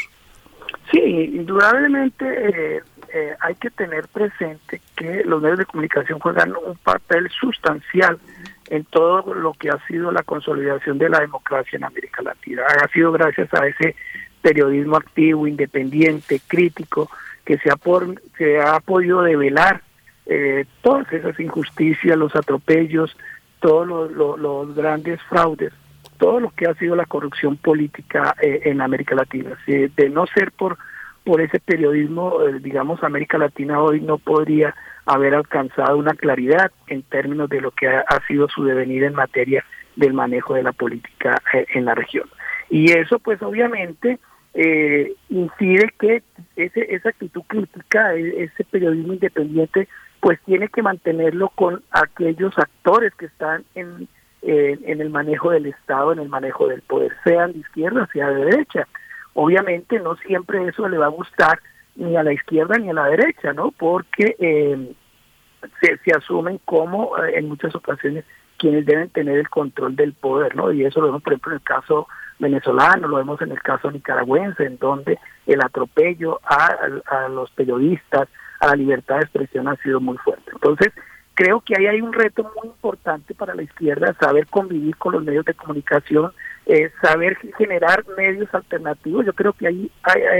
Sí, 0.92 1.00
indudablemente 1.00 2.26
eh, 2.26 2.84
eh, 3.14 3.36
hay 3.40 3.56
que 3.56 3.70
tener 3.70 4.08
presente 4.08 4.82
que 4.96 5.24
los 5.24 5.42
medios 5.42 5.60
de 5.60 5.66
comunicación 5.66 6.20
juegan 6.20 6.54
un 6.56 6.76
papel 6.78 7.30
sustancial 7.30 8.20
en 8.70 8.86
todo 8.86 9.34
lo 9.34 9.54
que 9.54 9.70
ha 9.70 9.86
sido 9.88 10.12
la 10.12 10.24
consolidación 10.24 10.98
de 10.98 11.10
la 11.10 11.20
democracia 11.20 11.78
en 11.78 11.84
América 11.84 12.22
Latina. 12.22 12.64
Ha 12.84 12.88
sido 12.90 13.12
gracias 13.12 13.52
a 13.54 13.68
ese 13.68 13.96
periodismo 14.42 14.96
activo, 14.96 15.48
independiente, 15.48 16.40
crítico, 16.48 17.10
que 17.44 17.58
se 17.58 17.72
ha, 17.72 17.76
por, 17.76 18.22
se 18.38 18.62
ha 18.62 18.80
podido 18.80 19.24
develar 19.24 19.82
eh, 20.28 20.66
todas 20.82 21.12
esas 21.12 21.40
injusticias, 21.40 22.16
los 22.16 22.36
atropellos, 22.36 23.18
todos 23.60 24.12
los, 24.12 24.76
grandes 24.76 25.20
fraudes, 25.24 25.74
todo 26.18 26.40
lo 26.40 26.52
que 26.52 26.68
ha 26.68 26.76
sido 26.76 26.96
la 26.96 27.06
corrupción 27.06 27.58
política 27.58 28.36
eh, 28.42 28.62
en 28.66 28.82
América 28.82 29.16
Latina. 29.16 29.58
de 29.66 30.10
no 30.10 30.28
ser 30.28 30.52
por, 30.52 30.78
por 31.24 31.42
ese 31.42 31.60
periodismo, 31.60 32.42
eh, 32.44 32.60
digamos, 32.60 33.04
América 33.04 33.38
Latina 33.38 33.82
hoy 33.82 34.02
no 34.02 34.18
podría 34.18 34.76
haber 35.06 35.36
alcanzado 35.36 35.98
una 35.98 36.14
claridad 36.14 36.72
en 36.88 37.04
términos 37.04 37.50
de 37.50 37.62
lo 37.62 37.72
que 37.72 37.88
ha, 37.88 38.04
sido 38.28 38.48
su 38.48 38.64
devenir 38.64 39.04
en 39.04 39.16
materia 39.16 39.64
del 39.96 40.14
manejo 40.14 40.54
de 40.54 40.64
la 40.64 40.72
política 40.72 41.42
eh, 41.54 41.66
en 41.74 41.86
la 41.86 41.96
región. 41.96 42.30
Y 42.70 42.92
eso 42.92 43.20
pues 43.20 43.42
obviamente 43.42 44.20
eh, 44.54 45.14
incide 45.30 45.94
que 46.00 46.24
ese, 46.56 46.94
esa 46.94 47.10
actitud 47.10 47.42
crítica, 47.48 48.16
e, 48.16 48.44
ese 48.44 48.64
periodismo 48.66 49.14
independiente, 49.14 49.88
pues 50.20 50.40
tiene 50.46 50.68
que 50.68 50.84
mantenerlo 50.84 51.50
con 51.50 51.82
aquellos 51.92 52.58
actores 52.58 53.14
que 53.16 53.26
están 53.26 53.64
en, 53.74 54.08
en 54.42 55.02
el 55.02 55.10
manejo 55.10 55.52
del 55.52 55.66
Estado, 55.68 56.14
en 56.14 56.20
el 56.20 56.30
manejo 56.30 56.68
del 56.68 56.82
poder, 56.82 57.12
sean 57.24 57.54
de 57.54 57.60
izquierda, 57.60 58.08
sea 58.14 58.30
de 58.30 58.46
derecha. 58.46 58.88
Obviamente 59.34 60.00
no 60.00 60.16
siempre 60.18 60.68
eso 60.68 60.88
le 60.88 60.98
va 60.98 61.06
a 61.06 61.10
gustar 61.10 61.60
ni 61.96 62.16
a 62.16 62.24
la 62.24 62.34
izquierda 62.34 62.78
ni 62.78 62.90
a 62.90 62.94
la 62.94 63.06
derecha, 63.06 63.54
¿no? 63.54 63.72
Porque 63.72 64.36
eh, 64.40 64.94
se, 65.82 66.12
asumen 66.16 66.60
como 66.66 67.18
eh, 67.18 67.34
en 67.36 67.48
muchas 67.48 67.76
ocasiones 67.76 68.26
quienes 68.58 68.86
deben 68.86 69.10
tener 69.10 69.38
el 69.38 69.50
control 69.50 69.96
del 69.96 70.14
poder, 70.14 70.56
¿no? 70.56 70.72
Y 70.72 70.84
eso 70.84 71.00
lo 71.00 71.08
vemos, 71.08 71.24
por 71.24 71.34
ejemplo, 71.34 71.52
en 71.52 71.58
el 71.58 71.64
caso 71.64 72.08
venezolano, 72.40 73.08
lo 73.08 73.18
vemos 73.18 73.42
en 73.42 73.52
el 73.52 73.62
caso 73.62 73.90
nicaragüense, 73.92 74.66
en 74.66 74.78
donde 74.78 75.18
el 75.48 75.62
atropello 75.62 76.40
a, 76.44 76.78
a 77.06 77.30
los 77.30 77.50
periodistas, 77.52 78.28
a 78.60 78.68
la 78.68 78.76
libertad 78.76 79.16
de 79.18 79.22
expresión 79.22 79.68
ha 79.68 79.76
sido 79.78 80.02
muy 80.02 80.18
fuerte. 80.18 80.52
Entonces, 80.52 80.92
creo 81.40 81.62
que 81.62 81.74
ahí 81.78 81.88
hay 81.88 82.02
un 82.02 82.12
reto 82.12 82.52
muy 82.58 82.68
importante 82.68 83.34
para 83.34 83.56
la 83.56 83.64
izquierda, 83.64 84.14
saber 84.20 84.48
convivir 84.48 84.98
con 84.98 85.14
los 85.14 85.24
medios 85.24 85.46
de 85.46 85.54
comunicación, 85.54 86.34
eh, 86.70 86.92
saber 87.02 87.36
generar 87.58 88.06
medios 88.16 88.48
alternativos. 88.54 89.26
Yo 89.26 89.34
creo 89.34 89.54
que 89.54 89.66
ahí 89.66 89.92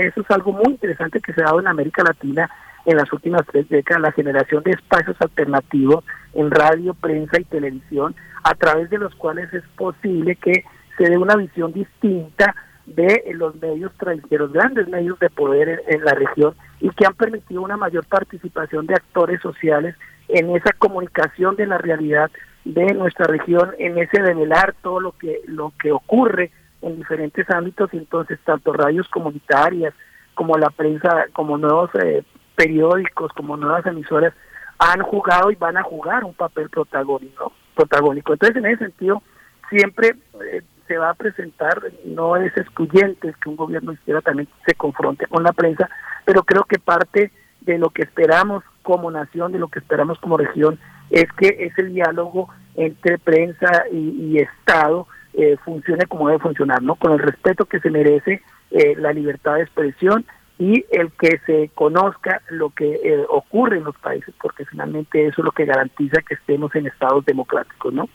eso 0.06 0.20
es 0.20 0.30
algo 0.30 0.52
muy 0.52 0.74
interesante 0.74 1.20
que 1.20 1.32
se 1.32 1.42
ha 1.42 1.46
dado 1.46 1.58
en 1.58 1.66
América 1.66 2.04
Latina 2.04 2.48
en 2.86 2.96
las 2.96 3.12
últimas 3.12 3.42
tres 3.50 3.68
décadas, 3.68 4.00
la 4.00 4.12
generación 4.12 4.62
de 4.62 4.70
espacios 4.70 5.16
alternativos 5.18 6.04
en 6.34 6.52
radio, 6.52 6.94
prensa 6.94 7.40
y 7.40 7.44
televisión, 7.44 8.14
a 8.44 8.54
través 8.54 8.88
de 8.90 8.98
los 8.98 9.12
cuales 9.16 9.52
es 9.52 9.64
posible 9.76 10.36
que 10.36 10.64
se 10.96 11.10
dé 11.10 11.18
una 11.18 11.34
visión 11.34 11.72
distinta 11.72 12.54
de 12.86 13.24
los 13.34 13.56
medios 13.56 13.92
tradicionales, 13.96 14.52
grandes 14.52 14.86
medios 14.86 15.18
de 15.18 15.30
poder 15.30 15.82
en 15.88 16.04
la 16.04 16.14
región 16.14 16.54
y 16.80 16.90
que 16.90 17.06
han 17.06 17.14
permitido 17.14 17.60
una 17.60 17.76
mayor 17.76 18.06
participación 18.06 18.86
de 18.86 18.94
actores 18.94 19.40
sociales 19.40 19.96
en 20.28 20.54
esa 20.54 20.72
comunicación 20.74 21.56
de 21.56 21.66
la 21.66 21.78
realidad 21.78 22.30
de 22.64 22.94
nuestra 22.94 23.26
región, 23.26 23.70
en 23.78 23.98
ese 23.98 24.20
develar 24.22 24.74
todo 24.82 25.00
lo 25.00 25.12
que 25.12 25.40
lo 25.46 25.72
que 25.80 25.92
ocurre 25.92 26.50
en 26.82 26.96
diferentes 26.96 27.48
ámbitos, 27.50 27.92
y 27.92 27.98
entonces 27.98 28.38
tanto 28.44 28.72
radios 28.72 29.08
comunitarias 29.08 29.94
como 30.34 30.56
la 30.56 30.70
prensa, 30.70 31.26
como 31.32 31.58
nuevos 31.58 31.90
eh, 32.02 32.22
periódicos, 32.54 33.32
como 33.32 33.56
nuevas 33.56 33.84
emisoras 33.86 34.34
han 34.78 35.02
jugado 35.02 35.50
y 35.50 35.56
van 35.56 35.76
a 35.76 35.82
jugar 35.82 36.24
un 36.24 36.34
papel 36.34 36.70
protagónico. 36.70 37.52
protagónico. 37.74 38.32
Entonces, 38.32 38.56
en 38.56 38.66
ese 38.66 38.84
sentido, 38.86 39.22
siempre 39.68 40.16
eh, 40.50 40.62
se 40.88 40.96
va 40.96 41.10
a 41.10 41.14
presentar, 41.14 41.80
no 42.04 42.36
es 42.36 42.56
excluyente 42.56 43.34
que 43.42 43.48
un 43.48 43.56
gobierno 43.56 43.92
izquierda 43.92 44.22
también 44.22 44.48
se 44.66 44.74
confronte 44.74 45.26
con 45.26 45.42
la 45.44 45.52
prensa, 45.52 45.88
pero 46.24 46.42
creo 46.42 46.64
que 46.64 46.78
parte 46.78 47.30
de 47.60 47.78
lo 47.78 47.90
que 47.90 48.02
esperamos 48.02 48.64
como 48.82 49.10
nación, 49.10 49.52
de 49.52 49.58
lo 49.58 49.68
que 49.68 49.78
esperamos 49.78 50.18
como 50.18 50.36
región, 50.36 50.78
es 51.10 51.30
que 51.32 51.56
ese 51.58 51.84
diálogo 51.84 52.48
entre 52.76 53.18
prensa 53.18 53.84
y, 53.92 54.38
Estado 54.38 55.06
eh, 55.34 55.56
funcione 55.64 56.06
como 56.06 56.28
debe 56.28 56.40
funcionar, 56.40 56.82
¿no? 56.82 56.94
Con 56.94 57.12
el 57.12 57.18
respeto 57.18 57.66
que 57.66 57.80
se 57.80 57.90
merece 57.90 58.42
eh, 58.70 58.94
la 58.96 59.12
libertad 59.12 59.56
de 59.56 59.62
expresión 59.62 60.24
y 60.58 60.84
el 60.90 61.10
que 61.12 61.40
se 61.46 61.70
conozca 61.74 62.42
lo 62.50 62.70
que 62.70 63.00
eh, 63.02 63.24
ocurre 63.28 63.78
en 63.78 63.84
los 63.84 63.96
países, 63.98 64.34
porque 64.40 64.64
finalmente 64.66 65.26
eso 65.26 65.40
es 65.40 65.44
lo 65.44 65.52
que 65.52 65.64
garantiza 65.64 66.20
que 66.22 66.34
estemos 66.34 66.74
en 66.74 66.86
estados 66.86 67.24
democráticos, 67.24 67.92
¿no? 67.92 68.08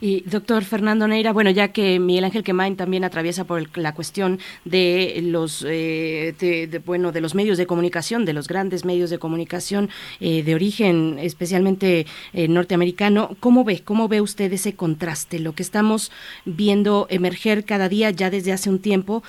Y 0.00 0.20
doctor 0.22 0.64
Fernando 0.64 1.08
Neira, 1.08 1.32
bueno, 1.32 1.50
ya 1.50 1.68
que 1.68 1.98
Miguel 1.98 2.24
Ángel 2.24 2.42
Quemain 2.42 2.76
también 2.76 3.04
atraviesa 3.04 3.44
por 3.44 3.76
la 3.78 3.94
cuestión 3.94 4.38
de 4.64 5.20
los, 5.22 5.64
eh, 5.66 6.34
de, 6.38 6.78
bueno, 6.84 7.12
de 7.12 7.20
los 7.20 7.34
medios 7.34 7.56
de 7.56 7.66
comunicación, 7.66 8.24
de 8.24 8.32
los 8.32 8.46
grandes 8.46 8.84
medios 8.84 9.10
de 9.10 9.18
comunicación 9.18 9.88
eh, 10.20 10.42
de 10.42 10.54
origen 10.54 11.18
especialmente 11.20 12.06
eh, 12.32 12.48
norteamericano, 12.48 13.36
¿cómo 13.40 13.64
ve, 13.64 13.80
cómo 13.82 14.08
ve 14.08 14.20
usted 14.20 14.52
ese 14.52 14.74
contraste, 14.74 15.38
lo 15.38 15.54
que 15.54 15.62
estamos 15.62 16.10
viendo 16.44 17.06
emerger 17.08 17.64
cada 17.64 17.88
día 17.88 18.10
ya 18.10 18.28
desde 18.28 18.52
hace 18.52 18.68
un 18.68 18.80
tiempo, 18.80 19.22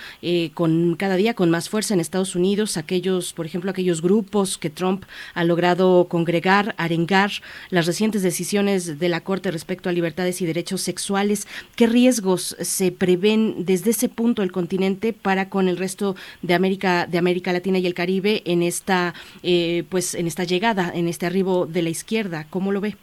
con 0.53 0.95
cada 0.95 1.15
día 1.15 1.34
con 1.34 1.49
más 1.49 1.69
fuerza 1.69 1.93
en 1.93 1.99
Estados 1.99 2.35
Unidos, 2.35 2.77
aquellos, 2.77 3.34
por 3.34 3.45
ejemplo, 3.45 3.71
aquellos 3.71 4.01
grupos 4.01 4.57
que 4.57 4.69
Trump 4.69 5.05
ha 5.34 5.43
logrado 5.43 6.07
congregar, 6.09 6.75
arengar, 6.77 7.31
las 7.69 7.85
recientes 7.85 8.23
decisiones 8.23 8.99
de 8.99 9.09
la 9.09 9.21
Corte 9.21 9.51
respecto 9.51 9.89
libertades 9.94 10.41
y 10.41 10.45
derechos 10.45 10.82
sexuales. 10.82 11.48
¿Qué 11.76 11.88
riesgos 11.88 12.56
se 12.60 12.91
prevén 12.91 13.65
desde 13.65 13.91
ese 13.91 14.10
punto 14.10 14.41
del 14.41 14.52
continente 14.52 15.14
para 15.14 15.49
con 15.49 15.68
el 15.68 15.78
resto 15.78 16.15
de 16.41 16.53
América, 16.53 17.07
de 17.07 17.18
América 17.18 17.53
Latina 17.53 17.78
y 17.78 17.88
el 17.88 17.94
Caribe 17.94 18.41
en 18.45 18.64
esta, 18.64 19.14
eh, 19.41 19.84
pues, 19.90 20.15
en 20.15 20.28
esta 20.28 20.44
llegada, 20.44 20.91
en 20.94 21.07
este 21.07 21.26
arribo 21.26 21.65
de 21.65 21.82
la 21.82 21.90
izquierda? 21.90 22.45
¿Cómo 22.49 22.72
lo 22.72 22.82
ve? 22.82 22.95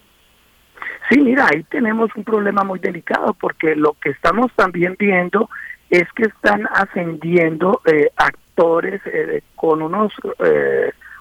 Sí, 1.09 1.19
mira, 1.19 1.49
ahí 1.53 1.62
tenemos 1.65 2.11
un 2.15 2.25
problema 2.25 2.62
muy 2.62 2.79
delicado 2.79 3.35
porque 3.35 3.75
lo 3.75 3.95
que 3.95 4.11
estamos 4.11 4.53
también 4.55 4.97
viendo 4.99 5.51
es 5.89 6.07
que 6.12 6.25
están 6.25 6.69
ascendiendo 6.73 7.81
eh, 7.85 8.11
actores 8.17 9.01
eh, 9.07 9.43
con 9.57 9.83
unos 9.83 10.12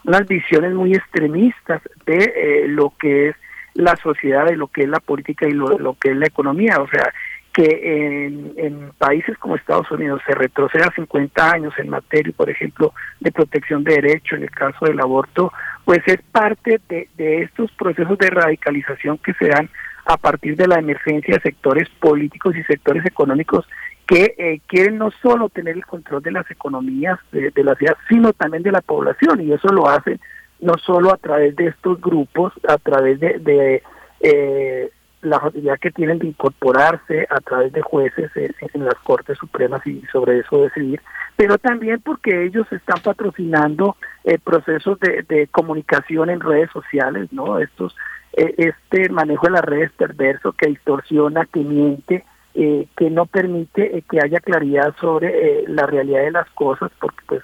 unas 0.06 0.28
visiones 0.28 0.74
muy 0.74 0.94
extremistas 0.94 1.82
de 2.06 2.66
lo 2.68 2.94
que 3.00 3.30
es 3.30 3.36
la 3.80 3.96
sociedad 3.96 4.46
de 4.46 4.58
lo 4.58 4.68
que 4.68 4.84
es 4.84 4.90
la 4.90 5.00
política 5.00 5.48
y 5.48 5.52
lo, 5.52 5.96
que 6.00 6.12
es 6.12 6.18
la 6.18 6.28
economía. 6.28 6.78
O 6.82 6.88
sea, 6.90 7.14
que 7.54 8.26
en, 8.58 8.92
países 8.98 9.38
como 9.38 9.56
Estados 9.56 9.90
Unidos 9.90 10.22
se 10.28 10.36
retroceda 10.36 10.92
50 10.94 11.52
años 11.52 11.74
en 11.78 11.90
materia, 11.90 12.34
por 12.36 12.50
ejemplo, 12.50 12.94
de 13.22 13.32
protección 13.32 13.84
de 13.84 13.96
derechos, 13.96 14.38
en 14.38 14.44
el 14.44 14.52
caso 14.52 14.86
del 14.86 15.00
aborto, 15.00 15.54
pues 15.86 16.00
es 16.06 16.22
parte 16.32 16.82
de, 16.90 17.08
estos 17.42 17.72
procesos 17.72 18.18
de 18.18 18.30
radicalización 18.30 19.18
que 19.18 19.34
se 19.34 19.48
dan 19.48 19.70
a 20.06 20.18
partir 20.18 20.58
de 20.58 20.68
la 20.68 20.80
emergencia 20.80 21.36
de 21.36 21.42
sectores 21.42 21.88
políticos 22.02 22.56
y 22.56 22.64
sectores 22.64 23.06
económicos 23.06 23.66
que 24.06 24.36
eh, 24.38 24.60
quieren 24.68 24.98
no 24.98 25.12
solo 25.22 25.50
tener 25.50 25.76
el 25.76 25.86
control 25.86 26.22
de 26.24 26.32
las 26.32 26.50
economías 26.52 27.20
de, 27.32 27.52
de 27.52 27.64
la 27.64 27.76
ciudad, 27.76 27.96
sino 28.10 28.34
también 28.34 28.64
de 28.64 28.72
la 28.72 28.82
población, 28.82 29.40
y 29.42 29.54
eso 29.54 29.68
lo 29.70 29.88
hacen 29.88 30.20
no 30.62 30.74
solo 30.78 31.14
a 31.14 31.18
través 31.18 31.56
de 31.56 31.68
estos 31.68 32.00
grupos, 32.02 32.54
a 32.68 32.78
través 32.78 33.20
de, 33.20 33.84
eh, 34.22 34.92
la 35.22 35.40
facilidad 35.40 35.80
que 35.80 35.92
tienen 35.92 36.20
de 36.20 36.28
incorporarse 36.28 37.28
a 37.30 37.40
través 37.42 37.74
de 37.74 37.82
jueces 37.82 38.32
en, 38.36 38.86
las 38.86 38.96
Cortes 39.04 39.38
Supremas 39.38 39.86
y 39.86 40.02
sobre 40.12 40.40
eso 40.40 40.64
decidir, 40.64 41.02
pero 41.36 41.58
también 41.58 42.02
porque 42.02 42.46
ellos 42.46 42.66
están 42.72 43.02
patrocinando 43.04 43.98
eh, 44.24 44.38
procesos 44.40 44.98
de, 45.00 45.48
comunicación 45.52 46.30
en 46.30 46.40
redes 46.40 46.70
sociales, 46.72 47.32
¿no? 47.32 47.60
Estos, 47.60 47.96
eh, 48.34 48.56
este 48.58 49.10
manejo 49.10 49.48
de 49.48 49.52
las 49.52 49.66
redes 49.66 49.92
perverso 49.92 50.54
que 50.54 50.70
distorsiona, 50.70 51.46
que 51.46 51.60
miente, 51.62 52.24
que 52.54 53.10
no 53.10 53.26
permite 53.26 54.04
que 54.10 54.20
haya 54.22 54.42
claridad 54.42 54.94
sobre 55.00 55.64
la 55.68 55.86
realidad 55.86 56.24
de 56.24 56.32
las 56.32 56.50
cosas, 56.50 56.92
porque 57.00 57.20
pues 57.26 57.42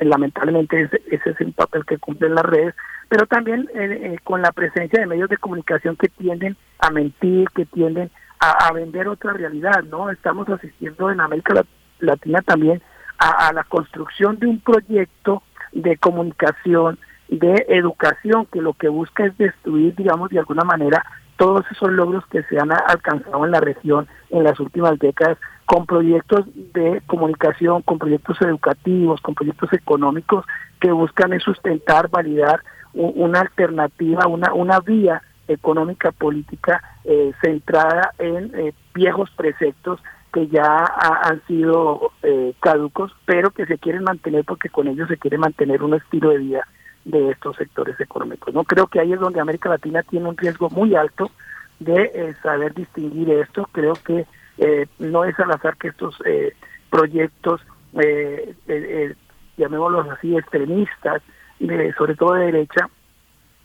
lamentablemente 0.00 0.82
ese, 0.82 1.30
es 1.30 1.40
el 1.40 1.52
papel 1.52 1.84
que 1.84 1.98
cumplen 1.98 2.34
las 2.34 2.44
redes, 2.44 2.74
pero 3.08 3.26
también 3.26 3.68
eh, 3.74 4.14
eh, 4.14 4.18
con 4.24 4.42
la 4.42 4.52
presencia 4.52 5.00
de 5.00 5.06
medios 5.06 5.28
de 5.28 5.36
comunicación 5.36 5.96
que 5.96 6.08
tienden 6.08 6.56
a 6.78 6.90
mentir, 6.90 7.48
que 7.54 7.66
tienden 7.66 8.10
a, 8.40 8.72
vender 8.72 9.06
otra 9.08 9.34
realidad, 9.34 9.82
¿no? 9.84 10.08
Estamos 10.10 10.48
asistiendo 10.48 11.10
en 11.10 11.20
América 11.20 11.62
Latina 11.98 12.40
también 12.40 12.80
a, 13.18 13.52
la 13.52 13.64
construcción 13.64 14.38
de 14.38 14.46
un 14.46 14.60
proyecto 14.60 15.42
de 15.72 15.98
comunicación, 15.98 16.98
de 17.28 17.66
educación, 17.68 18.46
que 18.46 18.62
lo 18.62 18.72
que 18.72 18.88
busca 18.88 19.26
es 19.26 19.36
destruir, 19.36 19.94
digamos, 19.94 20.30
de 20.30 20.38
alguna 20.38 20.64
manera, 20.64 21.04
todos 21.40 21.64
esos 21.70 21.90
logros 21.90 22.22
que 22.26 22.42
se 22.42 22.60
han 22.60 22.70
alcanzado 22.70 23.46
en 23.46 23.50
la 23.50 23.60
región 23.60 24.06
en 24.28 24.44
las 24.44 24.60
últimas 24.60 24.98
décadas 24.98 25.38
con 25.64 25.86
proyectos 25.86 26.44
de 26.74 27.00
comunicación, 27.06 27.80
con 27.80 27.98
proyectos 27.98 28.36
educativos, 28.42 29.22
con 29.22 29.34
proyectos 29.34 29.72
económicos 29.72 30.44
que 30.82 30.92
buscan 30.92 31.40
sustentar, 31.40 32.10
validar 32.10 32.60
una 32.92 33.40
alternativa, 33.40 34.26
una, 34.26 34.80
vía 34.80 35.22
económica 35.48 36.12
política 36.12 36.82
eh, 37.04 37.32
centrada 37.40 38.12
en 38.18 38.52
eh, 38.54 38.74
viejos 38.92 39.30
preceptos 39.30 39.98
que 40.34 40.46
ya 40.48 40.84
han 41.22 41.40
sido 41.46 42.12
eh, 42.22 42.52
caducos, 42.60 43.16
pero 43.24 43.50
que 43.50 43.64
se 43.64 43.78
quieren 43.78 44.04
mantener 44.04 44.44
porque 44.44 44.68
con 44.68 44.88
ellos 44.88 45.08
se 45.08 45.16
quiere 45.16 45.38
mantener 45.38 45.82
un 45.82 45.94
estilo 45.94 46.28
de 46.28 46.38
vida 46.38 46.68
de 47.04 47.30
estos 47.30 47.56
sectores 47.56 47.98
económicos. 48.00 48.54
No 48.54 48.64
creo 48.64 48.86
que 48.86 49.00
ahí 49.00 49.12
es 49.12 49.20
donde 49.20 49.40
América 49.40 49.68
Latina 49.68 50.02
tiene 50.02 50.28
un 50.28 50.36
riesgo 50.36 50.68
muy 50.70 50.94
alto 50.94 51.30
de 51.78 52.34
saber 52.42 52.74
distinguir 52.74 53.30
esto. 53.30 53.68
Creo 53.72 53.94
que 53.94 54.26
eh, 54.58 54.86
no 54.98 55.24
es 55.24 55.38
al 55.40 55.50
azar 55.50 55.76
que 55.76 55.88
estos 55.88 56.16
eh, 56.24 56.54
proyectos, 56.90 57.62
eh, 58.00 58.54
eh, 58.68 59.14
llamémoslos 59.56 60.08
así, 60.10 60.36
extremistas, 60.36 61.22
sobre 61.96 62.14
todo 62.14 62.34
de 62.34 62.46
derecha, 62.46 62.88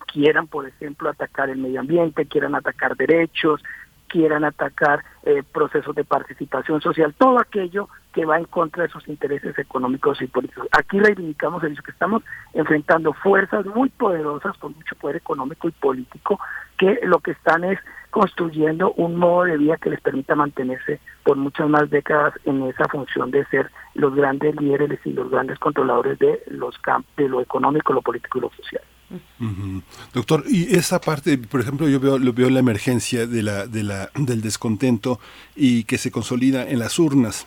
quieran, 0.05 0.47
por 0.47 0.67
ejemplo, 0.67 1.09
atacar 1.09 1.49
el 1.49 1.57
medio 1.57 1.81
ambiente, 1.81 2.25
quieran 2.25 2.55
atacar 2.55 2.95
derechos, 2.95 3.61
quieran 4.07 4.43
atacar 4.43 5.03
eh, 5.23 5.43
procesos 5.51 5.95
de 5.95 6.03
participación 6.03 6.81
social, 6.81 7.13
todo 7.17 7.39
aquello 7.39 7.89
que 8.13 8.25
va 8.25 8.37
en 8.37 8.45
contra 8.45 8.83
de 8.83 8.89
sus 8.89 9.07
intereses 9.07 9.57
económicos 9.59 10.21
y 10.21 10.27
políticos. 10.27 10.67
Aquí 10.71 10.99
reivindicamos 10.99 11.63
el 11.63 11.73
hecho 11.73 11.83
que 11.83 11.91
estamos 11.91 12.23
enfrentando 12.53 13.13
fuerzas 13.13 13.65
muy 13.65 13.89
poderosas 13.89 14.57
con 14.57 14.73
mucho 14.73 14.95
poder 14.95 15.17
económico 15.17 15.67
y 15.67 15.71
político 15.71 16.39
que 16.77 16.99
lo 17.03 17.19
que 17.19 17.31
están 17.31 17.63
es 17.63 17.79
construyendo 18.11 18.93
un 18.93 19.17
modo 19.17 19.43
de 19.43 19.57
vida 19.57 19.77
que 19.77 19.89
les 19.89 19.99
permita 19.99 20.35
mantenerse 20.35 21.01
por 21.23 21.35
muchas 21.35 21.67
más 21.67 21.89
décadas 21.89 22.33
en 22.45 22.63
esa 22.63 22.87
función 22.87 23.31
de 23.31 23.45
ser 23.47 23.69
los 23.93 24.15
grandes 24.15 24.55
líderes 24.55 24.99
y 25.05 25.11
los 25.11 25.29
grandes 25.29 25.59
controladores 25.59 26.17
de 26.19 26.41
los 26.47 26.77
campos 26.79 27.13
de 27.17 27.27
lo 27.27 27.41
económico, 27.41 27.91
lo 27.91 28.01
político 28.01 28.37
y 28.37 28.41
lo 28.41 28.51
social. 28.51 28.81
Doctor, 30.13 30.45
y 30.49 30.75
esa 30.75 30.99
parte, 30.99 31.37
por 31.37 31.61
ejemplo, 31.61 31.87
yo 31.87 31.99
veo, 31.99 32.19
veo 32.33 32.49
la 32.49 32.59
emergencia 32.59 33.27
de 33.27 33.43
la, 33.43 33.67
de 33.67 33.83
la, 33.83 34.09
del 34.15 34.41
descontento 34.41 35.19
y 35.55 35.83
que 35.83 35.97
se 35.97 36.11
consolida 36.11 36.67
en 36.67 36.79
las 36.79 36.97
urnas 36.99 37.45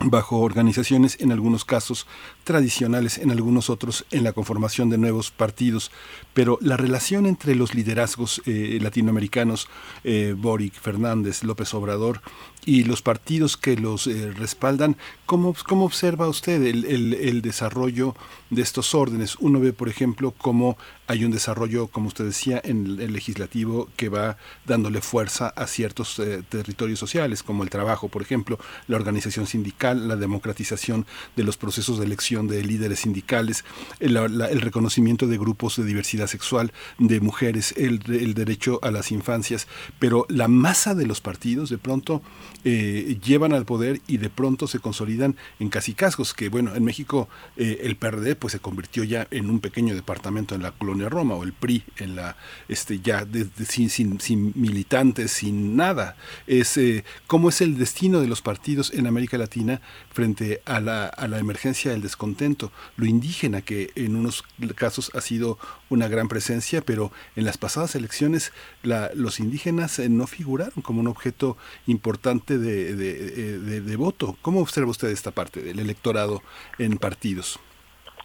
bajo 0.00 0.38
organizaciones, 0.40 1.18
en 1.20 1.32
algunos 1.32 1.64
casos 1.64 2.06
tradicionales, 2.46 3.18
en 3.18 3.32
algunos 3.32 3.68
otros 3.68 4.06
en 4.12 4.24
la 4.24 4.32
conformación 4.32 4.88
de 4.88 4.96
nuevos 4.96 5.30
partidos. 5.30 5.90
Pero 6.32 6.58
la 6.62 6.76
relación 6.76 7.26
entre 7.26 7.54
los 7.56 7.74
liderazgos 7.74 8.40
eh, 8.46 8.78
latinoamericanos, 8.80 9.68
eh, 10.04 10.34
Boric, 10.36 10.74
Fernández, 10.80 11.42
López 11.42 11.74
Obrador, 11.74 12.22
y 12.66 12.82
los 12.82 13.00
partidos 13.00 13.56
que 13.56 13.76
los 13.76 14.08
eh, 14.08 14.32
respaldan, 14.32 14.96
¿cómo, 15.24 15.54
¿cómo, 15.66 15.84
observa 15.84 16.28
usted 16.28 16.62
el, 16.64 16.84
el, 17.14 17.40
desarrollo 17.40 18.16
de 18.50 18.60
estos 18.60 18.92
órdenes? 18.92 19.36
Uno 19.36 19.60
ve, 19.60 19.72
por 19.72 19.88
ejemplo, 19.88 20.34
cómo 20.36 20.76
hay 21.06 21.24
un 21.24 21.30
desarrollo, 21.30 21.86
como 21.86 22.08
usted 22.08 22.24
decía, 22.24 22.60
en 22.64 22.98
el 23.00 23.12
legislativo 23.12 23.88
que 23.96 24.08
va 24.08 24.36
dándole 24.64 25.00
fuerza 25.00 25.48
a 25.48 25.68
ciertos 25.68 26.18
eh, 26.18 26.42
territorios 26.48 26.98
sociales, 26.98 27.44
como 27.44 27.62
el 27.62 27.70
trabajo, 27.70 28.08
por 28.08 28.22
ejemplo, 28.22 28.58
la 28.88 28.96
organización 28.96 29.46
sindical, 29.46 30.08
la 30.08 30.16
democratización 30.16 31.06
de 31.36 31.44
los 31.44 31.56
procesos 31.56 31.98
de 31.98 32.06
elección 32.06 32.35
de 32.44 32.62
líderes 32.62 33.00
sindicales, 33.00 33.64
el, 34.00 34.16
reconocimiento 34.60 35.26
de 35.26 35.38
grupos 35.38 35.76
de 35.76 35.84
diversidad 35.84 36.26
sexual, 36.26 36.72
de 36.98 37.20
mujeres, 37.20 37.74
el, 37.76 38.00
derecho 38.34 38.78
a 38.82 38.90
las 38.90 39.10
infancias, 39.10 39.66
pero 39.98 40.26
la 40.28 40.48
masa 40.48 40.94
de 40.94 41.06
los 41.06 41.20
partidos 41.20 41.70
de 41.70 41.78
pronto 41.78 42.22
eh, 42.64 43.18
llevan 43.24 43.52
al 43.52 43.64
poder 43.64 44.00
y 44.06 44.18
de 44.18 44.28
pronto 44.28 44.66
se 44.66 44.78
consolidan 44.78 45.36
en 45.58 45.68
casicazgos, 45.70 46.34
que 46.34 46.48
bueno, 46.48 46.74
en 46.74 46.84
México 46.84 47.28
eh, 47.56 47.80
el 47.82 47.96
PRD 47.96 48.36
pues 48.36 48.52
se 48.52 48.58
convirtió 48.58 49.04
ya 49.04 49.26
en 49.30 49.50
un 49.50 49.60
pequeño 49.60 49.94
departamento 49.94 50.54
en 50.54 50.62
la 50.62 50.72
colonia 50.72 51.08
Roma, 51.08 51.34
o 51.34 51.44
el 51.44 51.52
PRI 51.52 51.84
en 51.96 52.16
la, 52.16 52.36
este 52.68 53.00
ya 53.00 53.26
sin, 53.66 53.90
sin, 53.90 54.20
sin, 54.20 54.52
militantes, 54.54 55.32
sin 55.32 55.76
nada. 55.76 56.16
Es, 56.46 56.76
eh, 56.76 57.04
¿Cómo 57.26 57.48
es 57.48 57.60
el 57.60 57.78
destino 57.78 58.20
de 58.20 58.28
los 58.28 58.42
partidos 58.42 58.92
en 58.92 59.06
América 59.06 59.38
Latina 59.38 59.80
frente 60.12 60.62
a 60.64 60.80
la, 60.80 61.06
a 61.06 61.28
la 61.28 61.38
emergencia 61.38 61.92
del 61.92 62.02
descontento? 62.26 62.72
Lo 62.96 63.06
indígena, 63.06 63.62
que 63.62 63.90
en 63.94 64.16
unos 64.16 64.44
casos 64.74 65.10
ha 65.14 65.20
sido 65.20 65.58
una 65.88 66.08
gran 66.08 66.28
presencia, 66.28 66.80
pero 66.82 67.12
en 67.36 67.44
las 67.44 67.56
pasadas 67.56 67.94
elecciones 67.94 68.52
la, 68.82 69.10
los 69.14 69.38
indígenas 69.38 69.98
no 69.98 70.26
figuraron 70.26 70.82
como 70.82 71.00
un 71.00 71.06
objeto 71.06 71.56
importante 71.86 72.58
de, 72.58 72.94
de, 72.94 73.96
voto. 73.96 74.36
¿Cómo 74.42 74.60
observa 74.60 74.90
usted 74.90 75.08
esta 75.08 75.30
parte 75.30 75.62
del 75.62 75.78
electorado 75.78 76.42
en 76.78 76.98
partidos? 76.98 77.58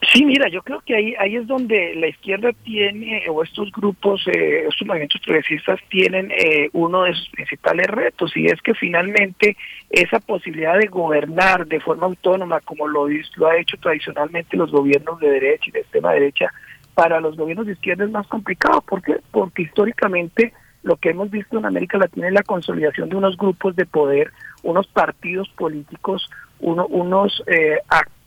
Sí, 0.02 0.26
mira, 0.26 0.50
yo 0.50 0.64
creo 0.64 0.82
que 0.82 0.96
ahí 0.96 1.14
ahí 1.20 1.36
es 1.36 1.46
donde 1.46 1.94
la 1.94 2.08
izquierda 2.08 2.50
tiene, 2.64 3.24
o 3.30 3.44
estos 3.44 3.72
grupos, 3.72 4.28
eh, 4.28 4.66
estos 4.68 4.88
movimientos 4.88 5.22
progresistas 5.22 5.80
tienen 5.90 6.32
eh, 6.32 6.70
uno 6.74 7.04
de 7.04 7.14
sus 7.14 7.30
principales 7.30 7.86
retos, 7.86 8.36
y 8.36 8.48
es 8.48 8.60
que 8.64 8.74
finalmente 8.74 9.56
esa 9.92 10.20
posibilidad 10.20 10.80
de 10.80 10.88
gobernar 10.88 11.68
de 11.68 11.80
forma 11.80 12.08
autónoma, 12.08 12.62
como 12.62 12.88
lo, 12.88 13.08
lo 13.08 13.48
ha 13.48 13.58
hecho 13.58 13.78
tradicionalmente 13.78 14.58
los 14.58 14.72
gobiernos 14.72 15.20
de 15.20 15.30
derecha 15.30 15.66
y 15.68 15.72
de 15.72 15.82
extrema 15.82 16.14
derecha, 16.14 16.52
para 16.96 17.22
los 17.22 17.38
gobiernos 17.38 17.68
de 17.68 17.74
izquierda 17.74 18.04
es 18.04 18.12
más 18.12 18.26
complicado. 18.26 18.82
¿Por 18.82 19.04
qué? 19.04 19.18
Porque 19.30 19.62
históricamente 19.62 20.52
lo 20.82 20.96
que 20.96 21.12
hemos 21.12 21.30
visto 21.30 21.60
en 21.60 21.66
América 21.68 22.00
Latina 22.00 22.28
es 22.28 22.34
la 22.34 22.44
consolidación 22.44 23.08
de 23.08 23.18
unos 23.18 23.38
grupos 23.38 23.76
de 23.76 23.86
poder, 23.86 24.32
unos 24.64 24.88
partidos 24.88 25.48
políticos, 25.50 26.28
uno, 26.60 26.88
unos 26.88 27.44
eh, 27.46 27.78
actores 27.88 28.21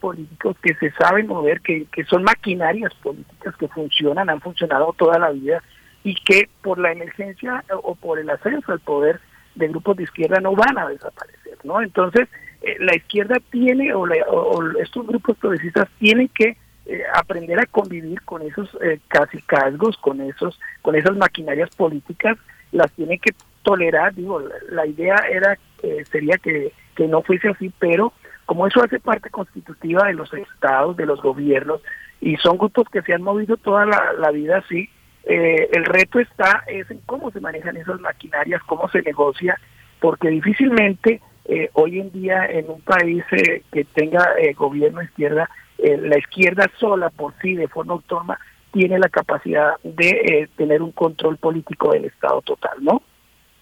políticos 0.00 0.56
que 0.62 0.74
se 0.74 0.90
saben 0.92 1.26
mover, 1.26 1.60
que, 1.60 1.86
que 1.92 2.04
son 2.04 2.24
maquinarias 2.24 2.92
políticas 2.94 3.54
que 3.56 3.68
funcionan, 3.68 4.30
han 4.30 4.40
funcionado 4.40 4.94
toda 4.96 5.18
la 5.18 5.30
vida 5.30 5.62
y 6.02 6.14
que 6.14 6.48
por 6.62 6.78
la 6.78 6.92
emergencia 6.92 7.64
o 7.82 7.94
por 7.94 8.18
el 8.18 8.30
ascenso 8.30 8.72
al 8.72 8.80
poder 8.80 9.20
de 9.54 9.68
grupos 9.68 9.96
de 9.96 10.04
izquierda 10.04 10.40
no 10.40 10.56
van 10.56 10.78
a 10.78 10.88
desaparecer, 10.88 11.58
¿no? 11.64 11.82
Entonces, 11.82 12.28
eh, 12.62 12.76
la 12.80 12.96
izquierda 12.96 13.36
tiene, 13.50 13.92
o, 13.92 14.02
o 14.02 14.78
estos 14.78 15.06
grupos 15.06 15.36
progresistas 15.36 15.88
tienen 15.98 16.28
que 16.28 16.56
eh, 16.86 17.02
aprender 17.14 17.60
a 17.60 17.66
convivir 17.66 18.22
con 18.22 18.42
esos 18.42 18.68
eh, 18.82 18.98
casi 19.06 19.40
casgos, 19.42 19.96
con 19.98 20.20
esos, 20.20 20.58
con 20.80 20.96
esas 20.96 21.16
maquinarias 21.16 21.70
políticas, 21.76 22.36
las 22.72 22.90
tiene 22.92 23.18
que 23.18 23.32
tolerar. 23.62 24.14
Digo, 24.14 24.42
la, 24.70 24.86
idea 24.86 25.16
era 25.30 25.56
eh, 25.82 26.04
sería 26.10 26.38
que, 26.38 26.72
que 26.96 27.06
no 27.06 27.22
fuese 27.22 27.50
así, 27.50 27.72
pero 27.78 28.12
como 28.46 28.66
eso 28.66 28.82
hace 28.82 29.00
parte 29.00 29.30
constitutiva 29.30 30.06
de 30.06 30.14
los 30.14 30.32
estados, 30.34 30.96
de 30.96 31.06
los 31.06 31.20
gobiernos, 31.22 31.80
y 32.20 32.36
son 32.36 32.58
grupos 32.58 32.88
que 32.90 33.02
se 33.02 33.14
han 33.14 33.22
movido 33.22 33.56
toda 33.56 33.86
la, 33.86 34.30
vida 34.30 34.58
así, 34.58 34.88
el 35.24 35.84
reto 35.84 36.18
está 36.18 36.64
es 36.66 36.90
en 36.90 36.98
cómo 37.06 37.30
se 37.30 37.40
manejan 37.40 37.76
esas 37.76 38.00
maquinarias, 38.00 38.62
cómo 38.64 38.88
se 38.88 39.02
negocia, 39.02 39.58
porque 40.00 40.28
difícilmente 40.28 41.20
hoy 41.72 42.00
en 42.00 42.12
día 42.12 42.46
en 42.46 42.70
un 42.70 42.80
país 42.80 43.24
que 43.72 43.84
tenga 43.94 44.24
gobierno 44.56 45.02
izquierda 45.02 45.48
eh, 45.82 45.98
la 45.98 46.16
izquierda 46.16 46.70
sola 46.78 47.10
por 47.10 47.34
sí, 47.42 47.56
de 47.56 47.66
forma 47.66 47.94
autónoma, 47.94 48.38
tiene 48.72 49.00
la 49.00 49.08
capacidad 49.08 49.74
de 49.82 50.10
eh, 50.10 50.48
tener 50.56 50.80
un 50.80 50.92
control 50.92 51.38
político 51.38 51.92
del 51.92 52.04
Estado 52.04 52.40
total, 52.42 52.78
¿no? 52.80 53.02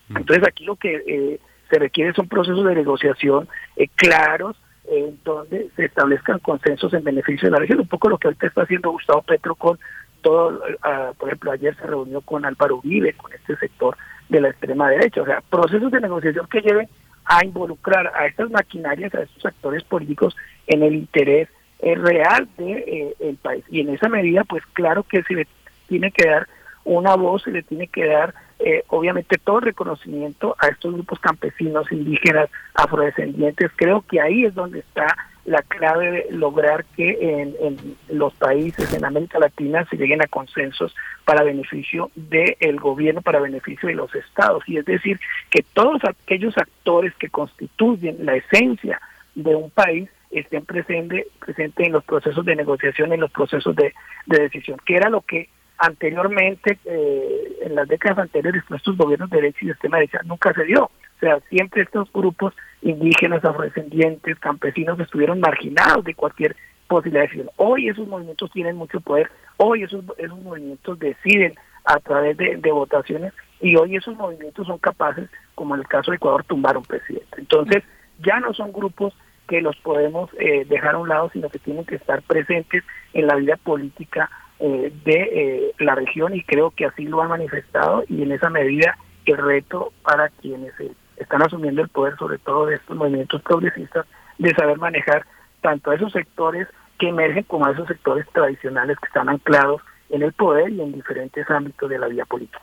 Mm. 0.08 0.18
Entonces 0.18 0.46
aquí 0.46 0.64
lo 0.64 0.76
que 0.76 1.02
eh, 1.06 1.40
se 1.70 1.78
requiere 1.78 2.12
son 2.12 2.28
procesos 2.28 2.64
de 2.66 2.74
negociación 2.74 3.48
claros, 3.96 4.60
en 4.90 5.18
donde 5.24 5.70
se 5.76 5.84
establezcan 5.84 6.40
consensos 6.40 6.92
en 6.92 7.04
beneficio 7.04 7.46
de 7.46 7.52
la 7.52 7.60
región, 7.60 7.80
un 7.80 7.88
poco 7.88 8.08
lo 8.08 8.18
que 8.18 8.28
ahorita 8.28 8.48
está 8.48 8.62
haciendo 8.62 8.90
Gustavo 8.90 9.22
Petro 9.22 9.54
con 9.54 9.78
todo, 10.20 10.60
ah, 10.82 11.12
por 11.16 11.28
ejemplo, 11.28 11.52
ayer 11.52 11.74
se 11.76 11.86
reunió 11.86 12.20
con 12.20 12.44
Álvaro 12.44 12.78
Uribe, 12.78 13.14
con 13.14 13.32
este 13.32 13.56
sector 13.56 13.96
de 14.28 14.40
la 14.40 14.50
extrema 14.50 14.90
derecha, 14.90 15.22
o 15.22 15.24
sea, 15.24 15.42
procesos 15.48 15.90
de 15.90 16.00
negociación 16.00 16.46
que 16.48 16.60
lleven 16.60 16.88
a 17.24 17.44
involucrar 17.44 18.12
a 18.14 18.26
estas 18.26 18.50
maquinarias, 18.50 19.14
a 19.14 19.22
estos 19.22 19.46
actores 19.46 19.84
políticos 19.84 20.36
en 20.66 20.82
el 20.82 20.94
interés 20.94 21.48
real 21.80 22.48
de 22.58 23.14
eh, 23.18 23.34
país. 23.40 23.64
Y 23.70 23.80
en 23.80 23.90
esa 23.90 24.08
medida 24.08 24.44
pues 24.44 24.62
claro 24.74 25.04
que 25.04 25.22
se 25.22 25.34
le 25.34 25.46
tiene 25.88 26.10
que 26.10 26.28
dar 26.28 26.46
una 26.84 27.14
voz 27.16 27.42
se 27.42 27.50
le 27.50 27.62
tiene 27.62 27.86
que 27.88 28.06
dar 28.06 28.34
eh, 28.58 28.84
obviamente 28.88 29.38
todo 29.38 29.58
el 29.58 29.64
reconocimiento 29.64 30.56
a 30.58 30.68
estos 30.68 30.92
grupos 30.92 31.18
campesinos 31.20 31.90
indígenas 31.92 32.48
afrodescendientes 32.74 33.70
creo 33.76 34.02
que 34.02 34.20
ahí 34.20 34.44
es 34.44 34.54
donde 34.54 34.80
está 34.80 35.16
la 35.44 35.62
clave 35.62 36.10
de 36.10 36.26
lograr 36.30 36.84
que 36.96 37.18
en, 37.20 37.54
en 37.60 37.96
los 38.10 38.34
países 38.34 38.92
en 38.92 39.04
América 39.04 39.38
Latina 39.38 39.86
se 39.88 39.96
lleguen 39.96 40.22
a 40.22 40.26
consensos 40.26 40.94
para 41.24 41.42
beneficio 41.42 42.10
del 42.14 42.78
gobierno, 42.78 43.22
para 43.22 43.40
beneficio 43.40 43.88
de 43.88 43.94
los 43.94 44.14
estados. 44.14 44.62
Y 44.66 44.76
es 44.76 44.84
decir, 44.84 45.18
que 45.48 45.64
todos 45.72 46.02
aquellos 46.04 46.56
actores 46.58 47.14
que 47.14 47.30
constituyen 47.30 48.24
la 48.26 48.36
esencia 48.36 49.00
de 49.34 49.56
un 49.56 49.70
país 49.70 50.10
estén 50.30 50.64
presentes 50.64 51.26
presente 51.38 51.84
en 51.84 51.92
los 51.92 52.04
procesos 52.04 52.44
de 52.44 52.56
negociación, 52.56 53.12
en 53.12 53.20
los 53.20 53.30
procesos 53.30 53.74
de, 53.74 53.92
decisión, 54.26 54.78
que 54.84 54.96
era 54.96 55.10
lo 55.10 55.22
que 55.22 55.48
anteriormente, 55.80 56.78
eh, 56.84 57.58
en 57.62 57.74
las 57.74 57.88
décadas 57.88 58.18
anteriores, 58.18 58.62
estos 58.74 58.96
gobiernos 58.96 59.30
de 59.30 59.36
derecha 59.38 59.58
y 59.62 59.66
de 59.66 59.72
extrema 59.72 59.96
derecha 59.98 60.20
nunca 60.24 60.52
se 60.52 60.64
dio. 60.64 60.84
O 60.84 61.20
sea, 61.20 61.40
siempre 61.48 61.82
estos 61.82 62.12
grupos 62.12 62.54
indígenas, 62.82 63.44
afrodescendientes, 63.44 64.38
campesinos 64.38 65.00
estuvieron 65.00 65.40
marginados 65.40 66.04
de 66.04 66.14
cualquier 66.14 66.54
posibilidad 66.86 67.22
de 67.22 67.26
decisión. 67.28 67.50
Hoy 67.56 67.88
esos 67.88 68.06
movimientos 68.06 68.50
tienen 68.52 68.76
mucho 68.76 69.00
poder, 69.00 69.30
hoy 69.56 69.82
esos, 69.82 70.04
esos 70.18 70.38
movimientos 70.40 70.98
deciden 70.98 71.54
a 71.84 71.98
través 71.98 72.36
de, 72.36 72.56
de 72.56 72.72
votaciones 72.72 73.32
y 73.60 73.76
hoy 73.76 73.96
esos 73.96 74.16
movimientos 74.16 74.66
son 74.66 74.78
capaces, 74.78 75.28
como 75.54 75.74
en 75.74 75.80
el 75.80 75.88
caso 75.88 76.10
de 76.10 76.16
Ecuador, 76.16 76.44
tumbar 76.44 76.76
un 76.76 76.84
presidente. 76.84 77.36
Entonces, 77.38 77.84
ya 78.22 78.40
no 78.40 78.52
son 78.54 78.72
grupos 78.72 79.14
que 79.48 79.60
los 79.60 79.76
podemos 79.78 80.30
eh, 80.38 80.64
dejar 80.66 80.94
a 80.94 80.98
un 80.98 81.08
lado, 81.08 81.30
sino 81.32 81.48
que 81.48 81.58
tienen 81.58 81.84
que 81.84 81.96
estar 81.96 82.22
presentes 82.22 82.84
en 83.12 83.26
la 83.26 83.34
vida 83.34 83.56
política 83.56 84.30
eh, 84.60 84.92
de 85.04 85.14
eh, 85.14 85.74
la 85.78 85.94
región 85.94 86.34
y 86.34 86.42
creo 86.42 86.70
que 86.70 86.86
así 86.86 87.04
lo 87.04 87.22
han 87.22 87.28
manifestado 87.28 88.04
y 88.08 88.22
en 88.22 88.32
esa 88.32 88.50
medida 88.50 88.96
el 89.30 89.38
reto 89.38 89.92
para 90.02 90.28
quienes 90.28 90.72
están 91.16 91.42
asumiendo 91.42 91.82
el 91.82 91.88
poder, 91.88 92.16
sobre 92.16 92.38
todo 92.38 92.66
de 92.66 92.76
estos 92.76 92.96
movimientos 92.96 93.42
progresistas, 93.42 94.06
de 94.38 94.54
saber 94.54 94.78
manejar 94.78 95.24
tanto 95.60 95.90
a 95.90 95.94
esos 95.94 96.12
sectores 96.12 96.66
que 96.98 97.08
emergen 97.08 97.44
como 97.44 97.66
a 97.66 97.72
esos 97.72 97.86
sectores 97.86 98.26
tradicionales 98.32 98.98
que 98.98 99.06
están 99.06 99.28
anclados 99.28 99.82
en 100.08 100.22
el 100.22 100.32
poder 100.32 100.70
y 100.70 100.80
en 100.80 100.92
diferentes 100.92 101.48
ámbitos 101.50 101.88
de 101.88 101.98
la 101.98 102.08
vida 102.08 102.24
política. 102.24 102.60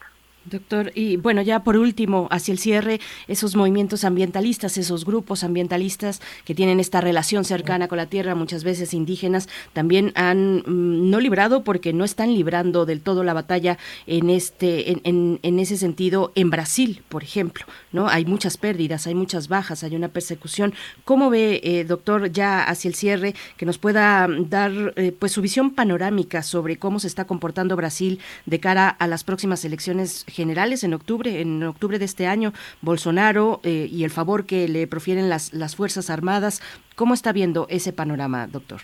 Doctor, 0.50 0.94
y 0.96 1.18
bueno, 1.18 1.42
ya 1.42 1.64
por 1.64 1.76
último, 1.76 2.28
hacia 2.32 2.54
el 2.54 2.60
cierre, 2.60 3.02
esos 3.28 3.56
movimientos 3.56 4.06
ambientalistas, 4.06 4.78
esos 4.78 5.04
grupos 5.04 5.44
ambientalistas 5.44 6.22
que 6.46 6.56
tienen 6.56 6.80
esta 6.80 7.02
relación 7.02 7.44
cercana 7.44 7.90
con 7.90 7.98
la 7.98 8.06
tierra, 8.06 8.34
muchas 8.34 8.64
veces 8.64 8.94
indígenas, 8.94 9.50
también 9.74 10.14
han 10.16 10.64
mm, 10.66 11.10
no 11.10 11.20
librado 11.20 11.66
porque 11.66 11.92
no 11.92 12.06
están 12.06 12.34
librando 12.34 12.86
del 12.86 13.02
todo 13.02 13.26
la 13.26 13.34
batalla 13.34 13.78
en 14.06 14.30
este, 14.30 14.92
en, 15.04 15.40
en, 15.44 15.60
ese 15.60 15.76
sentido, 15.76 16.32
en 16.36 16.50
Brasil, 16.50 17.04
por 17.10 17.24
ejemplo, 17.24 17.66
¿no? 17.92 18.08
Hay 18.08 18.26
muchas 18.26 18.56
pérdidas, 18.56 19.06
hay 19.06 19.16
muchas 19.16 19.50
bajas, 19.50 19.84
hay 19.84 19.96
una 19.98 20.08
persecución. 20.08 20.74
¿Cómo 21.04 21.30
ve, 21.30 21.60
eh, 21.64 21.84
doctor, 21.84 22.32
ya 22.32 22.64
hacia 22.64 22.88
el 22.88 22.96
cierre, 22.96 23.36
que 23.58 23.66
nos 23.66 23.80
pueda 23.80 24.28
dar 24.48 24.94
eh, 24.96 25.12
pues 25.18 25.34
su 25.34 25.42
visión 25.42 25.72
panorámica 25.72 26.42
sobre 26.42 26.78
cómo 26.78 27.00
se 27.00 27.08
está 27.08 27.26
comportando 27.26 27.76
Brasil 27.76 28.20
de 28.46 28.60
cara 28.62 28.88
a 28.88 29.08
las 29.08 29.26
próximas 29.26 29.66
elecciones 29.66 30.26
generales 30.38 30.84
en 30.84 30.94
octubre, 30.94 31.42
en 31.42 31.64
octubre 31.64 31.98
de 31.98 32.06
este 32.06 32.28
año, 32.28 32.54
Bolsonaro 32.82 33.60
eh, 33.64 33.88
y 33.92 34.04
el 34.04 34.12
favor 34.12 34.46
que 34.46 34.68
le 34.68 34.86
profieren 34.86 35.30
las, 35.30 35.52
las 35.52 35.76
Fuerzas 35.76 36.12
Armadas. 36.12 36.62
¿Cómo 36.96 37.16
está 37.16 37.34
viendo 37.34 37.66
ese 37.70 37.92
panorama, 37.92 38.46
doctor? 38.46 38.82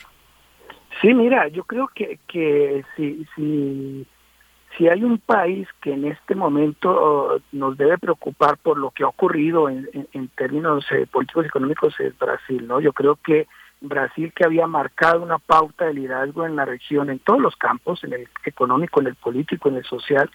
Sí, 1.00 1.14
mira, 1.14 1.48
yo 1.50 1.64
creo 1.64 1.90
que, 1.94 2.20
que 2.28 2.84
si, 2.96 3.26
si, 3.36 4.88
hay 4.88 5.04
un 5.04 5.20
país 5.20 5.68
que 5.82 5.94
en 5.94 6.06
este 6.06 6.34
momento 6.34 6.90
oh, 6.90 7.40
nos 7.52 7.78
debe 7.78 7.98
preocupar 7.98 8.58
por 8.58 8.78
lo 8.78 8.90
que 8.92 9.04
ha 9.04 9.08
ocurrido 9.08 9.70
en, 9.70 9.88
en, 10.12 10.28
términos 10.30 10.86
eh, 10.92 11.06
políticos 11.06 11.46
y 11.46 11.48
económicos 11.48 12.00
es 12.00 12.18
Brasil, 12.18 12.66
¿no? 12.68 12.80
Yo 12.80 12.94
creo 12.94 13.18
que 13.24 13.48
Brasil 13.84 14.32
que 14.34 14.46
había 14.46 14.66
marcado 14.66 15.22
una 15.22 15.40
pauta 15.40 15.86
de 15.86 15.94
liderazgo 15.94 16.46
en 16.46 16.56
la 16.56 16.66
región, 16.66 17.10
en 17.10 17.20
todos 17.20 17.42
los 17.42 17.56
campos, 17.58 18.04
en 18.04 18.14
el 18.14 18.28
económico, 18.46 19.02
en 19.02 19.08
el 19.08 19.16
político, 19.16 19.70
en 19.70 19.76
el 19.76 19.84
social, 19.84 20.32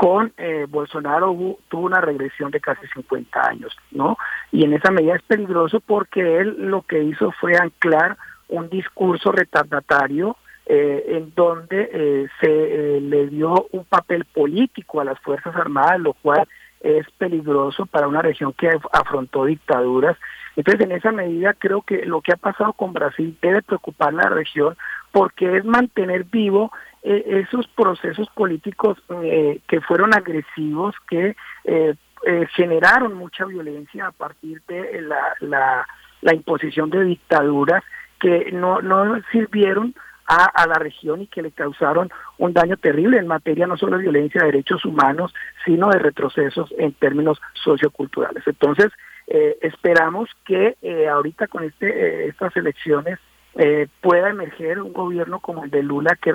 con 0.00 0.32
eh, 0.38 0.64
Bolsonaro 0.66 1.36
tuvo 1.68 1.84
una 1.84 2.00
regresión 2.00 2.50
de 2.50 2.58
casi 2.58 2.86
50 2.86 3.38
años, 3.46 3.76
¿no? 3.90 4.16
Y 4.50 4.64
en 4.64 4.72
esa 4.72 4.90
medida 4.90 5.14
es 5.14 5.22
peligroso 5.24 5.78
porque 5.80 6.38
él 6.38 6.56
lo 6.56 6.80
que 6.80 7.02
hizo 7.02 7.30
fue 7.32 7.54
anclar 7.54 8.16
un 8.48 8.70
discurso 8.70 9.30
retardatario 9.30 10.38
eh, 10.64 11.04
en 11.06 11.34
donde 11.34 11.90
eh, 11.92 12.28
se 12.40 13.00
le 13.02 13.26
dio 13.26 13.66
un 13.72 13.84
papel 13.84 14.24
político 14.24 15.02
a 15.02 15.04
las 15.04 15.20
Fuerzas 15.20 15.54
Armadas, 15.54 16.00
lo 16.00 16.14
cual 16.14 16.48
es 16.80 17.04
peligroso 17.18 17.84
para 17.84 18.08
una 18.08 18.22
región 18.22 18.54
que 18.54 18.70
afrontó 18.92 19.44
dictaduras. 19.44 20.16
Entonces, 20.56 20.80
en 20.80 20.92
esa 20.92 21.12
medida, 21.12 21.52
creo 21.52 21.82
que 21.82 22.06
lo 22.06 22.22
que 22.22 22.32
ha 22.32 22.36
pasado 22.36 22.72
con 22.72 22.94
Brasil 22.94 23.36
debe 23.42 23.60
preocupar 23.60 24.08
a 24.08 24.12
la 24.12 24.28
región 24.30 24.78
porque 25.12 25.58
es 25.58 25.64
mantener 25.66 26.24
vivo 26.24 26.72
eh, 27.02 27.44
esos 27.48 27.66
procesos 27.68 28.28
políticos 28.30 29.02
eh, 29.22 29.60
que 29.66 29.80
fueron 29.80 30.12
agresivos, 30.14 30.94
que 31.08 31.34
eh, 31.64 31.94
generaron 32.54 33.14
mucha 33.14 33.46
violencia 33.46 34.08
a 34.08 34.12
partir 34.12 34.60
de 34.68 35.00
la, 35.00 35.34
la, 35.40 35.86
la 36.20 36.34
imposición 36.34 36.90
de 36.90 37.04
dictaduras 37.04 37.82
que 38.18 38.52
no, 38.52 38.82
no 38.82 39.18
sirvieron 39.32 39.94
a, 40.26 40.44
a, 40.44 40.66
la 40.66 40.74
región 40.74 41.22
y 41.22 41.26
que 41.26 41.40
le 41.40 41.52
causaron 41.52 42.10
un 42.36 42.52
daño 42.52 42.76
terrible 42.76 43.16
en 43.16 43.26
materia 43.26 43.66
no 43.66 43.78
solo 43.78 43.96
de 43.96 44.02
violencia 44.02 44.42
de 44.42 44.48
derechos 44.48 44.84
humanos, 44.84 45.32
sino 45.64 45.88
de 45.88 45.98
retrocesos 45.98 46.72
en 46.76 46.92
términos 46.92 47.40
socioculturales. 47.54 48.46
Entonces, 48.46 48.92
esperamos 49.26 50.28
que 50.44 50.76
ahorita 51.10 51.46
con 51.46 51.64
este, 51.64 52.26
estas 52.26 52.54
elecciones 52.56 53.18
eh, 53.56 53.88
pueda 54.00 54.30
emerger 54.30 54.80
un 54.80 54.92
gobierno 54.92 55.40
como 55.40 55.64
el 55.64 55.70
de 55.70 55.82
Lula 55.82 56.16
que, 56.16 56.32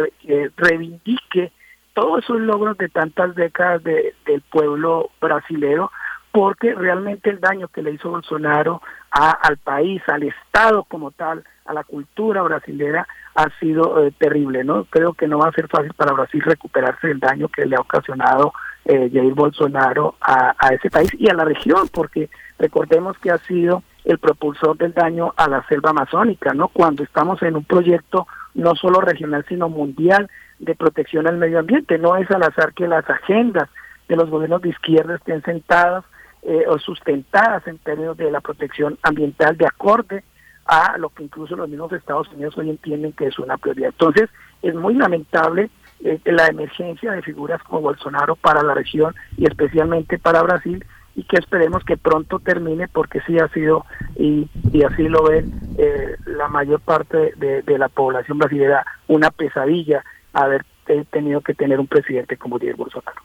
reivindique 0.58 1.52
todos 1.94 2.24
esos 2.24 2.42
logros 2.42 2.78
de 2.78 2.90
tantas 2.90 3.36
décadas 3.36 3.84
de, 3.84 4.14
del 4.26 4.42
pueblo 4.42 5.12
brasilero, 5.22 5.92
porque 6.32 6.76
realmente 6.76 7.30
el 7.30 7.40
daño 7.40 7.70
que 7.70 7.82
le 7.82 7.92
hizo 7.92 8.10
Bolsonaro 8.10 8.82
a, 9.10 9.32
al 9.32 9.58
país, 9.58 10.02
al 10.08 10.24
Estado 10.24 10.84
como 10.84 11.12
tal, 11.12 11.46
a 11.66 11.74
la 11.74 11.86
cultura 11.86 12.42
brasilera, 12.42 13.08
ha 13.36 13.50
sido 13.60 14.06
eh, 14.06 14.14
terrible, 14.18 14.66
¿no? 14.66 14.84
Creo 14.86 15.14
que 15.14 15.28
no 15.28 15.40
va 15.40 15.48
a 15.48 15.54
ser 15.54 15.70
fácil 15.70 15.94
para 15.94 16.12
Brasil 16.12 16.42
recuperarse 16.42 17.08
del 17.08 17.22
daño 17.22 17.48
que 17.48 17.66
le 17.66 17.78
ha 17.78 17.82
ocasionado 17.82 18.54
eh, 18.84 19.10
Jair 19.14 19.34
Bolsonaro 19.34 20.16
a, 20.20 20.54
a 20.60 20.74
ese 20.74 20.90
país 20.90 21.10
y 21.18 21.30
a 21.30 21.34
la 21.34 21.46
región, 21.46 21.88
porque 21.88 22.30
recordemos 22.60 23.18
que 23.20 23.32
ha 23.32 23.38
sido 23.38 23.84
el 24.06 24.20
propulsor 24.20 24.78
del 24.78 24.94
daño 24.94 25.34
a 25.36 25.50
la 25.50 25.66
selva 25.68 25.90
amazónica, 25.90 26.54
¿no? 26.54 26.68
Cuando 26.70 27.04
estamos 27.04 27.42
en 27.42 27.56
un 27.56 27.64
proyecto 27.64 28.28
no 28.54 28.76
solo 28.76 29.02
regional, 29.02 29.46
sino 29.50 29.68
mundial 29.68 30.30
de 30.60 30.76
protección 30.76 31.28
al 31.28 31.38
medio 31.38 31.60
ambiente. 31.60 31.98
No 31.98 32.16
es 32.16 32.30
al 32.32 32.44
azar 32.44 32.74
que 32.74 32.88
las 32.88 33.10
agendas 33.10 33.70
de 34.08 34.16
los 34.16 34.30
gobiernos 34.30 34.62
de 34.62 34.70
izquierda 34.70 35.16
estén 35.16 35.42
sentadas 35.42 36.06
eh, 36.44 36.66
o 36.68 36.78
sustentadas 36.78 37.66
en 37.68 37.80
términos 37.80 38.16
de 38.18 38.30
la 38.30 38.40
protección 38.40 39.00
ambiental 39.02 39.58
de 39.58 39.66
acorde 39.66 40.24
a 40.66 40.98
lo 40.98 41.10
que 41.10 41.24
incluso 41.24 41.56
los 41.56 41.70
mismos 41.70 41.92
Estados 41.92 42.32
Unidos 42.32 42.58
hoy 42.58 42.70
entienden 42.70 43.14
que 43.14 43.28
es 43.28 43.40
una 43.40 43.58
prioridad. 43.58 43.90
Entonces, 43.90 44.30
es 44.62 44.74
muy 44.76 44.94
lamentable 44.96 45.70
eh, 46.04 46.20
la 46.26 46.48
emergencia 46.48 47.12
de 47.12 47.22
figuras 47.22 47.62
como 47.64 47.82
Bolsonaro 47.82 48.36
para 48.36 48.64
la 48.64 48.74
región 48.74 49.16
y 49.38 49.46
especialmente 49.46 50.20
para 50.20 50.44
Brasil, 50.44 50.86
y 51.16 51.24
que 51.24 51.38
esperemos 51.38 51.84
que 51.84 51.98
pronto 51.98 52.40
termine 52.40 52.88
porque 52.88 53.22
sí 53.22 53.40
ha 53.40 53.48
sido 53.50 53.86
y, 54.16 54.48
y 54.74 54.84
así 54.84 55.08
lo 55.08 55.24
ven 55.24 55.52
eh, 55.78 56.16
la 56.26 56.48
mayor 56.50 56.82
parte 56.82 57.34
de, 57.38 57.62
de, 57.62 57.78
la 57.78 57.90
población 57.90 58.38
brasileña 58.38 58.86
una 59.08 59.32
pesadilla 59.32 60.04
haber 60.34 60.66
tenido 61.12 61.42
que 61.42 61.54
tener 61.54 61.80
un 61.80 61.88
presidente 61.88 62.38
como 62.38 62.60
Jair 62.60 62.76
Bolsonaro. 62.76 63.22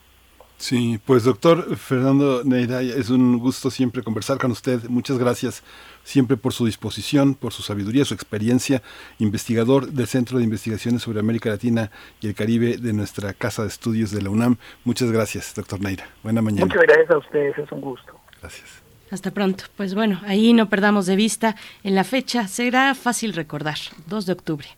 Sí, 0.61 1.01
pues 1.07 1.25
doctor 1.25 1.75
Fernando 1.75 2.43
Neira, 2.45 2.83
es 2.83 3.09
un 3.09 3.39
gusto 3.39 3.71
siempre 3.71 4.03
conversar 4.03 4.37
con 4.37 4.51
usted. 4.51 4.85
Muchas 4.91 5.17
gracias 5.17 5.63
siempre 6.05 6.37
por 6.37 6.53
su 6.53 6.67
disposición, 6.67 7.35
por 7.35 7.55
su 7.55 7.63
sabiduría, 7.63 8.05
su 8.05 8.13
experiencia, 8.13 8.83
investigador 9.19 9.87
del 9.87 10.07
Centro 10.07 10.37
de 10.37 10.45
Investigaciones 10.45 11.01
sobre 11.01 11.19
América 11.19 11.49
Latina 11.49 11.91
y 12.21 12.27
el 12.27 12.35
Caribe 12.35 12.77
de 12.77 12.93
nuestra 12.93 13.33
Casa 13.33 13.63
de 13.63 13.69
Estudios 13.69 14.11
de 14.11 14.21
la 14.21 14.29
UNAM. 14.29 14.59
Muchas 14.85 15.11
gracias, 15.11 15.55
doctor 15.55 15.81
Neira. 15.81 16.07
Buena 16.23 16.43
mañana. 16.43 16.67
Muchas 16.67 16.83
gracias 16.83 17.11
a 17.11 17.17
ustedes, 17.17 17.57
es 17.57 17.73
un 17.73 17.81
gusto. 17.81 18.21
Gracias. 18.43 18.69
Hasta 19.11 19.31
pronto. 19.31 19.65
Pues 19.79 19.95
bueno, 19.95 20.21
ahí 20.27 20.53
no 20.53 20.69
perdamos 20.69 21.07
de 21.07 21.17
vista 21.17 21.57
en 21.85 21.95
la 21.95 22.05
fecha. 22.05 22.49
Será 22.49 22.95
fácil 22.95 23.33
recordar, 23.33 23.79
2 24.09 24.27
de 24.27 24.33
octubre 24.35 24.69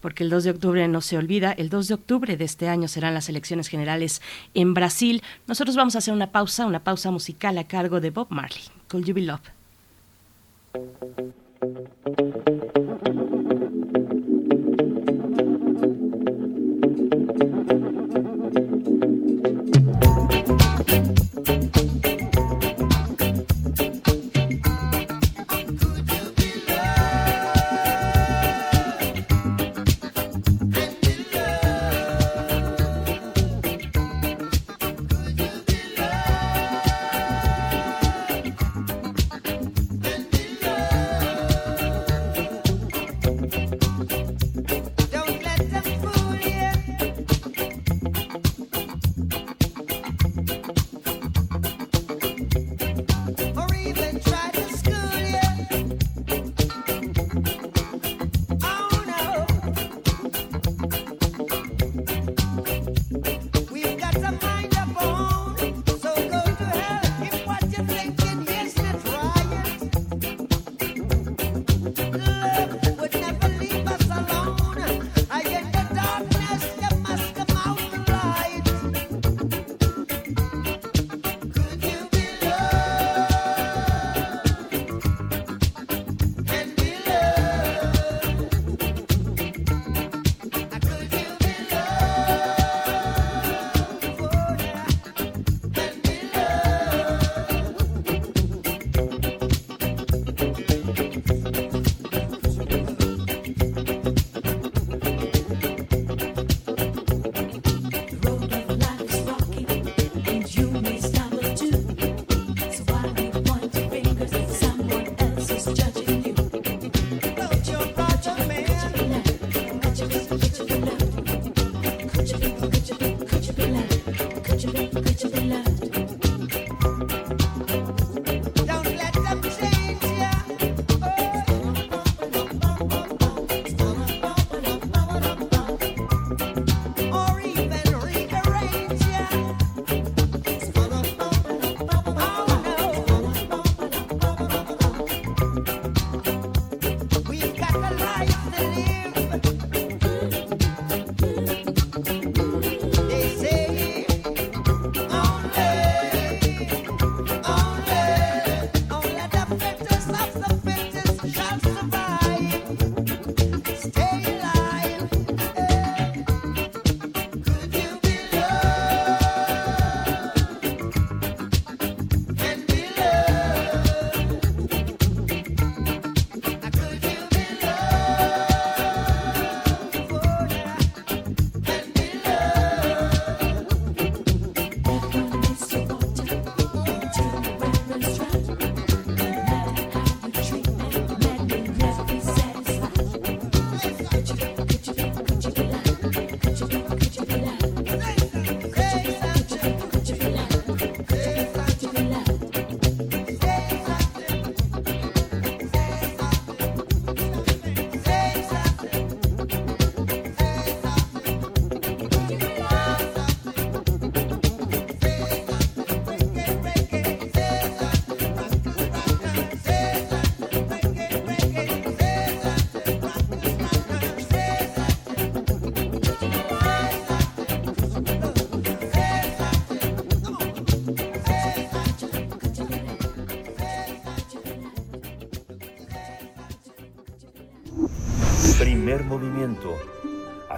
porque 0.00 0.24
el 0.24 0.30
2 0.30 0.44
de 0.44 0.50
octubre 0.50 0.88
no 0.88 1.00
se 1.00 1.16
olvida, 1.16 1.52
el 1.52 1.68
2 1.68 1.88
de 1.88 1.94
octubre 1.94 2.36
de 2.36 2.44
este 2.44 2.68
año 2.68 2.88
serán 2.88 3.14
las 3.14 3.28
elecciones 3.28 3.68
generales 3.68 4.20
en 4.54 4.74
Brasil. 4.74 5.22
Nosotros 5.46 5.76
vamos 5.76 5.94
a 5.94 5.98
hacer 5.98 6.14
una 6.14 6.32
pausa, 6.32 6.66
una 6.66 6.82
pausa 6.82 7.10
musical 7.10 7.56
a 7.58 7.64
cargo 7.64 8.00
de 8.00 8.10
Bob 8.10 8.28
Marley, 8.30 8.62
Could 8.88 9.04
You 9.06 9.14
Be. 9.14 9.20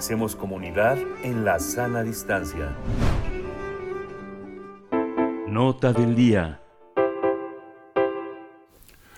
Hacemos 0.02 0.34
comunidad 0.34 0.98
en 1.22 1.44
la 1.44 1.60
sana 1.60 2.02
distancia. 2.02 2.76
Nota 5.46 5.92
del 5.92 6.16
día. 6.16 6.60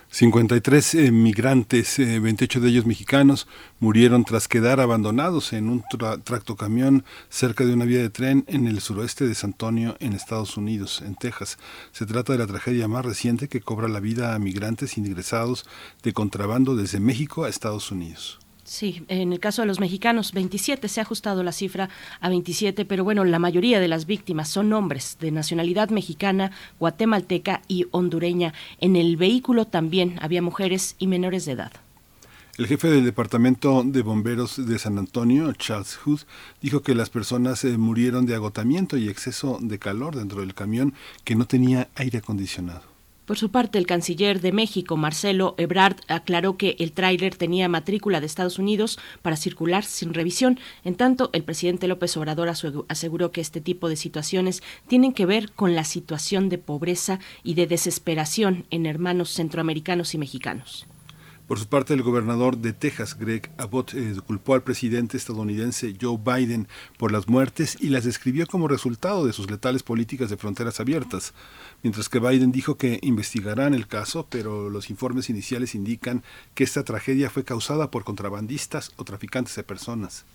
53 0.09 0.93
eh, 0.93 1.11
migrantes, 1.11 1.97
eh, 1.97 2.19
28 2.19 2.59
de 2.59 2.69
ellos 2.69 2.85
mexicanos, 2.85 3.47
murieron 3.79 4.25
tras 4.25 4.47
quedar 4.47 4.79
abandonados 4.79 5.53
en 5.53 5.69
un 5.69 5.81
tra- 5.85 6.23
tractocamión 6.23 7.03
cerca 7.29 7.65
de 7.65 7.73
una 7.73 7.85
vía 7.85 8.03
de 8.03 8.11
tren 8.11 8.45
en 8.47 8.67
el 8.67 8.79
suroeste 8.79 9.27
de 9.27 9.33
San 9.33 9.53
Antonio, 9.53 9.97
en 9.99 10.13
Estados 10.13 10.55
Unidos, 10.55 11.01
en 11.03 11.15
Texas. 11.15 11.57
Se 11.93 12.05
trata 12.05 12.33
de 12.33 12.37
la 12.37 12.45
tragedia 12.45 12.87
más 12.87 13.03
reciente 13.03 13.47
que 13.47 13.59
cobra 13.59 13.87
la 13.87 13.99
vida 13.99 14.35
a 14.35 14.39
migrantes 14.39 14.99
ingresados 14.99 15.65
de 16.03 16.13
contrabando 16.13 16.75
desde 16.75 16.99
México 16.99 17.43
a 17.43 17.49
Estados 17.49 17.91
Unidos. 17.91 18.44
Sí, 18.65 19.03
en 19.09 19.31
el 19.31 19.39
caso 19.39 19.61
de 19.61 19.67
los 19.67 19.79
mexicanos, 19.79 20.31
27, 20.33 20.87
se 20.87 20.99
ha 20.99 21.03
ajustado 21.03 21.43
la 21.43 21.51
cifra 21.51 21.91
a 22.19 22.29
27, 22.29 22.83
pero 22.85 23.03
bueno, 23.03 23.23
la 23.23 23.37
mayoría 23.37 23.79
de 23.79 23.87
las 23.87 24.07
víctimas 24.07 24.49
son 24.49 24.73
hombres 24.73 25.17
de 25.19 25.29
nacionalidad 25.29 25.89
mexicana, 25.91 26.51
guatemalteca 26.79 27.61
y 27.67 27.85
hondureña. 27.91 28.55
En 28.79 28.95
el 28.95 29.17
vehículo 29.17 29.65
también 29.65 30.17
había 30.19 30.41
mujeres 30.41 30.95
y 30.97 31.05
menores 31.05 31.45
de 31.45 31.51
edad. 31.51 31.73
El 32.57 32.65
jefe 32.65 32.87
del 32.87 33.05
Departamento 33.05 33.83
de 33.85 34.01
Bomberos 34.01 34.65
de 34.65 34.79
San 34.79 34.97
Antonio, 34.97 35.53
Charles 35.53 35.97
Hood, 35.97 36.21
dijo 36.59 36.81
que 36.81 36.95
las 36.95 37.11
personas 37.11 37.63
eh, 37.65 37.77
murieron 37.77 38.25
de 38.25 38.33
agotamiento 38.33 38.97
y 38.97 39.09
exceso 39.09 39.59
de 39.61 39.77
calor 39.77 40.15
dentro 40.15 40.39
del 40.39 40.55
camión 40.55 40.95
que 41.23 41.35
no 41.35 41.45
tenía 41.45 41.89
aire 41.93 42.17
acondicionado. 42.17 42.94
Por 43.25 43.39
su 43.39 43.49
parte, 43.49 43.79
el 43.79 43.87
canciller 43.87 44.39
de 44.39 44.51
México, 44.51 44.97
Marcelo 44.97 45.55
Ebrard, 45.57 45.97
aclaró 46.07 46.57
que 46.57 46.75
el 46.77 46.91
tráiler 46.91 47.35
tenía 47.35 47.67
matrícula 47.67 48.19
de 48.19 48.27
Estados 48.27 48.59
Unidos 48.59 48.99
para 49.23 49.35
circular 49.35 49.83
sin 49.83 50.13
revisión. 50.13 50.59
En 50.83 50.93
tanto, 50.93 51.31
el 51.33 51.43
presidente 51.43 51.87
López 51.87 52.15
Obrador 52.17 52.49
aseguró 52.87 53.31
que 53.31 53.41
este 53.41 53.61
tipo 53.61 53.89
de 53.89 53.95
situaciones 53.95 54.61
tienen 54.87 55.11
que 55.11 55.25
ver 55.25 55.51
con 55.53 55.73
la 55.73 55.85
situación 55.85 56.49
de 56.49 56.59
pobreza 56.59 57.19
y 57.43 57.55
de 57.55 57.65
desesperación 57.65 58.65
en 58.69 58.85
hermanos 58.85 59.31
centroamericanos 59.31 60.13
y 60.13 60.19
mexicanos. 60.19 60.85
Por 61.47 61.59
su 61.59 61.67
parte, 61.67 61.93
el 61.93 62.01
gobernador 62.01 62.57
de 62.57 62.73
Texas, 62.73 63.19
Greg 63.19 63.51
Abbott, 63.57 63.93
eh, 63.93 64.15
culpó 64.25 64.55
al 64.55 64.63
presidente 64.63 65.15
estadounidense 65.15 65.95
Joe 66.01 66.17
Biden 66.17 66.67
por 66.97 67.11
las 67.11 67.27
muertes 67.27 67.77
y 67.79 67.89
las 67.89 68.03
describió 68.03 68.47
como 68.47 68.67
resultado 68.67 69.27
de 69.27 69.33
sus 69.33 69.49
letales 69.51 69.83
políticas 69.83 70.31
de 70.31 70.37
fronteras 70.37 70.79
abiertas, 70.79 71.35
mientras 71.85 72.09
que 72.09 72.17
Biden 72.17 72.51
dijo 72.51 72.77
que 72.77 72.97
investigarán 73.03 73.75
el 73.75 73.85
caso, 73.85 74.25
pero 74.27 74.71
los 74.71 74.89
informes 74.89 75.29
iniciales 75.29 75.75
indican 75.75 76.23
que 76.55 76.63
esta 76.63 76.83
tragedia 76.83 77.29
fue 77.29 77.43
causada 77.43 77.91
por 77.91 78.03
contrabandistas 78.03 78.91
o 78.95 79.03
traficantes 79.03 79.55
de 79.55 79.61
personas. 79.61 80.25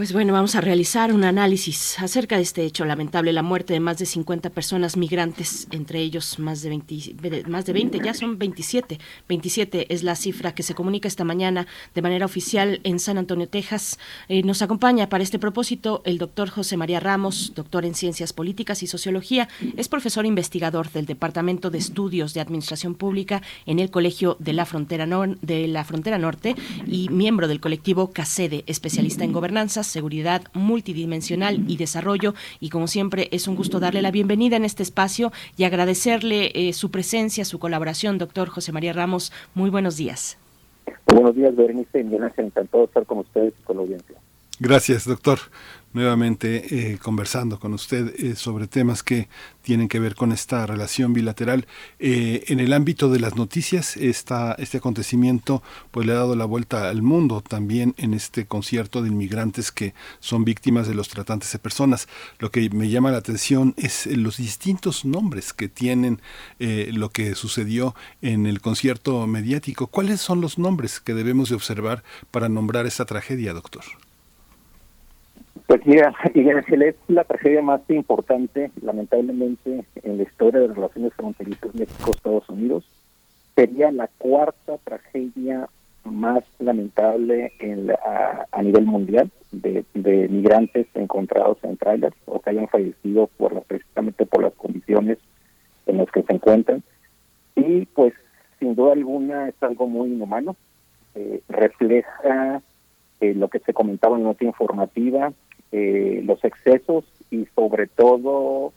Pues 0.00 0.14
bueno, 0.14 0.32
vamos 0.32 0.54
a 0.54 0.62
realizar 0.62 1.12
un 1.12 1.24
análisis 1.24 1.98
acerca 1.98 2.36
de 2.36 2.42
este 2.42 2.64
hecho 2.64 2.86
lamentable, 2.86 3.34
la 3.34 3.42
muerte 3.42 3.74
de 3.74 3.80
más 3.80 3.98
de 3.98 4.06
50 4.06 4.48
personas 4.48 4.96
migrantes, 4.96 5.68
entre 5.72 6.00
ellos 6.00 6.38
más 6.38 6.62
de 6.62 6.70
20, 6.70 7.14
ve- 7.20 7.44
más 7.46 7.66
de 7.66 7.74
20, 7.74 8.00
ya 8.02 8.14
son 8.14 8.38
27. 8.38 8.98
27 9.28 9.92
es 9.92 10.02
la 10.02 10.16
cifra 10.16 10.54
que 10.54 10.62
se 10.62 10.74
comunica 10.74 11.06
esta 11.06 11.24
mañana 11.24 11.66
de 11.94 12.00
manera 12.00 12.24
oficial 12.24 12.80
en 12.82 12.98
San 12.98 13.18
Antonio, 13.18 13.46
Texas. 13.46 13.98
Eh, 14.30 14.42
nos 14.42 14.62
acompaña 14.62 15.10
para 15.10 15.22
este 15.22 15.38
propósito 15.38 16.00
el 16.06 16.16
doctor 16.16 16.48
José 16.48 16.78
María 16.78 16.98
Ramos, 16.98 17.52
doctor 17.54 17.84
en 17.84 17.94
Ciencias 17.94 18.32
Políticas 18.32 18.82
y 18.82 18.86
Sociología, 18.86 19.50
es 19.76 19.88
profesor 19.88 20.24
investigador 20.24 20.90
del 20.90 21.04
Departamento 21.04 21.68
de 21.68 21.76
Estudios 21.76 22.32
de 22.32 22.40
Administración 22.40 22.94
Pública 22.94 23.42
en 23.66 23.78
el 23.80 23.90
Colegio 23.90 24.38
de 24.40 24.54
la 24.54 24.64
Frontera, 24.64 25.04
Nor- 25.06 25.38
de 25.42 25.68
la 25.68 25.84
Frontera 25.84 26.16
Norte 26.16 26.56
y 26.86 27.10
miembro 27.10 27.48
del 27.48 27.60
colectivo 27.60 28.12
CACEDE, 28.12 28.64
especialista 28.66 29.24
en 29.24 29.32
gobernanza, 29.34 29.82
seguridad 29.90 30.42
multidimensional 30.54 31.64
y 31.68 31.76
desarrollo. 31.76 32.34
Y 32.60 32.70
como 32.70 32.86
siempre, 32.86 33.28
es 33.32 33.46
un 33.46 33.56
gusto 33.56 33.80
darle 33.80 34.00
la 34.00 34.10
bienvenida 34.10 34.56
en 34.56 34.64
este 34.64 34.82
espacio 34.82 35.32
y 35.56 35.64
agradecerle 35.64 36.52
eh, 36.54 36.72
su 36.72 36.90
presencia, 36.90 37.44
su 37.44 37.58
colaboración, 37.58 38.16
doctor 38.16 38.48
José 38.48 38.72
María 38.72 38.94
Ramos. 38.94 39.32
Muy 39.54 39.68
buenos 39.68 39.96
días. 39.96 40.38
Buenos 41.06 41.34
días, 41.34 41.54
Berenice 41.54 42.00
y 42.00 42.04
Miguel 42.04 42.24
Ángel. 42.24 42.46
Encantado 42.46 42.84
de 42.84 42.86
estar 42.86 43.04
con 43.04 43.18
ustedes 43.18 43.52
y 43.60 43.62
con 43.62 43.76
la 43.76 43.82
audiencia. 43.82 44.16
Gracias, 44.58 45.06
doctor. 45.06 45.38
Nuevamente 45.92 46.92
eh, 46.92 46.98
conversando 46.98 47.58
con 47.58 47.74
usted 47.74 48.14
eh, 48.18 48.36
sobre 48.36 48.68
temas 48.68 49.02
que 49.02 49.28
tienen 49.62 49.88
que 49.88 49.98
ver 49.98 50.14
con 50.14 50.32
esta 50.32 50.66
relación 50.66 51.12
bilateral. 51.12 51.66
Eh, 51.98 52.44
en 52.48 52.60
el 52.60 52.72
ámbito 52.72 53.10
de 53.10 53.20
las 53.20 53.36
noticias, 53.36 53.96
esta, 53.96 54.54
este 54.54 54.78
acontecimiento 54.78 55.62
pues 55.90 56.06
le 56.06 56.12
ha 56.12 56.16
dado 56.16 56.36
la 56.36 56.44
vuelta 56.44 56.88
al 56.88 57.02
mundo 57.02 57.40
también 57.40 57.94
en 57.98 58.14
este 58.14 58.46
concierto 58.46 59.02
de 59.02 59.08
inmigrantes 59.08 59.70
que 59.72 59.94
son 60.20 60.44
víctimas 60.44 60.88
de 60.88 60.94
los 60.94 61.08
tratantes 61.08 61.52
de 61.52 61.58
personas. 61.58 62.08
Lo 62.38 62.50
que 62.50 62.70
me 62.70 62.88
llama 62.88 63.10
la 63.10 63.18
atención 63.18 63.74
es 63.76 64.06
los 64.06 64.38
distintos 64.38 65.04
nombres 65.04 65.52
que 65.52 65.68
tienen 65.68 66.20
eh, 66.58 66.90
lo 66.92 67.10
que 67.10 67.34
sucedió 67.34 67.94
en 68.22 68.46
el 68.46 68.60
concierto 68.60 69.26
mediático. 69.26 69.88
¿Cuáles 69.88 70.20
son 70.20 70.40
los 70.40 70.58
nombres 70.58 71.00
que 71.00 71.14
debemos 71.14 71.48
de 71.48 71.56
observar 71.56 72.02
para 72.30 72.48
nombrar 72.48 72.86
esta 72.86 73.04
tragedia, 73.04 73.52
doctor? 73.52 73.84
Pues 75.70 75.86
mira, 75.86 76.12
Miguel 76.34 76.82
es 76.82 76.96
la 77.06 77.22
tragedia 77.22 77.62
más 77.62 77.80
importante, 77.86 78.72
lamentablemente, 78.82 79.84
en 80.02 80.16
la 80.16 80.24
historia 80.24 80.62
de 80.62 80.66
las 80.66 80.76
relaciones 80.76 81.14
fronterizas 81.14 81.72
México-Estados 81.76 82.48
Unidos. 82.48 82.84
Sería 83.54 83.92
la 83.92 84.08
cuarta 84.18 84.78
tragedia 84.78 85.68
más 86.02 86.42
lamentable 86.58 87.52
en 87.60 87.86
la- 87.86 88.48
a, 88.50 88.62
nivel 88.64 88.84
mundial 88.84 89.30
de, 89.52 89.84
de 89.94 90.28
migrantes 90.28 90.88
encontrados 90.94 91.58
en 91.62 91.76
trailers 91.76 92.16
o 92.26 92.40
que 92.40 92.50
hayan 92.50 92.66
fallecido 92.66 93.28
por 93.36 93.52
la, 93.52 93.60
precisamente 93.60 94.26
por 94.26 94.42
las 94.42 94.54
condiciones 94.54 95.18
condiciones 95.18 95.18
en 95.86 95.98
las 95.98 96.10
que 96.10 96.24
se 96.24 96.32
encuentran. 96.32 96.82
Y 97.54 97.86
pues 97.86 98.12
sin 98.58 98.74
duda 98.74 98.94
alguna 98.94 99.48
es 99.50 99.62
algo 99.62 99.86
muy 99.86 100.08
inhumano, 100.10 100.56
eh, 101.14 101.42
refleja 101.48 102.60
eh, 103.20 103.34
lo 103.34 103.46
que 103.46 103.60
se 103.60 103.72
comentaba 103.72 104.16
en 104.16 104.24
la 104.24 104.30
nota 104.30 104.44
informativa, 104.44 105.32
eh, 105.72 106.22
los 106.24 106.42
excesos 106.44 107.04
y 107.30 107.46
sobre 107.54 107.86
todo 107.86 108.72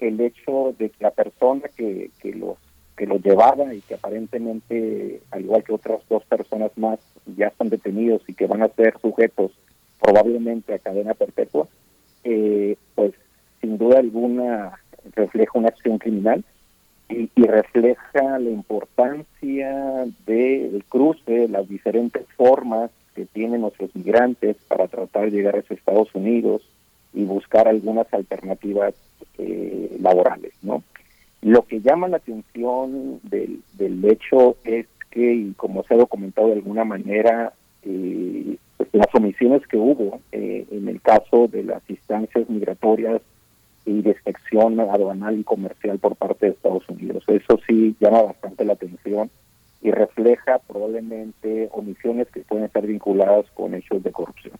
el 0.00 0.20
hecho 0.20 0.74
de 0.78 0.90
que 0.90 1.04
la 1.04 1.10
persona 1.10 1.68
que, 1.76 2.10
que 2.20 2.32
los 2.34 2.56
que 2.96 3.06
los 3.06 3.22
llevaba 3.22 3.72
y 3.74 3.80
que 3.80 3.94
aparentemente, 3.94 5.20
al 5.30 5.42
igual 5.42 5.64
que 5.64 5.72
otras 5.72 6.00
dos 6.08 6.24
personas 6.24 6.70
más, 6.76 6.98
ya 7.36 7.46
están 7.46 7.68
detenidos 7.68 8.22
y 8.28 8.34
que 8.34 8.46
van 8.46 8.62
a 8.62 8.68
ser 8.68 8.98
sujetos 9.00 9.52
probablemente 10.00 10.74
a 10.74 10.78
cadena 10.78 11.14
perpetua, 11.14 11.68
eh, 12.24 12.76
pues 12.94 13.12
sin 13.60 13.78
duda 13.78 13.98
alguna 13.98 14.78
refleja 15.14 15.58
una 15.58 15.68
acción 15.68 15.98
criminal 15.98 16.44
y, 17.08 17.30
y 17.34 17.42
refleja 17.44 18.38
la 18.38 18.50
importancia 18.50 20.04
del 20.26 20.84
cruce, 20.88 21.48
las 21.48 21.68
diferentes 21.68 22.26
formas 22.36 22.90
que 23.14 23.26
tienen 23.26 23.62
nuestros 23.62 23.94
migrantes 23.94 24.56
para 24.68 24.88
tratar 24.88 25.24
de 25.24 25.30
llegar 25.30 25.56
a 25.56 25.58
esos 25.58 25.78
Estados 25.78 26.14
Unidos 26.14 26.62
y 27.14 27.24
buscar 27.24 27.68
algunas 27.68 28.12
alternativas 28.12 28.94
eh, 29.38 29.96
laborales, 30.00 30.52
¿no? 30.62 30.82
Lo 31.42 31.62
que 31.66 31.80
llama 31.80 32.08
la 32.08 32.18
atención 32.18 33.20
del, 33.24 33.60
del 33.74 34.04
hecho 34.04 34.56
es 34.64 34.86
que, 35.10 35.34
y 35.34 35.52
como 35.54 35.82
se 35.84 35.94
ha 35.94 35.96
documentado 35.96 36.48
de 36.48 36.54
alguna 36.54 36.84
manera, 36.84 37.52
eh, 37.82 38.56
pues, 38.76 38.88
las 38.92 39.14
omisiones 39.14 39.66
que 39.66 39.76
hubo 39.76 40.20
eh, 40.30 40.66
en 40.70 40.88
el 40.88 41.00
caso 41.00 41.48
de 41.48 41.64
las 41.64 41.82
instancias 41.88 42.48
migratorias 42.48 43.20
y 43.84 44.02
de 44.02 44.10
inspección 44.10 44.78
aduanal 44.80 45.38
y 45.38 45.44
comercial 45.44 45.98
por 45.98 46.16
parte 46.16 46.46
de 46.46 46.52
Estados 46.52 46.88
Unidos. 46.88 47.24
Eso 47.26 47.58
sí 47.66 47.96
llama 48.00 48.22
bastante 48.22 48.64
la 48.64 48.74
atención 48.74 49.30
y 49.82 49.90
refleja 49.90 50.60
probablemente 50.60 51.68
omisiones 51.72 52.28
que 52.28 52.40
pueden 52.40 52.66
estar 52.66 52.86
vinculadas 52.86 53.46
con 53.54 53.74
hechos 53.74 54.02
de 54.02 54.12
corrupción. 54.12 54.54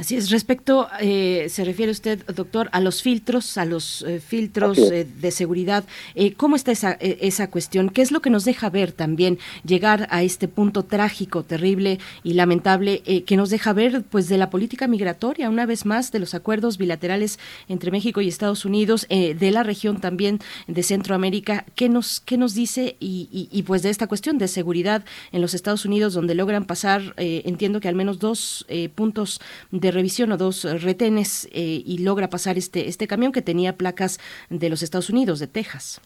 Así 0.00 0.16
es. 0.16 0.30
Respecto, 0.30 0.88
eh, 0.98 1.48
se 1.50 1.62
refiere 1.62 1.92
usted, 1.92 2.24
doctor, 2.24 2.70
a 2.72 2.80
los 2.80 3.02
filtros, 3.02 3.58
a 3.58 3.66
los 3.66 4.00
eh, 4.00 4.18
filtros 4.18 4.78
eh, 4.78 5.06
de 5.20 5.30
seguridad. 5.30 5.84
Eh, 6.14 6.32
¿Cómo 6.32 6.56
está 6.56 6.72
esa, 6.72 6.92
esa 6.92 7.50
cuestión? 7.50 7.90
¿Qué 7.90 8.00
es 8.00 8.10
lo 8.10 8.22
que 8.22 8.30
nos 8.30 8.46
deja 8.46 8.70
ver 8.70 8.92
también 8.92 9.38
llegar 9.62 10.08
a 10.10 10.22
este 10.22 10.48
punto 10.48 10.84
trágico, 10.86 11.42
terrible 11.42 11.98
y 12.24 12.32
lamentable 12.32 13.02
que 13.26 13.36
nos 13.36 13.50
deja 13.50 13.74
ver, 13.74 14.02
pues, 14.08 14.30
de 14.30 14.38
la 14.38 14.48
política 14.48 14.88
migratoria, 14.88 15.50
una 15.50 15.66
vez 15.66 15.84
más, 15.84 16.12
de 16.12 16.18
los 16.18 16.32
acuerdos 16.32 16.78
bilaterales 16.78 17.38
entre 17.68 17.90
México 17.90 18.22
y 18.22 18.28
Estados 18.28 18.64
Unidos, 18.64 19.04
eh, 19.10 19.34
de 19.34 19.50
la 19.50 19.64
región 19.64 20.00
también 20.00 20.38
de 20.66 20.82
Centroamérica? 20.82 21.66
¿Qué 21.74 21.90
nos, 21.90 22.20
qué 22.20 22.38
nos 22.38 22.54
dice 22.54 22.96
y, 23.00 23.28
y, 23.30 23.50
y, 23.52 23.64
pues 23.64 23.82
de 23.82 23.90
esta 23.90 24.06
cuestión 24.06 24.38
de 24.38 24.48
seguridad 24.48 25.04
en 25.30 25.42
los 25.42 25.52
Estados 25.52 25.84
Unidos, 25.84 26.14
donde 26.14 26.34
logran 26.34 26.64
pasar, 26.64 27.12
eh, 27.18 27.42
entiendo 27.44 27.80
que 27.80 27.88
al 27.88 27.94
menos 27.94 28.18
dos 28.18 28.64
eh, 28.68 28.88
puntos 28.88 29.42
de 29.70 29.89
revisión 29.90 30.32
o 30.32 30.36
dos 30.36 30.64
retenes 30.82 31.48
eh, 31.52 31.82
y 31.84 31.98
logra 31.98 32.28
pasar 32.28 32.58
este, 32.58 32.88
este 32.88 33.06
camión 33.06 33.32
que 33.32 33.42
tenía 33.42 33.76
placas 33.76 34.18
de 34.48 34.68
los 34.68 34.82
Estados 34.82 35.10
Unidos, 35.10 35.40
de 35.40 35.46
Texas. 35.46 36.00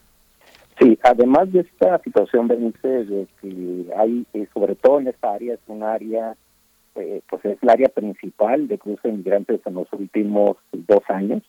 Sí, 0.79 0.99
además 1.03 1.53
de 1.53 1.61
esta 1.61 2.01
situación, 2.01 2.49
Bernice, 2.49 3.05
de 3.05 3.29
que 3.41 3.87
hay, 3.97 4.27
eh, 4.35 4.47
sobre 4.53 4.75
todo 4.75 4.99
en 4.99 5.07
esta 5.07 5.33
área, 5.33 5.55
es 5.55 5.61
un 5.69 5.85
área, 5.85 6.37
eh, 6.97 7.21
pues 7.29 7.45
es 7.45 7.59
el 7.63 7.69
área 7.69 7.89
principal 7.89 8.67
de 8.67 8.79
cruce 8.79 9.07
de 9.07 9.15
inmigrantes 9.15 9.61
en 9.67 9.75
los 9.75 9.93
últimos 9.93 10.57
dos 10.73 11.03
años. 11.09 11.43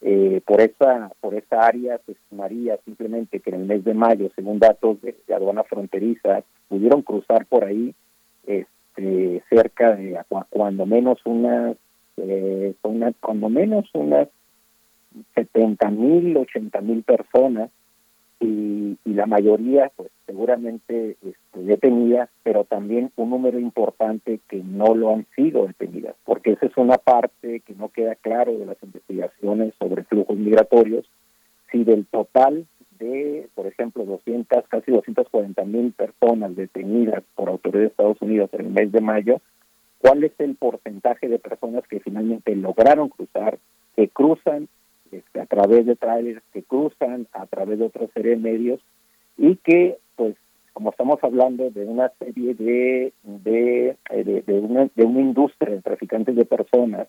Eh, 0.00 0.42
por 0.44 0.60
esa 0.60 1.12
por 1.20 1.34
esa 1.34 1.66
área 1.66 1.98
se 2.04 2.12
estimaría 2.12 2.76
simplemente 2.84 3.40
que 3.40 3.50
en 3.50 3.60
el 3.60 3.66
mes 3.66 3.84
de 3.84 3.94
mayo, 3.94 4.30
según 4.34 4.58
datos 4.58 5.00
de, 5.00 5.16
de 5.26 5.34
aduana 5.34 5.62
fronteriza, 5.62 6.42
pudieron 6.68 7.02
cruzar 7.02 7.46
por 7.46 7.64
ahí 7.64 7.94
este, 8.96 9.42
cerca 9.48 9.96
de 9.96 10.20
cuando 10.50 10.86
menos 10.86 11.18
unas 11.24 11.76
eh, 12.16 12.74
una, 12.82 13.12
cuando 13.20 13.48
menos 13.48 13.88
unas 13.92 14.28
70 15.34 15.90
mil, 15.90 16.36
80 16.36 16.80
mil 16.80 17.02
personas 17.02 17.70
y, 18.40 18.96
y, 19.04 19.14
la 19.14 19.26
mayoría 19.26 19.90
pues 19.96 20.10
seguramente 20.26 21.16
este, 21.22 21.62
detenidas, 21.62 22.28
pero 22.42 22.64
también 22.64 23.10
un 23.16 23.30
número 23.30 23.58
importante 23.58 24.40
que 24.48 24.62
no 24.62 24.94
lo 24.94 25.12
han 25.12 25.26
sido 25.34 25.66
detenidas, 25.66 26.14
porque 26.24 26.52
esa 26.52 26.66
es 26.66 26.76
una 26.76 26.98
parte 26.98 27.60
que 27.60 27.74
no 27.74 27.88
queda 27.88 28.14
claro 28.16 28.56
de 28.58 28.66
las 28.66 28.76
investigaciones 28.82 29.74
sobre 29.78 30.04
flujos 30.04 30.36
migratorios, 30.36 31.06
si 31.70 31.84
del 31.84 32.06
total 32.06 32.66
de, 33.04 33.48
por 33.54 33.66
ejemplo, 33.66 34.04
200, 34.04 34.66
casi 34.68 34.90
240 34.90 35.64
mil 35.64 35.92
personas 35.92 36.56
detenidas 36.56 37.22
por 37.34 37.48
autoridades 37.48 37.88
de 37.88 37.90
Estados 37.90 38.22
Unidos 38.22 38.50
en 38.52 38.66
el 38.66 38.72
mes 38.72 38.92
de 38.92 39.00
mayo, 39.00 39.40
cuál 39.98 40.24
es 40.24 40.32
el 40.38 40.54
porcentaje 40.54 41.28
de 41.28 41.38
personas 41.38 41.86
que 41.88 42.00
finalmente 42.00 42.54
lograron 42.56 43.08
cruzar, 43.08 43.58
que 43.96 44.08
cruzan 44.08 44.68
este, 45.12 45.40
a 45.40 45.46
través 45.46 45.86
de 45.86 45.96
trailers, 45.96 46.42
que 46.52 46.62
cruzan 46.62 47.26
a 47.32 47.46
través 47.46 47.78
de 47.78 47.86
otra 47.86 48.06
serie 48.14 48.36
medios 48.36 48.80
y 49.36 49.56
que, 49.56 49.98
pues, 50.16 50.34
como 50.72 50.90
estamos 50.90 51.18
hablando 51.22 51.70
de 51.70 51.84
una 51.84 52.10
serie 52.18 52.54
de 52.54 53.12
de, 53.22 53.96
de, 54.10 54.42
de, 54.42 54.58
una, 54.58 54.88
de 54.94 55.04
una 55.04 55.20
industria 55.20 55.74
de 55.74 55.82
traficantes 55.82 56.34
de 56.34 56.44
personas 56.44 57.08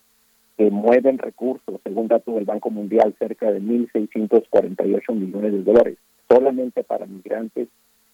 que 0.57 0.71
mueven 0.71 1.17
recursos, 1.17 1.81
según 1.83 2.07
datos 2.07 2.35
del 2.35 2.45
Banco 2.45 2.69
Mundial, 2.69 3.13
cerca 3.19 3.51
de 3.51 3.61
1.648 3.61 5.13
millones 5.13 5.51
de 5.51 5.63
dólares, 5.63 5.97
solamente 6.29 6.83
para 6.83 7.05
migrantes 7.05 7.67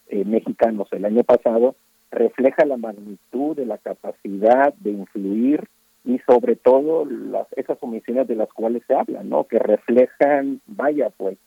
eh, 0.08 0.26
mexicanos 0.26 0.88
el 0.92 1.06
año 1.06 1.24
pasado, 1.24 1.76
refleja 2.12 2.66
la 2.66 2.78
magnitud 2.78 3.56
de 3.56 3.66
la 3.66 3.78
capacidad 3.78 4.74
de 4.76 4.92
influir 4.92 5.68
y 6.04 6.20
sobre 6.28 6.56
todo 6.56 7.06
las, 7.06 7.48
esas 7.56 7.78
omisiones 7.82 8.28
de 8.28 8.36
las 8.36 8.52
cuales 8.52 8.84
se 8.88 8.96
habla, 8.96 9.24
¿no? 9.24 9.46
Que 9.46 9.60
reflejan, 9.60 10.62
vaya, 10.66 11.12
pues, 11.16 11.38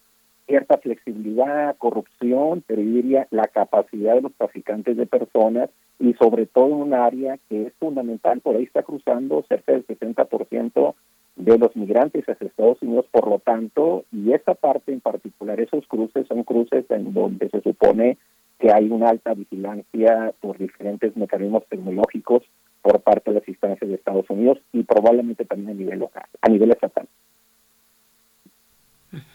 cierta 0.47 0.79
flexibilidad, 0.79 1.77
corrupción, 1.79 2.63
pero 2.67 2.83
diría 2.83 3.27
la 3.31 3.47
capacidad 3.49 4.15
de 4.15 4.23
los 4.23 4.35
traficantes 4.35 4.97
de 4.97 5.07
personas 5.07 5.71
y 5.99 6.15
sobre 6.15 6.47
todo 6.47 6.67
un 6.67 6.95
área 6.95 7.39
que 7.49 7.67
es 7.67 7.73
fundamental, 7.75 8.41
por 8.41 8.57
ahí 8.57 8.65
está 8.65 8.83
cruzando 8.83 9.45
cerca 9.49 9.73
del 9.73 9.87
60% 9.87 10.95
de 11.37 11.59
los 11.59 11.75
migrantes 11.75 12.29
hacia 12.29 12.47
Estados 12.47 12.81
Unidos, 12.83 13.07
por 13.11 13.29
lo 13.29 13.39
tanto, 13.39 14.05
y 14.13 14.33
esa 14.33 14.55
parte 14.55 14.93
en 14.93 15.01
particular, 15.01 15.61
esos 15.61 15.87
cruces 15.87 16.27
son 16.29 16.45
cruces 16.45 16.85
en 16.91 17.13
donde 17.13 17.49
se 17.49 17.61
supone 17.61 18.19
que 18.59 18.73
hay 18.73 18.89
una 18.91 19.09
alta 19.09 19.35
vigilancia 19.35 20.33
por 20.41 20.59
diferentes 20.59 21.17
mecanismos 21.17 21.65
tecnológicos 21.69 22.43
por 22.83 23.01
parte 23.01 23.31
de 23.31 23.41
las 23.41 23.49
instancias 23.49 23.89
de 23.89 23.97
Estados 23.97 24.29
Unidos 24.29 24.59
y 24.73 24.85
probablemente 24.85 25.45
también 25.45 25.71
a 25.71 25.75
nivel 25.75 25.99
local, 25.99 26.25
a 26.41 26.49
nivel 26.49 26.71
estatal. 26.71 27.09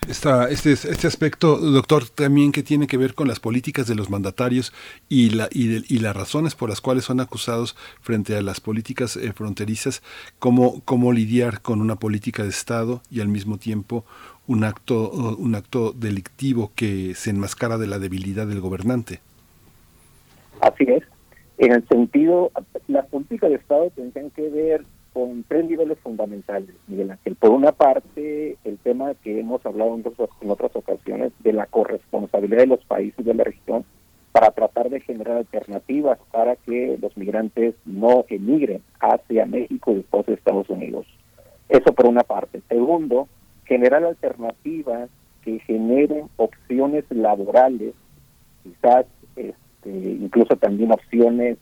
Esta, 0.08 0.50
este, 0.50 0.72
este 0.72 1.08
aspecto, 1.08 1.58
doctor, 1.58 2.10
también 2.10 2.52
que 2.52 2.64
tiene 2.64 2.88
que 2.88 2.98
ver 2.98 3.14
con 3.14 3.28
las 3.28 3.40
políticas 3.40 3.88
de 3.88 3.96
los 3.96 4.10
mandatarios 4.10 4.74
y, 5.08 5.30
la, 5.32 5.48
y, 5.52 5.68
de, 5.68 5.84
y 5.88 6.00
las 6.00 6.16
razones 6.16 6.56
por 6.56 6.70
las 6.70 6.82
cuales 6.82 7.06
son 7.06 7.20
acusados 7.20 7.76
frente 8.02 8.36
a 8.36 8.42
las 8.42 8.60
políticas 8.60 9.16
eh, 9.18 9.32
fronterizas, 9.34 10.02
cómo, 10.40 10.82
cómo 10.86 11.14
lidiar 11.14 11.62
con 11.62 11.82
una 11.82 11.98
política 11.98 12.44
de 12.44 12.50
Estado 12.50 13.02
y 13.12 13.22
al 13.22 13.28
mismo 13.28 13.58
tiempo 13.58 14.06
un 14.48 14.64
acto, 14.64 15.12
un 15.12 15.54
acto 15.54 15.92
delictivo 15.92 16.72
que 16.76 17.14
se 17.14 17.30
enmascara 17.30 17.78
de 17.78 17.88
la 17.88 18.00
debilidad 18.00 18.48
del 18.48 18.62
gobernante. 18.62 19.20
Así 20.62 20.86
es. 20.86 21.04
En 21.60 21.74
el 21.74 21.88
sentido, 21.88 22.52
las 22.88 23.06
políticas 23.08 23.50
de 23.50 23.58
Estado 23.58 23.92
tendrían 23.96 24.32
que 24.32 24.50
ver 24.50 24.86
con 25.20 25.44
tres 25.44 25.66
niveles 25.66 26.00
fundamentales, 26.00 26.74
Miguel 26.88 27.12
Ángel. 27.12 27.36
Por 27.36 27.50
una 27.50 27.74
parte, 27.74 28.58
el 28.64 28.78
tema 28.78 29.14
que 29.16 29.40
hemos 29.40 29.66
hablado 29.66 29.96
en, 29.96 30.04
otras, 30.50 30.76
ocasiones 30.76 31.34
de 31.40 31.52
la 31.52 31.66
corresponsabilidad 31.66 32.60
de 32.60 32.68
los 32.68 32.86
países 32.86 33.26
de 33.26 33.34
la 33.34 33.44
región 33.44 33.84
para 34.32 34.52
tratar 34.52 34.90
de 34.90 35.02
generar 35.02 35.38
alternativas 35.38 36.20
para 36.32 36.56
que 36.56 36.98
los 37.02 37.18
migrantes 37.18 37.76
no 37.86 38.24
emigren 38.30 38.82
hacia 39.02 39.46
México 39.46 39.92
y 39.92 39.96
después 39.96 40.26
de 40.26 40.36
Estados 40.36 40.70
Unidos. 40.70 41.06
Eso 41.68 41.92
por 41.94 42.06
una 42.06 42.24
parte. 42.24 42.62
Segundo, 42.70 43.28
generar 43.66 44.06
alternativas 44.06 45.10
que 45.44 45.60
generen 45.60 46.30
opciones 46.38 47.04
laborales, 47.10 47.94
quizás 48.64 49.06
este, 49.36 49.90
incluso 49.90 50.56
también 50.56 50.94
opciones 50.94 51.58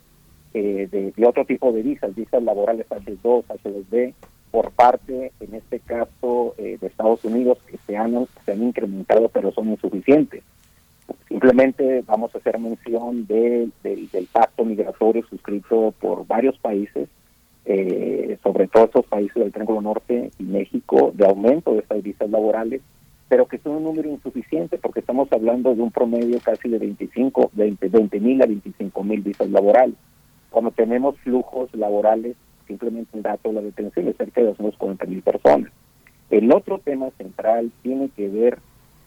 eh, 0.53 0.87
de, 0.91 1.25
otro 1.25 1.45
tipo 1.45 1.71
de 1.71 1.83
visas, 1.83 2.15
visas 2.15 2.41
laborales 2.43 2.87
H2, 2.89 3.45
H2B, 3.45 4.13
por 4.51 4.71
parte, 4.71 5.31
en 5.39 5.55
este 5.55 5.79
caso, 5.79 6.55
eh, 6.57 6.77
de 6.79 6.87
Estados 6.87 7.23
Unidos, 7.25 7.57
que 7.67 7.77
se 7.85 7.97
han, 7.97 8.27
se 8.45 8.51
han 8.51 8.63
incrementado, 8.63 9.29
pero 9.29 9.51
son 9.51 9.69
insuficientes. 9.69 10.43
Simplemente 11.27 12.03
vamos 12.05 12.33
a 12.33 12.37
hacer 12.37 12.57
mención 12.59 13.27
de, 13.27 13.69
de, 13.83 14.07
del 14.11 14.27
pacto 14.27 14.65
migratorio 14.65 15.25
suscrito 15.29 15.93
por 15.99 16.25
varios 16.25 16.57
países, 16.59 17.07
eh, 17.65 18.37
sobre 18.43 18.67
todo 18.67 18.85
estos 18.85 19.05
países 19.05 19.35
del 19.35 19.51
Triángulo 19.51 19.81
Norte 19.81 20.31
y 20.39 20.43
México, 20.43 21.11
de 21.13 21.25
aumento 21.25 21.73
de 21.73 21.79
estas 21.79 22.01
visas 22.01 22.29
laborales, 22.29 22.81
pero 23.29 23.45
que 23.45 23.57
son 23.57 23.77
un 23.77 23.83
número 23.83 24.09
insuficiente 24.09 24.77
porque 24.77 25.01
estamos 25.01 25.31
hablando 25.31 25.75
de 25.75 25.81
un 25.81 25.91
promedio 25.91 26.39
casi 26.39 26.69
de 26.69 26.79
25, 26.79 27.51
20 27.53 28.19
mil 28.19 28.41
a 28.41 28.45
25 28.45 29.03
mil 29.03 29.21
visas 29.21 29.49
laborales. 29.49 29.95
Cuando 30.57 30.71
tenemos 30.71 31.15
flujos 31.19 31.69
laborales, 31.75 32.35
simplemente 32.65 33.15
un 33.15 33.21
dato, 33.21 33.51
la 33.51 33.61
detención 33.61 34.07
es 34.07 34.17
cerca 34.17 34.41
de 34.41 34.47
240 34.47 35.05
mil 35.05 35.21
personas. 35.21 35.71
El 36.31 36.51
otro 36.51 36.79
tema 36.79 37.11
central 37.11 37.71
tiene 37.83 38.09
que 38.09 38.27
ver 38.27 38.57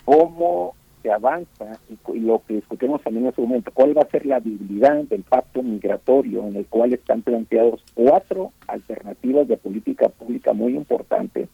cómo 0.04 0.76
se 1.02 1.10
avanza 1.10 1.80
y, 1.88 2.20
lo 2.20 2.40
que 2.46 2.54
discutimos 2.54 3.02
también 3.02 3.24
en 3.24 3.32
ese 3.32 3.40
momento, 3.40 3.72
cuál 3.74 3.98
va 3.98 4.02
a 4.02 4.10
ser 4.10 4.26
la 4.26 4.36
habilidad 4.36 5.02
del 5.02 5.24
pacto 5.24 5.64
migratorio 5.64 6.46
en 6.46 6.54
el 6.54 6.66
cual 6.66 6.92
están 6.92 7.22
planteados 7.22 7.82
cuatro 7.94 8.52
alternativas 8.68 9.48
de 9.48 9.56
política 9.56 10.08
pública 10.08 10.52
muy 10.52 10.76
importantes 10.76 11.48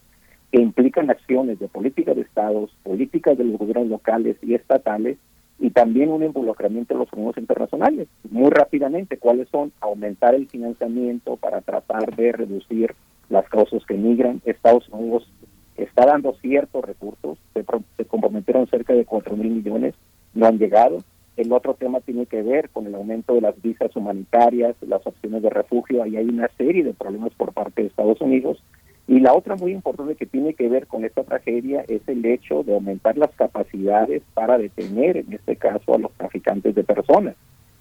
que 0.53 0.61
implican 0.61 1.09
acciones 1.09 1.59
de 1.59 1.69
política 1.69 2.13
de 2.13 2.21
estados, 2.21 2.71
políticas 2.83 3.39
de 3.39 3.45
los 3.45 3.59
gobiernos 3.59 3.89
locales 3.89 4.37
y 4.43 4.53
estatales 4.53 5.17
y 5.59 5.71
también 5.71 6.11
un 6.11 6.23
involucramiento 6.23 6.95
de 6.95 7.01
los 7.01 7.11
fondos 7.11 7.37
internacionales. 7.39 8.09
Muy 8.31 8.51
rápidamente, 8.51 9.19
¿cuáles 9.19 9.49
son? 9.49 9.73
Aumentar 9.81 10.35
el 10.35 10.49
financiamiento 10.49 11.37
para 11.37 11.61
tratar 11.63 12.15
de 12.15 12.33
reducir 12.33 12.95
las 13.29 13.49
causas 13.49 13.85
que 13.87 13.95
migran. 13.95 14.43
Estados 14.45 14.89
Unidos 14.91 15.29
está 15.77 16.07
dando 16.07 16.35
ciertos 16.41 16.85
recursos, 16.85 17.39
se, 17.55 17.65
se 17.97 18.05
comprometieron 18.05 18.67
cerca 18.67 18.93
de 18.93 19.05
4 19.05 19.37
mil 19.37 19.51
millones, 19.51 19.95
no 20.35 20.47
han 20.47 20.59
llegado. 20.59 20.99
El 21.37 21.53
otro 21.53 21.75
tema 21.75 22.01
tiene 22.01 22.25
que 22.25 22.43
ver 22.43 22.71
con 22.71 22.87
el 22.87 22.95
aumento 22.95 23.35
de 23.35 23.43
las 23.43 23.61
visas 23.61 23.95
humanitarias, 23.95 24.75
las 24.81 25.07
opciones 25.07 25.43
de 25.43 25.51
refugio. 25.51 26.03
Ahí 26.03 26.17
hay 26.17 26.25
una 26.25 26.49
serie 26.57 26.83
de 26.83 26.95
problemas 26.95 27.35
por 27.35 27.53
parte 27.53 27.83
de 27.83 27.89
Estados 27.89 28.21
Unidos 28.23 28.63
y 29.09 29.21
la 29.21 29.35
otra 29.35 29.55
muy 29.55 29.73
importante 29.73 30.17
que 30.17 30.27
tiene 30.27 30.55
que 30.55 30.69
ver 30.69 30.87
con 30.87 31.05
esta 31.05 31.23
tragedia 31.23 31.85
es 31.87 32.03
el 32.09 32.25
hecho 32.27 32.65
de 32.65 32.75
aumentar 32.75 33.17
las 33.17 33.31
capacidades 33.31 34.23
para 34.35 34.59
detener, 34.59 35.19
en 35.19 35.33
este 35.33 35.57
caso, 35.57 35.95
a 35.95 35.99
los 35.99 36.13
traficantes 36.13 36.75
de 36.75 36.83
personas. 36.83 37.37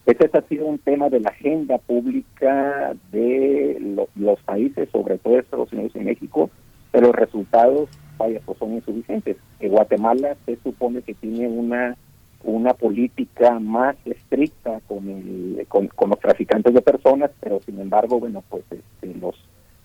Ese 0.06 0.30
ha 0.32 0.42
sido 0.44 0.68
un 0.68 0.78
tema 0.78 1.10
de 1.10 1.20
la 1.20 1.30
agenda 1.30 1.80
pública 1.80 2.96
de 3.12 4.06
los 4.16 4.40
países, 4.42 4.88
sobre 4.92 5.18
todo 5.18 5.40
Estados 5.40 5.74
Unidos 5.74 5.94
y 5.96 6.00
México, 6.00 6.52
pero 6.92 7.08
los 7.08 7.16
resultados, 7.16 7.90
pues 8.18 8.40
son 8.60 8.74
insuficientes. 8.74 9.38
En 9.60 9.72
Guatemala 9.72 10.38
se 10.46 10.58
supone 10.58 11.02
que 11.02 11.16
tiene 11.16 11.48
una 11.48 11.98
una 12.46 12.76
política 12.76 13.60
más 13.60 13.96
estricta 14.06 14.80
con, 14.88 15.10
el, 15.10 15.66
con, 15.68 15.90
los 16.08 16.20
traficantes 16.20 16.76
de 16.76 16.82
personas, 16.82 17.32
pero 17.40 17.60
sin 17.62 17.80
embargo, 17.80 18.20
bueno, 18.20 18.44
pues 18.48 18.64
este, 18.70 19.16
los 19.20 19.36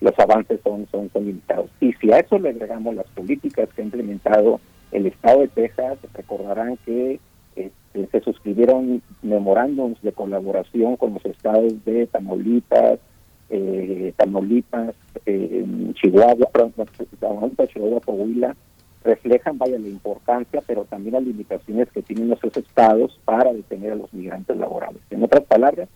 los 0.01 0.19
avances 0.19 0.61
son, 0.63 0.87
son, 0.91 1.11
son 1.13 1.27
limitados. 1.27 1.71
Y 1.81 1.93
si 1.95 2.13
a 2.13 2.19
eso 2.19 2.39
le 2.39 2.51
agregamos 2.51 2.95
las 2.95 3.07
políticas 3.09 3.69
que 3.75 3.83
ha 3.83 3.85
implementado 3.85 4.61
el 4.93 5.07
Estado 5.07 5.41
de 5.41 5.49
Texas, 5.49 5.99
recordarán 6.15 6.79
que 6.85 7.21
este, 7.57 8.07
se 8.07 8.21
suscribieron 8.21 9.03
memorándums 9.23 10.01
de 10.03 10.13
colaboración 10.13 10.97
con 10.97 11.15
los 11.15 11.25
estados 11.25 11.85
de 11.85 12.07
Tamaulipas, 12.07 12.99
eh, 13.51 14.13
Tamaulipas, 14.17 14.95
eh, 15.27 15.67
Chihuahua, 15.95 16.49
Tamaulipas, 17.21 17.69
Chihuahua, 17.69 18.01
Coahuila, 18.01 18.57
reflejan, 19.03 19.59
vaya, 19.59 19.79
la 19.79 19.89
importancia, 19.89 20.63
pero 20.67 20.85
también 20.85 21.15
las 21.15 21.25
limitaciones 21.25 21.91
que 21.91 22.03
tienen 22.03 22.33
esos 22.33 22.57
estados 22.57 23.19
para 23.25 23.53
detener 23.53 23.93
a 23.93 23.97
los 23.97 24.13
migrantes 24.13 24.57
laborales. 24.57 25.01
En 25.11 25.23
otras 25.23 25.45
palabras, 25.45 25.89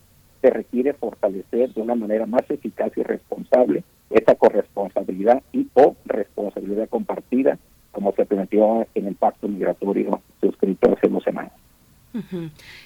se 0.44 0.50
requiere 0.50 0.92
fortalecer 0.92 1.72
de 1.72 1.80
una 1.80 1.94
manera 1.94 2.26
más 2.26 2.42
eficaz 2.50 2.92
y 2.96 3.02
responsable 3.02 3.82
esa 4.10 4.34
corresponsabilidad 4.34 5.42
y 5.54 5.68
o 5.72 5.96
responsabilidad 6.04 6.86
compartida, 6.90 7.58
como 7.92 8.12
se 8.12 8.26
planteó 8.26 8.86
en 8.94 9.06
el 9.06 9.14
pacto 9.14 9.48
migratorio 9.48 10.20
suscrito 10.42 10.92
hace 10.92 11.08
dos 11.08 11.24
semanas. 11.24 11.52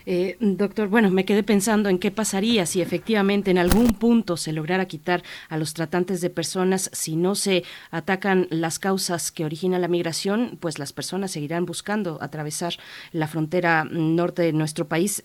Eh, 0.06 0.36
doctor, 0.40 0.89
bueno, 0.89 1.10
me 1.10 1.24
quedé 1.24 1.43
pensando 1.43 1.89
en 1.89 1.98
qué 1.98 2.10
pasaría 2.10 2.64
si 2.64 2.80
efectivamente 2.80 3.51
en 3.51 3.59
algún 3.59 3.89
punto 3.89 4.36
se 4.36 4.52
lograra 4.52 4.86
quitar 4.86 5.22
a 5.48 5.59
los 5.59 5.74
tratantes 5.74 6.20
de 6.20 6.30
personas, 6.30 6.90
si 6.94 7.16
no 7.16 7.35
se 7.35 7.64
atacan 7.90 8.47
las 8.51 8.78
causas 8.78 9.32
que 9.32 9.44
originan 9.44 9.82
la 9.82 9.89
migración, 9.89 10.56
pues 10.60 10.78
las 10.78 10.93
personas 10.93 11.32
seguirán 11.32 11.66
buscando 11.66 12.18
atravesar 12.22 12.74
la 13.12 13.26
frontera 13.26 13.85
norte 13.85 14.43
de 14.43 14.52
nuestro 14.52 14.86
país. 14.86 15.24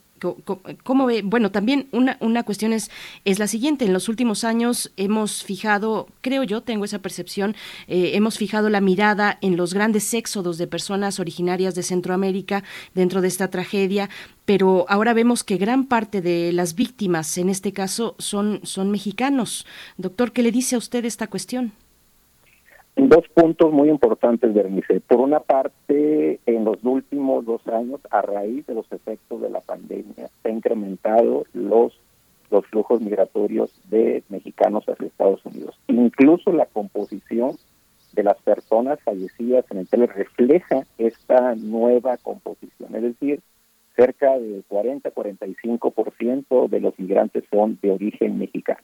¿Cómo 0.83 1.05
ve? 1.05 1.21
Bueno, 1.23 1.51
también 1.51 1.87
una, 1.91 2.17
una 2.19 2.43
cuestión 2.43 2.73
es, 2.73 2.89
es 3.25 3.39
la 3.39 3.47
siguiente. 3.47 3.85
En 3.85 3.93
los 3.93 4.09
últimos 4.09 4.43
años 4.43 4.91
hemos 4.97 5.43
fijado, 5.43 6.07
creo 6.21 6.43
yo, 6.43 6.61
tengo 6.61 6.85
esa 6.85 6.99
percepción, 6.99 7.55
eh, 7.87 8.11
hemos 8.13 8.37
fijado 8.37 8.69
la 8.69 8.81
mirada 8.81 9.37
en 9.41 9.57
los 9.57 9.73
grandes 9.73 10.13
éxodos 10.13 10.57
de 10.57 10.67
personas 10.67 11.19
originarias 11.19 11.75
de 11.75 11.83
Centroamérica 11.83 12.63
dentro 12.93 13.21
de 13.21 13.27
esta 13.27 13.49
tragedia, 13.49 14.09
pero 14.45 14.85
ahora 14.89 15.13
vemos 15.13 15.43
que 15.43 15.57
gran 15.57 15.85
parte 15.85 16.21
de 16.21 16.51
las 16.53 16.75
víctimas, 16.75 17.37
en 17.37 17.49
este 17.49 17.73
caso, 17.73 18.15
son, 18.19 18.61
son 18.63 18.91
mexicanos. 18.91 19.65
Doctor, 19.97 20.31
¿qué 20.31 20.43
le 20.43 20.51
dice 20.51 20.75
a 20.75 20.79
usted 20.79 21.05
esta 21.05 21.27
cuestión? 21.27 21.73
Dos 22.95 23.27
puntos 23.33 23.73
muy 23.73 23.89
importantes, 23.89 24.53
Bernice. 24.53 25.01
Por 25.01 25.19
una 25.19 25.39
parte, 25.39 26.39
en 26.45 26.63
los 26.63 26.77
últimos 26.83 27.43
dos 27.43 27.67
años, 27.67 27.99
a 28.11 28.21
raíz 28.21 28.67
de 28.67 28.75
los 28.75 28.89
efectos 28.91 29.41
de 29.41 29.49
la 29.49 29.61
pandemia, 29.61 30.29
se 30.41 30.49
han 30.49 30.57
incrementado 30.57 31.45
los, 31.53 31.99
los 32.51 32.65
flujos 32.67 33.01
migratorios 33.01 33.73
de 33.89 34.23
mexicanos 34.29 34.87
hacia 34.87 35.07
Estados 35.07 35.43
Unidos. 35.43 35.75
Incluso 35.87 36.51
la 36.51 36.67
composición 36.67 37.57
de 38.13 38.23
las 38.23 38.39
personas 38.43 38.99
fallecidas 39.01 39.65
en 39.71 39.79
el 39.79 39.87
tele 39.87 40.05
refleja 40.05 40.83
esta 40.99 41.55
nueva 41.55 42.17
composición. 42.17 42.95
Es 42.95 43.01
decir, 43.01 43.41
cerca 43.95 44.37
del 44.37 44.63
40-45% 44.69 46.69
de 46.69 46.79
los 46.79 46.97
migrantes 46.99 47.43
son 47.51 47.79
de 47.81 47.91
origen 47.91 48.37
mexicano. 48.37 48.83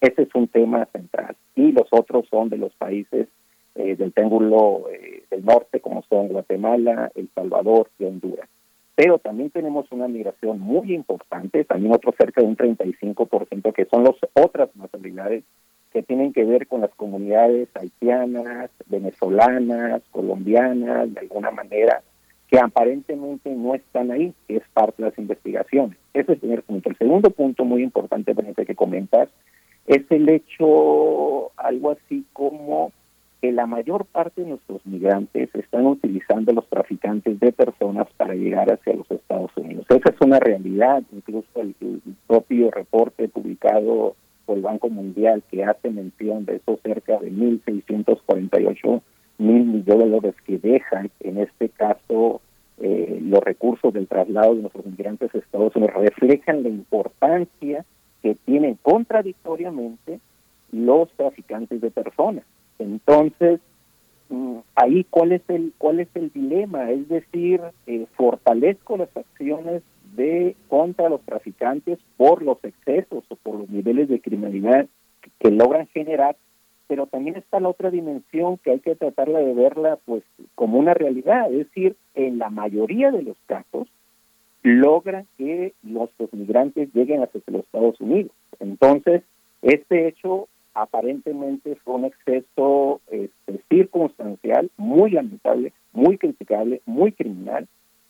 Ese 0.00 0.22
es 0.22 0.34
un 0.34 0.48
tema 0.48 0.86
central. 0.92 1.36
Y 1.54 1.72
los 1.72 1.86
otros 1.90 2.26
son 2.30 2.50
de 2.50 2.58
los 2.58 2.74
países 2.74 3.28
eh, 3.76 3.96
del 3.96 4.12
Triángulo 4.12 4.84
eh, 4.90 5.24
del 5.30 5.44
Norte, 5.44 5.80
como 5.80 6.02
son 6.08 6.28
Guatemala, 6.28 7.10
El 7.14 7.28
Salvador 7.34 7.90
y 7.98 8.04
Honduras. 8.04 8.48
Pero 8.94 9.18
también 9.18 9.50
tenemos 9.50 9.86
una 9.92 10.08
migración 10.08 10.58
muy 10.58 10.94
importante, 10.94 11.64
también 11.64 11.92
otro 11.92 12.14
cerca 12.18 12.40
de 12.40 12.46
un 12.46 12.56
35%, 12.56 13.72
que 13.72 13.84
son 13.84 14.04
las 14.04 14.16
otras 14.32 14.74
nacionalidades 14.74 15.44
que 15.92 16.02
tienen 16.02 16.32
que 16.32 16.44
ver 16.44 16.66
con 16.66 16.80
las 16.80 16.94
comunidades 16.94 17.68
haitianas, 17.74 18.70
venezolanas, 18.86 20.02
colombianas, 20.10 21.12
de 21.12 21.20
alguna 21.20 21.50
manera, 21.50 22.02
que 22.48 22.58
aparentemente 22.58 23.50
no 23.54 23.74
están 23.74 24.10
ahí, 24.10 24.32
que 24.46 24.56
es 24.56 24.62
parte 24.72 25.02
de 25.02 25.10
las 25.10 25.18
investigaciones. 25.18 25.98
Ese 26.14 26.22
es 26.22 26.28
el 26.30 26.38
primer 26.38 26.62
punto. 26.62 26.90
El 26.90 26.96
segundo 26.96 27.30
punto 27.30 27.64
muy 27.64 27.82
importante, 27.82 28.34
que 28.66 28.74
comentar, 28.74 29.28
es 29.86 30.02
el 30.10 30.28
hecho, 30.28 31.50
algo 31.56 31.90
así 31.92 32.24
como 32.32 32.92
que 33.40 33.52
la 33.52 33.66
mayor 33.66 34.06
parte 34.06 34.42
de 34.42 34.50
nuestros 34.50 34.84
migrantes 34.86 35.54
están 35.54 35.86
utilizando 35.86 36.52
los 36.52 36.66
traficantes 36.68 37.38
de 37.38 37.52
personas 37.52 38.06
para 38.16 38.34
llegar 38.34 38.72
hacia 38.72 38.94
los 38.94 39.10
Estados 39.10 39.50
Unidos. 39.56 39.86
Esa 39.88 40.10
es 40.10 40.20
una 40.20 40.40
realidad, 40.40 41.02
incluso 41.12 41.46
el, 41.56 41.74
propio 42.26 42.70
reporte 42.70 43.28
publicado 43.28 44.16
por 44.46 44.56
el 44.56 44.62
Banco 44.62 44.88
Mundial 44.88 45.42
que 45.50 45.64
hace 45.64 45.90
mención 45.90 46.44
de 46.44 46.56
esos 46.56 46.80
cerca 46.82 47.18
de 47.18 47.30
1.648 47.30 49.02
mil 49.38 49.64
millones 49.64 49.84
de 49.84 50.10
dólares 50.10 50.34
que 50.44 50.58
dejan, 50.58 51.10
en 51.20 51.38
este 51.38 51.68
caso, 51.68 52.40
eh, 52.78 53.18
los 53.22 53.42
recursos 53.42 53.92
del 53.92 54.06
traslado 54.06 54.54
de 54.54 54.62
nuestros 54.62 54.86
migrantes 54.86 55.34
a 55.34 55.38
Estados 55.38 55.76
Unidos, 55.76 55.94
reflejan 55.96 56.62
la 56.62 56.68
importancia 56.68 57.84
que 58.22 58.34
tienen 58.44 58.78
contradictoriamente 58.82 60.20
los 60.72 61.10
traficantes 61.12 61.80
de 61.80 61.90
personas. 61.90 62.44
Entonces, 62.78 63.60
mm, 64.28 64.58
ahí 64.74 65.04
cuál 65.10 65.32
es 65.32 65.42
el 65.48 65.72
cuál 65.78 66.00
es 66.00 66.08
el 66.14 66.30
dilema, 66.32 66.90
es 66.90 67.08
decir, 67.08 67.60
eh, 67.86 68.06
fortalezco 68.16 68.96
las 68.96 69.14
acciones 69.16 69.82
de 70.16 70.56
contra 70.68 71.08
los 71.08 71.20
traficantes 71.22 71.98
por 72.16 72.42
los 72.42 72.62
excesos 72.64 73.24
o 73.28 73.36
por 73.36 73.60
los 73.60 73.68
niveles 73.68 74.08
de 74.08 74.20
criminalidad 74.20 74.86
que, 75.40 75.50
logran 75.50 75.86
generar, 75.88 76.36
pero 76.86 77.06
también 77.06 77.36
está 77.36 77.60
la 77.60 77.68
otra 77.68 77.90
dimensión 77.90 78.58
que 78.58 78.70
hay 78.70 78.80
que 78.80 78.94
tratarla 78.94 79.40
de 79.40 79.54
verla 79.54 79.98
pues 80.04 80.22
como 80.54 80.78
una 80.78 80.94
realidad, 80.94 81.52
es 81.52 81.58
decir, 81.58 81.96
en 82.14 82.38
la 82.38 82.48
mayoría 82.50 83.10
de 83.10 83.22
los 83.22 83.36
casos 83.46 83.88
logran 84.62 85.26
que 85.38 85.74
los, 85.82 86.10
migrantes 86.32 86.92
lleguen 86.92 87.22
hacia 87.22 87.40
los 87.46 87.64
Estados 87.64 88.00
Unidos. 88.00 88.32
Entonces, 88.58 89.22
este 89.62 90.08
hecho 90.08 90.48
aparentemente 90.76 91.74
fue 91.76 91.94
un 91.94 92.04
exceso 92.04 93.00
este, 93.10 93.60
circunstancial 93.70 94.70
muy 94.76 95.10
lamentable, 95.10 95.72
muy 95.92 96.18
criticable, 96.18 96.82
muy 96.84 97.12
criminal, 97.12 97.66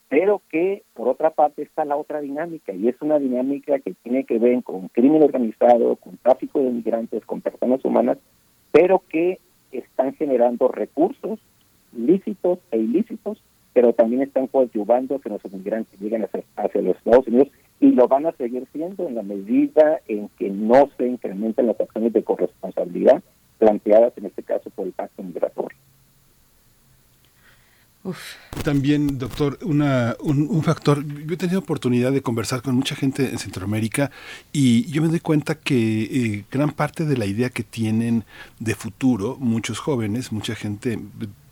pero 0.08 0.42
que 0.50 0.82
por 0.92 1.08
otra 1.08 1.30
parte 1.30 1.62
está 1.62 1.84
la 1.84 1.96
otra 1.96 2.20
dinámica 2.20 2.72
y 2.72 2.88
es 2.88 2.96
una 3.00 3.18
dinámica 3.18 3.78
que 3.78 3.94
tiene 4.02 4.24
que 4.24 4.38
ver 4.38 4.62
con 4.64 4.88
crimen 4.88 5.22
organizado, 5.22 5.94
con 5.96 6.16
tráfico 6.16 6.60
de 6.60 6.70
migrantes, 6.70 7.24
con 7.24 7.40
personas 7.40 7.84
humanas, 7.84 8.18
pero 8.72 9.02
que 9.08 9.38
están 9.70 10.14
generando 10.14 10.68
recursos 10.68 11.38
lícitos 11.92 12.58
e 12.72 12.78
ilícitos, 12.78 13.40
pero 13.76 13.92
también 13.92 14.22
están 14.22 14.46
coadyuvando 14.46 15.18
que 15.18 15.28
nuestros 15.28 15.52
migrantes 15.52 16.00
lleguen 16.00 16.24
hacia, 16.24 16.42
hacia 16.56 16.80
los 16.80 16.96
Estados 16.96 17.28
Unidos 17.28 17.48
y 17.78 17.90
lo 17.90 18.08
van 18.08 18.24
a 18.24 18.32
seguir 18.32 18.66
siendo 18.72 19.06
en 19.06 19.16
la 19.16 19.22
medida 19.22 20.00
en 20.08 20.30
que 20.38 20.48
no 20.48 20.88
se 20.96 21.06
incrementen 21.06 21.66
las 21.66 21.78
acciones 21.78 22.14
de 22.14 22.24
corresponsabilidad 22.24 23.22
planteadas 23.58 24.14
en 24.16 24.24
este 24.24 24.42
caso 24.42 24.70
por 24.70 24.86
el 24.86 24.92
pacto 24.92 25.22
migratorio. 25.22 25.76
También, 28.64 29.18
doctor, 29.18 29.58
una, 29.62 30.16
un, 30.20 30.62
factor, 30.62 31.04
yo 31.04 31.34
he 31.34 31.36
tenido 31.36 31.58
oportunidad 31.58 32.12
de 32.12 32.22
conversar 32.22 32.62
con 32.62 32.74
mucha 32.76 32.94
gente 32.94 33.28
en 33.28 33.38
Centroamérica 33.38 34.10
y 34.52 34.90
yo 34.90 35.02
me 35.02 35.08
doy 35.08 35.20
cuenta 35.20 35.56
que 35.56 36.02
eh, 36.02 36.44
gran 36.50 36.70
parte 36.70 37.04
de 37.04 37.16
la 37.18 37.26
idea 37.26 37.50
que 37.50 37.62
tienen 37.62 38.24
de 38.58 38.74
futuro, 38.74 39.36
muchos 39.38 39.80
jóvenes, 39.80 40.32
mucha 40.32 40.54
gente 40.54 40.98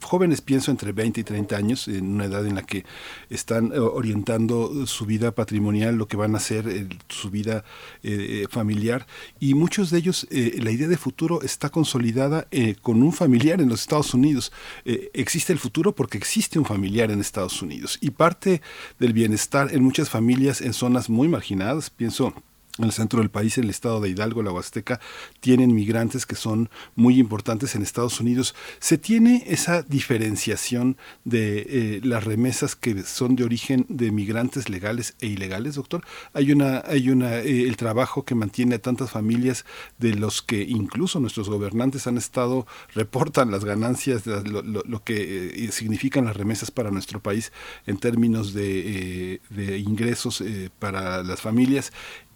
jóvenes, 0.04 0.40
pienso 0.40 0.70
entre 0.70 0.92
20 0.92 1.20
y 1.20 1.24
30 1.24 1.56
años, 1.56 1.88
en 1.88 2.06
una 2.14 2.26
edad 2.26 2.46
en 2.46 2.54
la 2.54 2.62
que 2.62 2.84
están 3.30 3.72
eh, 3.72 3.78
orientando 3.78 4.86
su 4.86 5.06
vida 5.06 5.32
patrimonial, 5.34 5.96
lo 5.96 6.06
que 6.06 6.16
van 6.16 6.34
a 6.34 6.38
hacer, 6.38 6.88
su 7.08 7.30
vida 7.30 7.64
eh, 8.02 8.42
eh, 8.42 8.46
familiar, 8.50 9.06
y 9.40 9.54
muchos 9.54 9.90
de 9.90 9.98
ellos, 9.98 10.26
la 10.30 10.70
idea 10.70 10.88
de 10.88 10.96
futuro 10.96 11.42
está 11.42 11.70
consolidada 11.70 12.46
con 12.82 13.02
un 13.02 13.12
familiar 13.12 13.60
en 13.60 13.68
los 13.68 13.80
Estados 13.80 14.14
Unidos. 14.14 14.52
existe 14.84 15.52
el 15.52 15.58
futuro 15.58 15.94
porque 15.94 16.18
existe 16.18 16.58
un 16.58 16.64
familiar 16.64 17.10
en 17.10 17.20
Estados 17.20 17.62
Unidos, 17.62 17.98
y 18.00 18.10
parte 18.10 18.62
del 18.98 19.12
bienestar 19.12 19.74
en 19.74 19.82
muchas 19.82 20.10
familias 20.10 20.60
en 20.60 20.72
zonas 20.72 21.08
muy 21.08 21.28
marginadas, 21.28 21.90
pienso 21.90 22.34
en 22.78 22.84
el 22.84 22.92
centro 22.92 23.20
del 23.20 23.30
país, 23.30 23.56
en 23.56 23.64
el 23.64 23.70
estado 23.70 24.00
de 24.00 24.08
Hidalgo, 24.08 24.42
la 24.42 24.50
Huasteca, 24.50 25.00
tienen 25.40 25.74
migrantes 25.74 26.26
que 26.26 26.34
son 26.34 26.70
muy 26.96 27.20
importantes 27.20 27.74
en 27.74 27.82
Estados 27.82 28.18
Unidos. 28.20 28.54
¿Se 28.80 28.98
tiene 28.98 29.44
esa 29.46 29.82
diferenciación 29.82 30.96
de 31.24 31.66
eh, 31.68 32.00
las 32.02 32.24
remesas 32.24 32.74
que 32.74 33.02
son 33.04 33.36
de 33.36 33.44
origen 33.44 33.86
de 33.88 34.10
migrantes 34.10 34.68
legales 34.68 35.14
e 35.20 35.28
ilegales, 35.28 35.76
doctor? 35.76 36.04
Hay 36.32 36.50
una, 36.50 36.82
hay 36.86 37.10
una, 37.10 37.36
eh, 37.36 37.62
el 37.62 37.76
trabajo 37.76 38.24
que 38.24 38.34
mantiene 38.34 38.76
a 38.76 38.78
tantas 38.80 39.10
familias 39.10 39.64
de 39.98 40.14
los 40.14 40.42
que 40.42 40.62
incluso 40.62 41.20
nuestros 41.20 41.48
gobernantes 41.48 42.08
han 42.08 42.18
estado, 42.18 42.66
reportan 42.92 43.52
las 43.52 43.64
ganancias, 43.64 44.26
lo, 44.26 45.04
que 45.04 45.64
eh, 45.64 45.70
significan 45.70 46.24
las 46.24 46.36
remesas 46.36 46.72
para 46.72 46.90
nuestro 46.90 47.20
país 47.20 47.52
en 47.86 47.98
términos 47.98 48.52
de, 48.52 49.40
de 49.50 49.78
ingresos 49.78 50.42
para 50.78 51.22
las 51.22 51.40
familias 51.40 51.92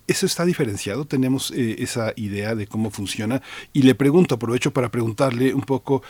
¿Eso 0.08 0.24
está 0.24 0.46
diferenciado? 0.46 1.04
¿Tenemos 1.04 1.50
eh, 1.50 1.76
esa 1.80 2.14
idea 2.16 2.54
de 2.54 2.66
cómo 2.66 2.90
funciona? 2.90 3.42
Y 3.74 3.82
le 3.82 3.94
pregunto, 3.94 4.36
aprovecho 4.36 4.72
para 4.72 4.90
preguntarle 4.90 5.52
un 5.52 5.60
poco, 5.60 6.02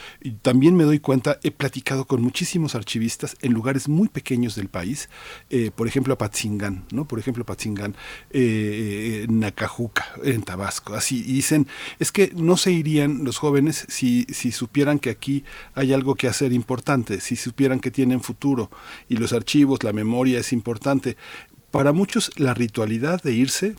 también 0.42 0.76
me 0.76 0.84
doy 0.84 1.00
cuenta, 1.00 1.40
he 1.42 1.50
platicado 1.50 2.04
con 2.04 2.22
muchísimos 2.22 2.76
archivistas 2.76 3.36
en 3.42 3.52
lugares 3.52 3.88
muy 3.88 4.06
pequeños 4.06 4.54
del 4.54 4.68
país, 4.68 5.08
eh, 5.50 5.72
por 5.74 5.88
ejemplo, 5.88 6.16
Patzingán, 6.16 6.84
¿no? 6.92 7.08
Por 7.08 7.18
ejemplo, 7.18 7.44
Patzingán, 7.44 7.96
eh, 8.30 9.26
Nacajuca, 9.28 10.06
en 10.22 10.42
Tabasco, 10.42 10.94
así, 10.94 11.24
y 11.26 11.32
dicen, 11.32 11.66
es 11.98 12.12
que 12.12 12.30
no 12.36 12.56
se 12.56 12.70
irían 12.70 13.24
los 13.24 13.38
jóvenes 13.38 13.84
si, 13.88 14.26
si 14.30 14.52
supieran 14.52 15.00
que 15.00 15.10
aquí 15.10 15.42
hay 15.74 15.92
algo 15.92 16.14
que 16.14 16.28
hacer 16.28 16.52
importante, 16.52 17.20
si 17.20 17.34
supieran 17.34 17.80
que 17.80 17.90
tienen 17.90 18.20
futuro, 18.20 18.70
y 19.08 19.16
los 19.16 19.32
archivos, 19.32 19.82
la 19.82 19.92
memoria 19.92 20.38
es 20.38 20.52
importante. 20.52 21.16
Para 21.72 21.92
muchos 21.92 22.30
la 22.36 22.54
ritualidad 22.54 23.20
de 23.24 23.32
irse 23.32 23.74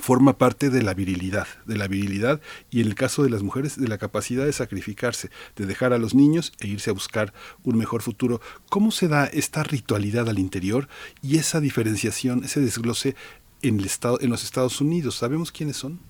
forma 0.00 0.38
parte 0.38 0.70
de 0.70 0.82
la 0.82 0.94
virilidad, 0.94 1.46
de 1.66 1.76
la 1.76 1.88
virilidad 1.88 2.40
y 2.70 2.80
en 2.80 2.88
el 2.88 2.94
caso 2.94 3.22
de 3.22 3.30
las 3.30 3.42
mujeres 3.42 3.80
de 3.80 3.88
la 3.88 3.98
capacidad 3.98 4.44
de 4.44 4.52
sacrificarse, 4.52 5.30
de 5.56 5.66
dejar 5.66 5.92
a 5.92 5.98
los 5.98 6.14
niños 6.14 6.52
e 6.60 6.68
irse 6.68 6.90
a 6.90 6.94
buscar 6.94 7.32
un 7.62 7.76
mejor 7.76 8.02
futuro. 8.02 8.40
¿Cómo 8.70 8.90
se 8.90 9.08
da 9.08 9.26
esta 9.26 9.62
ritualidad 9.62 10.28
al 10.28 10.38
interior 10.38 10.88
y 11.22 11.36
esa 11.38 11.60
diferenciación, 11.60 12.44
ese 12.44 12.60
desglose 12.60 13.14
en 13.62 13.78
el 13.78 13.86
estado 13.86 14.20
en 14.20 14.30
los 14.30 14.44
Estados 14.44 14.80
Unidos? 14.80 15.16
¿Sabemos 15.16 15.52
quiénes 15.52 15.76
son? 15.76 16.00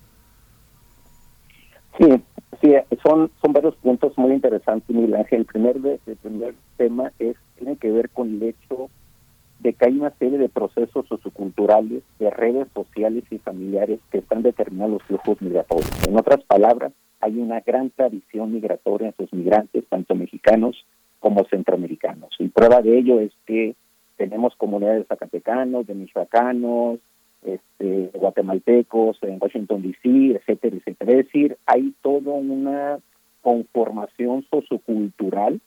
Sí, 1.97 2.09
sí, 2.61 2.73
son 3.03 3.29
varios 3.53 3.75
puntos 3.77 4.17
muy 4.17 4.33
interesantes, 4.33 4.93
Miguel 4.93 5.15
Ángel. 5.15 5.39
El 5.39 5.45
primer 5.45 5.77
el 5.77 6.15
primer 6.17 6.55
tema 6.77 7.11
es 7.19 7.35
tiene 7.57 7.77
que 7.77 7.91
ver 7.91 8.09
con 8.09 8.29
el 8.29 8.43
hecho 8.43 8.89
de 9.65 9.73
que 9.73 9.85
hay 9.85 9.97
una 9.97 10.11
serie 10.19 10.37
de 10.37 10.47
procesos 10.47 11.07
socioculturales, 11.07 12.03
de 12.19 12.29
redes 12.29 12.67
sociales 12.75 13.23
y 13.31 13.39
familiares 13.39 13.99
que 14.11 14.19
están 14.19 14.43
determinando 14.43 14.99
los 14.99 15.03
flujos 15.07 15.41
migratorios. 15.41 15.89
En 16.07 16.15
otras 16.15 16.43
palabras, 16.43 16.93
hay 17.19 17.39
una 17.39 17.61
gran 17.61 17.89
tradición 17.89 18.53
migratoria 18.53 19.07
en 19.07 19.15
sus 19.17 19.33
migrantes, 19.33 19.83
tanto 19.89 20.13
mexicanos 20.13 20.85
como 21.19 21.45
centroamericanos. 21.45 22.29
Y 22.37 22.49
prueba 22.49 22.83
de 22.83 22.95
ello 22.95 23.19
es 23.19 23.31
que 23.47 23.73
tenemos 24.17 24.55
comunidades 24.55 24.99
de 24.99 25.05
zacatecanos, 25.05 25.87
de 25.87 25.95
michoacanos, 25.95 26.99
este, 27.43 28.11
guatemaltecos 28.13 29.17
en 29.23 29.39
Washington 29.41 29.81
D.C., 29.81 30.35
etcétera, 30.35 30.77
etcétera. 30.77 31.11
Es 31.11 31.25
decir, 31.25 31.57
hay 31.65 31.91
toda 32.03 32.33
una 32.33 32.99
conformación 33.41 34.45
sociocultural 34.51 35.59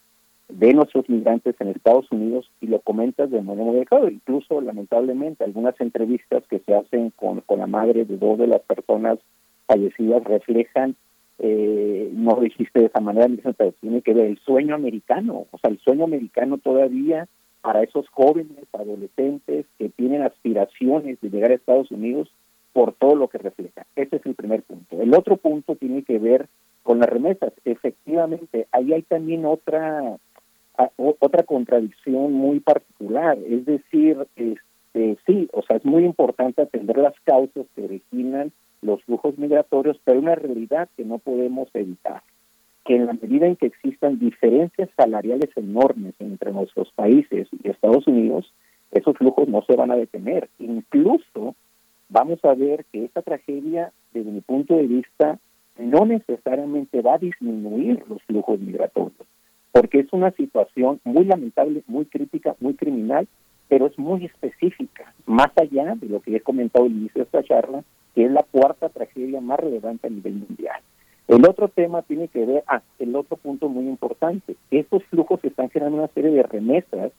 de 0.48 0.72
nuestros 0.72 1.08
migrantes 1.08 1.54
en 1.60 1.68
Estados 1.68 2.10
Unidos 2.10 2.50
y 2.60 2.66
lo 2.66 2.80
comentas 2.80 3.30
de 3.30 3.42
modo 3.42 3.64
muy 3.64 3.84
claro. 3.84 4.08
Incluso, 4.08 4.60
lamentablemente, 4.60 5.44
algunas 5.44 5.78
entrevistas 5.80 6.42
que 6.48 6.60
se 6.60 6.74
hacen 6.74 7.10
con, 7.10 7.42
con 7.42 7.58
la 7.58 7.66
madre 7.66 8.04
de 8.04 8.16
dos 8.16 8.38
de 8.38 8.46
las 8.46 8.62
personas 8.62 9.18
fallecidas 9.66 10.24
reflejan, 10.24 10.96
eh, 11.38 12.10
no 12.14 12.36
lo 12.36 12.40
dijiste 12.40 12.80
de 12.80 12.86
esa 12.86 13.00
manera, 13.00 13.28
pero 13.56 13.72
tiene 13.72 14.02
que 14.02 14.14
ver 14.14 14.26
el 14.26 14.38
sueño 14.38 14.74
americano, 14.74 15.46
o 15.50 15.58
sea, 15.58 15.70
el 15.70 15.78
sueño 15.78 16.04
americano 16.04 16.58
todavía 16.58 17.28
para 17.60 17.82
esos 17.82 18.08
jóvenes, 18.08 18.64
adolescentes 18.72 19.66
que 19.78 19.90
tienen 19.90 20.22
aspiraciones 20.22 21.20
de 21.20 21.28
llegar 21.28 21.50
a 21.50 21.54
Estados 21.54 21.90
Unidos 21.90 22.30
por 22.72 22.94
todo 22.94 23.14
lo 23.14 23.28
que 23.28 23.38
refleja. 23.38 23.86
Ese 23.96 24.16
es 24.16 24.26
el 24.26 24.34
primer 24.34 24.62
punto. 24.62 25.02
El 25.02 25.14
otro 25.14 25.36
punto 25.36 25.76
tiene 25.76 26.02
que 26.02 26.18
ver 26.18 26.48
con 26.82 27.00
las 27.00 27.08
remesas. 27.08 27.52
Efectivamente, 27.64 28.66
ahí 28.72 28.92
hay 28.92 29.02
también 29.02 29.44
otra 29.44 30.16
otra 30.96 31.42
contradicción 31.42 32.32
muy 32.32 32.60
particular, 32.60 33.38
es 33.46 33.64
decir, 33.66 34.16
este, 34.36 35.16
sí, 35.26 35.48
o 35.52 35.62
sea, 35.62 35.76
es 35.76 35.84
muy 35.84 36.04
importante 36.04 36.62
atender 36.62 36.98
las 36.98 37.18
causas 37.24 37.66
que 37.74 37.84
originan 37.84 38.52
los 38.80 39.02
flujos 39.02 39.36
migratorios, 39.38 39.98
pero 40.04 40.20
una 40.20 40.36
realidad 40.36 40.88
que 40.96 41.04
no 41.04 41.18
podemos 41.18 41.68
evitar, 41.74 42.22
que 42.84 42.94
en 42.94 43.06
la 43.06 43.12
medida 43.14 43.46
en 43.46 43.56
que 43.56 43.66
existan 43.66 44.18
diferencias 44.18 44.88
salariales 44.96 45.50
enormes 45.56 46.14
entre 46.20 46.52
nuestros 46.52 46.90
países 46.92 47.48
y 47.62 47.68
Estados 47.68 48.06
Unidos, 48.06 48.52
esos 48.92 49.16
flujos 49.16 49.48
no 49.48 49.62
se 49.62 49.74
van 49.74 49.90
a 49.90 49.96
detener. 49.96 50.48
Incluso 50.58 51.56
vamos 52.08 52.42
a 52.44 52.54
ver 52.54 52.84
que 52.92 53.04
esta 53.04 53.20
tragedia, 53.22 53.92
desde 54.12 54.30
mi 54.30 54.40
punto 54.40 54.76
de 54.76 54.86
vista, 54.86 55.38
no 55.76 56.06
necesariamente 56.06 57.02
va 57.02 57.14
a 57.14 57.18
disminuir 57.18 58.02
los 58.08 58.22
flujos 58.22 58.60
migratorios 58.60 59.26
porque 59.78 60.00
es 60.00 60.12
una 60.12 60.32
situación 60.32 61.00
muy 61.04 61.24
lamentable, 61.24 61.84
muy 61.86 62.04
crítica, 62.06 62.56
muy 62.58 62.74
criminal, 62.74 63.28
pero 63.68 63.86
es 63.86 63.96
muy 63.96 64.24
específica, 64.24 65.14
más 65.24 65.50
allá 65.54 65.94
de 65.94 66.08
lo 66.08 66.20
que 66.20 66.34
he 66.34 66.40
comentado 66.40 66.86
al 66.86 66.90
inicio 66.90 67.20
de 67.20 67.22
esta 67.22 67.44
charla, 67.44 67.84
que 68.12 68.24
es 68.24 68.30
la 68.32 68.42
cuarta 68.42 68.88
tragedia 68.88 69.40
más 69.40 69.60
relevante 69.60 70.08
a 70.08 70.10
nivel 70.10 70.34
mundial. 70.34 70.80
El 71.28 71.46
otro 71.46 71.68
tema 71.68 72.02
tiene 72.02 72.26
que 72.26 72.44
ver, 72.44 72.64
ah, 72.66 72.82
el 72.98 73.14
otro 73.14 73.36
punto 73.36 73.68
muy 73.68 73.86
importante, 73.86 74.56
estos 74.72 75.04
flujos 75.04 75.38
están 75.44 75.70
generando 75.70 75.98
una 75.98 76.08
serie 76.08 76.32
de 76.32 76.42
remesas 76.42 77.12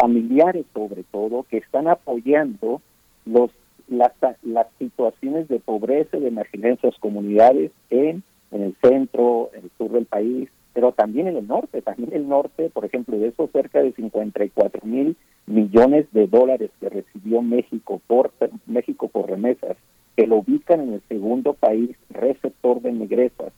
familiares 0.00 0.64
sobre 0.74 1.02
todo, 1.10 1.44
que 1.50 1.56
están 1.56 1.88
apoyando 1.88 2.80
los 3.24 3.50
las, 3.88 4.12
las 4.42 4.68
situaciones 4.78 5.48
de 5.48 5.58
pobreza 5.58 6.18
y 6.18 6.20
de 6.20 6.28
emergencia 6.28 6.86
en 6.86 6.90
las 6.90 7.00
comunidades 7.00 7.72
en, 7.90 8.22
en 8.52 8.62
el 8.62 8.76
centro, 8.80 9.50
en 9.54 9.64
el 9.64 9.70
sur 9.76 9.90
del 9.90 10.06
país, 10.06 10.48
pero 10.76 10.92
también 10.92 11.26
en 11.26 11.38
el 11.38 11.48
norte, 11.48 11.80
también 11.80 12.10
el 12.12 12.28
norte, 12.28 12.68
por 12.68 12.84
ejemplo, 12.84 13.18
de 13.18 13.28
esos 13.28 13.50
cerca 13.50 13.82
de 13.82 13.92
54 13.92 14.82
mil 14.84 15.16
millones 15.46 16.04
de 16.12 16.26
dólares 16.26 16.70
que 16.78 16.90
recibió 16.90 17.40
México 17.40 18.02
por 18.06 18.30
México 18.66 19.08
por 19.08 19.26
remesas, 19.26 19.78
que 20.18 20.26
lo 20.26 20.36
ubican 20.36 20.82
en 20.82 20.92
el 20.92 21.02
segundo 21.08 21.54
país 21.54 21.96
receptor 22.10 22.82
de 22.82 22.90
ingresas, 22.90 23.54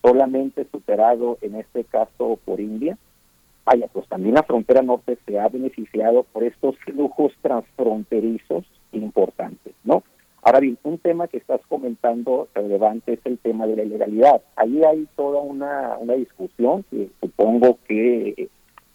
solamente 0.00 0.66
superado 0.72 1.36
en 1.42 1.56
este 1.56 1.84
caso 1.84 2.38
por 2.42 2.58
India. 2.58 2.96
Vaya, 3.66 3.88
pues 3.92 4.08
también 4.08 4.36
la 4.36 4.42
frontera 4.42 4.80
norte 4.80 5.18
se 5.26 5.38
ha 5.38 5.48
beneficiado 5.48 6.22
por 6.22 6.42
estos 6.42 6.78
flujos 6.78 7.34
transfronterizos 7.42 8.64
importantes, 8.92 9.74
¿no? 9.84 10.04
Ahora 10.42 10.58
bien, 10.58 10.76
un 10.82 10.98
tema 10.98 11.28
que 11.28 11.36
estás 11.36 11.60
comentando 11.68 12.48
relevante 12.52 13.12
es 13.12 13.20
el 13.24 13.38
tema 13.38 13.66
de 13.68 13.76
la 13.76 13.84
ilegalidad. 13.84 14.42
Ahí 14.56 14.82
hay 14.82 15.06
toda 15.14 15.40
una, 15.40 15.96
una 15.98 16.14
discusión 16.14 16.84
que 16.90 17.08
supongo 17.20 17.78
que 17.86 18.48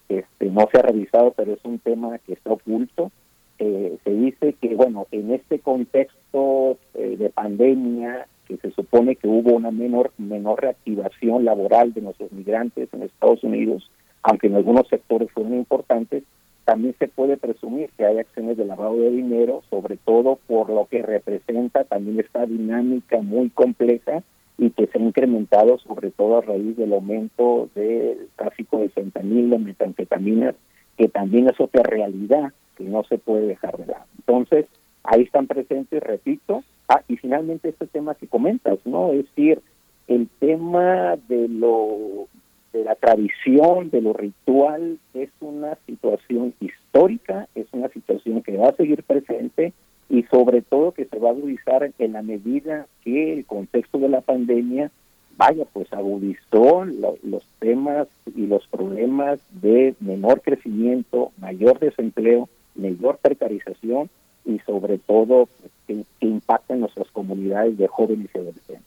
este, 0.09 0.45
no 0.45 0.67
se 0.71 0.79
ha 0.79 0.81
revisado, 0.81 1.31
pero 1.31 1.53
es 1.53 1.63
un 1.63 1.79
tema 1.79 2.19
que 2.19 2.33
está 2.33 2.51
oculto. 2.51 3.11
Eh, 3.59 3.97
se 4.03 4.11
dice 4.11 4.53
que, 4.59 4.75
bueno, 4.75 5.07
en 5.11 5.31
este 5.31 5.59
contexto 5.59 6.77
eh, 6.93 7.15
de 7.17 7.29
pandemia, 7.29 8.27
que 8.45 8.57
se 8.57 8.71
supone 8.71 9.15
que 9.15 9.29
hubo 9.29 9.53
una 9.53 9.71
menor, 9.71 10.11
menor 10.17 10.61
reactivación 10.61 11.45
laboral 11.45 11.93
de 11.93 12.01
nuestros 12.01 12.31
migrantes 12.33 12.89
en 12.93 13.03
Estados 13.03 13.43
Unidos, 13.43 13.89
aunque 14.21 14.47
en 14.47 14.55
algunos 14.55 14.87
sectores 14.89 15.31
fueron 15.31 15.53
importantes, 15.53 16.23
también 16.67 16.95
se 16.99 17.07
puede 17.07 17.37
presumir 17.37 17.89
que 17.95 18.05
hay 18.05 18.17
acciones 18.17 18.57
de 18.57 18.65
lavado 18.65 18.97
de 18.97 19.09
dinero, 19.09 19.63
sobre 19.69 19.95
todo 19.95 20.37
por 20.47 20.69
lo 20.69 20.85
que 20.87 21.01
representa 21.01 21.85
también 21.85 22.19
esta 22.19 22.45
dinámica 22.45 23.21
muy 23.21 23.49
compleja 23.51 24.21
y 24.57 24.71
que 24.71 24.87
se 24.87 24.99
ha 24.99 25.01
incrementado 25.01 25.77
sobre 25.77 26.11
todo 26.11 26.39
a 26.39 26.41
raíz 26.41 26.75
del 26.75 26.91
aumento 26.91 27.69
del 27.73 28.27
tráfico 28.35 28.79
de 28.79 28.89
fentanilo, 28.89 29.57
metanfetaminas, 29.59 30.55
que 30.97 31.07
también 31.07 31.47
es 31.47 31.57
otra 31.61 31.83
realidad 31.83 32.51
que 32.75 32.83
no 32.83 33.05
se 33.05 33.17
puede 33.17 33.47
dejar 33.47 33.77
de 33.77 33.85
lado. 33.85 34.03
Entonces, 34.17 34.65
ahí 35.03 35.21
están 35.21 35.47
presentes, 35.47 36.03
repito, 36.03 36.65
ah, 36.89 37.01
y 37.07 37.15
finalmente 37.15 37.69
este 37.69 37.87
tema 37.87 38.15
que 38.15 38.27
comentas, 38.27 38.77
¿no? 38.83 39.13
Es 39.13 39.25
decir, 39.27 39.61
el 40.09 40.27
tema 40.39 41.15
de 41.29 41.47
lo 41.47 42.27
de 42.73 42.83
la 42.83 42.95
tradición, 42.95 43.89
de 43.89 44.01
lo 44.01 44.13
ritual, 44.13 44.99
es 45.13 45.29
una 45.39 45.77
situación 45.85 46.53
histórica, 46.59 47.47
es 47.55 47.67
una 47.71 47.89
situación 47.89 48.41
que 48.43 48.57
va 48.57 48.69
a 48.69 48.75
seguir 48.75 49.03
presente 49.03 49.73
y 50.09 50.23
sobre 50.23 50.61
todo 50.61 50.93
que 50.93 51.05
se 51.05 51.19
va 51.19 51.29
a 51.29 51.31
agudizar 51.31 51.91
en 51.97 52.13
la 52.13 52.21
medida 52.21 52.87
que 53.03 53.33
el 53.33 53.45
contexto 53.45 53.99
de 53.99 54.09
la 54.09 54.21
pandemia 54.21 54.91
vaya, 55.37 55.65
pues 55.71 55.91
agudizó 55.93 56.83
los 56.85 57.45
temas 57.59 58.07
y 58.35 58.47
los 58.47 58.65
problemas 58.67 59.39
de 59.61 59.95
menor 59.99 60.41
crecimiento, 60.41 61.31
mayor 61.37 61.79
desempleo, 61.79 62.49
mayor 62.75 63.17
precarización 63.17 64.09
y 64.45 64.59
sobre 64.59 64.97
todo 64.97 65.47
que, 65.85 66.03
que 66.19 66.27
impacta 66.27 66.73
en 66.73 66.81
nuestras 66.81 67.09
comunidades 67.11 67.77
de 67.77 67.87
jóvenes 67.87 68.29
y 68.33 68.37
adolescentes. 68.37 68.86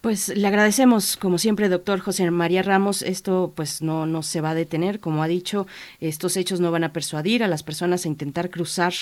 Pues 0.00 0.28
le 0.28 0.46
agradecemos, 0.46 1.16
como 1.16 1.38
siempre, 1.38 1.68
doctor 1.68 1.98
José 1.98 2.30
María 2.30 2.62
Ramos. 2.62 3.02
Esto 3.02 3.52
pues 3.56 3.82
no, 3.82 4.06
no 4.06 4.22
se 4.22 4.40
va 4.40 4.50
a 4.50 4.54
detener, 4.54 5.00
como 5.00 5.24
ha 5.24 5.26
dicho, 5.26 5.66
estos 5.98 6.36
hechos 6.36 6.60
no 6.60 6.70
van 6.70 6.84
a 6.84 6.92
persuadir 6.92 7.42
a 7.42 7.48
las 7.48 7.64
personas 7.64 8.04
a 8.04 8.08
intentar 8.08 8.48
cruzar, 8.48 8.92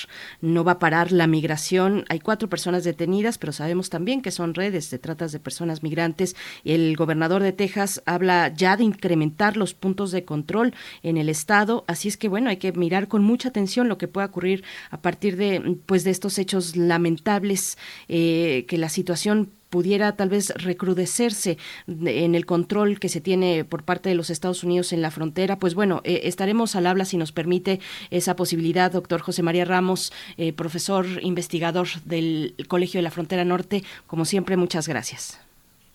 no 0.40 0.64
va 0.64 0.72
a 0.72 0.78
parar 0.78 1.12
la 1.12 1.26
migración. 1.26 2.06
Hay 2.08 2.20
cuatro 2.20 2.48
personas 2.48 2.82
detenidas, 2.82 3.36
pero 3.36 3.52
sabemos 3.52 3.90
también 3.90 4.22
que 4.22 4.30
son 4.30 4.54
redes 4.54 4.88
de 4.90 4.98
tratas 4.98 5.32
de 5.32 5.38
personas 5.38 5.82
migrantes. 5.82 6.34
El 6.64 6.96
gobernador 6.96 7.42
de 7.42 7.52
Texas 7.52 8.02
habla 8.06 8.48
ya 8.54 8.78
de 8.78 8.84
incrementar 8.84 9.58
los 9.58 9.74
puntos 9.74 10.12
de 10.12 10.24
control 10.24 10.72
en 11.02 11.18
el 11.18 11.28
estado, 11.28 11.84
así 11.88 12.08
es 12.08 12.16
que 12.16 12.28
bueno, 12.28 12.48
hay 12.48 12.56
que 12.56 12.72
mirar 12.72 13.06
con 13.06 13.22
mucha 13.22 13.50
atención 13.50 13.90
lo 13.90 13.98
que 13.98 14.08
pueda 14.08 14.28
ocurrir 14.28 14.64
a 14.90 15.02
partir 15.02 15.36
de 15.36 15.76
pues 15.84 16.04
de 16.04 16.10
estos 16.10 16.38
hechos 16.38 16.74
lamentables, 16.74 17.76
eh, 18.08 18.64
que 18.66 18.78
la 18.78 18.88
situación 18.88 19.50
pudiera 19.70 20.16
tal 20.16 20.28
vez 20.28 20.52
recrudecerse 20.56 21.58
en 21.86 22.34
el 22.34 22.46
control 22.46 22.98
que 22.98 23.08
se 23.08 23.20
tiene 23.20 23.64
por 23.64 23.82
parte 23.82 24.08
de 24.08 24.14
los 24.14 24.30
Estados 24.30 24.64
Unidos 24.64 24.92
en 24.92 25.02
la 25.02 25.10
frontera, 25.10 25.58
pues 25.58 25.74
bueno, 25.74 26.00
eh, 26.04 26.22
estaremos 26.24 26.76
al 26.76 26.86
habla 26.86 27.04
si 27.04 27.16
nos 27.16 27.32
permite 27.32 27.80
esa 28.10 28.36
posibilidad, 28.36 28.92
doctor 28.92 29.20
José 29.20 29.42
María 29.42 29.64
Ramos, 29.64 30.12
eh, 30.36 30.52
profesor 30.52 31.06
investigador 31.22 31.88
del 32.04 32.54
Colegio 32.68 32.98
de 32.98 33.02
la 33.02 33.10
Frontera 33.10 33.44
Norte. 33.44 33.82
Como 34.06 34.24
siempre, 34.24 34.56
muchas 34.56 34.88
gracias. 34.88 35.40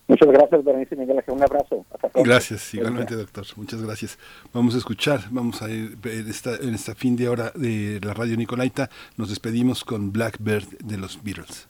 Muchas 0.07 0.27
gracias, 0.27 0.63
Berenice 0.65 0.95
Miguel. 0.97 1.23
Un 1.27 1.41
abrazo. 1.41 1.85
Gracias, 2.15 2.73
igualmente, 2.73 3.15
doctor. 3.15 3.45
Muchas 3.55 3.81
gracias. 3.81 4.19
Vamos 4.51 4.75
a 4.75 4.79
escuchar, 4.79 5.21
vamos 5.29 5.61
a 5.61 5.69
ir 5.69 5.97
en 6.03 6.29
esta, 6.29 6.55
en 6.57 6.73
esta 6.75 6.95
fin 6.95 7.15
de 7.15 7.29
hora 7.29 7.51
de 7.55 8.01
la 8.03 8.13
radio 8.13 8.35
Nicolaita. 8.35 8.89
Nos 9.15 9.29
despedimos 9.29 9.85
con 9.85 10.11
Blackbird 10.11 10.67
de 10.79 10.97
los 10.97 11.23
Beatles. 11.23 11.69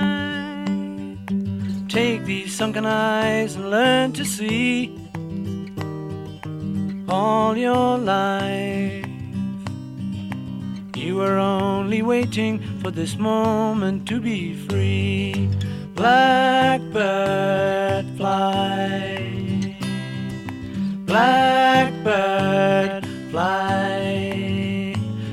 Take 1.91 2.23
these 2.23 2.55
sunken 2.55 2.85
eyes 2.85 3.57
and 3.57 3.69
learn 3.69 4.13
to 4.13 4.23
see 4.23 4.97
all 7.09 7.57
your 7.57 7.97
life. 7.97 9.05
You 10.95 11.17
were 11.17 11.37
only 11.37 12.01
waiting 12.01 12.61
for 12.79 12.91
this 12.91 13.17
moment 13.17 14.07
to 14.07 14.21
be 14.21 14.53
free. 14.69 15.49
Blackbird 15.93 16.85
fly. 18.15 19.75
Blackbird 21.05 23.05
fly 23.31 23.99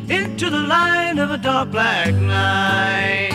into 0.08 0.50
the 0.50 0.58
light 0.58 1.18
of 1.18 1.30
a 1.30 1.38
dark 1.38 1.70
black 1.70 2.12
night. 2.14 3.27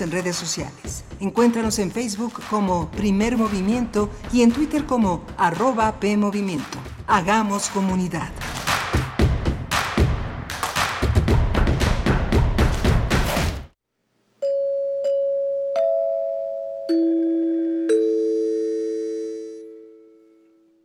En 0.00 0.10
redes 0.10 0.36
sociales. 0.36 1.04
Encuéntranos 1.20 1.78
en 1.78 1.90
Facebook 1.90 2.34
como 2.50 2.90
Primer 2.90 3.38
Movimiento 3.38 4.10
y 4.30 4.42
en 4.42 4.52
Twitter 4.52 4.84
como 4.84 5.24
arroba 5.38 5.98
PMovimiento. 6.00 6.78
Hagamos 7.06 7.70
comunidad. 7.70 8.30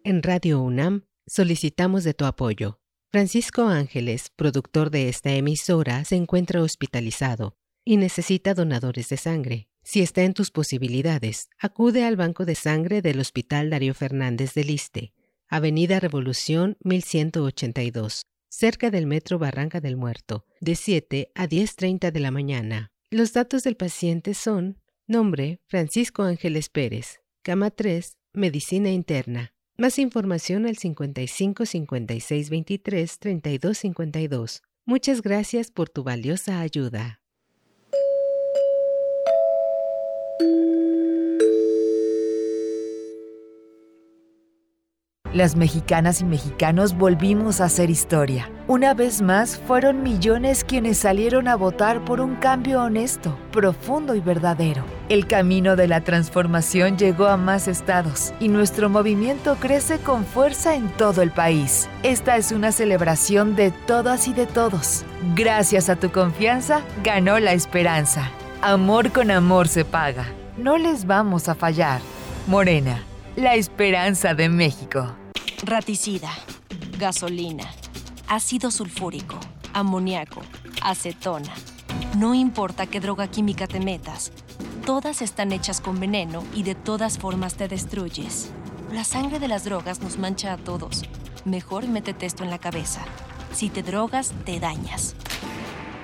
En 0.05 0.23
Radio 0.23 0.61
UNAM 0.61 1.03
solicitamos 1.27 2.05
de 2.05 2.13
tu 2.13 2.23
apoyo. 2.23 2.79
Francisco 3.11 3.63
Ángeles, 3.63 4.29
productor 4.37 4.89
de 4.89 5.09
esta 5.09 5.31
emisora, 5.31 6.05
se 6.05 6.15
encuentra 6.15 6.61
hospitalizado 6.61 7.57
y 7.83 7.97
necesita 7.97 8.53
donadores 8.53 9.09
de 9.09 9.17
sangre. 9.17 9.67
Si 9.83 10.01
está 10.01 10.23
en 10.23 10.33
tus 10.33 10.51
posibilidades, 10.51 11.49
acude 11.59 12.03
al 12.03 12.15
Banco 12.15 12.45
de 12.45 12.55
Sangre 12.55 13.01
del 13.01 13.19
Hospital 13.19 13.69
Darío 13.69 13.93
Fernández 13.93 14.53
del 14.53 14.67
Liste, 14.67 15.13
Avenida 15.47 15.99
Revolución 15.99 16.77
1182, 16.83 18.27
cerca 18.47 18.91
del 18.91 19.07
Metro 19.07 19.39
Barranca 19.39 19.81
del 19.81 19.97
Muerto, 19.97 20.45
de 20.59 20.75
7 20.75 21.31
a 21.33 21.47
10.30 21.47 22.11
de 22.11 22.19
la 22.19 22.31
mañana. 22.31 22.91
Los 23.09 23.33
datos 23.33 23.63
del 23.63 23.75
paciente 23.75 24.33
son 24.33 24.79
nombre 25.07 25.59
Francisco 25.67 26.23
Ángeles 26.23 26.69
Pérez, 26.69 27.21
cama 27.41 27.71
3, 27.71 28.17
medicina 28.33 28.91
interna. 28.91 29.53
Más 29.77 29.97
información 29.97 30.67
al 30.67 30.77
55 30.77 31.65
56 31.65 32.49
23 32.49 33.19
32 33.19 33.77
52. 33.77 34.61
Muchas 34.85 35.21
gracias 35.21 35.71
por 35.71 35.89
tu 35.89 36.03
valiosa 36.03 36.61
ayuda. 36.61 37.20
Las 45.33 45.55
mexicanas 45.55 46.19
y 46.19 46.25
mexicanos 46.25 46.97
volvimos 46.97 47.61
a 47.61 47.65
hacer 47.65 47.89
historia. 47.89 48.51
Una 48.67 48.93
vez 48.93 49.21
más, 49.21 49.57
fueron 49.57 50.03
millones 50.03 50.65
quienes 50.65 50.97
salieron 50.97 51.47
a 51.47 51.55
votar 51.55 52.03
por 52.03 52.19
un 52.19 52.35
cambio 52.35 52.83
honesto, 52.83 53.37
profundo 53.51 54.13
y 54.13 54.19
verdadero. 54.19 54.83
El 55.07 55.27
camino 55.27 55.77
de 55.77 55.87
la 55.87 56.01
transformación 56.01 56.97
llegó 56.97 57.27
a 57.27 57.37
más 57.37 57.69
estados 57.69 58.33
y 58.41 58.49
nuestro 58.49 58.89
movimiento 58.89 59.55
crece 59.55 59.99
con 59.99 60.25
fuerza 60.25 60.75
en 60.75 60.89
todo 60.89 61.21
el 61.21 61.31
país. 61.31 61.89
Esta 62.03 62.35
es 62.35 62.51
una 62.51 62.73
celebración 62.73 63.55
de 63.55 63.71
todas 63.71 64.27
y 64.27 64.33
de 64.33 64.47
todos 64.47 65.05
Gracias 65.35 65.89
a 65.89 65.95
tu 65.95 66.11
confianza, 66.11 66.81
ganó 67.03 67.39
la 67.39 67.53
esperanza. 67.53 68.31
Amor 68.63 69.11
con 69.11 69.31
amor 69.31 69.67
se 69.67 69.83
paga. 69.83 70.27
No 70.55 70.77
les 70.77 71.07
vamos 71.07 71.49
a 71.49 71.55
fallar. 71.55 71.99
Morena, 72.45 73.03
la 73.35 73.55
esperanza 73.55 74.35
de 74.35 74.49
México. 74.49 75.15
Raticida, 75.63 76.29
gasolina, 76.99 77.63
ácido 78.27 78.69
sulfúrico, 78.69 79.39
amoníaco, 79.73 80.43
acetona. 80.83 81.51
No 82.19 82.35
importa 82.35 82.85
qué 82.85 82.99
droga 82.99 83.31
química 83.31 83.65
te 83.65 83.79
metas, 83.79 84.31
todas 84.85 85.23
están 85.23 85.53
hechas 85.53 85.81
con 85.81 85.99
veneno 85.99 86.43
y 86.53 86.61
de 86.61 86.75
todas 86.75 87.17
formas 87.17 87.55
te 87.55 87.67
destruyes. 87.67 88.51
La 88.91 89.03
sangre 89.05 89.39
de 89.39 89.47
las 89.47 89.63
drogas 89.63 90.01
nos 90.01 90.19
mancha 90.19 90.53
a 90.53 90.57
todos. 90.57 91.01
Mejor 91.45 91.87
métete 91.87 92.27
esto 92.27 92.43
en 92.43 92.51
la 92.51 92.59
cabeza. 92.59 93.01
Si 93.53 93.69
te 93.69 93.81
drogas, 93.81 94.33
te 94.45 94.59
dañas. 94.59 95.15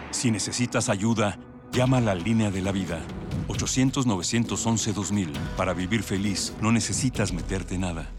Si 0.09 0.31
necesitas 0.31 0.89
ayuda, 0.89 1.37
llama 1.71 1.97
a 1.97 2.01
la 2.01 2.15
línea 2.15 2.51
de 2.51 2.61
la 2.61 2.71
vida. 2.71 3.01
800-911-2000. 3.47 5.31
Para 5.55 5.73
vivir 5.73 6.03
feliz, 6.03 6.53
no 6.61 6.71
necesitas 6.71 7.33
meterte 7.33 7.77
nada. 7.77 8.09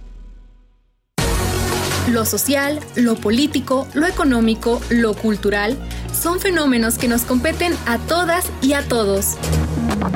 Lo 2.09 2.25
social, 2.25 2.81
lo 2.97 3.17
político, 3.17 3.87
lo 3.93 4.07
económico, 4.07 4.81
lo 4.89 5.13
cultural 5.15 5.77
son 6.13 6.41
fenómenos 6.41 6.97
que 6.97 7.07
nos 7.07 7.23
competen 7.23 7.75
a 7.87 7.99
todas 7.99 8.51
y 8.63 8.73
a 8.73 8.83
todos. 8.89 9.37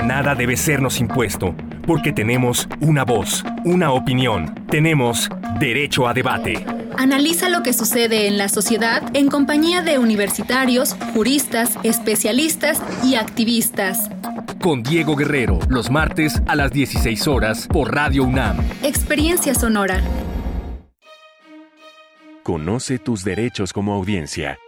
Nada 0.05 0.35
debe 0.35 0.57
sernos 0.57 1.01
impuesto, 1.01 1.55
porque 1.87 2.13
tenemos 2.13 2.69
una 2.81 3.05
voz, 3.05 3.45
una 3.65 3.93
opinión, 3.93 4.55
tenemos 4.69 5.29
derecho 5.59 6.09
a 6.09 6.15
debate. 6.15 6.65
Analiza 6.99 7.49
lo 7.49 7.63
que 7.63 7.73
sucede 7.73 8.27
en 8.27 8.39
la 8.39 8.49
sociedad 8.49 9.03
en 9.15 9.29
compañía 9.29 9.83
de 9.83 9.99
universitarios, 9.99 10.97
juristas, 11.15 11.79
especialistas 11.83 12.83
y 13.03 13.15
activistas. 13.15 14.11
Con 14.61 14.83
Diego 14.83 15.17
Guerrero, 15.17 15.59
los 15.69 15.91
martes 15.91 16.41
a 16.47 16.55
las 16.55 16.73
16 16.73 17.27
horas 17.27 17.67
por 17.67 17.95
Radio 17.95 18.25
UNAM. 18.25 18.59
Experiencia 18.83 19.55
Sonora. 19.55 20.01
Conoce 22.43 22.99
tus 22.99 23.25
derechos 23.25 23.73
como 23.73 23.95
audiencia. 23.95 24.59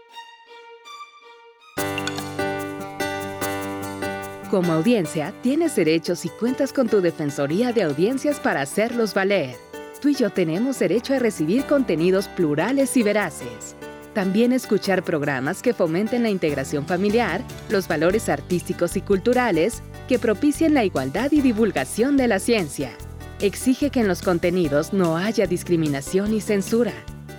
Como 4.54 4.72
audiencia, 4.72 5.34
tienes 5.42 5.74
derechos 5.74 6.24
y 6.24 6.28
cuentas 6.28 6.72
con 6.72 6.88
tu 6.88 7.00
Defensoría 7.00 7.72
de 7.72 7.82
Audiencias 7.82 8.38
para 8.38 8.60
hacerlos 8.60 9.12
valer. 9.12 9.56
Tú 10.00 10.10
y 10.10 10.14
yo 10.14 10.30
tenemos 10.30 10.78
derecho 10.78 11.12
a 11.12 11.18
recibir 11.18 11.64
contenidos 11.64 12.28
plurales 12.28 12.96
y 12.96 13.02
veraces. 13.02 13.74
También 14.12 14.52
escuchar 14.52 15.02
programas 15.02 15.60
que 15.60 15.74
fomenten 15.74 16.22
la 16.22 16.30
integración 16.30 16.86
familiar, 16.86 17.42
los 17.68 17.88
valores 17.88 18.28
artísticos 18.28 18.96
y 18.96 19.00
culturales, 19.00 19.82
que 20.06 20.20
propicien 20.20 20.72
la 20.72 20.84
igualdad 20.84 21.32
y 21.32 21.40
divulgación 21.40 22.16
de 22.16 22.28
la 22.28 22.38
ciencia. 22.38 22.92
Exige 23.40 23.90
que 23.90 24.02
en 24.02 24.06
los 24.06 24.22
contenidos 24.22 24.92
no 24.92 25.16
haya 25.16 25.48
discriminación 25.48 26.32
y 26.32 26.40
censura, 26.40 26.92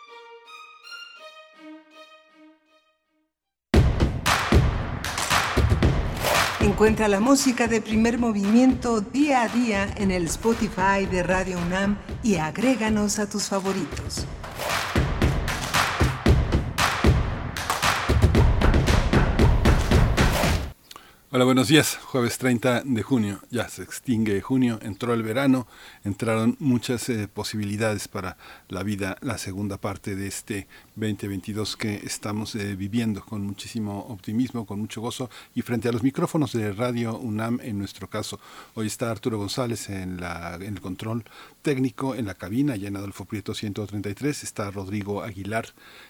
Encuentra 6.63 7.07
la 7.07 7.19
música 7.19 7.67
de 7.67 7.81
primer 7.81 8.19
movimiento 8.19 9.01
día 9.01 9.41
a 9.41 9.47
día 9.47 9.91
en 9.97 10.11
el 10.11 10.25
Spotify 10.25 11.07
de 11.09 11.23
Radio 11.23 11.57
UNAM 11.57 11.97
y 12.21 12.35
agréganos 12.35 13.17
a 13.17 13.27
tus 13.27 13.49
favoritos. 13.49 14.27
Hola, 21.31 21.45
buenos 21.45 21.69
días. 21.69 21.97
Jueves 22.03 22.37
30 22.37 22.83
de 22.85 23.01
junio. 23.01 23.39
Ya 23.49 23.67
se 23.67 23.81
extingue 23.81 24.39
junio, 24.41 24.77
entró 24.83 25.15
el 25.15 25.23
verano, 25.23 25.65
entraron 26.03 26.55
muchas 26.59 27.09
eh, 27.09 27.27
posibilidades 27.27 28.07
para 28.07 28.37
la 28.69 28.83
vida, 28.83 29.17
la 29.21 29.37
segunda 29.37 29.77
parte 29.77 30.15
de 30.15 30.27
este 30.27 30.67
2022 30.95 31.77
que 31.77 31.95
estamos 32.03 32.55
eh, 32.55 32.75
viviendo 32.75 33.23
con 33.23 33.45
muchísimo 33.45 33.99
optimismo, 34.09 34.65
con 34.65 34.79
mucho 34.79 35.01
gozo 35.01 35.29
y 35.55 35.61
frente 35.61 35.89
a 35.89 35.91
los 35.91 36.03
micrófonos 36.03 36.53
de 36.53 36.71
Radio 36.73 37.17
UNAM 37.17 37.59
en 37.61 37.77
nuestro 37.77 38.09
caso. 38.09 38.39
Hoy 38.73 38.87
está 38.87 39.11
Arturo 39.11 39.37
González 39.37 39.89
en, 39.89 40.19
la, 40.19 40.55
en 40.55 40.73
el 40.73 40.81
control 40.81 41.23
técnico, 41.61 42.15
en 42.15 42.25
la 42.25 42.35
cabina, 42.35 42.75
ya 42.75 42.87
en 42.87 42.95
Adolfo 42.95 43.25
Prieto 43.25 43.53
133, 43.53 44.43
está 44.43 44.71
Rodrigo 44.71 45.23
Aguilar 45.23 45.67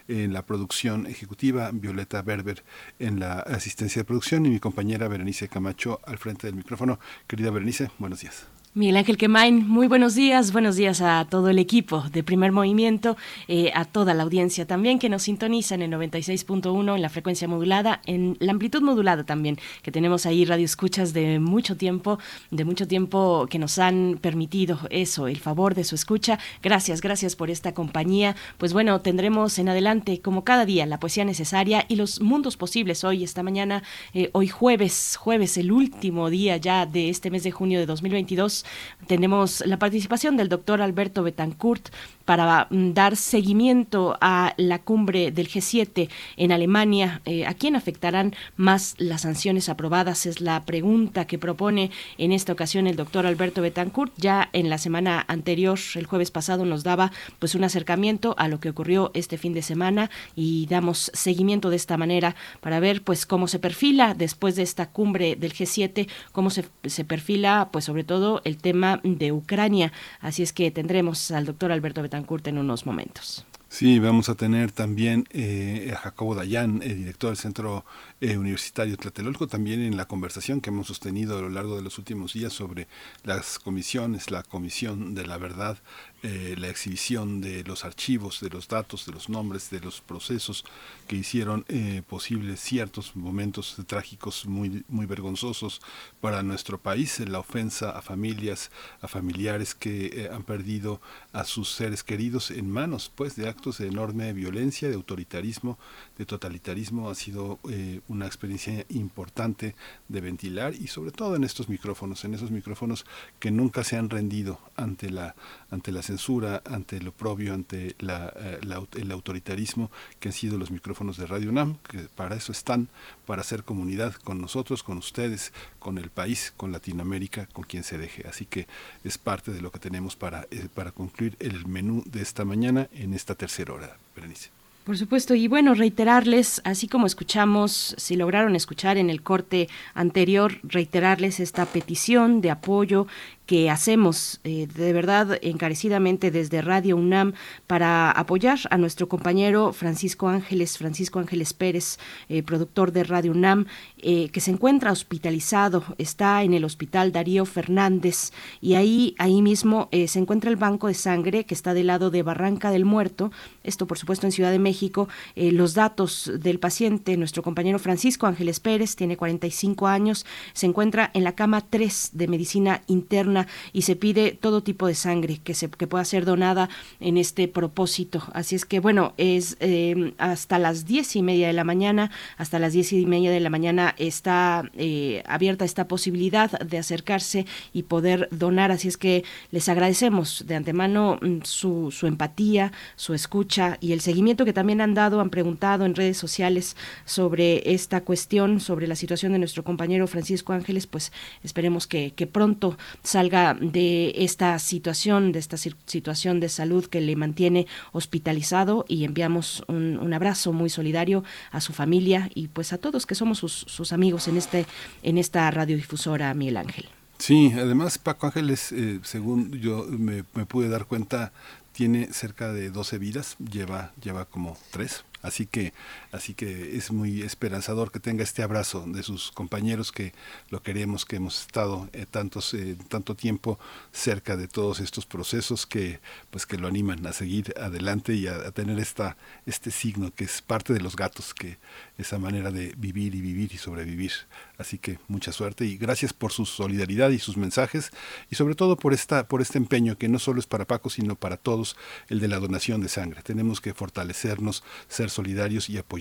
en 0.07 0.34
la 0.34 0.45
producción 0.45 1.07
ejecutiva, 1.07 1.72
Violeta 1.73 2.22
Berber 2.22 2.63
en 2.99 3.19
la 3.19 3.39
asistencia 3.39 4.01
de 4.01 4.05
producción 4.05 4.45
y 4.45 4.49
mi 4.49 4.59
compañera 4.59 5.07
Berenice 5.07 5.47
Camacho 5.47 5.99
al 6.05 6.18
frente 6.18 6.47
del 6.47 6.55
micrófono. 6.55 6.99
Querida 7.27 7.51
Berenice, 7.51 7.91
buenos 7.99 8.22
días. 8.22 8.51
Miguel 8.73 8.95
Ángel 8.95 9.18
Quemain, 9.18 9.68
muy 9.68 9.88
buenos 9.88 10.15
días, 10.15 10.53
buenos 10.53 10.77
días 10.77 11.02
a 11.02 11.27
todo 11.30 11.49
el 11.49 11.60
equipo 11.60 12.06
de 12.14 12.23
Primer 12.23 12.53
Movimiento, 12.53 13.18
eh, 13.49 13.69
a 13.76 13.84
toda 13.84 14.14
la 14.14 14.23
audiencia 14.23 14.65
también 14.65 14.98
que 14.98 15.10
nos 15.10 15.23
sintoniza 15.23 15.76
en 15.76 15.81
el 15.81 15.91
96.1 15.91 16.95
en 16.95 17.02
la 17.02 17.10
frecuencia 17.10 17.49
modulada, 17.49 17.99
en 18.06 18.38
la 18.39 18.53
amplitud 18.53 18.81
modulada 18.81 19.26
también, 19.26 19.60
que 19.81 19.91
tenemos 19.91 20.26
ahí 20.26 20.45
radio 20.45 20.64
escuchas 20.64 21.11
de 21.11 21.39
mucho 21.39 21.76
tiempo, 21.76 22.18
de 22.49 22.64
mucho 22.64 22.88
tiempo 22.88 23.45
que 23.49 23.60
nos 23.60 23.77
han 23.77 24.18
permitido 24.22 24.80
eso, 24.89 25.27
el 25.27 25.39
favor 25.39 25.76
de 25.76 25.84
su 25.84 25.95
escucha. 25.95 26.39
Gracias, 26.64 27.02
gracias 27.02 27.35
por 27.35 27.49
esta 27.49 27.73
compañía. 27.73 28.38
Pues 28.57 28.72
bueno, 28.72 29.02
tendremos 29.02 29.60
en 29.60 29.68
adelante, 29.68 30.22
como 30.22 30.45
cada 30.45 30.65
día, 30.65 30.85
la 30.85 30.98
poesía 30.98 31.26
necesaria 31.26 31.84
y 31.89 31.98
los 31.98 32.22
mundos 32.22 32.56
posibles 32.56 33.03
hoy, 33.03 33.26
esta 33.26 33.43
mañana, 33.43 33.84
eh, 34.14 34.30
hoy 34.31 34.48
jueves, 34.48 35.18
jueves, 35.18 35.57
el 35.57 35.73
último 35.73 36.30
día 36.30 36.56
ya 36.56 36.85
de 36.85 37.10
este 37.10 37.30
mes 37.31 37.43
de 37.43 37.52
junio 37.52 37.77
de 37.77 37.85
2022 37.85 38.60
tenemos 39.07 39.63
la 39.65 39.77
participación 39.77 40.38
del 40.38 40.49
doctor 40.49 40.81
Alberto 40.81 41.23
Betancourt 41.23 41.89
para 42.25 42.67
mm, 42.69 42.93
dar 42.93 43.15
seguimiento 43.17 44.17
a 44.21 44.53
la 44.57 44.79
cumbre 44.79 45.31
del 45.31 45.49
G7 45.49 46.09
en 46.38 46.51
Alemania. 46.51 47.21
Eh, 47.25 47.45
¿A 47.45 47.53
quién 47.53 47.75
afectarán 47.75 48.35
más 48.55 48.95
las 48.97 49.21
sanciones 49.21 49.69
aprobadas? 49.69 50.25
Es 50.25 50.41
la 50.41 50.63
pregunta 50.65 51.25
que 51.27 51.39
propone 51.39 51.91
en 52.17 52.31
esta 52.31 52.53
ocasión 52.53 52.88
el 52.88 52.95
doctor 52.95 53.25
Alberto 53.25 53.61
Betancourt. 53.61 54.13
Ya 54.17 54.49
en 54.53 54.69
la 54.69 54.77
semana 54.77 55.25
anterior, 55.27 55.79
el 55.95 56.05
jueves 56.05 56.31
pasado, 56.31 56.65
nos 56.65 56.83
daba 56.83 57.11
pues 57.39 57.55
un 57.55 57.63
acercamiento 57.63 58.35
a 58.38 58.47
lo 58.47 58.59
que 58.59 58.69
ocurrió 58.69 59.11
este 59.13 59.38
fin 59.38 59.53
de 59.53 59.61
semana 59.61 60.09
y 60.35 60.67
damos 60.67 61.11
seguimiento 61.13 61.69
de 61.69 61.75
esta 61.75 61.97
manera 61.97 62.35
para 62.61 62.79
ver 62.79 63.03
pues 63.03 63.25
cómo 63.25 63.47
se 63.47 63.59
perfila 63.59 64.13
después 64.13 64.55
de 64.55 64.63
esta 64.63 64.89
cumbre 64.89 65.35
del 65.35 65.53
G7, 65.53 66.07
cómo 66.31 66.49
se, 66.49 66.65
se 66.85 67.03
perfila 67.03 67.69
pues 67.71 67.85
sobre 67.85 68.03
todo 68.03 68.41
el 68.43 68.51
tema 68.57 68.99
de 69.03 69.32
Ucrania. 69.32 69.91
Así 70.19 70.44
es 70.44 70.53
que 70.53 70.72
tendremos 70.72 71.32
al 71.32 71.45
doctor 71.45 71.72
Alberto 71.72 72.02
Betancourt 72.02 72.48
en 72.48 72.57
unos 72.57 72.86
momentos. 72.86 73.45
Sí, 73.72 73.99
vamos 73.99 74.28
a 74.28 74.36
tener 74.36 74.73
también 74.73 75.30
eh, 75.32 75.94
a 75.94 75.98
Jacobo 75.98 76.36
Dayan, 76.36 76.82
el 76.84 76.98
director 76.98 77.30
del 77.30 77.38
Centro 77.38 77.86
eh, 78.19 78.38
Universitario 78.38 78.98
Tlatelolco, 78.98 79.48
también 79.48 79.82
en 79.82 79.95
la 79.95 80.10
conversación 80.10 80.60
que 80.60 80.72
hemos 80.72 80.88
sostenido 80.88 81.38
a 81.38 81.41
lo 81.41 81.48
largo 81.48 81.78
de 81.78 81.82
los 81.82 81.98
últimos 81.98 82.34
días 82.34 82.52
sobre 82.52 82.90
las 83.23 83.60
comisiones, 83.60 84.30
la 84.30 84.44
Comisión 84.44 85.15
de 85.15 85.26
la 85.26 85.38
Verdad, 85.38 85.78
eh, 86.23 86.56
la 86.57 86.69
exhibición 86.69 87.41
de 87.41 87.64
los 87.64 87.84
archivos, 87.84 88.41
de 88.41 88.49
los 88.49 88.68
datos, 88.68 89.07
de 89.07 89.11
los 89.11 89.27
nombres, 89.27 89.72
de 89.72 89.80
los 89.80 90.02
procesos 90.02 90.64
que 91.07 91.15
hicieron 91.15 91.65
eh, 91.68 92.03
posibles 92.07 92.60
ciertos 92.60 93.15
momentos 93.15 93.77
trágicos 93.88 94.45
muy, 94.45 94.85
muy 94.88 95.07
vergonzosos 95.07 95.81
para 96.19 96.43
nuestro 96.43 96.77
país, 96.77 97.19
la 97.22 97.39
ofensa 97.39 97.89
a 97.89 98.03
familias, 98.03 98.69
a 99.02 99.07
familiares 99.07 99.73
que 99.73 100.06
eh, 100.06 100.30
han 100.31 100.43
perdido 100.43 101.02
a 101.34 101.43
sus 101.43 101.72
seres 101.72 102.03
queridos 102.03 102.52
en 102.52 102.69
manos 102.69 103.11
pues 103.14 103.35
de 103.35 103.49
actos 103.49 103.80
de 103.80 103.88
enorme 103.88 104.31
violencia, 104.34 104.89
de 104.89 104.95
autoritarismo, 104.95 105.80
de 106.22 106.26
totalitarismo. 106.27 107.10
Ha 107.10 107.15
sido 107.15 107.60
eh, 107.69 108.02
una 108.07 108.27
experiencia 108.27 108.85
importante 108.89 109.76
de 110.07 110.22
ventilar 110.22 110.76
y 110.76 110.88
sobre 110.88 111.11
todo 111.11 111.35
en 111.35 111.43
estos 111.43 111.68
micrófonos, 111.68 112.23
en 112.26 112.35
esos 112.35 112.52
micrófonos 112.52 113.06
que 113.39 113.49
nunca 113.49 113.84
se 113.84 113.98
han 113.98 114.10
rendido 114.10 114.60
ante 114.76 115.10
la, 115.10 115.35
ante 115.72 115.91
la 115.91 116.03
censura, 116.03 116.61
ante 116.65 116.98
el 116.98 117.07
oprobio, 117.07 117.53
ante 117.56 117.95
eh, 117.99 118.60
el 118.93 119.11
autoritarismo 119.11 119.89
que 120.19 120.30
han 120.30 120.34
sido 120.34 120.60
los 120.60 120.69
micrófonos 120.69 121.18
de 121.18 121.26
Radio 121.26 121.49
UNAM, 121.49 121.77
que 121.89 122.07
para 122.15 122.35
eso 122.35 122.52
están, 122.52 122.88
para 123.26 123.41
hacer 123.41 123.64
comunidad 123.64 124.14
con 124.14 124.39
nosotros, 124.39 124.84
con 124.84 124.98
ustedes, 124.99 125.53
con 125.80 125.98
el 125.98 126.11
país, 126.11 126.53
con 126.56 126.72
Latinoamérica, 126.72 127.48
con 127.48 127.64
quien 127.64 127.84
se 127.84 127.98
deje. 127.98 128.27
Así 128.27 128.45
que 128.45 128.68
es 129.03 129.18
parte 129.18 129.52
de 129.52 129.61
lo 129.61 129.72
que 129.72 129.80
tenemos 129.80 130.15
para, 130.15 130.48
eh, 130.52 130.68
para 130.72 130.91
concluir 130.91 131.35
el 131.39 131.65
menú 131.65 132.03
de 132.06 132.22
esta 132.22 132.45
mañana 132.45 132.89
en 132.93 133.15
esta 133.15 133.34
tercera 133.34 133.73
hora. 133.73 133.98
Berenice. 134.15 134.60
Por 134.83 134.97
supuesto, 134.97 135.35
y 135.35 135.47
bueno, 135.47 135.75
reiterarles, 135.75 136.59
así 136.65 136.87
como 136.87 137.05
escuchamos, 137.05 137.93
si 137.99 138.15
lograron 138.15 138.55
escuchar 138.55 138.97
en 138.97 139.11
el 139.11 139.21
corte 139.21 139.69
anterior, 139.93 140.53
reiterarles 140.63 141.39
esta 141.39 141.67
petición 141.67 142.41
de 142.41 142.49
apoyo 142.49 143.05
que 143.45 143.69
hacemos 143.69 144.39
eh, 144.43 144.68
de 144.73 144.93
verdad 144.93 145.38
encarecidamente 145.41 146.31
desde 146.31 146.61
Radio 146.61 146.95
UNAM 146.95 147.34
para 147.68 148.11
apoyar 148.11 148.59
a 148.69 148.77
nuestro 148.77 149.09
compañero 149.09 149.73
Francisco 149.73 150.27
Ángeles, 150.27 150.77
Francisco 150.77 151.19
Ángeles 151.19 151.53
Pérez, 151.53 151.97
eh, 152.30 152.43
productor 152.43 152.91
de 152.91 153.03
Radio 153.03 153.31
UNAM, 153.31 153.65
eh, 153.97 154.30
que 154.30 154.39
se 154.39 154.51
encuentra 154.51 154.91
hospitalizado, 154.91 155.84
está 155.97 156.43
en 156.43 156.53
el 156.53 156.63
hospital 156.63 157.11
Darío 157.11 157.45
Fernández 157.45 158.31
y 158.61 158.76
ahí, 158.76 159.15
ahí 159.18 159.41
mismo 159.41 159.89
se 159.91 160.19
encuentra 160.19 160.49
el 160.49 160.55
banco 160.55 160.88
de 160.88 160.93
sangre 160.93 161.45
que 161.45 161.53
está 161.53 161.73
del 161.73 161.88
lado 161.88 162.09
de 162.11 162.23
Barranca 162.23 162.72
del 162.72 162.85
Muerto, 162.85 163.31
esto 163.63 163.88
por 163.88 163.97
supuesto 163.97 164.26
en 164.26 164.31
Ciudad 164.31 164.51
de 164.51 164.59
México, 164.59 165.07
los 165.35 165.73
datos 165.73 166.31
del 166.39 166.59
paciente, 166.59 167.18
nuestro 167.18 167.43
compañero 167.43 167.80
Francisco 167.80 168.27
Ángeles 168.27 168.59
Pérez, 168.59 168.95
tiene 168.95 169.18
45 169.18 169.88
años, 169.88 170.26
se 170.53 170.65
encuentra 170.65 171.11
en 171.13 171.23
la 171.23 171.34
cama 171.34 171.61
3 171.61 172.11
de 172.13 172.27
medicina 172.27 172.81
interna 172.88 173.30
y 173.73 173.83
se 173.83 173.95
pide 173.95 174.31
todo 174.31 174.61
tipo 174.61 174.87
de 174.87 174.95
sangre 174.95 175.39
que, 175.43 175.53
se, 175.53 175.69
que 175.69 175.87
pueda 175.87 176.05
ser 176.05 176.25
donada 176.25 176.69
en 176.99 177.17
este 177.17 177.47
propósito. 177.47 178.23
Así 178.33 178.55
es 178.55 178.65
que, 178.65 178.79
bueno, 178.79 179.13
es 179.17 179.57
eh, 179.59 180.13
hasta 180.17 180.59
las 180.59 180.85
diez 180.85 181.15
y 181.15 181.21
media 181.21 181.47
de 181.47 181.53
la 181.53 181.63
mañana, 181.63 182.11
hasta 182.37 182.59
las 182.59 182.73
diez 182.73 182.93
y 182.93 183.05
media 183.05 183.31
de 183.31 183.39
la 183.39 183.49
mañana 183.49 183.95
está 183.97 184.69
eh, 184.75 185.23
abierta 185.25 185.65
esta 185.65 185.87
posibilidad 185.87 186.51
de 186.59 186.77
acercarse 186.77 187.45
y 187.73 187.83
poder 187.83 188.27
donar. 188.31 188.71
Así 188.71 188.87
es 188.87 188.97
que 188.97 189.23
les 189.51 189.69
agradecemos 189.69 190.43
de 190.47 190.55
antemano 190.55 191.19
mm, 191.21 191.39
su, 191.43 191.91
su 191.91 192.07
empatía, 192.07 192.71
su 192.95 193.13
escucha 193.13 193.77
y 193.79 193.93
el 193.93 194.01
seguimiento 194.01 194.45
que 194.45 194.53
también 194.53 194.81
han 194.81 194.93
dado, 194.93 195.21
han 195.21 195.29
preguntado 195.29 195.85
en 195.85 195.95
redes 195.95 196.17
sociales 196.17 196.75
sobre 197.05 197.73
esta 197.73 198.01
cuestión, 198.01 198.59
sobre 198.59 198.87
la 198.87 198.95
situación 198.95 199.31
de 199.33 199.39
nuestro 199.39 199.63
compañero 199.63 200.07
Francisco 200.07 200.53
Ángeles, 200.53 200.87
pues 200.87 201.11
esperemos 201.43 201.87
que, 201.87 202.11
que 202.11 202.27
pronto 202.27 202.77
salga 203.03 203.20
de 203.30 204.14
esta 204.18 204.57
situación, 204.60 205.31
de 205.31 205.39
esta 205.39 205.57
situación 205.57 206.39
de 206.39 206.49
salud 206.49 206.85
que 206.85 207.02
le 207.02 207.15
mantiene 207.15 207.68
hospitalizado 207.91 208.85
y 208.88 209.03
enviamos 209.03 209.64
un, 209.68 210.11
abrazo 210.14 210.53
muy 210.53 210.69
solidario 210.69 211.23
a 211.52 211.61
su 211.61 211.73
familia 211.73 212.30
y 212.35 212.48
pues 212.48 212.73
a 212.73 212.77
todos 212.77 213.06
que 213.06 213.15
somos 213.15 213.39
sus, 213.39 213.93
amigos 213.93 214.27
en, 214.27 214.38
este, 214.38 214.65
en 215.03 215.18
esta 215.18 215.49
radiodifusora, 215.52 216.34
Miguel 216.34 216.57
Ángel. 216.57 216.89
Sí, 217.18 217.52
además 217.56 217.98
Paco 217.98 218.27
Ángeles, 218.27 218.72
eh, 218.72 218.99
según 219.03 219.52
yo 219.52 219.85
me, 219.89 220.23
me, 220.34 220.45
pude 220.45 220.69
dar 220.69 220.85
cuenta, 220.85 221.31
tiene 221.72 222.11
cerca 222.11 222.52
de 222.52 222.72
12 222.72 222.98
vidas, 222.98 223.35
lleva, 223.38 223.91
lleva 224.02 224.26
como 224.26 224.57
tres. 224.72 225.06
Así 225.22 225.45
que, 225.45 225.73
así 226.11 226.33
que 226.33 226.75
es 226.75 226.91
muy 226.91 227.21
esperanzador 227.21 227.91
que 227.91 227.99
tenga 227.99 228.23
este 228.23 228.43
abrazo 228.43 228.85
de 228.88 229.03
sus 229.03 229.31
compañeros 229.31 229.91
que 229.91 230.13
lo 230.49 230.61
queremos, 230.61 231.05
que 231.05 231.17
hemos 231.17 231.41
estado 231.41 231.89
eh, 231.93 232.05
tantos, 232.09 232.53
eh, 232.53 232.77
tanto 232.89 233.15
tiempo 233.15 233.59
cerca 233.91 234.38
de 234.38 234.47
todos 234.47 234.79
estos 234.79 235.05
procesos 235.05 235.65
que, 235.65 235.99
pues, 236.29 236.45
que 236.45 236.57
lo 236.57 236.67
animan 236.67 237.05
a 237.05 237.13
seguir 237.13 237.53
adelante 237.59 238.13
y 238.13 238.27
a, 238.27 238.51
tener 238.51 238.79
esta, 238.79 239.17
este 239.45 239.71
signo 239.71 240.13
que 240.13 240.25
es 240.25 240.41
parte 240.41 240.73
de 240.73 240.81
los 240.81 240.95
gatos, 240.95 241.33
que 241.33 241.57
esa 241.97 242.17
manera 242.17 242.51
de 242.51 242.73
vivir 242.77 243.15
y 243.15 243.21
vivir 243.21 243.53
y 243.53 243.57
sobrevivir. 243.57 244.11
Así 244.57 244.77
que 244.77 244.99
mucha 245.07 245.31
suerte 245.31 245.65
y 245.65 245.77
gracias 245.77 246.13
por 246.13 246.31
su 246.31 246.45
solidaridad 246.45 247.09
y 247.09 247.19
sus 247.19 247.38
mensajes 247.38 247.91
y 248.29 248.35
sobre 248.35 248.55
todo 248.55 248.75
por 248.75 248.93
esta, 248.93 249.27
por 249.27 249.41
este 249.41 249.57
empeño 249.57 249.97
que 249.97 250.09
no 250.09 250.19
solo 250.19 250.39
es 250.39 250.47
para 250.47 250.65
Paco, 250.65 250.89
sino 250.89 251.15
para 251.15 251.38
todos, 251.38 251.77
el 252.09 252.19
de 252.19 252.27
la 252.27 252.39
donación 252.39 252.81
de 252.81 252.89
sangre. 252.89 253.21
Tenemos 253.23 253.61
que 253.61 253.73
fortalecernos, 253.73 254.63
ser 254.88 255.09
solidarios 255.09 255.69
y 255.69 255.77
apoyar, 255.77 256.01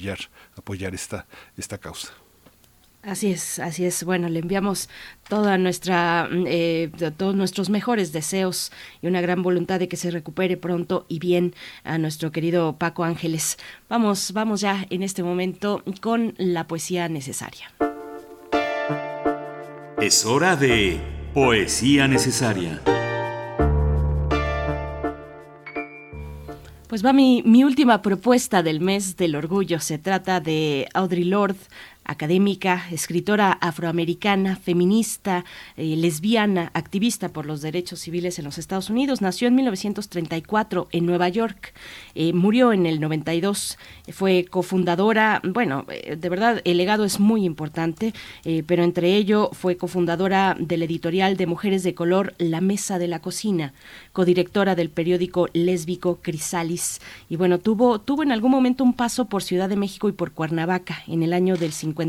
apoyar 0.57 0.95
esta, 0.95 1.27
esta 1.57 1.79
causa. 1.79 2.13
Así 3.03 3.33
es, 3.33 3.59
así 3.59 3.87
es. 3.87 4.05
Bueno, 4.05 4.29
le 4.29 4.41
enviamos 4.41 4.91
toda 5.29 5.57
nuestra, 5.57 6.29
eh, 6.47 6.91
todos 7.17 7.35
nuestros 7.35 7.71
mejores 7.71 8.13
deseos 8.13 8.73
y 9.01 9.07
una 9.07 9.23
gran 9.23 9.43
voluntad 9.43 9.79
de 9.79 9.89
que 9.89 9.97
se 9.97 10.11
recupere 10.11 10.59
pronto 10.59 11.07
y 11.09 11.19
bien 11.19 11.55
a 11.83 11.97
nuestro 11.97 12.31
querido 12.31 12.77
Paco 12.77 13.05
Ángeles. 13.05 13.57
Vamos, 13.89 14.33
vamos 14.33 14.61
ya 14.61 14.87
en 14.91 15.03
este 15.03 15.23
momento 15.23 15.83
con 16.03 16.35
la 16.37 16.67
poesía 16.67 17.09
necesaria. 17.09 17.73
Es 19.99 20.27
hora 20.27 20.57
de 20.57 21.01
poesía 21.33 22.07
necesaria. 22.07 22.83
Pues 26.91 27.05
va 27.05 27.13
mi, 27.13 27.45
mi 27.47 27.63
última 27.63 28.03
propuesta 28.03 28.65
del 28.65 28.81
mes 28.81 29.17
del 29.17 29.37
orgullo. 29.37 29.79
Se 29.79 29.97
trata 29.97 30.41
de 30.41 30.89
Audrey 30.93 31.23
Lorde, 31.23 31.61
académica, 32.11 32.87
escritora 32.91 33.53
afroamericana, 33.53 34.57
feminista, 34.57 35.45
eh, 35.77 35.95
lesbiana, 35.97 36.73
activista 36.75 37.29
por 37.29 37.47
los 37.47 37.63
derechos 37.63 38.01
civiles 38.01 38.37
en 38.41 38.47
los 38.47 38.59
Estados 38.59 38.91
Unidos. 38.91 39.23
Nació 39.23 39.47
en 39.47 39.55
1934 39.55 40.89
en 40.91 41.07
Nueva 41.07 41.29
York, 41.29 41.73
eh, 42.17 42.33
murió 42.33 42.73
en 42.73 42.87
el 42.87 42.99
92, 43.01 43.79
fue 44.09 44.45
cofundadora, 44.45 45.41
bueno, 45.45 45.87
eh, 45.89 46.17
de 46.17 46.29
verdad 46.29 46.61
el 46.65 46.79
legado 46.79 47.05
es 47.05 47.21
muy 47.21 47.45
importante, 47.45 48.13
pero 48.67 48.83
entre 48.83 49.15
ello 49.15 49.51
fue 49.53 49.77
cofundadora 49.77 50.57
del 50.59 50.83
editorial 50.83 51.37
de 51.37 51.47
Mujeres 51.47 51.85
de 51.85 51.95
Color 51.95 52.35
La 52.39 52.61
Mesa 52.61 52.99
de 52.99 53.07
la 53.07 53.21
Cocina, 53.21 53.73
codirectora 54.13 54.75
del 54.75 54.91
periódico 54.91 55.49
lésbico 55.53 56.19
Crisalis 56.21 57.01
y 57.29 57.37
bueno, 57.37 57.59
tuvo, 57.59 58.01
tuvo 58.01 58.25
en 58.25 58.33
algún 58.33 58.51
momento 58.51 58.83
un 58.83 58.95
paso 58.95 59.27
por 59.27 59.45
Ciudad 59.45 59.69
de 59.69 59.77
México 59.77 60.09
y 60.09 60.13
por 60.13 60.33
Cuernavaca 60.33 61.05
en 61.07 61.23
el 61.23 61.33
año 61.33 61.57
del 61.57 61.71
50 61.73 62.00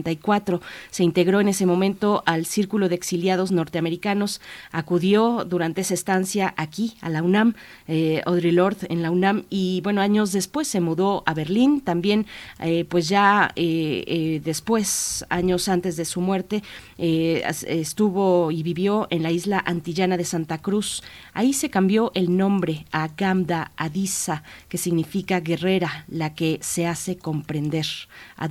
se 0.90 1.04
integró 1.04 1.42
en 1.42 1.48
ese 1.48 1.66
momento 1.66 2.24
al 2.26 2.46
Círculo 2.46 2.90
de 2.90 2.96
Exiliados 2.96 3.52
Norteamericanos, 3.52 4.42
acudió 4.72 5.46
durante 5.46 5.82
esa 5.82 5.94
estancia 5.94 6.54
aquí, 6.58 6.98
a 7.02 7.10
la 7.10 7.24
UNAM, 7.24 7.56
eh, 7.88 8.22
Audrey 8.26 8.52
Lorde 8.52 8.88
en 8.90 9.02
la 9.02 9.12
UNAM, 9.12 9.44
y 9.50 9.82
bueno, 9.82 10.02
años 10.02 10.32
después 10.32 10.68
se 10.68 10.80
mudó 10.80 11.24
a 11.26 11.34
Berlín, 11.34 11.82
también 11.82 12.26
eh, 12.60 12.86
pues 12.86 13.10
ya 13.10 13.52
eh, 13.56 14.42
después, 14.44 15.26
años 15.30 15.68
antes 15.68 15.98
de 15.98 16.06
su 16.06 16.22
muerte, 16.22 16.64
estuvo 16.98 18.52
y 18.52 18.64
vivió 18.64 19.08
en 19.10 19.24
la 19.24 19.32
isla 19.32 19.64
antillana 19.66 20.18
de 20.18 20.26
Santa 20.26 20.60
Cruz. 20.60 21.04
Ahí 21.34 21.54
se 21.54 21.70
cambió 21.70 22.12
el 22.14 22.38
nombre 22.38 22.86
a 22.92 23.10
Gamda 23.18 23.72
Adisa, 23.76 24.44
que 24.70 24.78
significa 24.78 25.40
guerrera, 25.40 26.06
la 26.08 26.36
que 26.36 26.60
se 26.62 26.86
hace 26.88 27.18
comprender. 27.18 27.86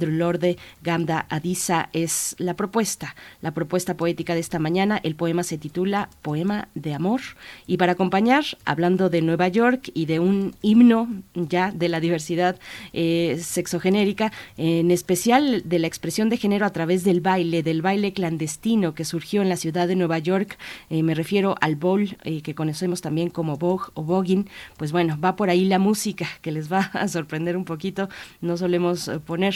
Lorde 0.00 0.56
Gamda 0.82 1.19
Adisa 1.28 1.90
es 1.92 2.34
la 2.38 2.54
propuesta, 2.54 3.14
la 3.40 3.52
propuesta 3.52 3.96
poética 3.96 4.34
de 4.34 4.40
esta 4.40 4.58
mañana. 4.58 5.00
El 5.02 5.14
poema 5.14 5.42
se 5.42 5.58
titula 5.58 6.08
Poema 6.22 6.68
de 6.74 6.94
Amor. 6.94 7.20
Y 7.66 7.76
para 7.76 7.92
acompañar, 7.92 8.44
hablando 8.64 9.10
de 9.10 9.22
Nueva 9.22 9.48
York 9.48 9.90
y 9.94 10.06
de 10.06 10.20
un 10.20 10.54
himno 10.62 11.08
ya 11.34 11.72
de 11.72 11.88
la 11.88 12.00
diversidad 12.00 12.58
eh, 12.92 13.38
sexogenérica, 13.42 14.32
en 14.56 14.90
especial 14.90 15.62
de 15.64 15.78
la 15.78 15.86
expresión 15.86 16.28
de 16.28 16.36
género 16.36 16.66
a 16.66 16.70
través 16.70 17.04
del 17.04 17.20
baile, 17.20 17.62
del 17.62 17.82
baile 17.82 18.12
clandestino 18.12 18.94
que 18.94 19.04
surgió 19.04 19.42
en 19.42 19.48
la 19.48 19.56
ciudad 19.56 19.88
de 19.88 19.96
Nueva 19.96 20.18
York, 20.18 20.58
eh, 20.88 21.02
me 21.02 21.14
refiero 21.14 21.54
al 21.60 21.76
bowl, 21.76 22.16
eh, 22.24 22.42
que 22.42 22.54
conocemos 22.54 23.00
también 23.00 23.30
como 23.30 23.56
Vogue 23.56 23.90
o 23.94 24.02
voguing, 24.02 24.48
pues 24.76 24.92
bueno, 24.92 25.18
va 25.22 25.36
por 25.36 25.50
ahí 25.50 25.64
la 25.64 25.78
música 25.78 26.26
que 26.42 26.52
les 26.52 26.72
va 26.72 26.78
a 26.92 27.08
sorprender 27.08 27.56
un 27.56 27.64
poquito. 27.64 28.08
No 28.40 28.56
solemos 28.56 29.10
poner 29.26 29.54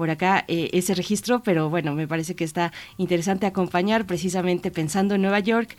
por 0.00 0.08
acá 0.08 0.46
eh, 0.48 0.70
ese 0.72 0.94
registro, 0.94 1.42
pero 1.42 1.68
bueno, 1.68 1.94
me 1.94 2.08
parece 2.08 2.34
que 2.34 2.44
está 2.44 2.72
interesante 2.96 3.44
acompañar 3.44 4.06
precisamente 4.06 4.70
pensando 4.70 5.14
en 5.14 5.20
Nueva 5.20 5.40
York, 5.40 5.76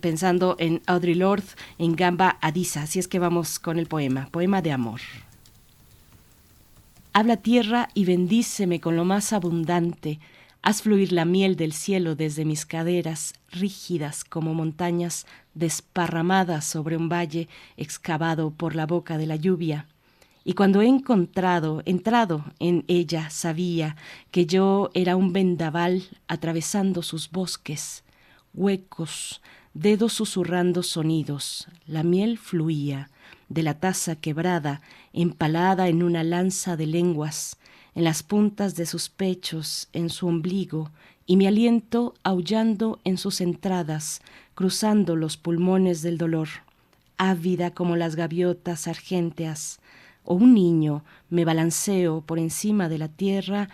pensando 0.00 0.56
en 0.58 0.80
Audrey 0.86 1.14
Lorde, 1.14 1.48
en 1.76 1.94
Gamba 1.94 2.38
Adisa. 2.40 2.84
Así 2.84 2.98
es 2.98 3.08
que 3.08 3.18
vamos 3.18 3.58
con 3.58 3.78
el 3.78 3.86
poema, 3.86 4.30
poema 4.30 4.62
de 4.62 4.72
amor. 4.72 5.02
Habla 7.12 7.36
tierra 7.36 7.90
y 7.92 8.06
bendíceme 8.06 8.80
con 8.80 8.96
lo 8.96 9.04
más 9.04 9.34
abundante. 9.34 10.18
Haz 10.62 10.80
fluir 10.80 11.12
la 11.12 11.26
miel 11.26 11.56
del 11.56 11.74
cielo 11.74 12.14
desde 12.14 12.46
mis 12.46 12.64
caderas, 12.64 13.34
rígidas 13.50 14.24
como 14.24 14.54
montañas 14.54 15.26
desparramadas 15.52 16.64
sobre 16.64 16.96
un 16.96 17.10
valle 17.10 17.48
excavado 17.76 18.50
por 18.50 18.74
la 18.74 18.86
boca 18.86 19.18
de 19.18 19.26
la 19.26 19.36
lluvia 19.36 19.84
y 20.48 20.54
cuando 20.54 20.80
he 20.80 20.86
encontrado, 20.86 21.82
entrado 21.84 22.42
en 22.58 22.86
ella, 22.88 23.28
sabía 23.28 23.96
que 24.30 24.46
yo 24.46 24.88
era 24.94 25.14
un 25.14 25.34
vendaval 25.34 26.04
atravesando 26.26 27.02
sus 27.02 27.30
bosques, 27.30 28.02
huecos, 28.54 29.42
dedos 29.74 30.14
susurrando 30.14 30.82
sonidos, 30.82 31.68
la 31.86 32.02
miel 32.02 32.38
fluía 32.38 33.10
de 33.50 33.62
la 33.62 33.74
taza 33.74 34.16
quebrada, 34.16 34.80
empalada 35.12 35.88
en 35.88 36.02
una 36.02 36.24
lanza 36.24 36.78
de 36.78 36.86
lenguas, 36.86 37.58
en 37.94 38.04
las 38.04 38.22
puntas 38.22 38.74
de 38.74 38.86
sus 38.86 39.10
pechos, 39.10 39.90
en 39.92 40.08
su 40.08 40.28
ombligo, 40.28 40.90
y 41.26 41.36
mi 41.36 41.46
aliento 41.46 42.14
aullando 42.22 43.00
en 43.04 43.18
sus 43.18 43.42
entradas, 43.42 44.22
cruzando 44.54 45.14
los 45.14 45.36
pulmones 45.36 46.00
del 46.00 46.16
dolor. 46.16 46.48
Ávida 47.18 47.72
como 47.72 47.96
las 47.96 48.16
gaviotas 48.16 48.88
argénteas, 48.88 49.80
o 50.30 50.34
un 50.34 50.52
niño, 50.52 51.04
me 51.30 51.46
balanceo 51.46 52.20
por 52.20 52.38
encima 52.38 52.90
de 52.90 52.98
la 52.98 53.08
tierra 53.08 53.70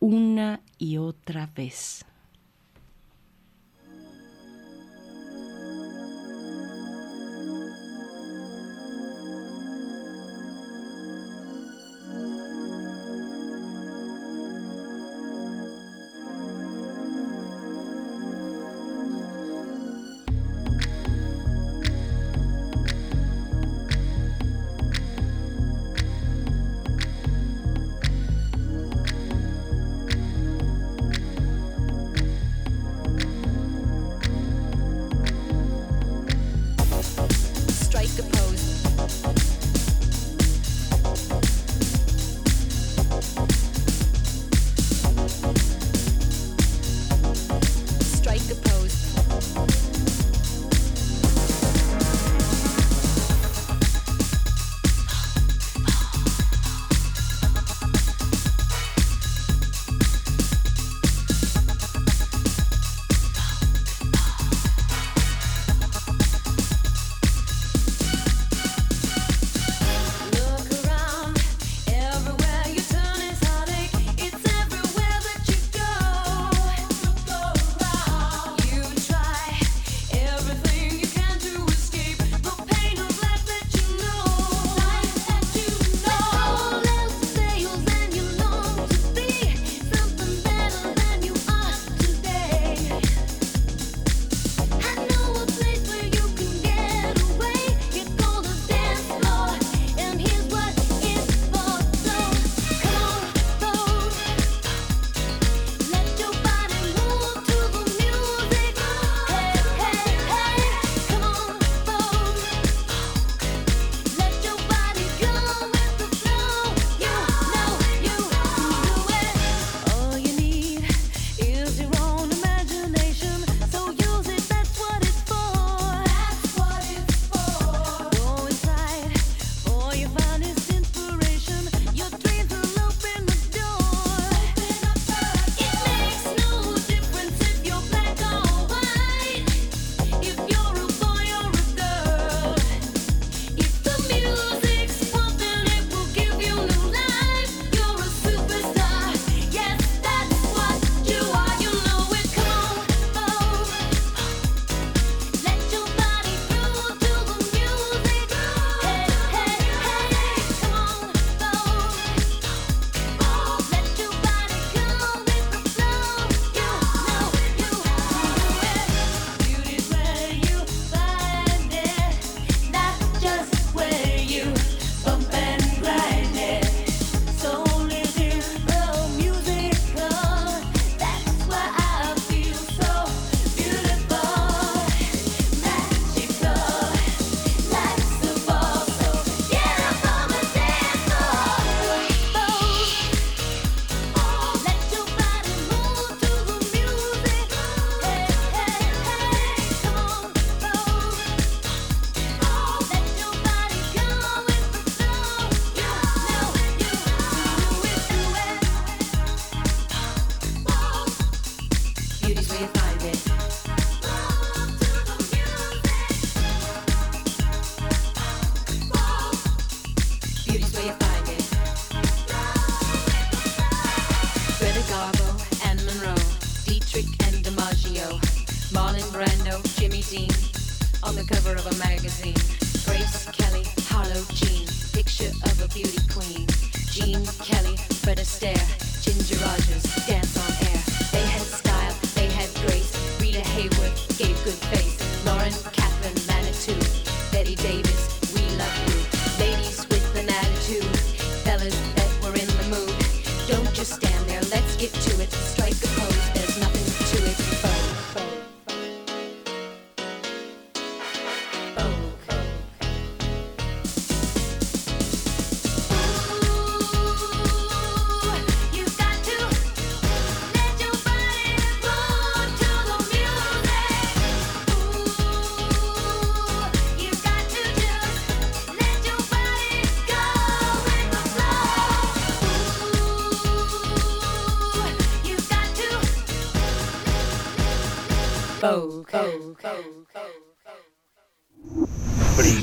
una 0.00 0.60
y 0.76 0.96
otra 0.96 1.48
vez. 1.54 2.04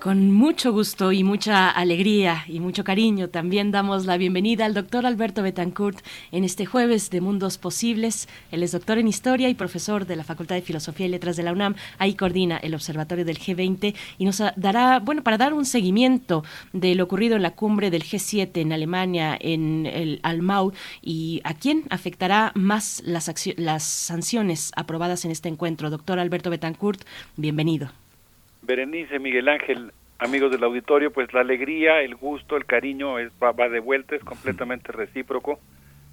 Con 0.00 0.32
mucho 0.32 0.72
gusto 0.72 1.12
y 1.12 1.24
mucha 1.24 1.68
alegría 1.68 2.44
y 2.48 2.58
mucho 2.58 2.84
cariño 2.84 3.28
también 3.28 3.70
damos 3.70 4.06
la 4.06 4.16
bienvenida 4.16 4.64
al 4.64 4.72
doctor 4.72 5.04
Alberto 5.04 5.42
Betancourt 5.42 5.98
en 6.32 6.42
este 6.42 6.64
jueves 6.64 7.10
de 7.10 7.20
Mundos 7.20 7.58
Posibles. 7.58 8.26
Él 8.50 8.62
es 8.62 8.72
doctor 8.72 8.96
en 8.96 9.08
Historia 9.08 9.50
y 9.50 9.54
profesor 9.54 10.06
de 10.06 10.16
la 10.16 10.24
Facultad 10.24 10.54
de 10.54 10.62
Filosofía 10.62 11.04
y 11.04 11.10
Letras 11.10 11.36
de 11.36 11.42
la 11.42 11.52
UNAM. 11.52 11.74
Ahí 11.98 12.14
coordina 12.14 12.56
el 12.56 12.74
Observatorio 12.74 13.26
del 13.26 13.38
G20 13.38 13.94
y 14.16 14.24
nos 14.24 14.42
dará, 14.56 15.00
bueno, 15.00 15.22
para 15.22 15.36
dar 15.36 15.52
un 15.52 15.66
seguimiento 15.66 16.44
de 16.72 16.94
lo 16.94 17.04
ocurrido 17.04 17.36
en 17.36 17.42
la 17.42 17.54
cumbre 17.54 17.90
del 17.90 18.02
G7 18.02 18.56
en 18.56 18.72
Alemania, 18.72 19.36
en 19.38 19.84
el 19.84 20.20
Almau, 20.22 20.72
y 21.02 21.42
a 21.44 21.52
quién 21.52 21.84
afectará 21.90 22.52
más 22.54 23.02
las, 23.04 23.30
las 23.58 23.82
sanciones 23.82 24.72
aprobadas 24.76 25.26
en 25.26 25.30
este 25.30 25.50
encuentro. 25.50 25.90
Doctor 25.90 26.18
Alberto 26.18 26.48
Betancourt, 26.48 27.02
bienvenido. 27.36 27.99
Berenice, 28.70 29.18
Miguel 29.18 29.48
Ángel, 29.48 29.92
amigos 30.20 30.52
del 30.52 30.62
auditorio, 30.62 31.10
pues 31.10 31.32
la 31.34 31.40
alegría, 31.40 32.02
el 32.02 32.14
gusto, 32.14 32.56
el 32.56 32.66
cariño 32.66 33.18
es, 33.18 33.32
va, 33.42 33.52
de 33.68 33.80
vuelta, 33.80 34.14
es 34.14 34.22
completamente 34.22 34.92
recíproco. 34.92 35.58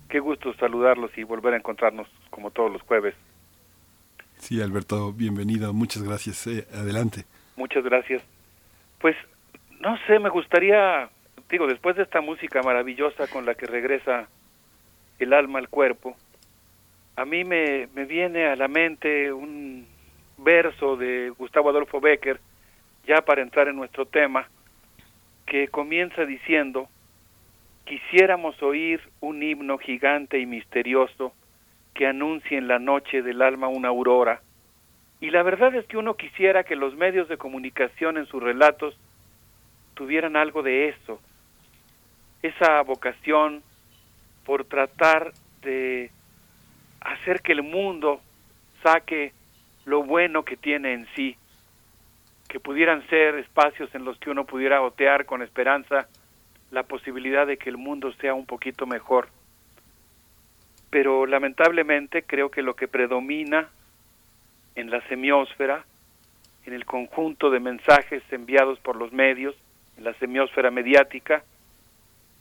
Qué 0.09 0.19
gusto 0.19 0.55
saludarlos 0.55 1.15
y 1.19 1.23
volver 1.23 1.53
a 1.53 1.57
encontrarnos 1.57 2.07
como 2.31 2.49
todos 2.49 2.73
los 2.73 2.81
jueves. 2.81 3.13
Sí, 4.38 4.59
Alberto, 4.59 5.13
bienvenido, 5.13 5.71
muchas 5.71 6.01
gracias. 6.01 6.47
Eh, 6.47 6.65
adelante. 6.73 7.25
Muchas 7.57 7.84
gracias. 7.84 8.23
Pues, 8.97 9.15
no 9.79 9.95
sé, 10.07 10.17
me 10.17 10.29
gustaría, 10.29 11.11
digo, 11.51 11.67
después 11.67 11.95
de 11.95 12.03
esta 12.03 12.21
música 12.21 12.63
maravillosa 12.63 13.27
con 13.27 13.45
la 13.45 13.53
que 13.53 13.67
regresa 13.67 14.29
el 15.19 15.34
alma 15.34 15.59
al 15.59 15.69
cuerpo, 15.69 16.17
a 17.17 17.23
mí 17.23 17.43
me, 17.43 17.88
me 17.93 18.05
viene 18.05 18.47
a 18.47 18.55
la 18.55 18.67
mente 18.67 19.31
un 19.31 19.85
verso 20.38 20.95
de 20.97 21.30
Gustavo 21.38 21.69
Adolfo 21.69 21.99
Becker, 21.99 22.39
ya 23.05 23.22
para 23.22 23.41
entrar 23.41 23.68
en 23.68 23.76
nuestro 23.76 24.05
tema, 24.05 24.47
que 25.45 25.68
comienza 25.69 26.26
diciendo, 26.26 26.89
quisiéramos 27.85 28.61
oír 28.61 29.01
un 29.22 29.41
himno 29.41 29.77
gigante 29.77 30.39
y 30.39 30.45
misterioso 30.45 31.34
que 31.93 32.05
anuncie 32.05 32.57
en 32.57 32.68
la 32.68 32.80
noche 32.80 33.22
del 33.22 33.41
alma 33.41 33.68
una 33.68 33.88
aurora. 33.88 34.41
Y 35.19 35.31
la 35.31 35.41
verdad 35.41 35.73
es 35.73 35.85
que 35.88 35.97
uno 35.97 36.15
quisiera 36.15 36.64
que 36.64 36.76
los 36.76 36.95
medios 36.95 37.27
de 37.27 37.38
comunicación 37.38 38.18
en 38.18 38.27
sus 38.27 38.43
relatos 38.43 38.95
tuvieran 39.95 40.35
algo 40.35 40.61
de 40.61 40.89
eso, 40.89 41.19
esa 42.43 42.81
vocación 42.84 43.64
por 44.45 44.65
tratar 44.65 45.34
de 45.64 46.11
hacer 47.01 47.41
que 47.41 47.53
el 47.53 47.64
mundo 47.64 48.22
saque 48.84 49.34
lo 49.88 50.03
bueno 50.03 50.43
que 50.43 50.57
tiene 50.57 50.93
en 50.93 51.07
sí, 51.15 51.38
que 52.49 52.59
pudieran 52.59 53.07
ser 53.07 53.35
espacios 53.35 53.89
en 53.95 54.03
los 54.03 54.19
que 54.19 54.30
uno 54.30 54.45
pudiera 54.45 54.81
otear 54.81 55.26
con 55.26 55.41
esperanza 55.41 56.09
la 56.72 56.84
posibilidad 56.84 57.47
de 57.47 57.57
que 57.57 57.69
el 57.69 57.77
mundo 57.77 58.11
sea 58.19 58.34
un 58.34 58.45
poquito 58.45 58.85
mejor. 58.85 59.30
Pero 60.89 61.26
lamentablemente 61.26 62.23
creo 62.23 62.51
que 62.51 62.64
lo 62.64 62.76
que 62.76 62.89
predomina 62.89 63.69
en 64.76 64.89
la 64.89 64.99
semiósfera, 65.07 65.85
en 66.65 66.73
el 66.73 66.85
conjunto 66.85 67.49
de 67.49 67.61
mensajes 67.61 68.22
enviados 68.30 68.80
por 68.80 68.97
los 68.97 69.14
medios, 69.14 69.55
en 69.97 70.03
la 70.03 70.14
semiósfera 70.15 70.69
mediática, 70.69 71.43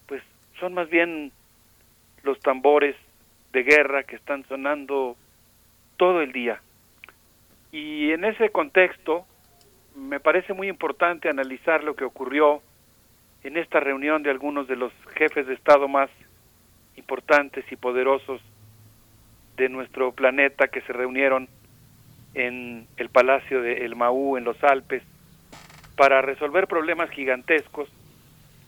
pues 0.06 0.20
son 0.58 0.74
más 0.74 0.90
bien 0.90 1.30
los 2.24 2.40
tambores 2.40 2.96
de 3.52 3.62
guerra 3.62 4.02
que 4.02 4.16
están 4.16 4.44
sonando 4.48 5.16
todo 5.96 6.22
el 6.22 6.32
día 6.32 6.60
y 7.76 8.10
en 8.10 8.24
ese 8.24 8.48
contexto 8.48 9.26
me 9.94 10.18
parece 10.18 10.54
muy 10.54 10.66
importante 10.66 11.28
analizar 11.28 11.84
lo 11.84 11.94
que 11.94 12.04
ocurrió 12.04 12.62
en 13.44 13.58
esta 13.58 13.80
reunión 13.80 14.22
de 14.22 14.30
algunos 14.30 14.66
de 14.66 14.76
los 14.76 14.94
jefes 15.14 15.46
de 15.46 15.52
Estado 15.52 15.86
más 15.86 16.08
importantes 16.96 17.70
y 17.70 17.76
poderosos 17.76 18.40
de 19.58 19.68
nuestro 19.68 20.12
planeta 20.12 20.68
que 20.68 20.80
se 20.82 20.94
reunieron 20.94 21.50
en 22.32 22.86
el 22.96 23.10
Palacio 23.10 23.60
de 23.60 23.84
El 23.84 23.94
Maú 23.94 24.38
en 24.38 24.44
los 24.44 24.62
Alpes 24.64 25.02
para 25.98 26.22
resolver 26.22 26.68
problemas 26.68 27.10
gigantescos, 27.10 27.90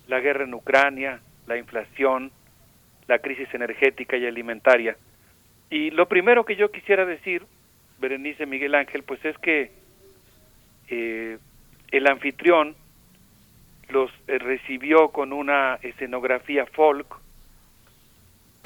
la 0.07 0.21
guerra 0.21 0.45
en 0.45 0.53
Ucrania, 0.53 1.21
la 1.47 1.57
inflación, 1.57 2.31
la 3.07 3.21
crisis 3.21 3.49
energética 3.55 4.19
y 4.19 4.27
alimentaria. 4.27 4.99
Y 5.71 5.93
lo 5.93 6.09
primero 6.09 6.45
que 6.45 6.57
yo 6.57 6.71
quisiera 6.71 7.07
decir 7.07 7.47
Berenice 7.99 8.47
Miguel 8.47 8.75
Ángel, 8.75 9.03
pues 9.03 9.25
es 9.25 9.37
que 9.39 9.71
eh, 10.89 11.39
el 11.91 12.07
anfitrión 12.07 12.77
los 13.89 14.11
eh, 14.27 14.39
recibió 14.39 15.09
con 15.09 15.33
una 15.33 15.79
escenografía 15.83 16.67
folk, 16.67 17.07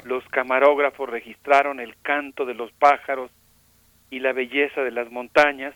los 0.05 0.23
camarógrafos 0.29 1.09
registraron 1.09 1.79
el 1.79 1.95
canto 2.01 2.45
de 2.45 2.53
los 2.53 2.71
pájaros 2.73 3.31
y 4.09 4.19
la 4.19 4.33
belleza 4.33 4.81
de 4.81 4.91
las 4.91 5.09
montañas. 5.11 5.73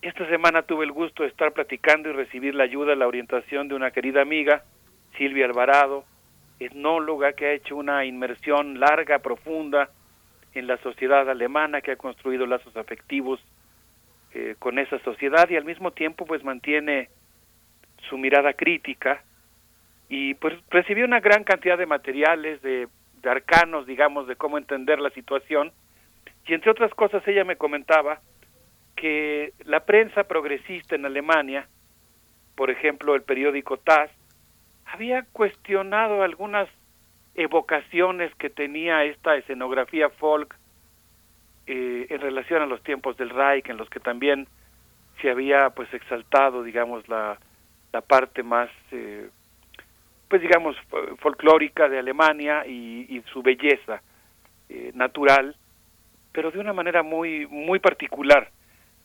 Esta 0.00 0.26
semana 0.28 0.62
tuve 0.62 0.86
el 0.86 0.92
gusto 0.92 1.22
de 1.22 1.28
estar 1.28 1.52
platicando 1.52 2.08
y 2.08 2.12
recibir 2.12 2.54
la 2.54 2.64
ayuda, 2.64 2.94
la 2.96 3.06
orientación 3.06 3.68
de 3.68 3.74
una 3.74 3.90
querida 3.90 4.22
amiga, 4.22 4.64
Silvia 5.18 5.44
Alvarado, 5.44 6.04
etnóloga 6.58 7.34
que 7.34 7.46
ha 7.46 7.52
hecho 7.52 7.76
una 7.76 8.04
inmersión 8.06 8.80
larga, 8.80 9.18
profunda, 9.18 9.90
en 10.54 10.66
la 10.66 10.76
sociedad 10.78 11.28
alemana 11.28 11.80
que 11.80 11.92
ha 11.92 11.96
construido 11.96 12.46
lazos 12.46 12.76
afectivos 12.76 13.40
eh, 14.34 14.56
con 14.58 14.78
esa 14.78 14.98
sociedad 15.00 15.48
y 15.48 15.56
al 15.56 15.64
mismo 15.64 15.92
tiempo 15.92 16.26
pues 16.26 16.44
mantiene 16.44 17.08
su 18.08 18.18
mirada 18.18 18.52
crítica 18.54 19.22
y 20.08 20.34
pues 20.34 20.54
recibió 20.70 21.04
una 21.04 21.20
gran 21.20 21.44
cantidad 21.44 21.78
de 21.78 21.86
materiales 21.86 22.60
de, 22.62 22.88
de 23.22 23.30
arcanos 23.30 23.86
digamos 23.86 24.26
de 24.26 24.36
cómo 24.36 24.58
entender 24.58 24.98
la 24.98 25.10
situación. 25.10 25.72
Y 26.46 26.54
entre 26.54 26.70
otras 26.70 26.92
cosas 26.94 27.26
ella 27.28 27.44
me 27.44 27.56
comentaba 27.56 28.20
que 28.96 29.52
la 29.64 29.80
prensa 29.80 30.24
progresista 30.24 30.96
en 30.96 31.06
Alemania 31.06 31.68
por 32.56 32.70
ejemplo 32.70 33.14
el 33.14 33.22
periódico 33.22 33.78
TAS 33.78 34.10
había 34.84 35.22
cuestionado 35.32 36.22
algunas 36.22 36.68
evocaciones 37.40 38.34
que 38.36 38.50
tenía 38.50 39.04
esta 39.04 39.36
escenografía 39.36 40.10
folk 40.10 40.54
eh, 41.66 42.06
en 42.10 42.20
relación 42.20 42.62
a 42.62 42.66
los 42.66 42.82
tiempos 42.82 43.16
del 43.16 43.30
Reich, 43.30 43.68
en 43.68 43.76
los 43.76 43.88
que 43.88 44.00
también 44.00 44.46
se 45.20 45.30
había 45.30 45.70
pues 45.70 45.92
exaltado, 45.94 46.62
digamos, 46.62 47.08
la, 47.08 47.38
la 47.92 48.00
parte 48.00 48.42
más, 48.42 48.68
eh, 48.92 49.28
pues 50.28 50.42
digamos, 50.42 50.76
folclórica 51.18 51.88
de 51.88 51.98
Alemania 51.98 52.66
y, 52.66 53.22
su 53.32 53.42
belleza 53.42 54.02
eh, 54.68 54.90
natural, 54.94 55.56
pero 56.32 56.50
de 56.50 56.58
una 56.58 56.72
manera 56.72 57.02
muy, 57.02 57.46
muy 57.46 57.78
particular. 57.78 58.50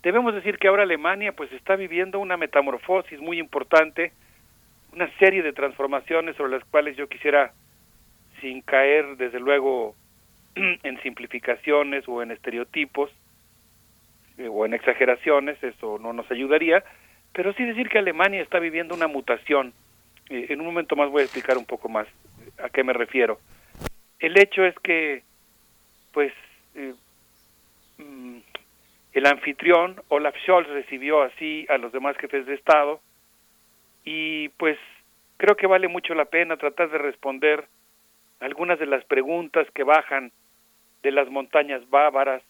Debemos 0.04 0.34
decir 0.34 0.58
que 0.58 0.68
ahora 0.68 0.84
Alemania 0.84 1.34
pues 1.34 1.52
está 1.52 1.76
viviendo 1.76 2.20
una 2.20 2.38
metamorfosis 2.38 3.20
muy 3.20 3.40
importante, 3.40 4.14
una 4.94 5.10
serie 5.18 5.42
de 5.42 5.54
transformaciones 5.54 6.36
sobre 6.36 6.52
las 6.52 6.66
cuales 6.66 6.96
yo 6.96 7.08
quisiera 7.08 7.54
sin 8.42 8.62
caer 8.62 9.18
desde 9.18 9.40
luego 9.40 9.96
en 10.56 11.02
simplificaciones 11.02 12.08
o 12.08 12.22
en 12.22 12.32
estereotipos 12.32 13.12
eh, 14.38 14.48
o 14.50 14.66
en 14.66 14.74
exageraciones, 14.74 15.62
eso 15.64 15.98
no 16.00 16.14
nos 16.14 16.30
ayudaría, 16.32 16.84
pero 17.34 17.54
sí 17.54 17.64
decir 17.64 17.90
que 17.90 18.00
Alemania 18.00 18.42
está 18.42 18.60
viviendo 18.60 18.96
una 18.96 19.08
mutación. 19.08 19.74
Eh, 20.30 20.48
en 20.50 20.60
un 20.60 20.66
momento 20.68 20.96
más 20.96 21.10
voy 21.10 21.22
a 21.22 21.26
explicar 21.26 21.58
un 21.58 21.66
poco 21.66 21.90
más 21.90 22.08
a 22.58 22.70
qué 22.70 22.84
me 22.84 22.94
refiero. 22.94 23.40
El 24.20 24.38
hecho 24.38 24.66
es 24.66 24.76
que, 24.80 25.24
pues, 26.14 26.34
eh, 26.76 26.94
mm, 27.98 28.38
el 29.14 29.26
anfitrión 29.26 30.02
Olaf 30.10 30.36
Scholz 30.44 30.68
recibió 30.68 31.22
así 31.22 31.66
a 31.70 31.78
los 31.78 31.92
demás 31.92 32.18
jefes 32.18 32.46
de 32.46 32.56
Estado 32.56 33.00
y 34.04 34.50
pues 34.50 34.78
creo 35.38 35.56
que 35.56 35.68
vale 35.68 35.88
mucho 35.88 36.14
la 36.14 36.26
pena 36.26 36.58
tratar 36.58 36.90
de 36.90 36.98
responder 36.98 37.66
algunas 38.46 38.78
de 38.78 38.86
las 38.86 39.04
preguntas 39.06 39.68
que 39.72 39.84
bajan 39.84 40.32
de 41.02 41.10
las 41.12 41.28
montañas 41.32 41.82
bávaras, 41.90 42.44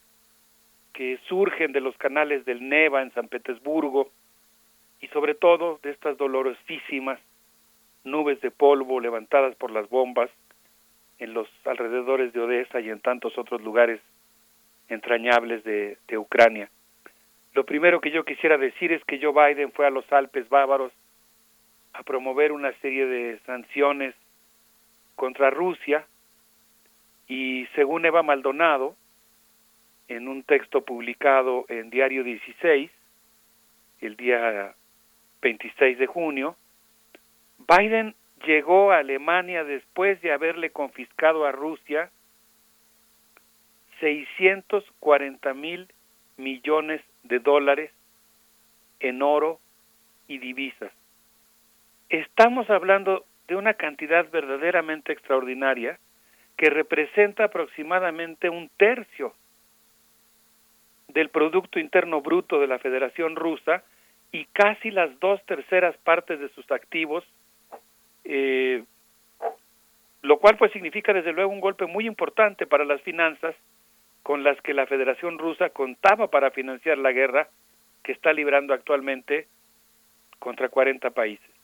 que 0.92 1.18
surgen 1.26 1.72
de 1.72 1.80
los 1.80 1.96
canales 1.96 2.44
del 2.44 2.68
Neva 2.68 3.00
en 3.00 3.12
San 3.14 3.28
Petersburgo, 3.28 4.10
y 5.00 5.08
sobre 5.08 5.34
todo 5.34 5.80
de 5.82 5.90
estas 5.92 6.18
dolorosísimas 6.18 7.18
nubes 8.04 8.38
de 8.42 8.50
polvo 8.50 9.00
levantadas 9.00 9.56
por 9.56 9.70
las 9.70 9.88
bombas 9.88 10.28
en 11.18 11.32
los 11.32 11.48
alrededores 11.64 12.34
de 12.34 12.40
Odessa 12.40 12.78
y 12.80 12.90
en 12.90 13.00
tantos 13.00 13.38
otros 13.38 13.62
lugares 13.62 13.98
entrañables 14.90 15.64
de, 15.64 15.96
Ucrania. 16.18 16.68
Lo 17.54 17.64
primero 17.64 18.02
que 18.02 18.10
yo 18.10 18.22
quisiera 18.26 18.58
decir 18.58 18.92
es 18.92 19.02
que 19.04 19.18
Joe 19.18 19.32
Biden 19.32 19.72
fue 19.72 19.86
a 19.86 19.90
los 19.90 20.10
Alpes 20.12 20.46
bávaros 20.50 20.92
a 21.94 22.02
promover 22.02 22.52
una 22.52 22.72
serie 22.80 23.06
de 23.06 23.38
sanciones 23.46 24.14
contra 25.16 25.50
Rusia 25.50 26.06
y 27.26 27.66
según 27.74 28.04
Eva 28.06 28.22
Maldonado, 28.22 28.94
en 30.08 30.28
un 30.28 30.44
texto 30.44 30.82
publicado 30.82 31.66
en 31.68 31.90
Diario 31.90 32.22
16, 32.22 32.90
el 34.00 34.16
día 34.16 34.74
26 35.42 35.98
de 35.98 36.06
junio, 36.06 36.56
Biden 37.66 38.14
llegó 38.46 38.92
a 38.92 38.98
Alemania 38.98 39.64
después 39.64 40.20
de 40.22 40.32
haberle 40.32 40.70
confiscado 40.70 41.44
a 41.44 41.52
Rusia 41.52 42.10
640 44.00 45.54
mil 45.54 45.88
millones 46.36 47.00
de 47.24 47.38
dólares 47.40 47.90
en 49.00 49.22
oro 49.22 49.58
y 50.28 50.38
divisas. 50.38 50.92
Estamos 52.08 52.68
hablando 52.70 53.24
de 53.48 53.56
una 53.56 53.74
cantidad 53.74 54.28
verdaderamente 54.30 55.12
extraordinaria 55.12 55.98
que 56.56 56.70
representa 56.70 57.44
aproximadamente 57.44 58.48
un 58.48 58.70
tercio 58.76 59.34
del 61.08 61.28
Producto 61.28 61.78
Interno 61.78 62.20
Bruto 62.20 62.60
de 62.60 62.66
la 62.66 62.78
Federación 62.78 63.36
Rusa 63.36 63.82
y 64.32 64.44
casi 64.46 64.90
las 64.90 65.18
dos 65.20 65.42
terceras 65.46 65.96
partes 65.98 66.40
de 66.40 66.48
sus 66.50 66.70
activos, 66.70 67.24
eh, 68.24 68.84
lo 70.22 70.38
cual 70.38 70.56
pues 70.56 70.72
significa 70.72 71.12
desde 71.12 71.32
luego 71.32 71.52
un 71.52 71.60
golpe 71.60 71.86
muy 71.86 72.06
importante 72.06 72.66
para 72.66 72.84
las 72.84 73.00
finanzas 73.02 73.54
con 74.22 74.42
las 74.42 74.60
que 74.62 74.74
la 74.74 74.86
Federación 74.86 75.38
Rusa 75.38 75.70
contaba 75.70 76.28
para 76.28 76.50
financiar 76.50 76.98
la 76.98 77.12
guerra 77.12 77.48
que 78.02 78.12
está 78.12 78.32
librando 78.32 78.74
actualmente 78.74 79.46
contra 80.38 80.68
40 80.68 81.10
países. 81.10 81.55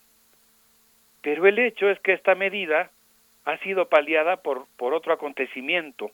Pero 1.22 1.46
el 1.46 1.58
hecho 1.58 1.88
es 1.88 1.98
que 2.00 2.12
esta 2.12 2.34
medida 2.34 2.90
ha 3.44 3.56
sido 3.58 3.88
paliada 3.88 4.36
por, 4.36 4.66
por 4.76 4.92
otro 4.94 5.12
acontecimiento. 5.12 6.10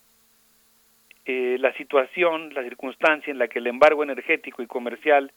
Eh, 1.24 1.56
la 1.58 1.72
situación, 1.74 2.54
la 2.54 2.62
circunstancia 2.62 3.30
en 3.30 3.38
la 3.38 3.48
que 3.48 3.58
el 3.58 3.66
embargo 3.66 4.02
energético 4.02 4.62
y 4.62 4.66
comercial 4.66 5.32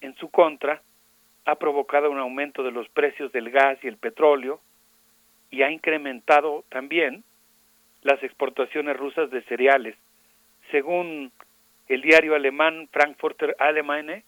en 0.00 0.14
su 0.16 0.30
contra 0.30 0.80
ha 1.44 1.54
provocado 1.56 2.10
un 2.10 2.18
aumento 2.18 2.62
de 2.62 2.72
los 2.72 2.88
precios 2.88 3.32
del 3.32 3.50
gas 3.50 3.78
y 3.82 3.88
el 3.88 3.96
petróleo 3.96 4.60
y 5.50 5.62
ha 5.62 5.70
incrementado 5.70 6.64
también 6.68 7.22
las 8.02 8.22
exportaciones 8.22 8.96
rusas 8.96 9.30
de 9.30 9.42
cereales. 9.42 9.96
Según 10.70 11.32
el 11.88 12.02
diario 12.02 12.34
alemán 12.34 12.88
Frankfurter 12.90 13.54
Allgemeine, 13.58 14.24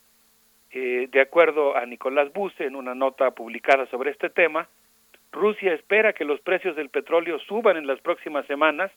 eh, 0.71 1.09
de 1.11 1.21
acuerdo 1.21 1.77
a 1.77 1.87
Nicolás 1.87 2.33
Buse 2.33 2.65
en 2.65 2.77
una 2.77 2.95
nota 2.95 3.31
publicada 3.31 3.87
sobre 3.87 4.11
este 4.11 4.31
tema, 4.31 4.69
Rusia 5.33 5.75
espera 5.75 6.13
que 6.13 6.25
los 6.25 6.41
precios 6.41 6.77
del 6.77 6.89
petróleo 6.89 7.39
suban 7.41 7.77
en 7.77 7.87
las 7.87 8.01
próximas 8.01 8.47
semanas 8.47 8.91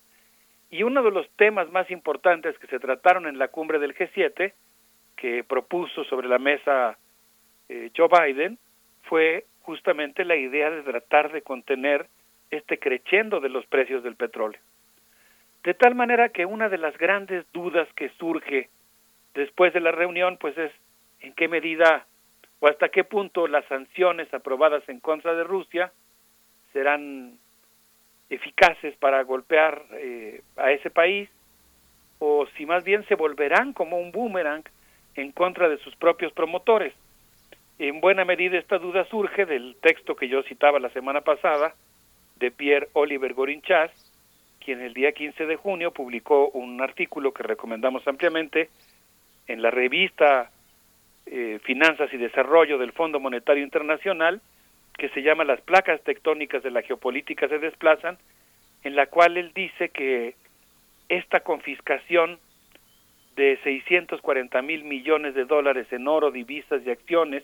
y 0.69 0.83
uno 0.83 1.03
de 1.03 1.11
los 1.11 1.29
temas 1.31 1.69
más 1.71 1.91
importantes 1.91 2.57
que 2.57 2.67
se 2.67 2.79
trataron 2.79 3.27
en 3.27 3.37
la 3.37 3.49
cumbre 3.49 3.77
del 3.79 3.93
G7, 3.93 4.53
que 5.17 5.43
propuso 5.43 6.05
sobre 6.05 6.29
la 6.29 6.39
mesa 6.39 6.97
eh, 7.67 7.91
Joe 7.95 8.07
Biden, 8.07 8.57
fue 9.03 9.45
justamente 9.61 10.23
la 10.23 10.37
idea 10.37 10.71
de 10.71 10.81
tratar 10.83 11.31
de 11.31 11.41
contener 11.41 12.07
este 12.49 12.79
creciendo 12.79 13.39
de 13.41 13.49
los 13.49 13.65
precios 13.65 14.03
del 14.03 14.15
petróleo. 14.15 14.59
De 15.63 15.73
tal 15.73 15.93
manera 15.93 16.29
que 16.29 16.45
una 16.45 16.69
de 16.69 16.77
las 16.77 16.97
grandes 16.97 17.45
dudas 17.51 17.87
que 17.95 18.09
surge 18.17 18.69
después 19.33 19.73
de 19.73 19.81
la 19.81 19.91
reunión, 19.91 20.37
pues 20.37 20.57
es 20.57 20.71
en 21.19 21.33
qué 21.33 21.47
medida 21.47 22.07
o 22.59 22.67
hasta 22.67 22.89
qué 22.89 23.03
punto 23.03 23.47
las 23.47 23.65
sanciones 23.65 24.33
aprobadas 24.33 24.87
en 24.87 24.99
contra 24.99 25.35
de 25.35 25.43
Rusia 25.43 25.91
serán 26.73 27.37
eficaces 28.29 28.95
para 28.97 29.21
golpear 29.23 29.83
eh, 29.93 30.41
a 30.55 30.71
ese 30.71 30.89
país 30.89 31.29
o 32.19 32.45
si 32.55 32.65
más 32.65 32.83
bien 32.83 33.05
se 33.07 33.15
volverán 33.15 33.73
como 33.73 33.99
un 33.99 34.11
boomerang 34.11 34.63
en 35.15 35.31
contra 35.31 35.67
de 35.67 35.77
sus 35.79 35.95
propios 35.95 36.31
promotores. 36.33 36.93
En 37.79 37.99
buena 37.99 38.25
medida 38.25 38.57
esta 38.57 38.77
duda 38.77 39.05
surge 39.05 39.45
del 39.45 39.75
texto 39.81 40.15
que 40.15 40.27
yo 40.27 40.43
citaba 40.43 40.79
la 40.79 40.89
semana 40.89 41.21
pasada 41.21 41.73
de 42.37 42.51
Pierre 42.51 42.89
Oliver 42.93 43.33
Gorinchas, 43.33 43.91
quien 44.63 44.81
el 44.81 44.93
día 44.93 45.11
15 45.11 45.45
de 45.45 45.55
junio 45.55 45.91
publicó 45.91 46.49
un 46.49 46.81
artículo 46.81 47.33
que 47.33 47.43
recomendamos 47.43 48.07
ampliamente 48.07 48.69
en 49.47 49.61
la 49.61 49.71
revista 49.71 50.51
eh, 51.25 51.59
Finanzas 51.63 52.13
y 52.13 52.17
Desarrollo 52.17 52.77
del 52.77 52.91
Fondo 52.93 53.19
Monetario 53.19 53.63
Internacional, 53.63 54.41
que 55.01 55.09
se 55.09 55.23
llama 55.23 55.43
Las 55.43 55.59
placas 55.61 55.99
tectónicas 56.03 56.61
de 56.61 56.69
la 56.69 56.83
geopolítica 56.83 57.47
se 57.47 57.57
desplazan, 57.57 58.19
en 58.83 58.95
la 58.95 59.07
cual 59.07 59.35
él 59.35 59.51
dice 59.55 59.89
que 59.89 60.35
esta 61.09 61.39
confiscación 61.39 62.37
de 63.35 63.57
640 63.63 64.61
mil 64.61 64.83
millones 64.83 65.33
de 65.33 65.45
dólares 65.45 65.87
en 65.89 66.07
oro, 66.07 66.29
divisas 66.29 66.83
y 66.85 66.91
acciones, 66.91 67.41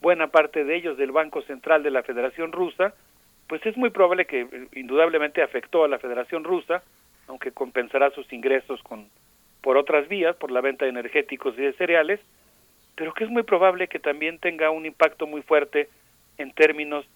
buena 0.00 0.28
parte 0.28 0.64
de 0.64 0.76
ellos 0.76 0.96
del 0.96 1.12
Banco 1.12 1.42
Central 1.42 1.82
de 1.82 1.90
la 1.90 2.02
Federación 2.04 2.52
Rusa, 2.52 2.94
pues 3.48 3.60
es 3.66 3.76
muy 3.76 3.90
probable 3.90 4.24
que 4.24 4.40
eh, 4.40 4.68
indudablemente 4.72 5.42
afectó 5.42 5.84
a 5.84 5.88
la 5.88 5.98
Federación 5.98 6.42
Rusa, 6.42 6.82
aunque 7.28 7.52
compensará 7.52 8.12
sus 8.12 8.32
ingresos 8.32 8.82
con 8.82 9.10
por 9.60 9.76
otras 9.76 10.08
vías, 10.08 10.36
por 10.36 10.50
la 10.50 10.62
venta 10.62 10.86
de 10.86 10.90
energéticos 10.92 11.54
y 11.58 11.60
de 11.60 11.74
cereales, 11.74 12.20
pero 12.96 13.12
que 13.12 13.24
es 13.24 13.30
muy 13.30 13.42
probable 13.42 13.88
que 13.88 13.98
también 13.98 14.38
tenga 14.38 14.70
un 14.70 14.86
impacto 14.86 15.26
muy 15.26 15.42
fuerte 15.42 15.90
en 16.38 16.52
términos 16.52 17.06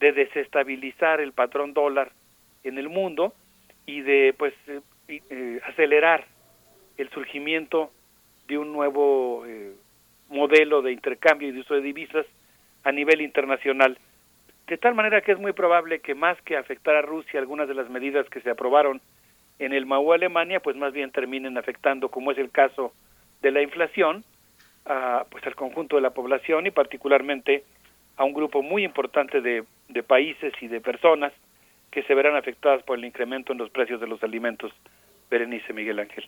de 0.00 0.12
desestabilizar 0.12 1.20
el 1.20 1.32
patrón 1.32 1.72
dólar 1.74 2.12
en 2.64 2.78
el 2.78 2.88
mundo 2.88 3.34
y 3.86 4.00
de 4.00 4.34
pues 4.36 4.54
eh, 4.68 4.80
eh, 5.08 5.60
acelerar 5.64 6.24
el 6.96 7.08
surgimiento 7.10 7.90
de 8.48 8.58
un 8.58 8.72
nuevo 8.72 9.44
eh, 9.46 9.72
modelo 10.28 10.82
de 10.82 10.92
intercambio 10.92 11.48
y 11.48 11.52
de 11.52 11.60
uso 11.60 11.74
de 11.74 11.82
divisas 11.82 12.26
a 12.84 12.92
nivel 12.92 13.20
internacional. 13.20 13.98
De 14.66 14.78
tal 14.78 14.94
manera 14.94 15.20
que 15.20 15.32
es 15.32 15.38
muy 15.38 15.52
probable 15.52 16.00
que 16.00 16.14
más 16.14 16.40
que 16.42 16.56
afectar 16.56 16.94
a 16.94 17.02
Rusia 17.02 17.40
algunas 17.40 17.68
de 17.68 17.74
las 17.74 17.90
medidas 17.90 18.28
que 18.28 18.40
se 18.40 18.50
aprobaron 18.50 19.00
en 19.58 19.72
el 19.72 19.86
MAU 19.86 20.12
Alemania, 20.12 20.60
pues 20.60 20.76
más 20.76 20.92
bien 20.92 21.10
terminen 21.10 21.58
afectando, 21.58 22.08
como 22.08 22.32
es 22.32 22.38
el 22.38 22.50
caso 22.50 22.92
de 23.42 23.50
la 23.50 23.62
inflación, 23.62 24.24
a, 24.86 25.26
pues 25.30 25.46
al 25.46 25.54
conjunto 25.54 25.96
de 25.96 26.02
la 26.02 26.10
población 26.10 26.66
y 26.66 26.70
particularmente 26.70 27.64
a 28.16 28.24
un 28.24 28.32
grupo 28.32 28.62
muy 28.62 28.84
importante 28.84 29.40
de, 29.40 29.64
de 29.88 30.02
países 30.02 30.52
y 30.60 30.68
de 30.68 30.80
personas 30.80 31.32
que 31.90 32.02
se 32.04 32.14
verán 32.14 32.36
afectadas 32.36 32.82
por 32.82 32.98
el 32.98 33.04
incremento 33.04 33.52
en 33.52 33.58
los 33.58 33.70
precios 33.70 34.00
de 34.00 34.06
los 34.06 34.22
alimentos. 34.22 34.72
Berenice 35.30 35.72
Miguel 35.72 35.98
Ángel. 35.98 36.26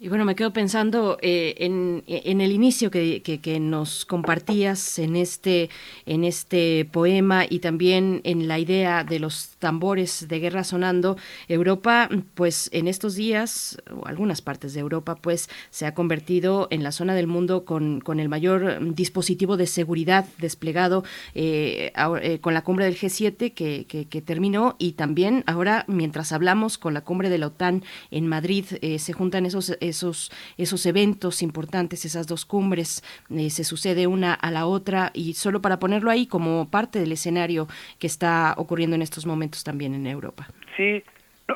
Y 0.00 0.08
bueno, 0.08 0.24
me 0.24 0.34
quedo 0.34 0.52
pensando 0.52 1.18
eh, 1.22 1.54
en, 1.58 2.02
en, 2.08 2.40
el 2.40 2.50
inicio 2.50 2.90
que, 2.90 3.22
que, 3.22 3.60
nos 3.60 4.04
compartías 4.04 4.98
en 4.98 5.14
este, 5.14 5.70
en 6.04 6.24
este 6.24 6.84
poema 6.90 7.44
y 7.48 7.60
también 7.60 8.20
en 8.24 8.48
la 8.48 8.58
idea 8.58 9.04
de 9.04 9.20
los 9.20 9.50
tambores 9.60 10.26
de 10.26 10.40
guerra 10.40 10.64
sonando. 10.64 11.16
Europa, 11.46 12.08
pues 12.34 12.70
en 12.72 12.88
estos 12.88 13.14
días, 13.14 13.78
o 13.96 14.04
algunas 14.08 14.42
partes 14.42 14.74
de 14.74 14.80
Europa, 14.80 15.14
pues 15.14 15.48
se 15.70 15.86
ha 15.86 15.94
convertido 15.94 16.66
en 16.72 16.82
la 16.82 16.90
zona 16.90 17.14
del 17.14 17.28
mundo 17.28 17.64
con, 17.64 18.00
con 18.00 18.18
el 18.18 18.28
mayor 18.28 18.94
dispositivo 18.96 19.56
de 19.56 19.68
seguridad 19.68 20.26
desplegado 20.38 21.04
eh, 21.36 21.92
eh, 22.20 22.40
con 22.40 22.52
la 22.52 22.64
cumbre 22.64 22.84
del 22.86 22.96
G7 22.96 23.54
que, 23.54 23.86
que, 23.86 24.22
terminó 24.22 24.74
y 24.80 24.92
también 24.92 25.44
ahora, 25.46 25.84
mientras 25.86 26.32
hablamos 26.32 26.78
con 26.78 26.94
la 26.94 27.02
cumbre 27.02 27.30
de 27.30 27.38
la 27.38 27.46
OTAN 27.46 27.84
en 28.10 28.26
Madrid, 28.26 28.64
se 28.98 29.12
juntan 29.12 29.46
esos 29.46 29.72
esos, 29.84 30.30
esos 30.58 30.84
eventos 30.86 31.42
importantes, 31.42 32.04
esas 32.04 32.26
dos 32.26 32.44
cumbres, 32.44 33.02
eh, 33.30 33.50
se 33.50 33.64
sucede 33.64 34.06
una 34.06 34.34
a 34.34 34.50
la 34.50 34.66
otra 34.66 35.10
y 35.14 35.34
solo 35.34 35.60
para 35.60 35.78
ponerlo 35.78 36.10
ahí 36.10 36.26
como 36.26 36.70
parte 36.70 36.98
del 36.98 37.12
escenario 37.12 37.66
que 37.98 38.06
está 38.06 38.54
ocurriendo 38.56 38.96
en 38.96 39.02
estos 39.02 39.26
momentos 39.26 39.64
también 39.64 39.94
en 39.94 40.06
Europa. 40.06 40.48
Sí, 40.76 41.02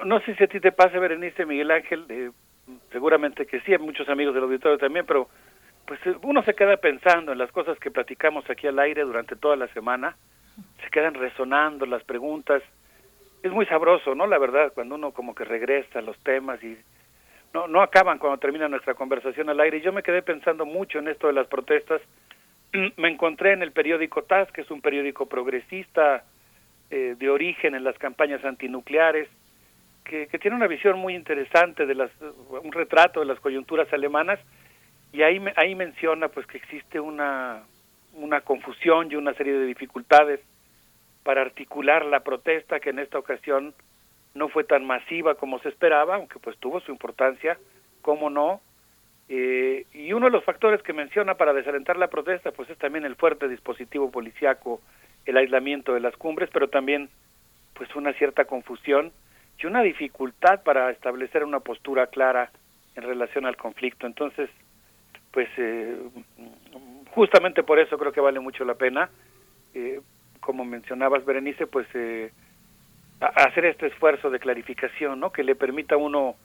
no, 0.05 0.21
sé 0.21 0.35
si 0.35 0.45
a 0.45 0.49
ti 0.49 0.61
te 0.61 0.73
pasa, 0.73 0.99
Berenice, 0.99 1.47
Miguel 1.47 1.71
Ángel, 1.71 2.05
eh, 2.09 2.31
seguramente 2.93 3.47
que 3.47 3.61
sí, 3.61 3.73
hay 3.73 3.79
muchos 3.79 4.09
amigos 4.09 4.35
del 4.35 4.45
auditorio 4.45 4.79
también, 4.79 5.07
pero 5.07 5.29
pues 5.87 5.99
eh, 6.07 6.15
uno 6.23 6.43
se 6.43 6.55
queda 6.55 6.77
pensando 6.77 7.33
en 7.33 7.39
las 7.39 7.51
cosas 7.51 7.79
que 7.79 7.91
platicamos 7.91 8.49
aquí 8.51 8.67
al 8.67 8.79
aire 8.79 9.03
durante 9.03 9.37
toda 9.37 9.57
la 9.57 9.69
semana, 9.69 10.17
se 10.83 10.91
quedan 10.91 11.15
resonando 11.15 11.87
las 11.87 12.05
preguntas, 12.05 12.63
es 13.43 13.53
muy 13.53 13.67
sabroso, 13.67 14.15
¿no? 14.15 14.27
La 14.27 14.39
verdad, 14.39 14.73
cuando 14.75 14.97
uno 14.97 15.13
como 15.13 15.35
que 15.35 15.45
regresa 15.45 16.01
a 16.01 16.03
los 16.03 16.19
temas 16.19 16.63
y 16.63 16.77
no, 17.55 17.67
no 17.67 17.83
acaban 17.83 18.19
cuando 18.19 18.39
termina 18.39 18.69
nuestra 18.69 18.95
conversación 18.95 19.49
al 19.49 19.61
aire. 19.61 19.79
Y 19.79 19.83
yo 19.83 19.93
me 19.93 20.03
quedé 20.03 20.23
pensando 20.23 20.67
mucho 20.67 20.99
en 20.99 21.09
esto 21.09 21.27
de 21.27 21.33
las 21.33 21.47
protestas. 21.47 22.01
Me 22.97 23.09
encontré 23.09 23.53
en 23.53 23.63
el 23.63 23.73
periódico 23.73 24.23
TAS, 24.23 24.51
que 24.53 24.63
es 24.63 24.71
un 24.71 24.81
periódico 24.81 25.27
progresista 25.27 26.25
eh, 26.91 27.17
de 27.19 27.31
origen 27.31 27.75
en 27.75 27.85
las 27.85 27.99
campañas 27.99 28.45
antinucleares, 28.45 29.29
que, 30.05 30.27
que, 30.27 30.39
tiene 30.39 30.57
una 30.57 30.67
visión 30.67 30.99
muy 30.99 31.15
interesante 31.15 31.85
de 31.85 31.95
las, 31.95 32.11
un 32.63 32.73
retrato 32.73 33.21
de 33.21 33.27
las 33.27 33.41
coyunturas 33.41 33.93
alemanas, 33.93 34.41
y 35.13 35.23
ahí, 35.23 35.43
ahí 35.57 35.75
menciona 35.75 36.29
pues 36.29 36.47
que 36.47 36.59
existe 36.59 37.01
una, 37.01 37.63
una 38.15 38.41
confusión 38.41 39.11
y 39.11 39.17
una 39.17 39.35
serie 39.35 39.53
de 39.53 39.67
dificultades 39.67 40.41
para 41.23 41.43
articular 41.43 42.05
la 42.05 42.21
protesta 42.21 42.81
que 42.81 42.91
en 42.91 42.99
esta 42.99 43.19
ocasión 43.19 43.75
no 44.39 44.49
fue 44.49 44.65
tan 44.65 44.87
masiva 44.87 45.35
como 45.35 45.59
se 45.59 45.69
esperaba, 45.69 46.15
aunque 46.15 46.39
pues 46.39 46.57
tuvo 46.59 46.81
su 46.81 46.93
importancia, 46.93 47.59
cómo 48.03 48.31
no. 48.31 48.61
Eh, 49.29 49.85
y 49.93 50.13
uno 50.15 50.27
de 50.27 50.33
los 50.33 50.45
factores 50.45 50.83
que 50.83 50.95
menciona 50.95 51.35
para 51.35 51.53
desalentar 51.53 51.99
la 51.99 52.09
protesta 52.09 52.51
pues 52.53 52.71
es 52.71 52.79
también 52.79 53.05
el 53.05 53.17
fuerte 53.17 53.49
dispositivo 53.49 54.11
policiaco, 54.11 54.81
el 55.27 55.37
aislamiento 55.37 55.93
de 55.93 56.01
las 56.01 56.17
cumbres, 56.17 56.49
pero 56.53 56.69
también 56.69 57.11
pues 57.75 57.95
una 57.95 58.13
cierta 58.15 58.47
confusión 58.47 59.13
y 59.59 59.67
una 59.67 59.83
dificultad 59.83 60.63
para 60.63 60.91
establecer 60.91 61.45
una 61.45 61.61
postura 61.61 62.07
clara 62.07 62.51
en 62.95 63.03
relación 63.03 63.45
al 63.45 63.57
conflicto. 63.57 64.07
Entonces, 64.07 64.49
pues 65.33 65.49
eh, 65.59 65.97
justamente 67.15 67.63
por 67.63 67.79
eso 67.79 67.99
creo 67.99 68.13
que 68.13 68.21
vale 68.21 68.41
mucho 68.41 68.65
la 68.65 68.75
pena, 68.75 69.11
eh, 69.75 70.01
como 70.41 70.65
mencionabas 70.65 71.25
Berenice, 71.25 71.67
pues 71.67 71.87
eh, 71.95 72.31
hacer 73.21 73.65
este 73.65 73.87
esfuerzo 73.87 74.31
de 74.31 74.39
clarificación, 74.39 75.21
¿no? 75.21 75.33
Que 75.33 75.43
le 75.43 75.55
permita 75.55 75.97
a 75.97 75.99
uno, 75.99 76.37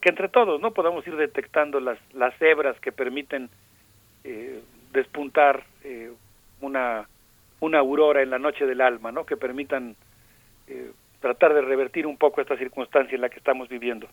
que 0.00 0.08
entre 0.08 0.28
todos, 0.28 0.60
¿no? 0.60 0.72
Podamos 0.72 1.06
ir 1.06 1.16
detectando 1.16 1.80
las, 1.80 1.98
las 2.14 2.34
hebras 2.40 2.78
que 2.80 2.92
permiten 2.92 3.48
eh, 4.24 4.60
despuntar 4.92 5.64
eh, 5.84 6.10
una, 6.60 7.08
una 7.60 7.78
aurora 7.78 8.22
en 8.22 8.30
la 8.30 8.38
noche 8.38 8.66
del 8.66 8.80
alma, 8.80 9.12
¿no? 9.12 9.24
Que 9.24 9.36
permitan 9.36 9.94
eh, 10.66 10.90
tratar 11.20 11.54
de 11.54 11.62
revertir 11.62 12.06
un 12.06 12.16
poco 12.16 12.40
esta 12.40 12.56
circunstancia 12.56 13.14
en 13.14 13.20
la 13.20 13.28
que 13.28 13.38
estamos 13.38 13.68
viviendo. 13.68 14.08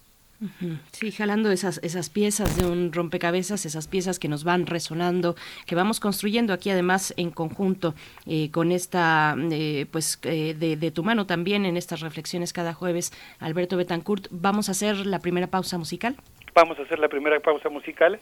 Sí, 0.91 1.11
jalando 1.11 1.51
esas, 1.51 1.79
esas 1.83 2.09
piezas 2.09 2.57
de 2.57 2.65
un 2.65 2.91
rompecabezas, 2.91 3.65
esas 3.65 3.87
piezas 3.87 4.19
que 4.19 4.27
nos 4.27 4.43
van 4.43 4.65
resonando, 4.65 5.35
que 5.65 5.75
vamos 5.75 5.99
construyendo 5.99 6.53
aquí 6.53 6.69
además 6.69 7.13
en 7.17 7.31
conjunto 7.31 7.93
eh, 8.25 8.51
con 8.51 8.71
esta, 8.71 9.35
eh, 9.51 9.85
pues 9.91 10.19
eh, 10.23 10.53
de, 10.53 10.75
de, 10.75 10.91
tu 10.91 11.03
mano 11.03 11.25
también 11.25 11.65
en 11.65 11.77
estas 11.77 12.01
reflexiones 12.01 12.53
cada 12.53 12.73
jueves, 12.73 13.11
Alberto 13.39 13.77
Betancourt. 13.77 14.27
Vamos 14.31 14.69
a 14.69 14.71
hacer 14.73 15.05
la 15.05 15.19
primera 15.19 15.47
pausa 15.47 15.77
musical. 15.77 16.15
Vamos 16.53 16.77
a 16.79 16.83
hacer 16.83 16.99
la 16.99 17.09
primera 17.09 17.39
pausa 17.39 17.69
musical. 17.69 18.19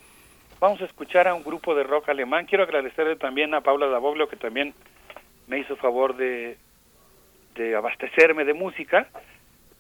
Vamos 0.60 0.80
a 0.82 0.86
escuchar 0.86 1.28
a 1.28 1.34
un 1.34 1.44
grupo 1.44 1.74
de 1.74 1.84
rock 1.84 2.10
alemán. 2.10 2.46
Quiero 2.46 2.64
agradecerle 2.64 3.16
también 3.16 3.54
a 3.54 3.62
Paula 3.62 3.88
Daboglio 3.88 4.30
que 4.30 4.36
también 4.36 4.74
me 5.48 5.60
hizo 5.60 5.76
favor 5.76 6.16
de, 6.16 6.58
de 7.56 7.76
abastecerme 7.76 8.46
de 8.46 8.54
música 8.54 9.08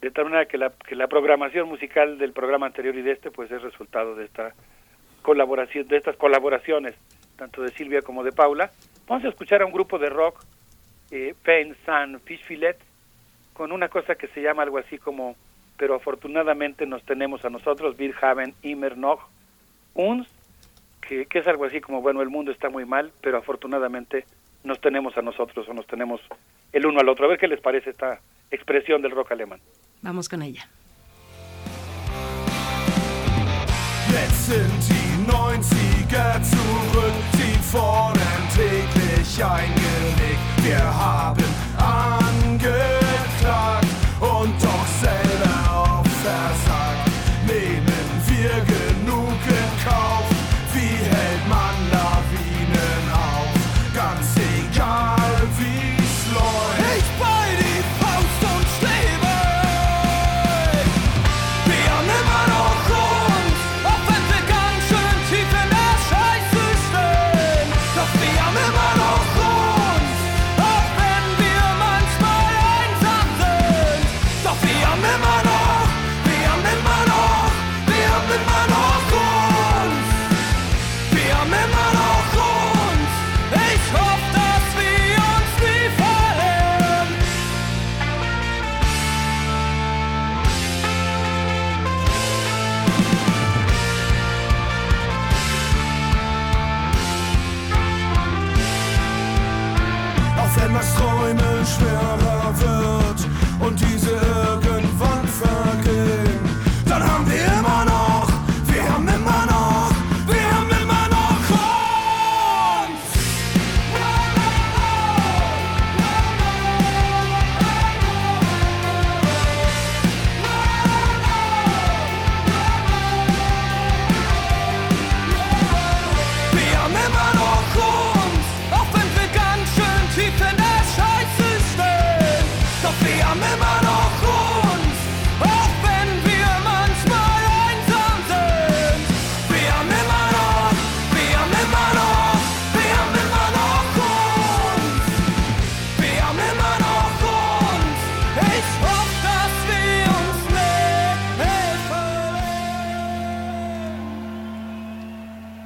de 0.01 0.11
tal 0.11 0.25
manera 0.25 0.45
que 0.45 0.57
la, 0.57 0.71
que 0.71 0.95
la 0.95 1.07
programación 1.07 1.69
musical 1.69 2.17
del 2.17 2.33
programa 2.33 2.65
anterior 2.65 2.95
y 2.95 3.01
de 3.01 3.11
este 3.11 3.31
pues 3.31 3.51
es 3.51 3.61
resultado 3.61 4.15
de 4.15 4.25
esta 4.25 4.53
colaboración 5.21 5.87
de 5.87 5.97
estas 5.97 6.15
colaboraciones 6.17 6.95
tanto 7.37 7.61
de 7.61 7.69
Silvia 7.69 8.01
como 8.01 8.23
de 8.23 8.31
Paula. 8.31 8.71
Vamos 9.07 9.25
a 9.25 9.29
escuchar 9.29 9.61
a 9.61 9.65
un 9.65 9.71
grupo 9.71 9.97
de 9.97 10.09
rock 10.09 10.43
eh, 11.11 11.35
Pain 11.43 11.75
Sun 11.85 12.19
Fish 12.21 12.43
Filet 12.43 12.77
con 13.53 13.71
una 13.71 13.89
cosa 13.89 14.15
que 14.15 14.27
se 14.27 14.41
llama 14.41 14.63
algo 14.63 14.77
así 14.77 14.97
como 14.97 15.35
pero 15.77 15.95
afortunadamente 15.95 16.85
nos 16.85 17.03
tenemos 17.03 17.43
a 17.43 17.49
nosotros 17.49 17.97
Wir 17.97 18.13
haben 18.21 18.53
immer 18.61 18.97
noch 18.97 19.27
uns 19.93 20.27
que, 21.01 21.25
que 21.25 21.39
es 21.39 21.47
algo 21.47 21.65
así 21.65 21.81
como 21.81 22.01
bueno 22.01 22.21
el 22.21 22.29
mundo 22.29 22.51
está 22.51 22.69
muy 22.69 22.85
mal 22.85 23.11
pero 23.21 23.37
afortunadamente 23.37 24.25
nos 24.63 24.79
tenemos 24.79 25.17
a 25.17 25.21
nosotros 25.21 25.67
o 25.67 25.73
nos 25.73 25.87
tenemos 25.87 26.21
el 26.71 26.85
uno 26.85 26.99
al 26.99 27.09
otro 27.09 27.25
a 27.25 27.29
ver 27.29 27.39
qué 27.39 27.47
les 27.47 27.59
parece 27.59 27.89
esta 27.89 28.19
expresión 28.51 29.01
del 29.01 29.11
rock 29.11 29.31
alemán 29.31 29.59
Vamos 30.01 30.27
con 30.27 30.41
ella. 30.41 30.61
Jetzt 34.11 34.45
sind 34.47 34.81
die 34.89 35.31
90er 35.31 36.41
zurück, 36.41 37.13
sie 37.33 37.57
fordern 37.71 38.43
täglich 38.53 39.43
ein 39.43 39.71
Genick. 39.75 40.39
Wir 40.63 40.83
haben 40.83 41.50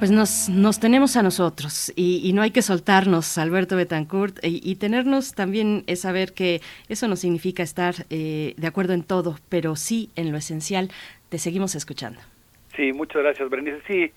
Pues 0.06 0.14
nos, 0.14 0.48
nos 0.48 0.78
tenemos 0.78 1.16
a 1.16 1.24
nosotros 1.24 1.92
y, 1.96 2.20
y 2.22 2.32
no 2.32 2.42
hay 2.42 2.52
que 2.52 2.62
soltarnos, 2.62 3.38
Alberto 3.38 3.74
Betancourt, 3.74 4.38
y, 4.44 4.60
y 4.62 4.76
tenernos 4.76 5.34
también 5.34 5.82
es 5.88 6.02
saber 6.02 6.32
que 6.32 6.60
eso 6.88 7.08
no 7.08 7.16
significa 7.16 7.64
estar 7.64 8.06
eh, 8.10 8.54
de 8.56 8.66
acuerdo 8.68 8.92
en 8.92 9.02
todo, 9.02 9.36
pero 9.48 9.74
sí 9.74 10.10
en 10.14 10.30
lo 10.30 10.38
esencial. 10.38 10.92
Te 11.28 11.38
seguimos 11.38 11.74
escuchando. 11.74 12.20
Sí, 12.76 12.92
muchas 12.92 13.20
gracias, 13.20 13.50
Berenice. 13.50 13.82
Sí, 13.88 14.12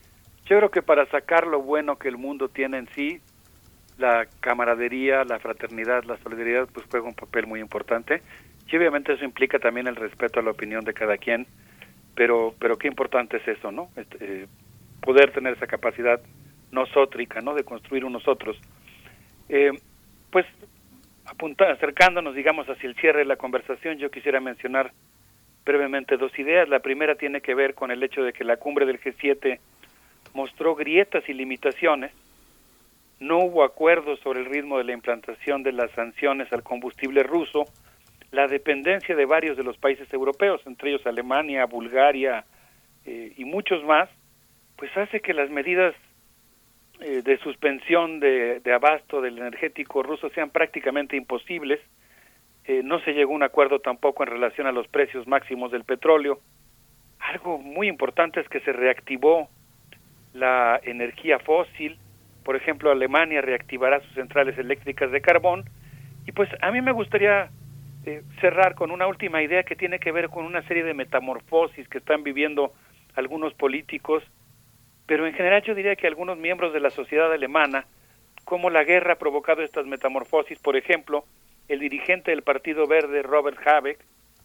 yo 0.45 0.57
creo 0.59 0.69
que 0.69 0.83
para 0.83 1.07
sacar 1.07 1.47
lo 1.47 1.59
bueno 1.63 1.97
que 1.97 2.07
el 2.07 2.17
mundo 2.17 2.49
tiene 2.49 2.77
en 2.77 2.87
sí, 2.93 3.19
la 3.97 4.27
camaradería, 4.41 5.23
la 5.23 5.39
fraternidad, 5.39 6.03
la 6.03 6.19
solidaridad, 6.19 6.69
pues 6.71 6.85
juega 6.91 7.07
un 7.07 7.15
papel 7.15 7.47
muy 7.47 7.61
importante. 7.61 8.21
Y 8.71 8.77
obviamente 8.77 9.13
eso 9.13 9.25
implica 9.25 9.57
también 9.57 9.87
el 9.87 9.95
respeto 9.95 10.39
a 10.39 10.43
la 10.43 10.51
opinión 10.51 10.85
de 10.85 10.93
cada 10.93 11.17
quien, 11.17 11.47
pero, 12.13 12.53
pero 12.59 12.77
qué 12.77 12.87
importante 12.87 13.37
es 13.37 13.47
eso, 13.47 13.71
¿no? 13.71 13.89
Este, 13.95 14.17
eh, 14.43 14.47
poder 15.01 15.31
tener 15.31 15.53
esa 15.53 15.67
capacidad 15.67 16.21
nosótrica, 16.71 17.41
¿no? 17.41 17.53
De 17.53 17.63
construir 17.63 18.05
un 18.05 18.13
nosotros. 18.13 18.57
Eh, 19.47 19.71
pues 20.31 20.45
apunta, 21.25 21.71
acercándonos, 21.71 22.35
digamos, 22.35 22.67
hacia 22.69 22.87
el 22.87 22.95
cierre 22.95 23.19
de 23.19 23.25
la 23.25 23.35
conversación, 23.35 23.97
yo 23.97 24.11
quisiera 24.11 24.39
mencionar 24.39 24.91
brevemente 25.65 26.17
dos 26.17 26.37
ideas. 26.39 26.69
La 26.69 26.79
primera 26.79 27.15
tiene 27.15 27.41
que 27.41 27.55
ver 27.55 27.75
con 27.75 27.91
el 27.91 28.01
hecho 28.03 28.23
de 28.23 28.33
que 28.33 28.43
la 28.43 28.57
cumbre 28.57 28.85
del 28.85 28.99
G7 28.99 29.59
mostró 30.33 30.75
grietas 30.75 31.27
y 31.27 31.33
limitaciones. 31.33 32.11
No 33.19 33.39
hubo 33.39 33.63
acuerdo 33.63 34.15
sobre 34.17 34.39
el 34.39 34.45
ritmo 34.45 34.77
de 34.77 34.85
la 34.85 34.93
implantación 34.93 35.61
de 35.63 35.73
las 35.73 35.91
sanciones 35.91 36.51
al 36.53 36.63
combustible 36.63 37.23
ruso, 37.23 37.65
la 38.31 38.47
dependencia 38.47 39.15
de 39.15 39.25
varios 39.25 39.57
de 39.57 39.63
los 39.63 39.77
países 39.77 40.11
europeos, 40.13 40.61
entre 40.65 40.91
ellos 40.91 41.05
Alemania, 41.05 41.65
Bulgaria 41.65 42.45
eh, 43.05 43.33
y 43.35 43.45
muchos 43.45 43.83
más, 43.83 44.09
pues 44.80 44.95
hace 44.95 45.19
que 45.19 45.33
las 45.33 45.49
medidas 45.49 45.93
eh, 47.01 47.22
de 47.22 47.38
suspensión 47.40 48.22
de, 48.22 48.61
abasto 48.74 49.19
del 49.19 49.38
energético 49.38 50.01
ruso 50.03 50.30
sean 50.30 50.51
prácticamente 50.51 51.17
imposibles. 51.17 51.82
Eh, 52.64 52.82
no 52.83 53.01
se 53.01 53.11
llegó 53.11 53.33
a 53.33 53.35
un 53.35 53.43
acuerdo 53.43 53.80
tampoco 53.80 54.24
en 54.24 54.30
relación 54.30 54.67
a 54.67 54.72
los 54.72 54.88
precios 54.88 55.27
máximos 55.27 55.72
del 55.74 55.83
petróleo. 55.83 56.40
Algo 57.19 57.58
muy 57.58 57.90
importante 57.90 58.40
es 58.40 58.48
que 58.48 58.61
se 58.61 58.72
reactivó 58.72 59.49
la 60.33 60.80
energía 60.83 61.40
fósil. 61.40 61.98
Por 62.45 62.56
ejemplo, 62.56 62.90
Alemania 62.90 63.41
reactivará 63.41 63.99
sus 63.99 64.14
centrales 64.14 64.58
eléctricas 64.58 65.11
de 65.11 65.19
carbón. 65.19 65.66
Y 66.25 66.32
pues 66.32 66.49
a 66.61 66.72
mí 66.72 66.82
me 66.82 66.93
gustaría 66.93 67.49
eh, 68.06 68.24
cerrar 68.40 68.75
con 68.75 68.91
una 68.91 69.08
última 69.08 69.43
idea 69.43 69.64
que 69.64 69.75
tiene 69.75 69.99
que 69.99 70.14
ver 70.14 70.30
con 70.30 70.45
una 70.45 70.61
serie 70.64 70.85
de 70.85 70.93
metamorfosis 70.93 71.90
que 71.90 71.98
están 71.98 72.24
viviendo 72.24 72.72
algunos 73.16 73.53
políticos, 73.53 74.24
pero 75.09 75.25
en 75.25 75.33
general 75.33 75.63
yo 75.63 75.73
diría 75.73 75.95
que 75.95 76.05
algunos 76.05 76.38
miembros 76.38 76.71
de 76.71 76.79
la 76.79 76.91
sociedad 76.91 77.33
alemana, 77.33 77.88
como 78.45 78.69
la 78.69 78.83
guerra 78.83 79.13
ha 79.13 79.17
provocado 79.17 79.63
estas 79.63 79.88
metamorfosis, 79.88 80.59
por 80.59 80.77
ejemplo, 80.77 81.25
el 81.67 81.79
dirigente 81.79 82.29
del 82.29 82.43
Partido 82.43 82.85
Verde, 82.85 83.23
Robert 83.23 83.57
Habeck, 83.67 83.97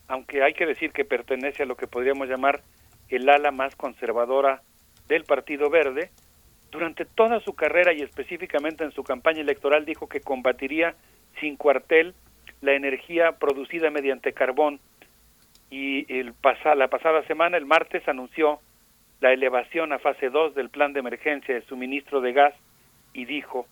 aunque 0.08 0.42
hay 0.42 0.54
que 0.54 0.64
decir 0.64 0.90
que 0.92 1.04
pertenece 1.04 1.64
a 1.64 1.66
lo 1.66 1.76
que 1.76 1.86
podríamos 1.86 2.30
llamar 2.30 2.62
el 3.10 3.28
ala 3.28 3.50
más 3.50 3.76
conservadora 3.76 4.62
del 5.06 5.24
Partido 5.24 5.68
Verde, 5.68 6.08
durante 6.70 7.04
toda 7.04 7.40
su 7.40 7.54
carrera 7.54 7.92
y 7.92 8.00
específicamente 8.00 8.84
en 8.84 8.92
su 8.92 9.04
campaña 9.04 9.42
electoral 9.42 9.84
dijo 9.84 10.08
que 10.08 10.22
combatiría 10.22 10.94
sin 11.40 11.56
cuartel 11.56 12.14
la 12.62 12.72
energía 12.72 13.32
producida 13.32 13.90
mediante 13.90 14.32
carbón. 14.32 14.80
Y 15.68 16.10
el 16.10 16.32
la 16.74 16.88
pasada 16.88 17.22
semana, 17.26 17.58
el 17.58 17.66
martes, 17.66 18.08
anunció 18.08 18.60
la 19.20 19.32
elevación 19.32 19.92
a 19.92 19.98
fase 19.98 20.30
2 20.30 20.54
del 20.54 20.70
plan 20.70 20.92
de 20.92 21.00
emergencia 21.00 21.54
de 21.54 21.62
suministro 21.62 22.20
de 22.20 22.32
gas 22.32 22.54
y 23.12 23.24
dijo, 23.24 23.66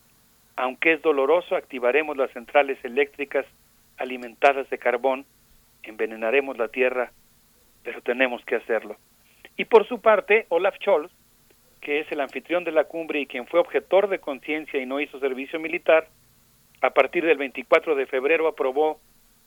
aunque 0.57 0.95
es 0.95 1.03
doloroso, 1.03 1.57
activaremos 1.57 2.17
las 2.17 2.31
centrales 2.33 2.83
eléctricas 2.85 3.47
alimentadas 3.97 4.69
de 4.71 4.79
carbón, 4.79 5.25
envenenaremos 5.83 6.59
la 6.59 6.69
tierra, 6.69 7.13
pero 7.83 8.01
tenemos 8.03 8.45
que 8.45 8.57
hacerlo. 8.57 8.97
Y 9.57 9.65
por 9.65 9.87
su 9.87 10.01
parte, 10.01 10.47
Olaf 10.49 10.77
Scholz, 10.77 11.11
que 11.81 12.01
es 12.01 12.13
el 12.13 12.21
anfitrión 12.21 12.65
de 12.65 12.73
la 12.73 12.85
cumbre 12.85 13.21
y 13.21 13.27
quien 13.27 13.47
fue 13.47 13.61
objetor 13.61 14.09
de 14.09 14.21
conciencia 14.21 14.81
y 14.81 14.87
no 14.87 15.01
hizo 15.01 15.19
servicio 15.19 15.59
militar, 15.59 16.09
a 16.81 16.91
partir 16.91 17.25
del 17.25 17.39
24 17.39 17.95
de 17.95 18.07
febrero 18.07 18.47
aprobó 18.47 19.01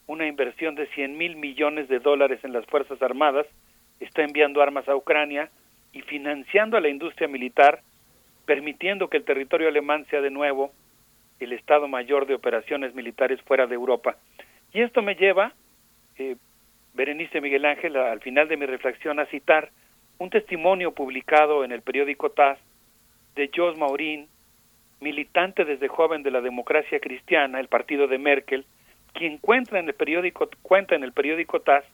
una 0.07 0.27
inversión 0.27 0.75
de 0.75 0.87
100 0.87 1.17
mil 1.17 1.35
millones 1.35 1.87
de 1.87 1.99
dólares 1.99 2.39
en 2.43 2.53
las 2.53 2.65
Fuerzas 2.65 3.01
Armadas, 3.01 3.47
está 3.99 4.23
enviando 4.23 4.61
armas 4.61 4.87
a 4.87 4.95
Ucrania 4.95 5.49
y 5.95 6.01
financiando 6.01 6.75
a 6.75 6.81
la 6.81 6.89
industria 6.89 7.29
militar, 7.29 7.81
permitiendo 8.45 9.07
que 9.07 9.17
el 9.17 9.23
territorio 9.23 9.69
alemán 9.69 10.05
sea 10.09 10.19
de 10.21 10.29
nuevo 10.29 10.73
el 11.39 11.53
Estado 11.53 11.87
Mayor 11.87 12.27
de 12.27 12.35
Operaciones 12.35 12.93
Militares 12.93 13.41
fuera 13.43 13.65
de 13.65 13.75
Europa. 13.75 14.17
Y 14.73 14.81
esto 14.81 15.01
me 15.01 15.15
lleva, 15.15 15.53
eh, 16.17 16.35
Berenice 16.93 17.39
Miguel 17.39 17.63
Ángel, 17.63 17.95
al 17.95 18.19
final 18.19 18.49
de 18.49 18.57
mi 18.57 18.65
reflexión, 18.65 19.19
a 19.19 19.25
citar 19.27 19.71
un 20.17 20.29
testimonio 20.29 20.91
publicado 20.91 21.63
en 21.63 21.71
el 21.71 21.81
periódico 21.81 22.29
TAS 22.29 22.59
de 23.35 23.49
Jos 23.55 23.77
Maurín, 23.77 24.27
militante 24.99 25.63
desde 25.63 25.87
joven 25.87 26.23
de 26.23 26.31
la 26.31 26.41
democracia 26.41 26.99
cristiana, 26.99 27.61
el 27.61 27.69
partido 27.69 28.07
de 28.07 28.17
Merkel, 28.17 28.65
quien 29.13 29.37
cuenta 29.37 29.79
en 29.79 29.87
el 29.87 29.93
periódico, 29.93 30.49
cuenta 30.61 30.95
en 30.95 31.03
el 31.03 31.13
periódico 31.13 31.61
TAS 31.61 31.85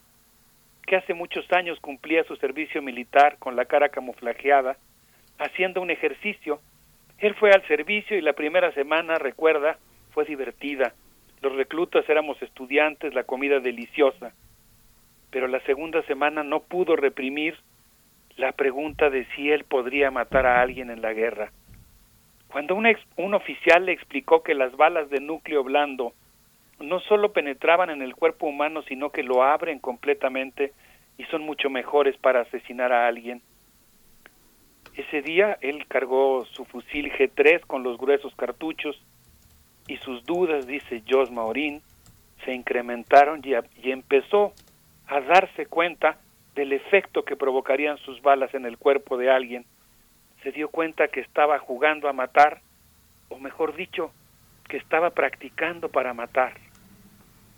que 0.91 0.97
hace 0.97 1.13
muchos 1.13 1.49
años 1.53 1.79
cumplía 1.79 2.25
su 2.25 2.35
servicio 2.35 2.81
militar 2.81 3.37
con 3.39 3.55
la 3.55 3.63
cara 3.63 3.87
camuflajeada, 3.87 4.75
haciendo 5.39 5.81
un 5.81 5.89
ejercicio. 5.89 6.59
Él 7.19 7.33
fue 7.35 7.51
al 7.51 7.65
servicio 7.65 8.17
y 8.17 8.21
la 8.21 8.33
primera 8.33 8.73
semana, 8.73 9.17
recuerda, 9.17 9.77
fue 10.09 10.25
divertida. 10.25 10.93
Los 11.41 11.55
reclutas 11.55 12.03
éramos 12.09 12.41
estudiantes, 12.41 13.13
la 13.13 13.23
comida 13.23 13.61
deliciosa. 13.61 14.33
Pero 15.29 15.47
la 15.47 15.61
segunda 15.61 16.01
semana 16.07 16.43
no 16.43 16.59
pudo 16.59 16.97
reprimir 16.97 17.55
la 18.35 18.51
pregunta 18.51 19.09
de 19.09 19.23
si 19.33 19.49
él 19.49 19.63
podría 19.63 20.11
matar 20.11 20.45
a 20.45 20.61
alguien 20.61 20.89
en 20.89 21.01
la 21.01 21.13
guerra. 21.13 21.53
Cuando 22.49 22.75
un, 22.75 22.85
un 23.15 23.33
oficial 23.33 23.85
le 23.85 23.93
explicó 23.93 24.43
que 24.43 24.55
las 24.55 24.75
balas 24.75 25.09
de 25.09 25.21
núcleo 25.21 25.63
blando 25.63 26.11
no 26.81 26.99
solo 26.99 27.31
penetraban 27.31 27.89
en 27.91 28.01
el 28.01 28.13
cuerpo 28.13 28.47
humano, 28.47 28.81
sino 28.81 29.11
que 29.11 29.23
lo 29.23 29.41
abren 29.41 29.79
completamente 29.79 30.73
y 31.21 31.23
son 31.25 31.43
mucho 31.43 31.69
mejores 31.69 32.17
para 32.17 32.41
asesinar 32.41 32.91
a 32.91 33.07
alguien. 33.07 33.43
Ese 34.95 35.21
día 35.21 35.55
él 35.61 35.85
cargó 35.87 36.45
su 36.45 36.65
fusil 36.65 37.11
G3 37.11 37.61
con 37.67 37.83
los 37.83 37.99
gruesos 37.99 38.33
cartuchos 38.33 38.99
y 39.87 39.97
sus 39.97 40.25
dudas, 40.25 40.65
dice 40.65 41.03
Jos 41.07 41.29
Maurín, 41.29 41.83
se 42.43 42.55
incrementaron 42.55 43.41
y, 43.43 43.51
y 43.83 43.91
empezó 43.91 44.53
a 45.05 45.21
darse 45.21 45.67
cuenta 45.67 46.17
del 46.55 46.73
efecto 46.73 47.23
que 47.23 47.35
provocarían 47.35 47.97
sus 47.99 48.19
balas 48.23 48.51
en 48.55 48.65
el 48.65 48.79
cuerpo 48.79 49.15
de 49.15 49.29
alguien. 49.29 49.65
Se 50.41 50.51
dio 50.51 50.69
cuenta 50.69 51.07
que 51.09 51.19
estaba 51.19 51.59
jugando 51.59 52.09
a 52.09 52.13
matar, 52.13 52.61
o 53.29 53.37
mejor 53.37 53.75
dicho, 53.75 54.11
que 54.67 54.77
estaba 54.77 55.11
practicando 55.11 55.89
para 55.89 56.15
matar. 56.15 56.53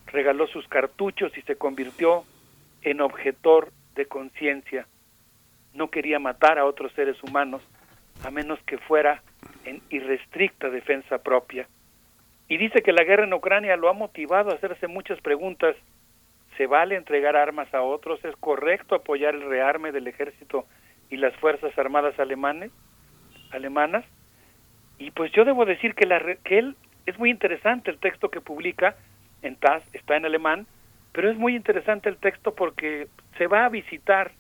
Regaló 0.07 0.47
sus 0.47 0.67
cartuchos 0.67 1.31
y 1.37 1.41
se 1.43 1.55
convirtió 1.55 2.25
en 2.83 3.01
objetor 3.01 3.71
de 3.95 4.05
conciencia. 4.05 4.87
No 5.73 5.89
quería 5.89 6.19
matar 6.19 6.57
a 6.57 6.65
otros 6.65 6.91
seres 6.93 7.21
humanos 7.23 7.61
a 8.23 8.31
menos 8.31 8.59
que 8.63 8.77
fuera 8.77 9.21
en 9.65 9.81
irrestricta 9.89 10.69
defensa 10.69 11.17
propia. 11.17 11.67
Y 12.47 12.57
dice 12.57 12.81
que 12.81 12.91
la 12.91 13.03
guerra 13.03 13.23
en 13.23 13.33
Ucrania 13.33 13.75
lo 13.77 13.89
ha 13.89 13.93
motivado 13.93 14.51
a 14.51 14.55
hacerse 14.55 14.87
muchas 14.87 15.19
preguntas 15.21 15.75
¿Se 16.57 16.67
vale 16.67 16.95
entregar 16.95 17.35
armas 17.35 17.73
a 17.73 17.81
otros? 17.81 18.23
¿Es 18.23 18.35
correcto 18.35 18.95
apoyar 18.95 19.33
el 19.33 19.49
rearme 19.49 19.91
del 19.91 20.07
ejército 20.07 20.65
y 21.09 21.17
las 21.17 21.35
fuerzas 21.37 21.75
armadas 21.77 22.19
alemanes, 22.19 22.71
alemanas? 23.51 24.05
Y 24.99 25.11
pues 25.11 25.31
yo 25.31 25.45
debo 25.45 25.65
decir 25.65 25.95
que, 25.95 26.05
la, 26.05 26.21
que 26.43 26.59
él 26.59 26.75
es 27.05 27.17
muy 27.17 27.31
interesante 27.31 27.89
el 27.89 27.97
texto 27.97 28.29
que 28.29 28.39
publica 28.39 28.95
en 29.41 29.55
TAS, 29.55 29.83
está 29.93 30.15
en 30.15 30.25
alemán, 30.25 30.67
pero 31.13 31.31
es 31.31 31.37
muy 31.37 31.55
interesante 31.55 32.09
el 32.09 32.17
texto 32.17 32.53
porque 32.53 33.07
se 33.37 33.47
va 33.47 33.65
a 33.65 33.69
visitar 33.69 34.31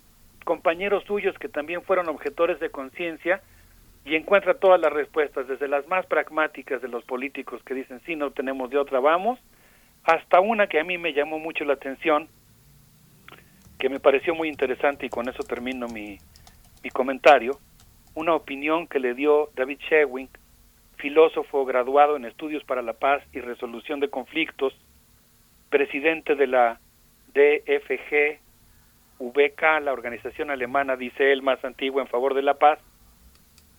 compañeros 0.43 1.03
suyos 1.05 1.37
que 1.39 1.47
también 1.47 1.83
fueron 1.83 2.09
objetores 2.09 2.59
de 2.59 2.69
conciencia 2.69 3.41
y 4.05 4.15
encuentra 4.15 4.55
todas 4.55 4.81
las 4.81 4.91
respuestas, 4.91 5.47
desde 5.47 5.69
las 5.69 5.87
más 5.87 6.05
pragmáticas 6.07 6.81
de 6.81 6.89
los 6.89 7.05
políticos 7.05 7.61
que 7.63 7.73
dicen 7.73 8.01
sí, 8.05 8.15
no 8.15 8.31
tenemos 8.31 8.69
de 8.69 8.77
otra, 8.77 8.99
vamos, 8.99 9.39
hasta 10.03 10.41
una 10.41 10.67
que 10.67 10.79
a 10.79 10.83
mí 10.83 10.97
me 10.97 11.13
llamó 11.13 11.39
mucho 11.39 11.63
la 11.63 11.73
atención, 11.73 12.27
que 13.79 13.87
me 13.87 13.99
pareció 13.99 14.35
muy 14.35 14.49
interesante 14.49 15.05
y 15.05 15.09
con 15.09 15.29
eso 15.29 15.43
termino 15.43 15.87
mi, 15.87 16.17
mi 16.83 16.89
comentario, 16.89 17.59
una 18.15 18.33
opinión 18.33 18.87
que 18.87 18.99
le 18.99 19.13
dio 19.13 19.49
David 19.55 19.79
Shewing, 19.89 20.29
filósofo 20.97 21.65
graduado 21.65 22.15
en 22.15 22.25
estudios 22.25 22.63
para 22.63 22.81
la 22.81 22.93
paz 22.93 23.23
y 23.31 23.39
resolución 23.39 23.99
de 23.99 24.09
conflictos, 24.09 24.73
presidente 25.73 26.35
de 26.35 26.45
la 26.45 26.79
DFG 27.33 28.37
VK, 29.17 29.81
la 29.81 29.91
organización 29.91 30.51
alemana, 30.51 30.95
dice 30.95 31.33
él, 31.33 31.41
más 31.41 31.65
antigua 31.65 32.03
en 32.03 32.07
favor 32.07 32.35
de 32.35 32.43
la 32.43 32.53
paz, 32.53 32.77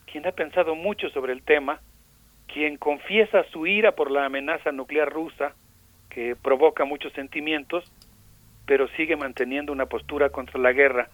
quien 0.05 0.27
ha 0.27 0.33
pensado 0.33 0.75
mucho 0.75 1.07
sobre 1.11 1.31
el 1.31 1.41
tema, 1.41 1.79
quien 2.53 2.75
confiesa 2.75 3.45
su 3.45 3.65
ira 3.65 3.93
por 3.93 4.11
la 4.11 4.25
amenaza 4.25 4.73
nuclear 4.73 5.09
rusa, 5.09 5.53
que 6.09 6.35
provoca 6.35 6.83
muchos 6.83 7.13
sentimientos, 7.13 7.89
pero 8.65 8.89
sigue 8.97 9.15
manteniendo 9.15 9.71
una 9.71 9.85
postura 9.85 10.31
contra 10.31 10.59
la 10.59 10.73
guerra. 10.73 11.07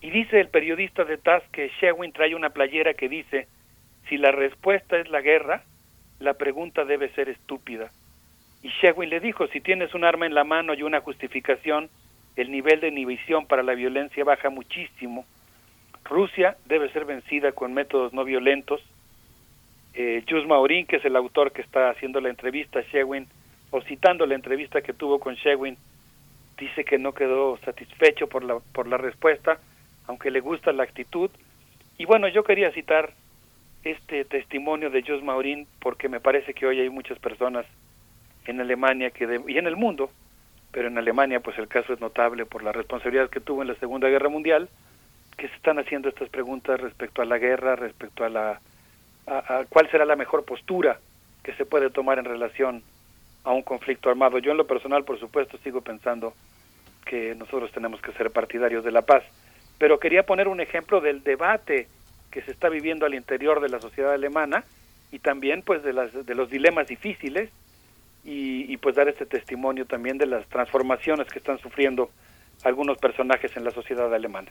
Y 0.00 0.10
dice 0.10 0.40
el 0.40 0.48
periodista 0.48 1.04
de 1.04 1.18
TAS 1.18 1.44
que 1.52 1.70
Shewin 1.80 2.10
trae 2.10 2.34
una 2.34 2.50
playera 2.50 2.94
que 2.94 3.08
dice, 3.08 3.46
si 4.08 4.16
la 4.18 4.32
respuesta 4.32 4.98
es 4.98 5.08
la 5.08 5.20
guerra, 5.20 5.62
la 6.18 6.34
pregunta 6.34 6.84
debe 6.84 7.10
ser 7.10 7.28
estúpida. 7.28 7.92
Y 8.66 8.70
Shewin 8.80 9.10
le 9.10 9.20
dijo, 9.20 9.46
si 9.46 9.60
tienes 9.60 9.94
un 9.94 10.02
arma 10.02 10.26
en 10.26 10.34
la 10.34 10.42
mano 10.42 10.74
y 10.74 10.82
una 10.82 11.00
justificación, 11.00 11.88
el 12.34 12.50
nivel 12.50 12.80
de 12.80 12.88
inhibición 12.88 13.46
para 13.46 13.62
la 13.62 13.74
violencia 13.74 14.24
baja 14.24 14.50
muchísimo. 14.50 15.24
Rusia 16.02 16.56
debe 16.64 16.90
ser 16.90 17.04
vencida 17.04 17.52
con 17.52 17.72
métodos 17.72 18.12
no 18.12 18.24
violentos. 18.24 18.82
Eh, 19.94 20.24
Jus 20.28 20.44
Maurín, 20.48 20.84
que 20.84 20.96
es 20.96 21.04
el 21.04 21.14
autor 21.14 21.52
que 21.52 21.62
está 21.62 21.90
haciendo 21.90 22.20
la 22.20 22.28
entrevista 22.28 22.80
a 22.80 22.82
Shewin, 22.82 23.28
o 23.70 23.82
citando 23.82 24.26
la 24.26 24.34
entrevista 24.34 24.82
que 24.82 24.92
tuvo 24.92 25.20
con 25.20 25.36
Shewin, 25.36 25.76
dice 26.58 26.84
que 26.84 26.98
no 26.98 27.12
quedó 27.12 27.58
satisfecho 27.58 28.26
por 28.26 28.42
la, 28.42 28.58
por 28.72 28.88
la 28.88 28.96
respuesta, 28.96 29.60
aunque 30.08 30.32
le 30.32 30.40
gusta 30.40 30.72
la 30.72 30.82
actitud. 30.82 31.30
Y 31.98 32.04
bueno, 32.04 32.26
yo 32.26 32.42
quería 32.42 32.72
citar 32.72 33.12
este 33.84 34.24
testimonio 34.24 34.90
de 34.90 35.04
Jos 35.04 35.22
Maurín 35.22 35.68
porque 35.78 36.08
me 36.08 36.18
parece 36.18 36.52
que 36.52 36.66
hoy 36.66 36.80
hay 36.80 36.90
muchas 36.90 37.20
personas 37.20 37.64
en 38.46 38.60
Alemania 38.60 39.10
que 39.10 39.40
y 39.46 39.58
en 39.58 39.66
el 39.66 39.76
mundo, 39.76 40.10
pero 40.72 40.88
en 40.88 40.98
Alemania 40.98 41.40
pues 41.40 41.58
el 41.58 41.68
caso 41.68 41.92
es 41.92 42.00
notable 42.00 42.46
por 42.46 42.62
la 42.62 42.72
responsabilidad 42.72 43.30
que 43.30 43.40
tuvo 43.40 43.62
en 43.62 43.68
la 43.68 43.74
Segunda 43.76 44.08
Guerra 44.08 44.28
Mundial, 44.28 44.68
que 45.36 45.48
se 45.48 45.54
están 45.54 45.78
haciendo 45.78 46.08
estas 46.08 46.28
preguntas 46.28 46.80
respecto 46.80 47.22
a 47.22 47.24
la 47.24 47.38
guerra, 47.38 47.76
respecto 47.76 48.24
a 48.24 48.28
la 48.28 48.60
a, 49.26 49.58
a 49.58 49.64
cuál 49.66 49.90
será 49.90 50.04
la 50.04 50.16
mejor 50.16 50.44
postura 50.44 50.98
que 51.42 51.52
se 51.54 51.64
puede 51.64 51.90
tomar 51.90 52.18
en 52.18 52.24
relación 52.24 52.82
a 53.44 53.52
un 53.52 53.62
conflicto 53.62 54.10
armado. 54.10 54.38
Yo 54.38 54.50
en 54.50 54.56
lo 54.56 54.66
personal, 54.66 55.04
por 55.04 55.18
supuesto, 55.18 55.58
sigo 55.58 55.80
pensando 55.80 56.34
que 57.04 57.34
nosotros 57.36 57.70
tenemos 57.72 58.00
que 58.00 58.12
ser 58.12 58.30
partidarios 58.30 58.84
de 58.84 58.90
la 58.90 59.02
paz, 59.02 59.22
pero 59.78 60.00
quería 60.00 60.24
poner 60.24 60.48
un 60.48 60.60
ejemplo 60.60 61.00
del 61.00 61.22
debate 61.22 61.88
que 62.30 62.42
se 62.42 62.50
está 62.50 62.68
viviendo 62.68 63.06
al 63.06 63.14
interior 63.14 63.60
de 63.60 63.68
la 63.68 63.80
sociedad 63.80 64.12
alemana 64.12 64.64
y 65.12 65.20
también 65.20 65.62
pues 65.62 65.82
de 65.84 65.92
las 65.92 66.26
de 66.26 66.34
los 66.34 66.50
dilemas 66.50 66.88
difíciles 66.88 67.50
y, 68.26 68.72
y, 68.72 68.76
pues 68.76 68.96
dar 68.96 69.08
este 69.08 69.24
testimonio 69.24 69.86
también 69.86 70.18
de 70.18 70.26
las 70.26 70.46
transformaciones 70.48 71.28
que 71.28 71.38
están 71.38 71.58
sufriendo 71.58 72.10
algunos 72.64 72.98
personajes 72.98 73.56
en 73.56 73.64
la 73.64 73.70
sociedad 73.70 74.12
alemana. 74.12 74.50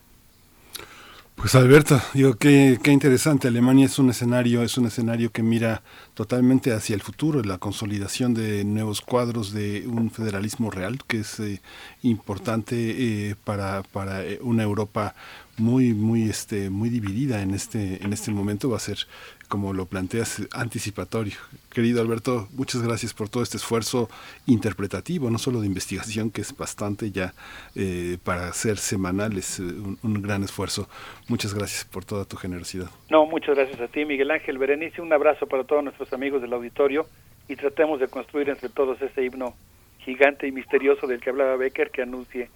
Pues 1.36 1.54
Alberto, 1.54 2.02
digo 2.14 2.36
qué, 2.36 2.80
qué 2.82 2.92
interesante. 2.92 3.50
Alemania 3.50 3.86
es 3.86 4.00
un 4.00 4.10
escenario, 4.10 4.64
es 4.64 4.78
un 4.78 4.86
escenario 4.86 5.32
que 5.32 5.44
mira 5.44 5.84
totalmente 6.14 6.72
hacia 6.72 6.96
el 6.96 7.02
futuro, 7.02 7.44
la 7.44 7.58
consolidación 7.58 8.34
de 8.34 8.64
nuevos 8.64 9.02
cuadros 9.02 9.52
de 9.52 9.86
un 9.86 10.10
federalismo 10.12 10.72
real 10.72 10.98
que 11.06 11.20
es 11.20 11.40
eh, 11.42 11.62
importante 12.04 12.76
eh, 12.78 13.36
para, 13.44 13.84
para 13.84 14.24
eh, 14.24 14.40
una 14.42 14.64
Europa 14.64 15.14
muy 15.58 15.94
muy 15.94 16.30
este 16.30 16.70
muy 16.70 16.90
dividida 16.90 17.42
en 17.42 17.54
este 17.54 18.04
en 18.04 18.12
este 18.12 18.32
momento 18.32 18.70
va 18.70 18.78
a 18.78 18.82
ser 18.82 19.00
como 19.48 19.74
lo 19.74 19.86
planteas 19.86 20.42
anticipatorio. 20.52 21.36
Querido 21.72 22.02
Alberto 22.02 22.48
muchas 22.54 22.82
gracias 22.82 23.14
por 23.14 23.30
todo 23.30 23.44
este 23.44 23.58
esfuerzo 23.58 24.10
interpretativo 24.46 25.30
no 25.30 25.38
solo 25.38 25.62
de 25.62 25.68
investigación 25.68 26.32
que 26.32 26.42
es 26.42 26.56
bastante 26.56 27.12
ya 27.12 27.34
eh, 27.76 28.18
para 28.24 28.52
ser 28.54 28.78
semanal 28.78 29.38
es 29.38 29.60
un, 29.60 29.98
un, 30.02 30.22
gran 30.22 30.44
esfuerzo. 30.44 30.88
Muchas 31.28 31.54
gracias 31.54 31.86
por 31.86 32.06
toda 32.06 32.26
tu 32.26 32.38
generosidad. 32.38 32.90
No 33.10 33.26
muchas 33.26 33.56
gracias 33.56 33.80
a 33.80 33.88
ti 33.88 34.06
Miguel 34.06 34.32
Ángel. 34.32 34.58
Berenice 34.58 35.02
un 35.02 35.14
abrazo 35.14 35.48
para 35.48 35.64
todos 35.64 35.84
nuestros 35.84 36.12
amigos 36.14 36.42
del 36.42 36.54
auditorio 36.54 37.08
y 37.48 37.56
tratemos 37.56 38.00
de 38.00 38.08
construir 38.08 38.50
entre 38.50 38.70
todos 38.70 39.02
ese 39.02 39.24
himno 39.24 39.56
gigante 40.00 40.48
y 40.48 40.52
misterioso 40.52 41.08
del 41.08 41.20
que 41.20 41.30
hablaba 41.30 41.56
Becker 41.56 41.92
que 41.92 42.02
anuncie 42.02 42.50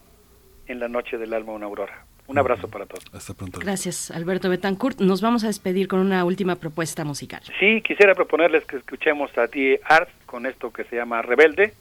en 0.68 0.80
la 0.80 0.88
noche 0.88 1.18
del 1.18 1.34
alma 1.34 1.54
una 1.54 1.66
aurora 1.66 2.06
un 2.30 2.38
abrazo 2.38 2.68
para 2.68 2.86
todos. 2.86 3.04
Hasta 3.12 3.34
pronto. 3.34 3.60
Gracias, 3.60 4.12
Alberto 4.12 4.50
Betancourt. 4.50 5.02
Nos 5.02 5.22
vamos 5.22 5.44
a 5.44 5.48
despedir 5.48 5.88
con 5.88 6.00
una 6.00 6.24
última 6.24 6.56
propuesta 6.56 7.04
musical. 7.04 7.42
Sí, 7.60 7.82
quisiera 7.82 8.14
proponerles 8.14 8.64
que 8.66 8.78
escuchemos 8.78 9.36
a 9.38 9.48
ti 9.48 9.76
Art 9.84 10.10
con 10.28 10.46
esto 10.46 10.72
que 10.72 10.84
se 10.86 10.96
llama 10.96 11.22
Rebelde 11.24 11.74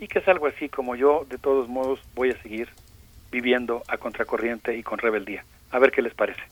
y 0.00 0.08
que 0.08 0.18
es 0.18 0.28
algo 0.28 0.46
así 0.46 0.68
como 0.68 0.96
yo, 0.96 1.24
de 1.30 1.38
todos 1.38 1.68
modos, 1.68 2.00
voy 2.14 2.30
a 2.30 2.42
seguir 2.42 2.68
viviendo 3.30 3.82
a 3.86 3.96
contracorriente 3.96 4.76
y 4.76 4.82
con 4.82 4.98
rebeldía. 4.98 5.44
A 5.70 5.78
ver 5.78 5.92
qué 5.92 6.02
les 6.02 6.14
parece. 6.14 6.42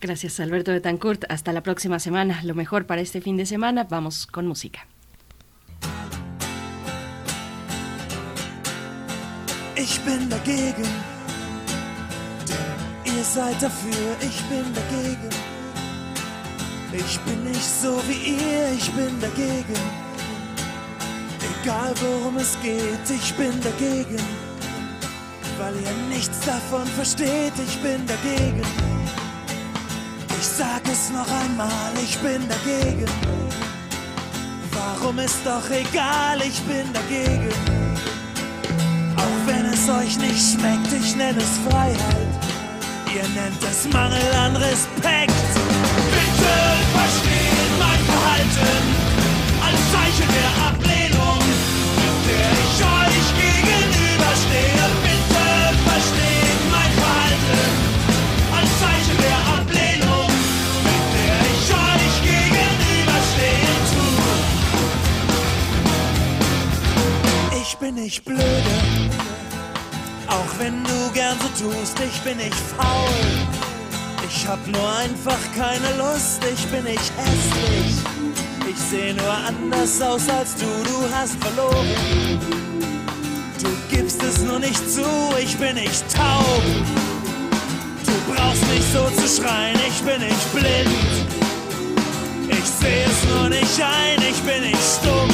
Gracias, 0.00 0.38
Alberto 0.40 0.70
Betancourt. 0.72 1.24
Hasta 1.30 1.52
la 1.52 1.62
próxima 1.62 1.98
semana. 1.98 2.42
Lo 2.44 2.54
mejor 2.54 2.86
para 2.86 3.00
este 3.00 3.22
fin 3.22 3.38
de 3.38 3.46
semana. 3.46 3.86
Vamos 3.88 4.26
con 4.26 4.46
música. 4.46 4.86
Ich 9.76 10.02
bin 10.04 10.28
dagegen. 10.28 11.15
Ihr 13.16 13.24
seid 13.24 13.62
dafür, 13.62 14.16
ich 14.20 14.42
bin 14.44 14.64
dagegen. 14.74 15.30
Ich 16.92 17.18
bin 17.20 17.44
nicht 17.44 17.64
so 17.64 17.98
wie 18.06 18.34
ihr, 18.34 18.72
ich 18.76 18.90
bin 18.92 19.18
dagegen. 19.20 19.80
Egal 21.62 21.94
worum 22.02 22.36
es 22.36 22.58
geht, 22.62 23.08
ich 23.08 23.34
bin 23.34 23.58
dagegen. 23.62 24.22
Weil 25.56 25.74
ihr 25.76 26.14
nichts 26.14 26.40
davon 26.40 26.86
versteht, 26.88 27.54
ich 27.66 27.78
bin 27.80 28.06
dagegen. 28.06 28.62
Ich 30.38 30.46
sag 30.46 30.82
es 30.86 31.10
noch 31.10 31.30
einmal, 31.40 31.92
ich 32.02 32.18
bin 32.18 32.46
dagegen. 32.48 33.10
Warum 34.72 35.18
ist 35.20 35.40
doch 35.42 35.70
egal, 35.70 36.42
ich 36.42 36.60
bin 36.64 36.92
dagegen. 36.92 37.54
Auch 39.16 39.46
wenn 39.46 39.64
es 39.64 39.88
euch 39.88 40.18
nicht 40.18 40.52
schmeckt, 40.52 40.92
ich 40.92 41.16
nenne 41.16 41.38
es 41.38 41.58
Freiheit. 41.70 42.45
Ihr 43.16 43.22
nennt 43.28 43.62
es 43.62 43.88
Mangel 43.94 44.30
an 44.34 44.54
Respekt. 44.56 45.32
Bitte 46.12 46.56
versteht 46.92 47.72
mein 47.78 48.00
Verhalten 48.04 48.82
als 49.64 49.80
Zeichen 49.90 50.28
der 50.36 50.52
Ablehnung, 50.68 51.40
mit 51.96 52.18
der 52.28 52.50
ich 52.64 52.76
euch 52.84 53.28
gegenüberstehe. 53.40 54.84
Bitte 55.06 55.46
versteht 55.88 56.60
mein 56.70 56.92
Verhalten 57.00 57.64
als 58.52 58.70
Zeichen 58.82 59.16
der 59.24 59.40
Ablehnung, 59.56 60.28
mit 60.84 61.04
der 61.16 61.38
ich 61.56 61.66
euch 61.72 62.16
gegenüberstehe. 62.20 63.72
Ich 67.62 67.72
bin 67.78 67.94
nicht 67.94 68.20
blöde. 68.26 68.76
Auch 70.28 70.58
wenn 70.58 70.84
du 70.84 71.10
gern 71.14 71.38
so 71.40 71.45
tust, 71.58 71.96
ich 72.00 72.20
bin 72.20 72.36
nicht 72.36 72.54
faul. 72.76 73.56
Ich 74.28 74.46
hab 74.46 74.64
nur 74.66 74.88
einfach 74.96 75.38
keine 75.56 75.96
Lust, 75.96 76.40
ich 76.52 76.66
bin 76.66 76.84
nicht 76.84 77.12
hässlich. 77.16 77.96
Ich 78.68 78.78
seh 78.78 79.12
nur 79.12 79.32
anders 79.32 80.00
aus 80.02 80.28
als 80.28 80.54
du, 80.56 80.66
du 80.66 81.14
hast 81.14 81.36
verloren. 81.42 81.86
Du 83.62 83.68
gibst 83.88 84.22
es 84.22 84.42
nur 84.42 84.58
nicht 84.58 84.90
zu, 84.90 85.06
ich 85.40 85.56
bin 85.56 85.76
nicht 85.76 86.04
taub. 86.12 86.62
Du 88.04 88.34
brauchst 88.34 88.66
nicht 88.68 88.92
so 88.92 89.08
zu 89.20 89.42
schreien, 89.42 89.78
ich 89.88 90.02
bin 90.02 90.20
nicht 90.20 90.52
blind. 90.52 90.90
Ich 92.48 92.68
seh 92.80 93.04
es 93.04 93.34
nur 93.34 93.48
nicht 93.48 93.80
ein, 93.80 94.20
ich 94.28 94.40
bin 94.42 94.62
nicht 94.62 94.82
stumm. 95.00 95.30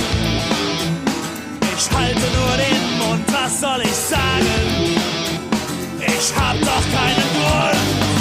Ich 1.77 1.91
halte 1.97 2.21
nur 2.21 2.57
den 2.57 2.99
Mund, 2.99 3.25
was 3.33 3.61
soll 3.61 3.81
ich 3.83 3.95
sagen? 3.95 5.12
Ich 6.25 6.33
hab 6.37 6.57
doch 6.61 6.85
keinen 6.93 7.27
Grund. 7.35 8.12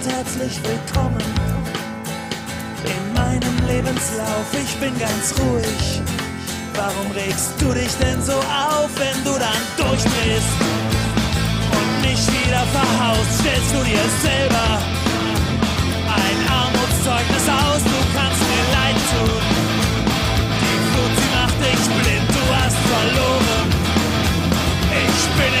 Dein 0.00 0.08
Geld 0.08 0.16
herzlich 0.16 0.60
willkommen. 0.62 1.22
In 2.84 3.14
meinem 3.14 3.56
Lebenslauf, 3.66 4.46
ich 4.52 4.74
bin 4.76 4.98
ganz 4.98 5.34
ruhig. 5.38 6.00
Warum 6.74 7.10
regst 7.12 7.52
du 7.60 7.72
dich 7.72 7.92
denn 8.00 8.22
so 8.22 8.32
auf, 8.32 8.90
wenn 8.96 9.24
du 9.24 9.38
dann 9.38 9.62
durchdrehst? 9.76 10.56
Und 11.72 12.08
mich 12.08 12.26
wieder 12.28 12.64
verhaust, 12.72 13.40
stellst 13.40 13.72
du 13.74 13.84
dir 13.84 14.04
selber 14.22 14.68
ein 16.08 16.38
Armutszeugnis 16.48 17.46
aus, 17.48 17.82
du 17.84 18.00
kannst 18.14 18.40
mir 18.40 18.64
leid 18.76 18.98
tun. 19.12 19.42
Die 20.60 20.78
Flut, 20.88 21.12
sie 21.20 21.30
macht 21.36 21.58
dich 21.60 21.84
blind, 22.00 22.28
du 22.28 22.44
hast 22.56 22.78
verloren. 22.88 23.68
Ich 24.90 25.26
bin 25.36 25.60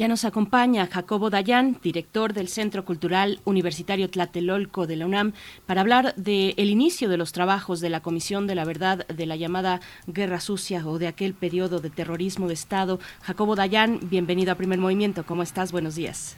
Ya 0.00 0.08
nos 0.08 0.24
acompaña 0.24 0.86
Jacobo 0.86 1.28
Dayan, 1.28 1.76
director 1.82 2.32
del 2.32 2.48
Centro 2.48 2.86
Cultural 2.86 3.38
Universitario 3.44 4.08
Tlatelolco 4.08 4.86
de 4.86 4.96
la 4.96 5.04
UNAM, 5.04 5.34
para 5.66 5.82
hablar 5.82 6.14
del 6.14 6.70
inicio 6.70 7.10
de 7.10 7.18
los 7.18 7.32
trabajos 7.32 7.80
de 7.80 7.90
la 7.90 8.00
Comisión 8.00 8.46
de 8.46 8.54
la 8.54 8.64
Verdad 8.64 9.06
de 9.08 9.26
la 9.26 9.36
llamada 9.36 9.82
Guerra 10.06 10.40
Sucia 10.40 10.86
o 10.86 10.98
de 10.98 11.06
aquel 11.06 11.34
periodo 11.34 11.80
de 11.80 11.90
terrorismo 11.90 12.48
de 12.48 12.54
Estado. 12.54 12.98
Jacobo 13.20 13.56
Dayan, 13.56 14.00
bienvenido 14.04 14.52
a 14.52 14.54
Primer 14.54 14.78
Movimiento. 14.78 15.26
¿Cómo 15.26 15.42
estás? 15.42 15.70
Buenos 15.70 15.96
días. 15.96 16.34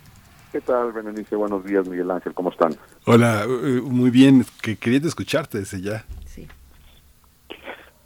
¿Qué 0.51 0.61
tal, 0.61 0.91
Berenice? 0.91 1.37
Buenos 1.37 1.65
días, 1.65 1.89
Miguel 1.89 2.11
Ángel. 2.11 2.35
¿Cómo 2.35 2.51
están? 2.51 2.75
Hola, 3.07 3.45
eh, 3.45 3.81
muy 3.81 4.11
bien. 4.11 4.45
Que 4.61 4.77
quería 4.77 4.99
escucharte 5.07 5.59
desde 5.59 5.81
ya. 5.81 6.05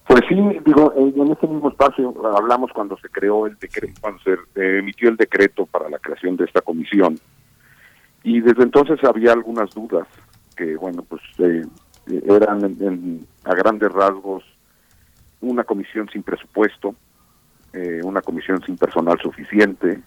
Pues 0.08 0.20
sí, 0.28 0.36
digo, 0.64 0.92
en 0.96 1.32
ese 1.32 1.46
mismo 1.48 1.68
espacio 1.68 2.14
hablamos 2.36 2.70
cuando 2.72 2.96
se 2.98 3.08
creó 3.08 3.46
el 3.46 3.56
decreto, 3.58 4.00
cuando 4.00 4.20
se 4.22 4.78
emitió 4.78 5.08
el 5.08 5.16
decreto 5.16 5.66
para 5.66 5.88
la 5.90 5.98
creación 5.98 6.36
de 6.36 6.44
esta 6.44 6.60
comisión. 6.60 7.18
Y 8.22 8.40
desde 8.40 8.62
entonces 8.62 9.02
había 9.04 9.32
algunas 9.32 9.70
dudas 9.74 10.06
que, 10.56 10.76
bueno, 10.76 11.02
pues 11.02 11.20
eh, 11.38 11.62
eran 12.28 12.64
en- 12.64 13.26
a 13.44 13.54
grandes 13.54 13.92
rasgos 13.92 14.44
una 15.40 15.64
comisión 15.64 16.08
sin 16.12 16.22
presupuesto, 16.22 16.94
eh, 17.72 18.00
una 18.04 18.22
comisión 18.22 18.62
sin 18.64 18.76
personal 18.76 19.18
suficiente, 19.20 20.00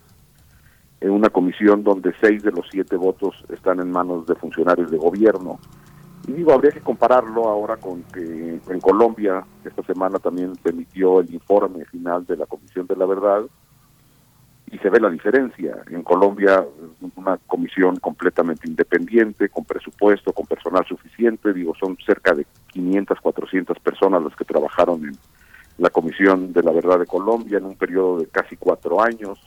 eh, 1.02 1.10
una 1.10 1.30
comisión 1.30 1.84
donde 1.84 2.14
seis 2.22 2.42
de 2.42 2.52
los 2.52 2.66
siete 2.72 2.96
votos 2.96 3.44
están 3.50 3.80
en 3.80 3.92
manos 3.92 4.26
de 4.28 4.36
funcionarios 4.36 4.90
de 4.92 4.98
gobierno. 4.98 5.60
Y 6.28 6.34
digo, 6.34 6.54
habría 6.54 6.72
que 6.72 6.82
compararlo 6.82 7.48
ahora 7.48 7.78
con 7.78 8.04
que 8.04 8.60
en 8.68 8.80
Colombia 8.82 9.44
esta 9.64 9.84
semana 9.84 10.20
también 10.20 10.56
se 10.62 10.70
emitió 10.70 11.22
el 11.22 11.34
informe 11.34 11.86
final 11.86 12.26
de 12.26 12.38
la 12.38 12.46
Comisión 12.46 12.86
de 12.88 12.96
la 12.96 13.06
Verdad 13.06 13.44
y 14.72 14.78
se 14.78 14.90
ve 14.90 15.00
la 15.00 15.10
diferencia. 15.10 15.78
En 15.90 16.04
Colombia 16.04 16.64
una 17.16 17.38
comisión 17.48 17.96
completamente 17.98 18.68
independiente, 18.68 19.50
con 19.50 19.66
presupuesto, 19.66 20.32
con 20.34 20.46
personal 20.46 20.86
suficiente, 20.86 21.54
digo, 21.54 21.74
son 21.80 21.98
cerca 22.06 22.34
de 22.34 22.46
500, 22.68 23.20
400 23.20 23.80
personas 23.80 24.24
las 24.24 24.36
que 24.36 24.46
trabajaron 24.46 25.06
en 25.06 25.18
la 25.78 25.90
Comisión 25.90 26.54
de 26.54 26.62
la 26.62 26.72
Verdad 26.72 27.00
de 27.00 27.06
Colombia 27.06 27.58
en 27.58 27.66
un 27.66 27.76
periodo 27.76 28.20
de 28.20 28.28
casi 28.28 28.58
cuatro 28.58 29.02
años, 29.02 29.40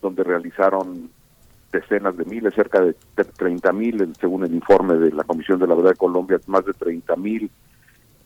donde 0.00 0.22
realizaron 0.22 1.10
decenas 1.72 2.16
de 2.16 2.24
miles, 2.24 2.54
cerca 2.54 2.80
de 2.80 2.94
30 3.14 3.72
mil, 3.72 4.14
según 4.20 4.44
el 4.44 4.54
informe 4.54 4.94
de 4.94 5.12
la 5.12 5.24
Comisión 5.24 5.58
de 5.58 5.66
la 5.66 5.74
Verdad 5.74 5.90
de 5.90 5.96
Colombia, 5.96 6.40
más 6.46 6.64
de 6.64 6.72
30 6.72 7.16
mil 7.16 7.50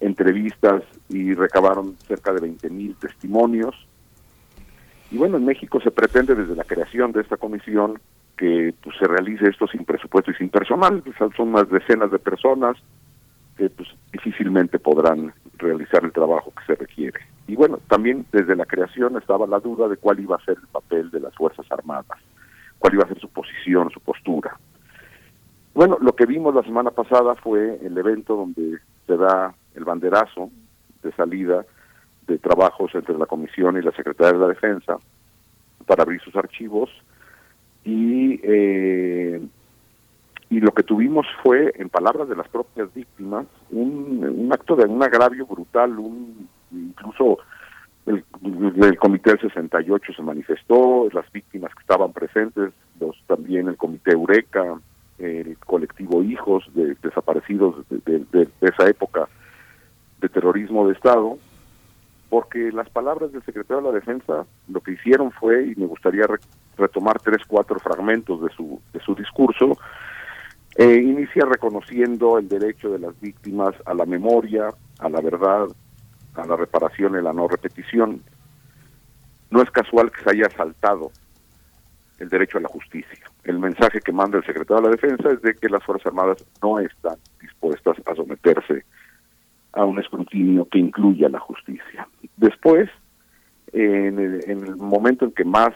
entrevistas 0.01 0.83
y 1.09 1.35
recabaron 1.35 1.97
cerca 2.07 2.33
de 2.33 2.41
20 2.41 2.71
mil 2.71 2.95
testimonios. 2.97 3.75
Y 5.11 5.17
bueno, 5.17 5.37
en 5.37 5.45
México 5.45 5.81
se 5.81 5.91
pretende 5.91 6.35
desde 6.35 6.57
la 6.57 6.65
creación 6.65 7.13
de 7.13 7.21
esta 7.21 7.37
comisión 7.37 8.01
que 8.37 8.75
pues, 8.83 8.97
se 8.99 9.07
realice 9.07 9.49
esto 9.49 9.67
sin 9.67 9.85
presupuesto 9.85 10.31
y 10.31 10.35
sin 10.35 10.49
personal, 10.49 11.03
pues, 11.03 11.17
son 11.37 11.49
unas 11.49 11.69
decenas 11.71 12.11
de 12.11 12.19
personas 12.19 12.77
que 13.57 13.71
pues, 13.71 13.89
difícilmente 14.13 14.79
podrán 14.79 15.33
realizar 15.59 16.05
el 16.05 16.13
trabajo 16.13 16.53
que 16.57 16.65
se 16.67 16.75
requiere. 16.75 17.21
Y 17.47 17.55
bueno, 17.55 17.79
también 17.89 18.27
desde 18.33 18.57
la 18.57 18.67
creación 18.67 19.17
estaba 19.17 19.47
la 19.47 19.61
duda 19.61 19.89
de 19.89 19.97
cuál 19.97 20.19
iba 20.21 20.37
a 20.37 20.45
ser 20.45 20.57
el 20.61 20.67
papel 20.69 21.11
de 21.11 21.21
las 21.21 21.35
Fuerzas 21.35 21.67
Armadas, 21.71 22.19
cuál 22.85 22.95
iba 22.97 23.05
a 23.05 23.09
ser 23.09 23.19
su 23.19 23.31
posición, 23.31 23.89
su 23.89 24.01
postura. 24.01 24.59
Bueno, 25.73 25.97
lo 26.03 26.15
que 26.15 26.27
vimos 26.27 26.55
la 26.55 26.63
semana 26.65 26.91
pasada 26.91 27.35
fue 27.35 27.81
el 27.83 27.97
evento 27.97 28.37
donde 28.37 28.79
se 29.07 29.17
da 29.17 29.55
el 29.75 29.85
banderazo 29.85 30.51
de 31.03 31.11
salida 31.13 31.65
de 32.27 32.37
trabajos 32.37 32.95
entre 32.95 33.17
la 33.17 33.25
Comisión 33.25 33.79
y 33.79 33.81
la 33.81 33.91
Secretaría 33.93 34.35
de 34.35 34.39
la 34.39 34.49
Defensa 34.49 34.99
para 35.87 36.03
abrir 36.03 36.21
sus 36.21 36.37
archivos 36.37 36.91
y 37.85 38.39
eh, 38.43 39.41
y 40.51 40.61
lo 40.61 40.73
que 40.73 40.83
tuvimos 40.83 41.27
fue, 41.43 41.73
en 41.77 41.89
palabras 41.89 42.29
de 42.29 42.37
las 42.37 42.49
propias 42.49 42.93
víctimas, 42.93 43.47
un, 43.71 44.23
un 44.25 44.53
acto 44.53 44.77
de 44.77 44.85
un 44.85 45.03
agravio 45.03 45.47
brutal, 45.47 45.99
un 45.99 46.51
incluso 46.71 47.39
el, 48.07 48.24
comité 48.99 49.31
del 49.31 49.41
68 49.41 50.12
se 50.15 50.23
manifestó, 50.23 51.08
las 51.12 51.31
víctimas 51.33 51.74
que 51.74 51.81
estaban 51.81 52.12
presentes, 52.12 52.73
los 53.00 53.16
también 53.26 53.68
el 53.68 53.76
comité 53.76 54.12
Eureka, 54.12 54.78
el 55.18 55.57
colectivo 55.58 56.23
Hijos 56.23 56.65
de 56.74 56.97
desaparecidos 57.02 57.76
de, 57.89 57.99
de- 58.05 58.24
de- 58.33 58.49
de 58.60 58.68
esa 58.68 58.89
época 58.89 59.28
de 60.20 60.28
terrorismo 60.28 60.86
de 60.86 60.94
Estado, 60.94 61.39
porque 62.28 62.73
las 62.73 62.91
palabras 62.91 63.33
del 63.33 63.42
secretario 63.44 63.83
de 63.83 63.89
la 63.89 63.94
Defensa 63.94 64.44
lo 64.68 64.81
que 64.81 64.92
hicieron 64.92 65.31
fue, 65.31 65.66
y 65.68 65.74
me 65.76 65.86
gustaría 65.86 66.26
re- 66.26 66.39
retomar 66.76 67.20
tres, 67.20 67.39
cuatro 67.47 67.78
fragmentos 67.78 68.42
de 68.42 68.49
su, 68.50 68.81
de 68.92 69.00
su 69.00 69.15
discurso, 69.15 69.78
eh, 70.76 70.97
inicia 70.97 71.44
reconociendo 71.44 72.36
el 72.39 72.49
derecho 72.49 72.91
de 72.91 72.99
las 72.99 73.18
víctimas 73.20 73.74
a 73.86 73.94
la 73.94 74.05
memoria, 74.07 74.68
a 74.99 75.08
la 75.08 75.20
verdad, 75.20 75.66
a 76.35 76.47
la 76.47 76.57
reparación 76.57 77.17
y 77.17 77.23
la 77.23 77.33
no 77.33 77.49
repetición. 77.49 78.23
No 79.51 79.63
es 79.63 79.71
casual 79.71 80.11
que 80.11 80.23
se 80.23 80.31
haya 80.31 80.51
saltado 80.51 81.11
el 82.19 82.29
derecho 82.29 82.59
a 82.59 82.63
la 82.63 82.69
justicia. 82.69 83.25
El 83.45 83.59
mensaje 83.59 84.01
que 84.01 84.13
manda 84.13 84.39
el 84.39 84.45
secretario 84.45 84.83
de 84.83 84.89
la 84.89 84.97
Defensa 84.97 85.31
es 85.31 85.43
de 85.43 85.55
que 85.55 85.69
las 85.69 85.85
Fuerzas 85.85 86.07
Armadas 86.07 86.45
no 86.63 86.79
están 86.79 87.17
dispuestas 87.41 87.97
a 88.07 88.15
someterse 88.15 88.85
a 89.73 89.85
un 89.85 89.99
escrutinio 89.99 90.67
que 90.69 90.79
incluya 90.79 91.29
la 91.29 91.41
justicia. 91.41 92.09
Después, 92.37 92.89
en 93.73 94.19
el, 94.19 94.49
en 94.49 94.65
el 94.65 94.77
momento 94.77 95.25
en 95.25 95.33
que 95.33 95.45
más, 95.45 95.75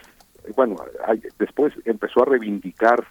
bueno, 0.57 0.77
después 1.39 1.75
empezó 1.85 2.23
a 2.23 2.27
reivindicar 2.27 3.05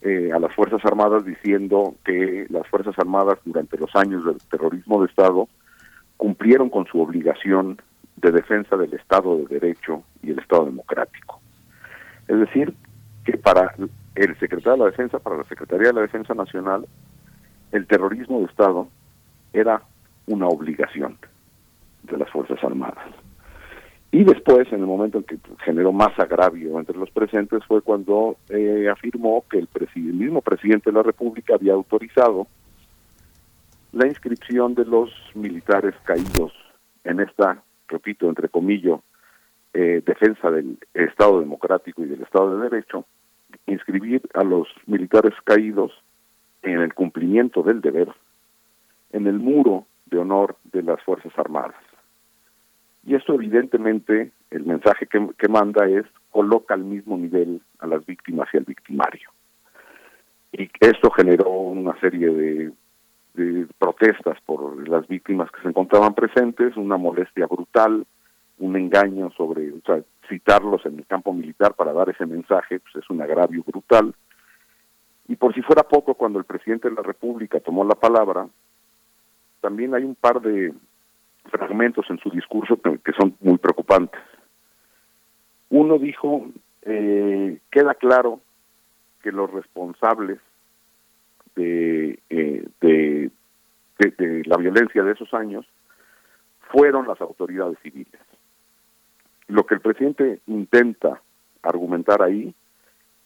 eh, 0.00 0.30
a 0.34 0.38
las 0.38 0.54
Fuerzas 0.54 0.84
Armadas 0.84 1.24
diciendo 1.24 1.94
que 2.04 2.46
las 2.48 2.66
Fuerzas 2.68 2.98
Armadas 2.98 3.38
durante 3.44 3.76
los 3.78 3.94
años 3.94 4.24
del 4.24 4.38
terrorismo 4.50 5.00
de 5.00 5.08
Estado 5.08 5.48
cumplieron 6.22 6.70
con 6.70 6.86
su 6.86 7.00
obligación 7.00 7.82
de 8.14 8.30
defensa 8.30 8.76
del 8.76 8.94
Estado 8.94 9.38
de 9.38 9.58
Derecho 9.58 10.04
y 10.22 10.30
el 10.30 10.38
Estado 10.38 10.66
democrático. 10.66 11.40
Es 12.28 12.38
decir, 12.38 12.72
que 13.24 13.36
para 13.38 13.74
el 14.14 14.38
secretario 14.38 14.74
de 14.74 14.78
la 14.78 14.84
Defensa, 14.84 15.18
para 15.18 15.38
la 15.38 15.44
Secretaría 15.48 15.88
de 15.88 15.94
la 15.94 16.02
Defensa 16.02 16.32
Nacional, 16.32 16.86
el 17.72 17.88
terrorismo 17.88 18.38
de 18.38 18.44
Estado 18.44 18.86
era 19.52 19.82
una 20.28 20.46
obligación 20.46 21.18
de 22.04 22.16
las 22.16 22.30
Fuerzas 22.30 22.62
Armadas. 22.62 23.04
Y 24.12 24.22
después, 24.22 24.72
en 24.72 24.78
el 24.78 24.86
momento 24.86 25.18
en 25.18 25.24
que 25.24 25.38
generó 25.64 25.90
más 25.90 26.16
agravio 26.20 26.78
entre 26.78 26.96
los 26.96 27.10
presentes, 27.10 27.64
fue 27.66 27.82
cuando 27.82 28.36
eh, 28.48 28.88
afirmó 28.88 29.42
que 29.50 29.58
el, 29.58 29.68
el 29.96 30.14
mismo 30.14 30.40
presidente 30.40 30.90
de 30.90 30.96
la 30.98 31.02
República 31.02 31.56
había 31.56 31.72
autorizado 31.72 32.46
la 33.92 34.06
inscripción 34.06 34.74
de 34.74 34.84
los 34.84 35.10
militares 35.34 35.94
caídos 36.04 36.52
en 37.04 37.20
esta, 37.20 37.62
repito, 37.88 38.28
entre 38.28 38.48
comillas, 38.48 39.00
eh, 39.74 40.02
defensa 40.04 40.50
del 40.50 40.78
Estado 40.94 41.40
democrático 41.40 42.02
y 42.02 42.06
del 42.06 42.22
Estado 42.22 42.56
de 42.56 42.70
Derecho, 42.70 43.04
inscribir 43.66 44.22
a 44.34 44.44
los 44.44 44.68
militares 44.86 45.34
caídos 45.44 45.92
en 46.62 46.80
el 46.80 46.94
cumplimiento 46.94 47.62
del 47.62 47.80
deber 47.80 48.08
en 49.12 49.26
el 49.26 49.38
muro 49.38 49.86
de 50.06 50.18
honor 50.18 50.56
de 50.72 50.82
las 50.82 51.02
Fuerzas 51.02 51.32
Armadas. 51.36 51.76
Y 53.04 53.14
esto 53.14 53.34
evidentemente, 53.34 54.30
el 54.50 54.64
mensaje 54.64 55.06
que, 55.06 55.28
que 55.36 55.48
manda 55.48 55.86
es, 55.86 56.06
coloca 56.30 56.74
al 56.74 56.84
mismo 56.84 57.18
nivel 57.18 57.60
a 57.78 57.86
las 57.86 58.06
víctimas 58.06 58.48
y 58.52 58.56
al 58.56 58.64
victimario. 58.64 59.28
Y 60.52 60.70
esto 60.80 61.10
generó 61.10 61.50
una 61.50 61.98
serie 62.00 62.28
de, 62.28 62.72
de 63.34 63.66
protestas 63.78 64.38
por 64.44 64.88
las 64.88 65.06
víctimas 65.08 65.50
que 65.50 65.62
se 65.62 65.68
encontraban 65.68 66.14
presentes, 66.14 66.76
una 66.76 66.96
molestia 66.96 67.46
brutal, 67.46 68.06
un 68.58 68.76
engaño 68.76 69.30
sobre, 69.36 69.72
o 69.72 69.80
sea, 69.84 70.02
citarlos 70.28 70.84
en 70.86 70.98
el 70.98 71.06
campo 71.06 71.32
militar 71.32 71.74
para 71.74 71.92
dar 71.92 72.08
ese 72.10 72.26
mensaje, 72.26 72.80
pues 72.80 72.96
es 72.96 73.10
un 73.10 73.20
agravio 73.22 73.62
brutal. 73.64 74.14
Y 75.28 75.36
por 75.36 75.54
si 75.54 75.62
fuera 75.62 75.82
poco, 75.82 76.14
cuando 76.14 76.38
el 76.38 76.44
presidente 76.44 76.88
de 76.88 76.94
la 76.94 77.02
República 77.02 77.60
tomó 77.60 77.84
la 77.84 77.94
palabra, 77.94 78.46
también 79.60 79.94
hay 79.94 80.04
un 80.04 80.14
par 80.14 80.40
de 80.40 80.74
fragmentos 81.50 82.06
en 82.10 82.18
su 82.18 82.30
discurso 82.30 82.76
que, 82.76 82.98
que 82.98 83.12
son 83.12 83.34
muy 83.40 83.58
preocupantes. 83.58 84.20
Uno 85.70 85.98
dijo, 85.98 86.46
eh, 86.82 87.58
queda 87.70 87.94
claro 87.94 88.40
que 89.22 89.32
los 89.32 89.50
responsables 89.50 90.38
de, 91.56 92.18
eh, 92.30 92.66
de, 92.80 93.30
de, 93.98 94.10
de 94.18 94.42
la 94.46 94.56
violencia 94.56 95.02
de 95.02 95.12
esos 95.12 95.32
años 95.34 95.66
fueron 96.70 97.06
las 97.06 97.20
autoridades 97.20 97.78
civiles. 97.82 98.20
Lo 99.48 99.66
que 99.66 99.74
el 99.74 99.80
presidente 99.80 100.40
intenta 100.46 101.20
argumentar 101.62 102.22
ahí 102.22 102.54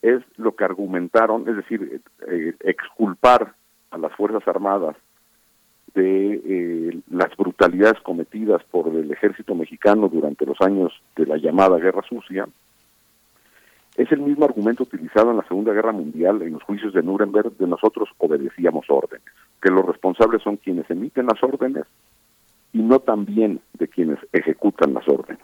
es 0.03 0.23
lo 0.37 0.55
que 0.55 0.65
argumentaron, 0.65 1.49
es 1.49 1.57
decir, 1.57 2.01
eh, 2.29 2.55
exculpar 2.61 3.55
a 3.91 3.99
las 3.99 4.13
Fuerzas 4.15 4.47
Armadas 4.47 4.97
de 5.95 6.35
eh, 6.45 7.01
las 7.11 7.35
brutalidades 7.37 8.01
cometidas 8.03 8.63
por 8.65 8.89
el 8.89 9.11
ejército 9.11 9.55
mexicano 9.55 10.09
durante 10.09 10.45
los 10.45 10.61
años 10.61 10.93
de 11.17 11.27
la 11.27 11.39
llamada 11.39 11.79
Guerra 11.79 12.03
Sucia, 12.09 12.47
es 13.97 14.12
el 14.12 14.20
mismo 14.20 14.44
argumento 14.44 14.83
utilizado 14.83 15.31
en 15.31 15.39
la 15.39 15.49
Segunda 15.49 15.73
Guerra 15.73 15.92
Mundial 15.92 16.42
en 16.42 16.52
los 16.52 16.62
juicios 16.62 16.92
de 16.92 17.02
Nuremberg 17.02 17.57
de 17.57 17.66
nosotros 17.66 18.10
obedecíamos 18.18 18.84
órdenes, 18.89 19.26
que 19.62 19.70
los 19.70 19.86
responsables 19.86 20.42
son 20.42 20.58
quienes 20.58 20.89
emiten 20.91 21.26
las 21.26 21.42
órdenes 21.42 21.84
y 22.73 22.83
no 22.83 22.99
también 23.00 23.60
de 23.73 23.89
quienes 23.89 24.18
ejecutan 24.33 24.92
las 24.92 25.08
órdenes. 25.08 25.42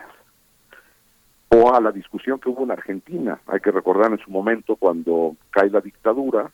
O 1.49 1.75
a 1.75 1.81
la 1.81 1.93
discusión 1.93 2.39
que 2.39 2.51
hubo 2.51 2.65
en 2.65 2.73
Argentina, 2.73 3.41
hay 3.47 3.61
que 3.61 3.71
recordar 3.71 4.13
en 4.13 4.19
su 4.19 4.31
momento 4.31 4.77
cuando 4.77 5.35
cae 5.51 5.71
la 5.71 5.81
dictadura 5.81 6.51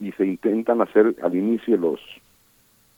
y 0.00 0.12
se 0.12 0.26
intentan 0.26 0.82
hacer 0.82 1.16
al 1.22 1.34
inicio 1.34 1.78
los 1.78 2.00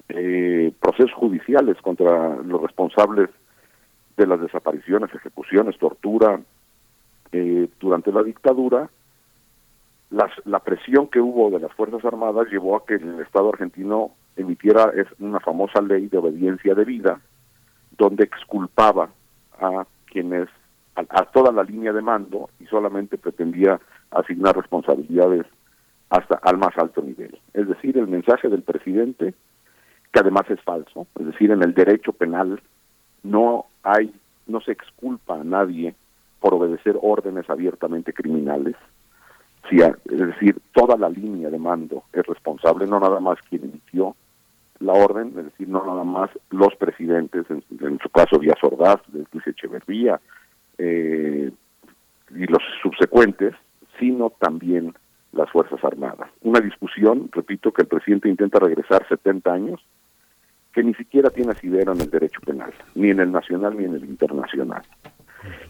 eh, 0.09 0.73
procesos 0.81 1.13
judiciales 1.13 1.77
contra 1.83 2.37
los 2.37 2.61
responsables 2.63 3.31
de 4.17 4.27
las 4.27 4.41
desapariciones, 4.41 5.15
ejecuciones, 5.15 5.79
tortura 5.79 6.41
eh, 7.33 7.69
durante 7.81 8.13
la 8.13 8.23
dictadura, 8.23 8.91
las, 10.11 10.31
la 10.45 10.61
presión 10.61 11.09
que 11.09 11.21
hubo 11.21 11.51
de 11.51 11.61
las 11.61 11.73
Fuerzas 11.75 12.05
Armadas 12.05 12.49
llevó 12.51 12.77
a 12.77 12.87
que 12.87 12.95
el 12.95 13.21
Estado 13.21 13.51
argentino 13.51 14.13
emitiera 14.37 14.93
es 14.95 15.07
una 15.19 15.41
famosa 15.41 15.83
ley 15.83 16.07
de 16.09 16.19
obediencia 16.19 16.75
debida, 16.75 17.21
donde 17.97 18.25
exculpaba 18.25 19.11
a 19.61 19.87
quienes, 20.07 20.49
a, 20.97 21.05
a 21.09 21.25
toda 21.27 21.53
la 21.53 21.65
línea 21.65 21.93
de 21.93 22.01
mando 22.01 22.49
y 22.61 22.67
solamente 22.67 23.19
pretendía 23.19 23.81
asignar 24.11 24.57
responsabilidades 24.57 25.45
hasta 26.11 26.37
al 26.37 26.57
más 26.57 26.77
alto 26.79 27.03
nivel. 27.03 27.39
Es 27.53 27.69
decir, 27.69 27.99
el 27.99 28.09
mensaje 28.09 28.49
del 28.49 28.63
presidente, 28.63 29.35
que 30.13 30.21
además 30.21 30.49
es 30.49 30.61
falso, 30.63 31.07
es 31.21 31.27
decir, 31.27 31.51
en 31.51 31.63
el 31.63 31.75
derecho 31.75 32.13
penal 32.13 32.63
no 33.23 33.67
hay, 33.83 34.15
no 34.47 34.61
se 34.61 34.73
exculpa 34.73 35.41
a 35.41 35.45
nadie 35.45 35.95
por 36.49 36.63
obedecer 36.63 36.99
órdenes 37.03 37.51
abiertamente 37.51 38.15
criminales. 38.15 38.75
Si, 39.69 39.83
es 39.83 39.93
decir, 40.07 40.57
toda 40.73 40.97
la 40.97 41.11
línea 41.11 41.51
de 41.51 41.59
mando 41.59 42.05
es 42.15 42.25
responsable, 42.25 42.87
no 42.87 42.99
nada 42.99 43.21
más 43.21 43.37
quien 43.51 43.65
emitió 43.65 44.17
la 44.79 44.95
orden, 44.95 45.35
es 45.37 45.45
decir, 45.45 45.69
no 45.69 45.85
nada 45.85 46.05
más 46.05 46.31
los 46.49 46.75
presidentes, 46.77 47.45
en, 47.51 47.99
su 48.03 48.09
caso 48.09 48.39
Díaz 48.39 48.57
Ordaz, 48.63 49.03
Luis 49.13 49.47
Echeverría 49.47 50.19
eh, 50.79 51.51
y 52.31 52.47
los 52.47 52.63
subsecuentes, 52.83 53.55
sino 54.01 54.31
también 54.31 54.95
las 55.33 55.51
Fuerzas 55.51 55.85
Armadas. 55.85 56.31
Una 56.41 56.61
discusión, 56.61 57.29
repito, 57.31 57.73
que 57.73 57.83
el 57.83 57.89
presidente 57.89 58.31
intenta 58.31 58.59
regresar 58.59 59.07
70 59.07 59.53
años, 59.53 59.85
que 60.73 60.83
ni 60.83 60.95
siquiera 60.95 61.29
tiene 61.29 61.53
asidero 61.53 61.93
en 61.93 62.01
el 62.01 62.11
derecho 62.11 62.41
penal, 62.41 62.73
ni 62.95 63.11
en 63.11 63.21
el 63.21 63.33
nacional 63.33 63.77
ni 63.77 63.85
en 63.85 63.97
el 63.97 64.05
internacional. 64.07 64.81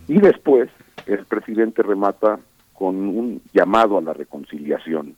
Y 0.06 0.18
después 0.20 0.70
el 1.06 1.24
presidente 1.24 1.82
remata 1.82 2.38
con 2.74 2.96
un 2.96 3.42
llamado 3.52 3.98
a 3.98 4.02
la 4.02 4.12
reconciliación, 4.12 5.16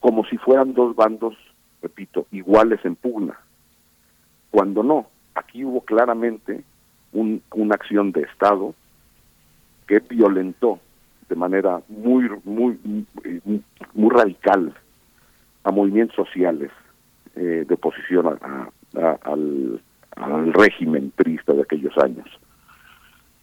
como 0.00 0.24
si 0.26 0.36
fueran 0.36 0.74
dos 0.74 0.94
bandos, 0.94 1.34
repito, 1.80 2.26
iguales 2.32 2.80
en 2.84 2.96
pugna, 2.96 3.38
cuando 4.50 4.82
no, 4.82 5.06
aquí 5.34 5.64
hubo 5.64 5.80
claramente 5.80 6.62
un, 7.12 7.42
una 7.54 7.74
acción 7.74 8.12
de 8.12 8.22
Estado 8.22 8.74
que 9.86 10.00
violentó 10.00 10.78
de 11.28 11.36
manera 11.36 11.80
muy, 11.88 12.28
muy, 12.44 12.78
muy, 13.94 14.10
radical 14.10 14.74
a 15.64 15.70
movimientos 15.70 16.16
sociales 16.16 16.70
eh, 17.36 17.64
de 17.66 17.74
oposición 17.74 18.38
a, 18.40 18.68
al 19.24 20.52
régimen 20.52 21.12
triste 21.16 21.54
de 21.54 21.62
aquellos 21.62 21.96
años. 21.96 22.26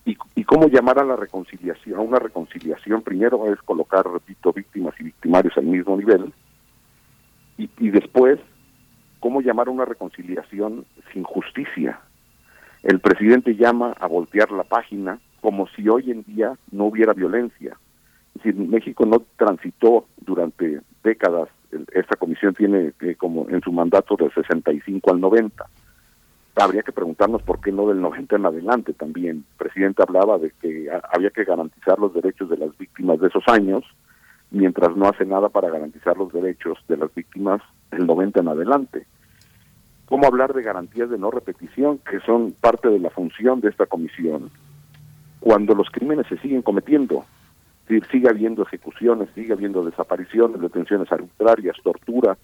Y, 0.06 0.18
y, 0.36 0.44
cómo 0.44 0.68
llamar 0.68 1.00
a 1.00 1.04
la 1.04 1.16
reconciliación, 1.16 2.00
a 2.00 2.02
una 2.02 2.20
reconciliación, 2.20 3.02
primero 3.02 3.52
es 3.52 3.62
colocar, 3.62 4.06
repito, 4.08 4.54
víctimas 4.54 4.96
y 5.00 5.04
victimarios 5.04 5.56
al 5.58 5.66
mismo 5.66 5.96
nivel, 5.98 6.34
y, 7.58 7.70
y 7.78 7.90
después, 7.90 8.40
cómo 9.20 9.42
llamar 9.42 9.68
a 9.68 9.72
una 9.72 9.86
reconciliación 9.86 10.86
sin 11.14 11.24
justicia. 11.24 12.00
El 12.82 13.00
presidente 13.02 13.56
llama 13.56 13.94
a 14.00 14.08
voltear 14.08 14.52
la 14.52 14.64
página 14.64 15.20
como 15.42 15.68
si 15.68 15.88
hoy 15.90 16.12
en 16.12 16.24
día 16.24 16.58
no 16.72 16.86
hubiera 16.86 17.14
violencia. 17.14 17.78
Es 18.36 18.44
decir, 18.44 18.56
México 18.56 19.06
no 19.06 19.24
transitó 19.38 20.06
durante 20.22 20.82
décadas, 21.04 21.50
esta 21.94 22.16
comisión 22.16 22.54
tiene 22.54 22.94
eh, 23.02 23.16
como 23.16 23.48
en 23.50 23.62
su 23.62 23.72
mandato 23.72 24.16
de 24.16 24.32
65 24.32 25.12
al 25.12 25.20
90 25.20 25.66
habría 26.56 26.84
que 26.84 26.92
preguntarnos 26.92 27.42
por 27.44 27.62
qué 27.62 27.72
no 27.72 27.88
del 27.88 28.02
90 28.02 28.36
en 28.36 28.46
adelante 28.46 28.94
también. 28.94 29.38
El 29.38 29.58
presidente 29.58 30.04
hablaba 30.04 30.38
de 30.38 30.52
que 30.62 30.90
había 31.14 31.30
que 31.30 31.44
garantizar 31.44 32.00
los 32.00 32.14
derechos 32.14 32.50
de 32.50 32.58
las 32.58 32.78
víctimas 32.78 33.20
de 33.20 33.28
esos 33.28 33.44
años, 33.48 33.84
mientras 34.52 34.96
no 34.96 35.08
hace 35.08 35.26
nada 35.26 35.50
para 35.50 35.70
garantizar 35.70 36.18
los 36.18 36.32
derechos 36.34 36.78
de 36.88 36.98
las 36.98 37.14
víctimas 37.14 37.62
del 37.92 38.06
90 38.06 38.40
en 38.42 38.48
adelante. 38.48 39.06
¿Cómo 40.06 40.26
hablar 40.26 40.54
de 40.54 40.64
garantías 40.64 41.10
de 41.10 41.20
no 41.20 41.30
repetición, 41.30 42.00
que 42.00 42.20
son 42.22 42.52
parte 42.60 42.90
de 42.90 43.00
la 43.00 43.12
función 43.12 43.62
de 43.62 43.70
esta 43.70 43.86
comisión, 43.86 44.50
cuando 45.40 45.76
los 45.76 45.90
crímenes 45.92 46.26
se 46.28 46.38
siguen 46.40 46.64
cometiendo? 46.64 47.26
Sigue 48.12 48.30
habiendo 48.30 48.64
ejecuciones, 48.64 49.30
sigue 49.34 49.54
habiendo 49.54 49.84
desapariciones, 49.84 50.62
detenciones 50.62 51.12
arbitrarias, 51.12 51.76
tortura. 51.84 52.38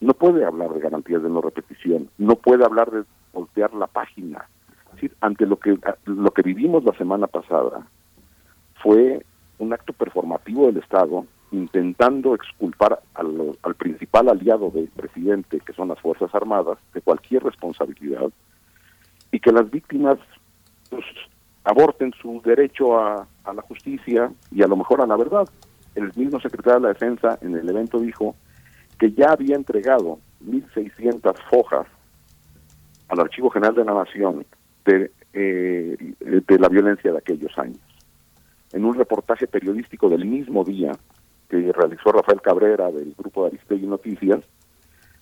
No 0.00 0.14
puede 0.14 0.44
hablar 0.44 0.72
de 0.72 0.80
garantías 0.80 1.22
de 1.22 1.28
no 1.28 1.40
repetición, 1.40 2.08
no 2.18 2.36
puede 2.36 2.64
hablar 2.64 2.90
de 2.90 3.04
voltear 3.32 3.72
la 3.74 3.86
página. 3.86 4.48
Ante 5.20 5.46
lo 5.46 5.58
que 5.58 5.78
lo 6.06 6.30
que 6.32 6.42
vivimos 6.42 6.82
la 6.84 6.92
semana 6.94 7.26
pasada 7.26 7.86
fue 8.82 9.24
un 9.58 9.72
acto 9.72 9.92
performativo 9.92 10.66
del 10.66 10.78
Estado 10.78 11.26
intentando 11.50 12.34
exculpar 12.34 13.00
al, 13.14 13.56
al, 13.62 13.74
principal 13.74 14.28
aliado 14.28 14.70
del 14.70 14.88
presidente, 14.88 15.60
que 15.60 15.72
son 15.72 15.88
las 15.88 16.00
Fuerzas 16.00 16.34
Armadas, 16.34 16.78
de 16.92 17.00
cualquier 17.00 17.42
responsabilidad 17.42 18.30
y 19.32 19.40
que 19.40 19.52
las 19.52 19.70
víctimas 19.70 20.18
pues, 20.90 21.04
aborten 21.64 22.12
su 22.20 22.40
derecho 22.44 22.98
a, 22.98 23.26
a 23.44 23.52
la 23.52 23.62
justicia 23.62 24.30
y 24.50 24.62
a 24.62 24.66
lo 24.66 24.76
mejor 24.76 25.00
a 25.00 25.06
la 25.06 25.16
verdad. 25.16 25.48
El 25.94 26.12
mismo 26.16 26.38
secretario 26.40 26.80
de 26.80 26.86
la 26.88 26.92
Defensa 26.92 27.38
en 27.40 27.56
el 27.56 27.68
evento 27.68 27.98
dijo 27.98 28.36
que 28.98 29.12
ya 29.12 29.32
había 29.32 29.56
entregado 29.56 30.18
1.600 30.44 31.34
fojas 31.50 31.86
al 33.08 33.20
Archivo 33.20 33.50
General 33.50 33.74
de 33.74 33.84
la 33.84 33.94
Nación 33.94 34.46
de, 34.84 35.10
eh, 35.32 35.96
de 36.20 36.58
la 36.58 36.68
violencia 36.68 37.12
de 37.12 37.18
aquellos 37.18 37.56
años. 37.58 37.80
En 38.72 38.84
un 38.84 38.94
reportaje 38.94 39.46
periodístico 39.46 40.08
del 40.08 40.24
mismo 40.24 40.64
día 40.64 40.92
que 41.48 41.72
realizó 41.72 42.12
Rafael 42.12 42.42
Cabrera 42.42 42.90
del 42.90 43.14
grupo 43.16 43.42
de 43.42 43.48
Aristegui 43.48 43.86
Noticias, 43.86 44.40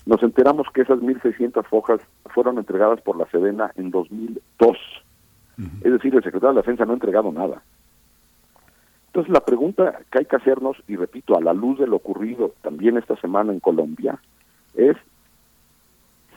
nos 0.05 0.23
enteramos 0.23 0.69
que 0.73 0.83
esas 0.83 0.99
1.600 0.99 1.65
fojas 1.65 2.01
fueron 2.27 2.59
entregadas 2.59 3.01
por 3.01 3.17
la 3.17 3.27
Sedena 3.27 3.73
en 3.77 3.91
2002. 3.91 4.43
Uh 4.61 5.63
-huh. 5.63 5.69
Es 5.83 5.93
decir, 5.93 6.15
el 6.15 6.23
secretario 6.23 6.49
de 6.49 6.55
la 6.55 6.61
Defensa 6.61 6.85
no 6.85 6.93
ha 6.93 6.95
entregado 6.95 7.33
nada. 7.33 7.63
Entonces 9.09 9.33
la 9.33 9.41
pregunta 9.41 10.01
que 10.11 10.19
hay 10.19 10.25
que 10.27 10.37
hacernos, 10.37 10.77
y 10.87 10.97
repito, 10.97 11.37
a 11.37 11.41
la 11.41 11.55
luz 11.55 11.79
de 11.79 11.87
lo 11.87 11.97
ocurrido 11.97 12.53
también 12.63 12.99
esta 12.99 13.17
semana 13.17 13.53
en 13.53 13.61
Colombia, 13.61 14.21
es 14.75 14.97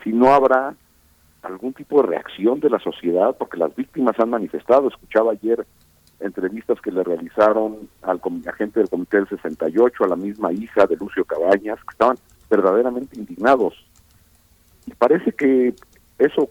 si 0.04 0.14
no 0.14 0.34
habrá 0.34 0.76
algún 1.44 1.74
tipo 1.74 2.02
de 2.02 2.10
reacción 2.10 2.60
de 2.60 2.70
la 2.70 2.80
sociedad, 2.80 3.36
porque 3.38 3.58
las 3.58 3.76
víctimas 3.76 4.20
han 4.20 4.30
manifestado. 4.30 4.88
Escuchaba 4.88 5.32
ayer 5.32 5.66
entrevistas 6.20 6.82
que 6.82 6.92
le 6.92 7.04
realizaron 7.04 7.90
al 8.02 8.20
agente 8.48 8.80
del 8.80 8.90
Comité 8.90 9.18
del 9.18 9.30
68, 9.30 10.04
a 10.04 10.08
la 10.08 10.16
misma 10.16 10.52
hija 10.52 10.86
de 10.86 10.98
Lucio 10.98 11.24
Cabañas, 11.26 11.80
que 11.80 11.92
estaban 11.92 12.18
verdaderamente 12.50 13.18
indignados. 13.18 13.74
Y 14.86 14.92
parece 14.96 15.32
que 15.32 15.74
eso, 16.18 16.50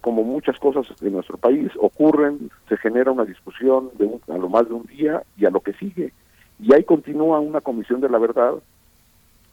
como 0.00 0.24
muchas 0.24 0.58
cosas 0.58 0.86
en 1.02 1.12
nuestro 1.12 1.36
país, 1.36 1.70
ocurren, 1.78 2.50
se 2.68 2.76
genera 2.78 3.12
una 3.12 3.24
discusión 3.24 3.90
de 3.98 4.06
un, 4.06 4.20
a 4.32 4.38
lo 4.38 4.48
más 4.48 4.66
de 4.68 4.74
un 4.74 4.84
día 4.84 5.22
y 5.36 5.44
a 5.44 5.50
lo 5.50 5.60
que 5.60 5.74
sigue. 5.74 6.12
Y 6.58 6.72
ahí 6.72 6.84
continúa 6.84 7.40
una 7.40 7.60
comisión 7.60 8.00
de 8.00 8.08
la 8.08 8.18
verdad 8.18 8.54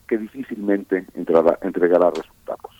que 0.08 0.16
difícilmente 0.16 1.04
entregará, 1.14 1.58
entregará 1.62 2.10
resultados 2.10 2.79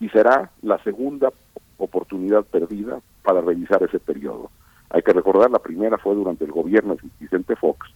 y 0.00 0.08
será 0.08 0.50
la 0.62 0.78
segunda 0.82 1.32
oportunidad 1.78 2.44
perdida 2.44 3.00
para 3.22 3.40
revisar 3.40 3.82
ese 3.82 3.98
periodo. 3.98 4.50
Hay 4.90 5.02
que 5.02 5.12
recordar, 5.12 5.50
la 5.50 5.58
primera 5.58 5.98
fue 5.98 6.14
durante 6.14 6.44
el 6.44 6.52
gobierno 6.52 6.94
de 6.96 7.08
Vicente 7.20 7.56
Fox 7.56 7.88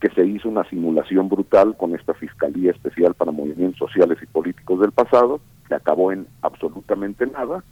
que 0.00 0.08
se 0.10 0.24
hizo 0.24 0.48
una 0.48 0.64
simulación 0.64 1.28
brutal 1.28 1.76
con 1.76 1.94
esta 1.94 2.14
Fiscalía 2.14 2.70
Especial 2.70 3.14
para 3.14 3.32
Movimientos 3.32 3.78
Sociales 3.78 4.18
y 4.22 4.26
Políticos 4.26 4.80
del 4.80 4.92
pasado, 4.92 5.40
que 5.68 5.74
acabó 5.74 6.10
en 6.10 6.26
absolutamente 6.40 7.26
nada, 7.26 7.62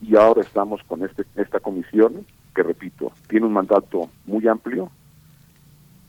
y 0.00 0.16
ahora 0.16 0.42
estamos 0.42 0.80
con 0.84 1.04
este, 1.04 1.24
esta 1.36 1.58
comisión 1.58 2.24
que, 2.54 2.62
repito, 2.62 3.10
tiene 3.28 3.46
un 3.46 3.52
mandato 3.52 4.08
muy 4.24 4.46
amplio, 4.46 4.90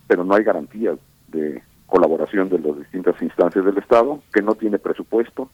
pero 0.08 0.24
no 0.24 0.35
hay 0.35 0.43
garantías 0.43 1.00
de 1.30 1.64
colaboración 1.88 2.50
de 2.50 2.60
las 2.60 2.77
distintas 2.77 3.19
instancias 3.22 3.66
del 3.66 3.77
Estado, 3.77 4.19
que 4.32 4.42
no 4.42 4.53
tiene 4.53 4.77
presupuesto, 4.77 5.50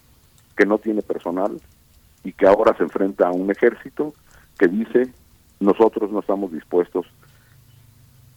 que 0.60 0.66
no 0.66 0.78
tiene 0.78 1.02
personal 1.02 1.58
y 2.22 2.34
que 2.34 2.46
ahora 2.46 2.76
se 2.76 2.84
enfrenta 2.84 3.30
a 3.30 3.32
un 3.32 3.50
ejército 3.50 4.14
que 4.58 4.68
dice 4.68 5.08
nosotros 5.62 6.12
no 6.12 6.20
estamos 6.20 6.52
dispuestos 6.52 7.06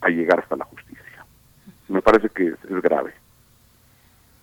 a 0.00 0.08
llegar 0.08 0.38
hasta 0.38 0.54
la 0.54 0.64
justicia. 0.66 1.26
Me 1.88 2.00
parece 2.00 2.28
que 2.28 2.46
es, 2.48 2.54
es 2.70 2.80
grave. 2.80 3.12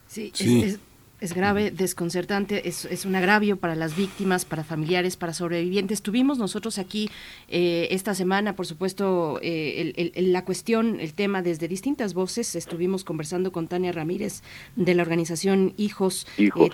Sí, 0.08 0.32
Sí. 0.34 0.62
Es, 0.64 0.74
es- 0.74 0.80
es 1.22 1.34
grave, 1.34 1.70
desconcertante, 1.72 2.70
es, 2.70 2.86
es 2.86 3.04
un 3.04 3.14
agravio 3.14 3.58
para 3.58 3.76
las 3.76 3.94
víctimas, 3.98 4.46
para 4.46 4.64
familiares, 4.64 5.18
para 5.18 5.34
sobrevivientes. 5.34 6.02
Tuvimos 6.02 6.38
nosotros 6.40 6.80
aquí 6.80 7.10
eh, 7.50 7.90
esta 7.92 8.14
semana, 8.14 8.56
por 8.56 8.66
supuesto, 8.66 9.38
eh, 9.42 10.12
el- 10.16 10.32
la 10.32 10.46
cuestión, 10.46 11.02
el 11.02 11.14
tema 11.14 11.42
desde 11.42 11.68
distintas 11.68 12.14
voces. 12.14 12.56
Estuvimos 12.56 13.04
conversando 13.04 13.52
con 13.52 13.68
Tania 13.68 13.92
Ramírez 13.92 14.44
de 14.78 14.96
la 14.96 15.02
organización 15.02 15.74
Hijos. 15.76 16.26
Hijos. 16.38 16.70
eh, 16.70 16.72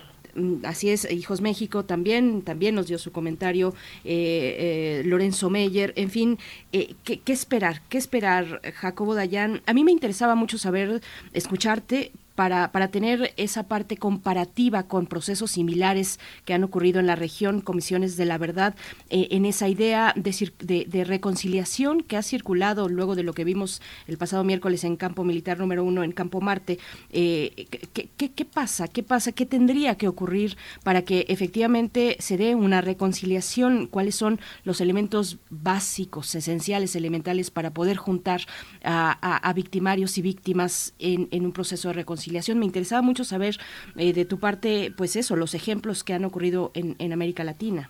Así 0.63 0.89
es, 0.89 1.09
Hijos 1.09 1.39
México 1.39 1.85
también, 1.85 2.41
también 2.41 2.75
nos 2.75 2.87
dio 2.87 2.97
su 2.97 3.11
comentario, 3.11 3.73
eh, 4.03 5.01
eh, 5.01 5.03
Lorenzo 5.05 5.49
Meyer, 5.49 5.93
en 5.95 6.09
fin, 6.09 6.37
eh, 6.73 6.95
¿qué, 7.05 7.19
qué 7.19 7.31
esperar? 7.31 7.81
¿Qué 7.87 7.97
esperar, 7.97 8.61
Jacobo 8.75 9.15
Dayan? 9.15 9.61
A 9.65 9.73
mí 9.73 9.83
me 9.85 9.91
interesaba 9.91 10.35
mucho 10.35 10.57
saber, 10.57 11.01
escucharte, 11.33 12.11
para, 12.35 12.71
para 12.71 12.89
tener 12.89 13.33
esa 13.37 13.63
parte 13.63 13.97
comparativa 13.97 14.83
con 14.83 15.07
procesos 15.07 15.51
similares 15.51 16.19
que 16.45 16.53
han 16.53 16.63
ocurrido 16.63 16.99
en 16.99 17.07
la 17.07 17.15
región, 17.15 17.61
comisiones 17.61 18.17
de 18.17 18.25
la 18.25 18.37
verdad, 18.37 18.75
eh, 19.09 19.27
en 19.31 19.45
esa 19.45 19.69
idea 19.69 20.13
de, 20.15 20.51
de, 20.59 20.85
de 20.85 21.03
reconciliación 21.03 22.01
que 22.01 22.17
ha 22.17 22.21
circulado 22.21 22.89
luego 22.89 23.15
de 23.15 23.23
lo 23.23 23.33
que 23.33 23.43
vimos 23.45 23.81
el 24.07 24.17
pasado 24.17 24.43
miércoles 24.43 24.83
en 24.83 24.97
Campo 24.97 25.23
Militar 25.23 25.57
número 25.59 25.83
uno, 25.83 26.03
en 26.03 26.11
Campo 26.11 26.41
Marte. 26.41 26.77
Eh, 27.11 27.67
¿qué, 27.93 28.09
qué, 28.17 28.31
qué 28.31 28.45
pasa? 28.45 28.87
¿Qué 28.87 29.01
pasa? 29.03 29.31
¿Qué 29.31 29.45
tendría 29.45 29.95
que 29.95 30.07
ocurrir 30.07 30.57
para 30.83 31.03
que 31.03 31.25
efectivamente 31.29 32.17
se 32.19 32.35
dé 32.37 32.53
una 32.55 32.81
reconciliación? 32.81 33.87
¿Cuáles 33.87 34.15
son 34.15 34.39
los 34.65 34.81
elementos 34.81 35.37
básicos, 35.49 36.35
esenciales, 36.35 36.95
elementales 36.95 37.49
para 37.49 37.71
poder 37.71 37.95
juntar 37.97 38.41
a, 38.83 39.17
a- 39.21 39.37
a 39.37 39.53
victimarios 39.53 40.17
y 40.17 40.21
víctimas 40.21 40.93
en, 40.99 41.29
en 41.31 41.45
un 41.45 41.53
proceso 41.53 41.87
de 41.89 41.93
reconciliación? 41.93 42.24
Me 42.59 42.65
interesaba 42.65 43.01
mucho 43.01 43.23
saber 43.23 43.57
eh, 43.95 44.13
de 44.13 44.25
tu 44.25 44.39
parte, 44.39 44.93
pues 44.95 45.15
eso, 45.15 45.35
los 45.35 45.53
ejemplos 45.53 46.03
que 46.03 46.13
han 46.13 46.25
ocurrido 46.25 46.71
en, 46.73 46.95
en 46.99 47.13
América 47.13 47.43
Latina. 47.43 47.89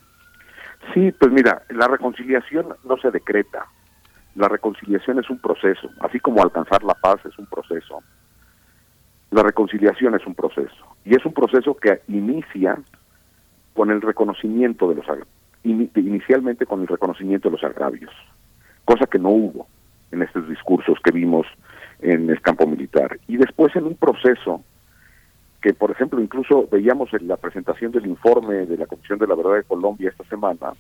Sí, 0.94 1.12
pues 1.12 1.32
mira, 1.32 1.64
la 1.70 1.88
reconciliación 1.88 2.76
no 2.84 2.98
se 2.98 3.12
decreta. 3.12 3.66
La 4.36 4.50
reconciliación 4.50 5.20
es 5.20 5.30
un 5.30 5.40
proceso, 5.40 5.90
así 6.02 6.20
como 6.20 6.44
alcanzar 6.44 6.84
la 6.84 6.94
paz 6.94 7.26
es 7.26 7.38
un 7.40 7.46
proceso. 7.46 8.04
La 9.32 9.44
reconciliación 9.44 10.16
es 10.16 10.26
un 10.28 10.36
proceso 10.36 10.96
y 11.06 11.16
es 11.16 11.26
un 11.26 11.34
proceso 11.34 11.76
que 11.76 12.02
inicia 12.08 12.78
con 13.74 13.92
el 13.92 14.02
reconocimiento 14.02 14.90
de 14.90 14.96
los 14.96 15.06
inicialmente 15.64 16.66
con 16.66 16.82
el 16.82 16.88
reconocimiento 16.88 17.50
de 17.50 17.54
los 17.54 17.64
agravios, 17.64 18.12
cosa 18.86 19.08
que 19.08 19.18
no 19.18 19.30
hubo 19.30 19.68
en 20.12 20.22
estos 20.22 20.48
discursos 20.48 21.00
que 21.04 21.12
vimos 21.12 21.48
en 22.06 22.30
el 22.30 22.42
campo 22.42 22.68
militar 22.68 23.20
y 23.28 23.38
después 23.38 23.76
en 23.76 23.86
un 23.86 23.96
proceso 23.96 24.64
que 25.62 25.74
por 25.74 25.90
ejemplo 25.90 26.22
incluso 26.22 26.68
veíamos 26.72 27.12
en 27.14 27.28
la 27.28 27.38
presentación 27.38 27.92
del 27.92 28.06
informe 28.06 28.68
de 28.68 28.78
la 28.78 28.86
Comisión 28.86 29.18
de 29.18 29.26
la 29.28 29.34
Verdad 29.36 29.56
de 29.56 29.64
Colombia 29.64 30.10
esta 30.10 30.24
semana, 30.26 30.74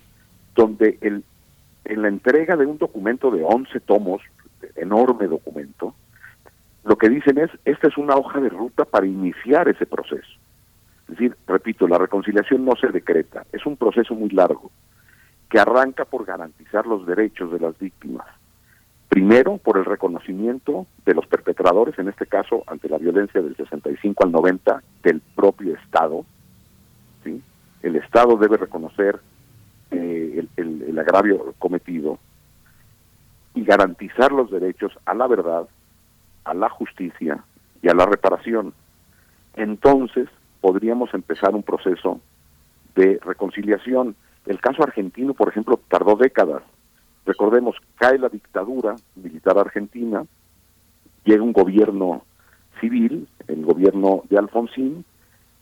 donde 0.53 0.99
el, 1.01 1.23
en 1.85 2.01
la 2.03 2.07
entrega 2.07 2.55
de 2.55 2.67
un 2.67 2.77
documento 2.77 3.31
de 3.31 3.43
11 3.43 3.79
tomos, 3.79 4.21
enorme 4.75 5.27
documento, 5.27 5.95
lo 6.83 6.97
que 6.97 7.09
dicen 7.09 7.39
es, 7.39 7.49
esta 7.65 7.87
es 7.87 7.97
una 7.97 8.15
hoja 8.15 8.39
de 8.39 8.49
ruta 8.49 8.85
para 8.85 9.07
iniciar 9.07 9.67
ese 9.67 9.87
proceso. 9.87 10.29
Es 11.07 11.17
decir, 11.17 11.35
repito, 11.47 11.87
la 11.87 11.97
reconciliación 11.97 12.63
no 12.63 12.75
se 12.79 12.87
decreta, 12.87 13.43
es 13.51 13.65
un 13.65 13.77
proceso 13.77 14.13
muy 14.13 14.29
largo, 14.29 14.69
que 15.49 15.59
arranca 15.59 16.05
por 16.05 16.25
garantizar 16.25 16.85
los 16.85 17.07
derechos 17.07 17.51
de 17.51 17.59
las 17.59 17.77
víctimas. 17.79 18.27
Primero, 19.15 19.59
por 19.59 19.77
el 19.77 19.85
reconocimiento 19.85 20.87
de 21.05 21.13
los 21.13 21.25
perpetradores, 21.25 21.97
en 21.97 22.09
este 22.09 22.25
caso, 22.25 22.65
ante 22.67 22.89
la 22.89 22.97
violencia 22.97 23.41
del 23.41 23.55
65 23.55 24.25
al 24.25 24.31
90 24.33 24.83
del 25.03 25.21
propio 25.21 25.73
Estado. 25.73 26.25
El 27.23 27.95
Estado 27.95 28.35
debe 28.35 28.57
reconocer 28.57 29.21
eh, 29.91 30.45
el 30.57 30.99
agravio 30.99 31.53
cometido 31.59 32.19
y 33.53 33.63
garantizar 33.63 34.33
los 34.33 34.51
derechos 34.51 34.91
a 35.05 35.13
la 35.13 35.27
verdad, 35.27 35.65
a 36.43 36.53
la 36.53 36.69
justicia 36.69 37.41
y 37.81 37.87
a 37.87 37.93
la 37.93 38.05
reparación. 38.05 38.73
Entonces, 39.53 40.27
podríamos 40.59 41.13
empezar 41.13 41.55
un 41.55 41.63
proceso 41.63 42.19
de 42.95 43.17
reconciliación. 43.23 44.17
El 44.45 44.59
caso 44.59 44.83
argentino, 44.83 45.33
por 45.33 45.47
ejemplo, 45.47 45.79
tardó 45.87 46.17
décadas. 46.17 46.63
Recordemos, 47.25 47.75
cae 47.97 48.17
la 48.19 48.29
dictadura 48.29 48.95
militar 49.15 49.57
argentina, 49.57 50.25
llega 51.23 51.43
un 51.43 51.53
gobierno 51.53 52.23
civil, 52.79 53.27
el 53.47 53.65
gobierno 53.65 54.23
de 54.29 54.37
Alfonsín, 54.37 55.03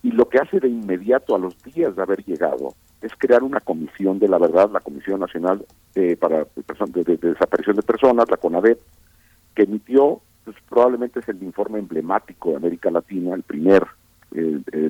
y 0.01 0.11
lo 0.11 0.27
que 0.27 0.40
hace 0.40 0.59
de 0.59 0.67
inmediato 0.67 1.35
a 1.35 1.40
los 1.40 1.58
días 1.64 1.95
de 1.95 2.01
haber 2.01 2.24
llegado 2.25 2.74
es 3.01 3.14
crear 3.17 3.43
una 3.43 3.61
comisión 3.61 4.19
de 4.19 4.27
la 4.27 4.38
verdad, 4.38 4.69
la 4.72 4.82
Comisión 4.82 5.19
Nacional 5.22 5.66
eh, 5.95 6.17
para 6.17 6.40
de, 6.45 7.03
de- 7.03 7.17
de 7.17 7.30
Desaparición 7.30 7.75
de 7.77 7.83
Personas, 7.83 8.30
la 8.30 8.38
CONADEP, 8.38 8.80
que 9.56 9.64
emitió, 9.64 10.19
pues, 10.43 10.58
probablemente 10.67 11.19
es 11.19 11.30
el 11.30 11.42
informe 11.43 11.80
emblemático 11.80 12.50
de 12.50 12.56
América 12.58 12.92
Latina, 12.92 13.33
el 13.35 13.43
primer 13.43 13.85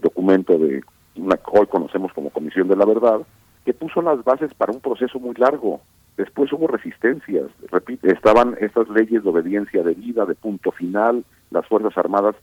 documento 0.02 0.58
de 0.58 0.82
una 1.18 1.35
que 1.38 1.43
hoy 1.60 1.68
conocemos 1.68 2.14
como 2.14 2.30
Comisión 2.30 2.68
de 2.69 2.76
la 2.77 2.85
Verdad, 2.85 3.22
que 3.66 3.74
puso 3.74 4.02
las 4.02 4.24
bases 4.24 4.53
para 4.53 4.72
un 4.72 4.80
proceso 4.80 5.19
muy 5.19 5.35
largo. 5.35 5.82
Después 6.17 6.51
hubo 6.53 6.67
resistencias, 6.67 7.48
repito, 7.72 8.08
estaban 8.08 8.56
estas 8.59 8.88
leyes 8.90 9.24
de 9.24 9.30
obediencia 9.30 9.82
debida, 9.83 10.25
de 10.25 10.35
punto 10.35 10.72
final, 10.72 11.25
las 11.50 11.66
Fuerzas 11.67 11.98
Armadas 11.98 12.35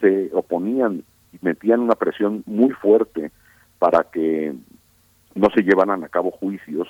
se 0.00 0.30
oponían 0.32 1.02
y 1.32 1.38
metían 1.42 1.80
una 1.80 1.94
presión 1.96 2.42
muy 2.46 2.70
fuerte 2.70 3.32
para 3.78 4.04
que 4.04 4.54
no 5.34 5.48
se 5.54 5.62
llevaran 5.62 6.04
a 6.04 6.08
cabo 6.08 6.30
juicios 6.30 6.88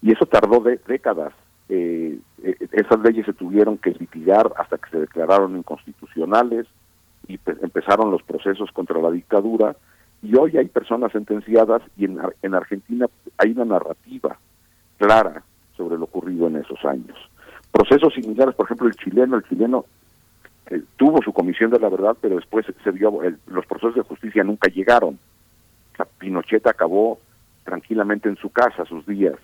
y 0.00 0.12
eso 0.12 0.26
tardó 0.26 0.60
de- 0.60 0.80
décadas. 0.86 1.32
Eh, 1.68 2.18
eh, 2.42 2.56
esas 2.72 3.00
leyes 3.00 3.26
se 3.26 3.32
tuvieron 3.32 3.76
que 3.78 3.90
litigar 3.90 4.52
hasta 4.56 4.78
que 4.78 4.90
se 4.90 5.00
declararon 5.00 5.56
inconstitucionales 5.56 6.66
y 7.26 7.36
pe- 7.38 7.56
empezaron 7.62 8.10
los 8.10 8.22
procesos 8.22 8.70
contra 8.72 9.00
la 9.00 9.10
dictadura 9.10 9.76
y 10.22 10.34
hoy 10.36 10.56
hay 10.56 10.66
personas 10.68 11.12
sentenciadas 11.12 11.82
y 11.96 12.06
en, 12.06 12.18
en 12.42 12.54
Argentina 12.54 13.06
hay 13.36 13.50
una 13.52 13.64
narrativa 13.66 14.38
clara 14.96 15.42
sobre 15.78 15.96
lo 15.96 16.04
ocurrido 16.04 16.48
en 16.48 16.56
esos 16.56 16.84
años. 16.84 17.16
Procesos 17.72 18.12
similares, 18.12 18.54
por 18.54 18.66
ejemplo, 18.66 18.86
el 18.88 18.94
chileno, 18.96 19.36
el 19.36 19.44
chileno 19.44 19.86
eh, 20.70 20.82
tuvo 20.98 21.22
su 21.22 21.32
comisión 21.32 21.70
de 21.70 21.78
la 21.78 21.88
verdad, 21.88 22.14
pero 22.20 22.36
después 22.36 22.66
se 22.84 22.90
vio, 22.90 23.22
el- 23.22 23.38
los 23.46 23.64
procesos 23.64 23.94
de 23.94 24.02
justicia 24.02 24.44
nunca 24.44 24.68
llegaron. 24.68 25.18
Sea, 25.96 26.04
Pinochet 26.18 26.66
acabó 26.66 27.18
tranquilamente 27.64 28.28
en 28.28 28.36
su 28.36 28.50
casa 28.50 28.84
sus 28.84 29.06
días. 29.06 29.36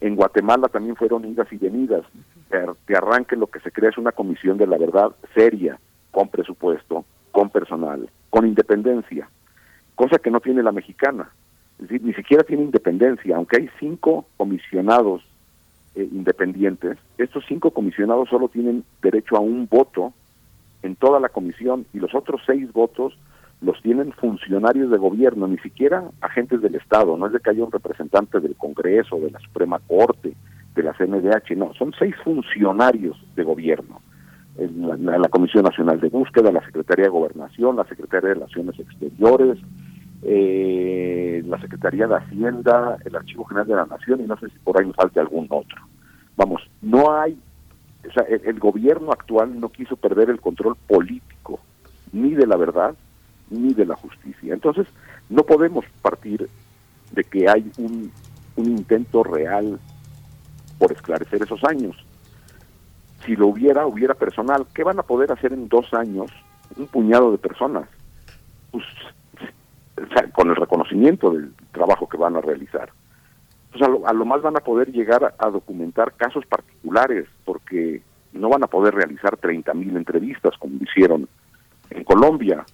En 0.00 0.14
Guatemala 0.16 0.68
también 0.68 0.96
fueron 0.96 1.24
idas 1.26 1.52
y 1.52 1.56
venidas. 1.56 2.04
De 2.86 2.96
arranque 2.96 3.36
lo 3.36 3.48
que 3.48 3.60
se 3.60 3.70
crea 3.72 3.90
es 3.90 3.98
una 3.98 4.12
comisión 4.12 4.56
de 4.56 4.66
la 4.66 4.78
verdad 4.78 5.10
seria, 5.34 5.78
con 6.10 6.28
presupuesto, 6.28 7.04
con 7.32 7.50
personal, 7.50 8.08
con 8.30 8.46
independencia, 8.46 9.28
cosa 9.94 10.18
que 10.18 10.30
no 10.30 10.40
tiene 10.40 10.62
la 10.62 10.72
mexicana. 10.72 11.28
Es 11.78 11.88
decir, 11.88 12.02
ni 12.06 12.14
siquiera 12.14 12.44
tiene 12.44 12.62
independencia, 12.62 13.36
aunque 13.36 13.56
hay 13.58 13.70
cinco 13.78 14.26
comisionados 14.38 15.22
eh, 15.96 16.08
independientes, 16.12 16.98
estos 17.18 17.44
cinco 17.48 17.70
comisionados 17.72 18.28
solo 18.28 18.48
tienen 18.48 18.84
derecho 19.02 19.36
a 19.36 19.40
un 19.40 19.66
voto 19.68 20.12
en 20.82 20.94
toda 20.96 21.18
la 21.20 21.28
comisión 21.30 21.86
y 21.92 21.98
los 21.98 22.14
otros 22.14 22.40
seis 22.46 22.72
votos 22.72 23.18
los 23.62 23.80
tienen 23.82 24.12
funcionarios 24.12 24.90
de 24.90 24.98
gobierno, 24.98 25.48
ni 25.48 25.56
siquiera 25.58 26.04
agentes 26.20 26.60
del 26.60 26.74
Estado, 26.74 27.16
no 27.16 27.26
es 27.26 27.32
de 27.32 27.40
que 27.40 27.50
haya 27.50 27.64
un 27.64 27.72
representante 27.72 28.38
del 28.38 28.54
Congreso, 28.54 29.16
de 29.18 29.30
la 29.30 29.40
Suprema 29.40 29.78
Corte, 29.88 30.34
de 30.74 30.82
la 30.82 30.92
CNDH, 30.92 31.56
no, 31.56 31.72
son 31.74 31.92
seis 31.98 32.14
funcionarios 32.22 33.16
de 33.34 33.42
gobierno. 33.44 34.00
La, 34.58 34.96
la- 34.96 35.18
la 35.18 35.28
Comisión 35.28 35.64
Nacional 35.64 36.00
de 36.00 36.08
Búsqueda, 36.08 36.52
la 36.52 36.64
Secretaría 36.64 37.04
de 37.06 37.10
Gobernación, 37.10 37.76
la 37.76 37.84
Secretaría 37.84 38.28
de 38.28 38.34
Relaciones 38.34 38.78
Exteriores, 38.78 39.58
eh, 40.28 41.40
la 41.46 41.60
Secretaría 41.60 42.08
de 42.08 42.16
Hacienda, 42.16 42.98
el 43.04 43.14
Archivo 43.14 43.44
General 43.44 43.66
de 43.68 43.74
la 43.76 43.86
Nación 43.86 44.20
y 44.20 44.24
no 44.24 44.36
sé 44.38 44.48
si 44.48 44.58
por 44.58 44.78
ahí 44.78 44.86
me 44.86 44.92
falte 44.92 45.20
algún 45.20 45.46
otro. 45.48 45.80
Vamos, 46.36 46.68
no 46.82 47.16
hay 47.16 47.38
o 48.08 48.12
sea, 48.12 48.24
el, 48.24 48.58
gobierno 48.58 49.12
actual 49.12 49.58
no 49.58 49.68
quiso 49.68 49.96
perder 49.96 50.30
el 50.30 50.40
control 50.40 50.76
político, 50.86 51.60
ni 52.12 52.34
de 52.34 52.46
la 52.46 52.56
verdad, 52.56 52.94
ni 53.50 53.72
de 53.72 53.86
la 53.86 53.96
justicia. 53.96 54.52
Entonces, 54.52 54.86
no 55.28 55.44
podemos 55.44 55.84
partir 56.02 56.48
de 57.12 57.24
que 57.24 57.48
hay 57.48 57.70
un, 57.78 58.12
un 58.56 58.64
intento 58.64 59.22
real 59.22 59.78
por 60.78 60.92
esclarecer 60.92 61.42
esos 61.42 61.62
años. 61.64 61.96
Si 63.24 63.34
lo 63.34 63.48
hubiera, 63.48 63.86
hubiera 63.86 64.14
personal. 64.14 64.66
¿Qué 64.74 64.84
van 64.84 64.98
a 64.98 65.04
poder 65.04 65.32
hacer 65.32 65.52
en 65.52 65.68
dos 65.68 65.92
años 65.94 66.30
un 66.76 66.86
puñado 66.86 67.32
de 67.32 67.38
personas? 67.38 67.88
Pues, 68.70 68.84
con 70.32 70.50
el 70.50 70.56
reconocimiento 70.56 71.30
del 71.30 71.52
trabajo 71.72 72.08
que 72.08 72.16
van 72.16 72.36
a 72.36 72.40
realizar. 72.40 72.90
Pues 73.70 73.82
a, 73.82 73.88
lo, 73.88 74.06
a 74.06 74.12
lo 74.12 74.24
más 74.24 74.42
van 74.42 74.56
a 74.56 74.60
poder 74.60 74.92
llegar 74.92 75.24
a, 75.24 75.34
a 75.38 75.50
documentar 75.50 76.12
casos 76.14 76.44
particulares, 76.46 77.26
porque 77.44 78.02
no 78.32 78.48
van 78.48 78.64
a 78.64 78.68
poder 78.68 78.94
realizar 78.94 79.36
30 79.36 79.72
mil 79.74 79.96
entrevistas 79.96 80.54
como 80.58 80.76
hicieron 80.82 81.28
en 81.90 82.04
Colombia, 82.04 82.64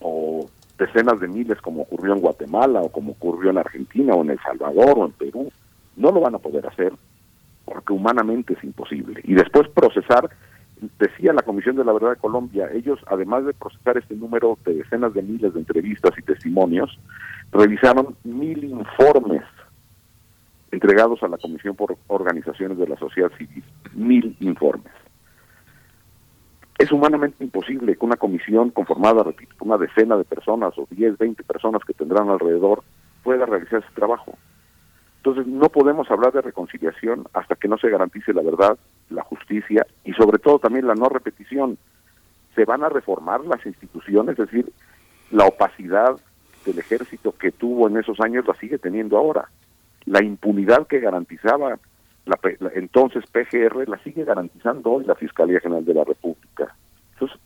o 0.00 0.48
decenas 0.78 1.20
de 1.20 1.28
miles 1.28 1.60
como 1.60 1.82
ocurrió 1.82 2.14
en 2.14 2.20
Guatemala, 2.20 2.80
o 2.80 2.90
como 2.90 3.12
ocurrió 3.12 3.50
en 3.50 3.58
Argentina, 3.58 4.14
o 4.14 4.22
en 4.22 4.30
El 4.30 4.40
Salvador, 4.40 4.98
o 4.98 5.06
en 5.06 5.12
Perú. 5.12 5.52
No 5.96 6.10
lo 6.10 6.20
van 6.20 6.34
a 6.34 6.38
poder 6.38 6.66
hacer 6.66 6.92
porque 7.70 7.92
humanamente 7.92 8.54
es 8.54 8.64
imposible. 8.64 9.20
Y 9.24 9.34
después 9.34 9.68
procesar, 9.68 10.28
decía 10.98 11.32
la 11.32 11.42
Comisión 11.42 11.76
de 11.76 11.84
la 11.84 11.92
Verdad 11.92 12.10
de 12.10 12.16
Colombia, 12.16 12.70
ellos 12.72 12.98
además 13.06 13.44
de 13.44 13.54
procesar 13.54 13.98
este 13.98 14.14
número 14.14 14.58
de 14.64 14.74
decenas 14.74 15.12
de 15.14 15.22
miles 15.22 15.52
de 15.52 15.60
entrevistas 15.60 16.12
y 16.18 16.22
testimonios, 16.22 16.98
revisaron 17.52 18.16
mil 18.24 18.64
informes 18.64 19.42
entregados 20.70 21.22
a 21.22 21.28
la 21.28 21.38
Comisión 21.38 21.76
por 21.76 21.96
organizaciones 22.06 22.78
de 22.78 22.88
la 22.88 22.96
sociedad 22.96 23.30
civil, 23.36 23.64
mil 23.94 24.36
informes. 24.40 24.92
Es 26.78 26.90
humanamente 26.92 27.44
imposible 27.44 27.94
que 27.94 28.04
una 28.06 28.16
comisión 28.16 28.70
conformada, 28.70 29.22
repito, 29.22 29.54
una 29.60 29.76
decena 29.76 30.16
de 30.16 30.24
personas 30.24 30.72
o 30.78 30.86
10, 30.90 31.18
20 31.18 31.42
personas 31.44 31.82
que 31.84 31.92
tendrán 31.92 32.30
alrededor 32.30 32.82
pueda 33.22 33.44
realizar 33.44 33.80
ese 33.80 33.94
trabajo. 33.94 34.38
Entonces 35.18 35.46
no 35.46 35.68
podemos 35.68 36.10
hablar 36.10 36.32
de 36.32 36.40
reconciliación 36.40 37.26
hasta 37.34 37.54
que 37.56 37.68
no 37.68 37.76
se 37.76 37.90
garantice 37.90 38.32
la 38.32 38.40
verdad, 38.40 38.78
la 39.10 39.22
justicia 39.22 39.86
y 40.04 40.12
sobre 40.12 40.38
todo 40.38 40.58
también 40.58 40.86
la 40.86 40.94
no 40.94 41.08
repetición. 41.08 41.78
Se 42.54 42.64
van 42.64 42.82
a 42.82 42.88
reformar 42.88 43.44
las 43.44 43.64
instituciones, 43.66 44.38
es 44.38 44.46
decir, 44.46 44.72
la 45.30 45.46
opacidad 45.46 46.16
del 46.64 46.78
ejército 46.78 47.32
que 47.32 47.52
tuvo 47.52 47.88
en 47.88 47.96
esos 47.96 48.20
años 48.20 48.46
la 48.46 48.54
sigue 48.54 48.78
teniendo 48.78 49.16
ahora. 49.16 49.48
La 50.06 50.22
impunidad 50.22 50.86
que 50.86 51.00
garantizaba 51.00 51.78
la, 52.26 52.38
la 52.58 52.70
entonces 52.74 53.24
PGR 53.30 53.88
la 53.88 53.98
sigue 53.98 54.24
garantizando 54.24 54.92
hoy 54.92 55.04
la 55.04 55.14
Fiscalía 55.14 55.60
General 55.60 55.84
de 55.84 55.94
la 55.94 56.04
República. 56.04 56.74
Entonces, 57.12 57.38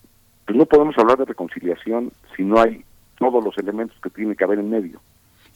pues 0.47 0.59
no 0.59 0.67
podemos 0.67 0.97
hablar 0.99 1.18
de 1.18 1.25
reconciliación 1.25 2.12
si 2.36 2.43
no 2.43 2.60
hay 2.60 2.84
todos 3.18 3.44
los 3.44 3.57
elementos 3.59 3.97
que 4.02 4.10
tiene 4.10 4.36
que 4.36 4.44
haber 4.44 4.59
en 4.59 4.70
medio. 4.70 5.01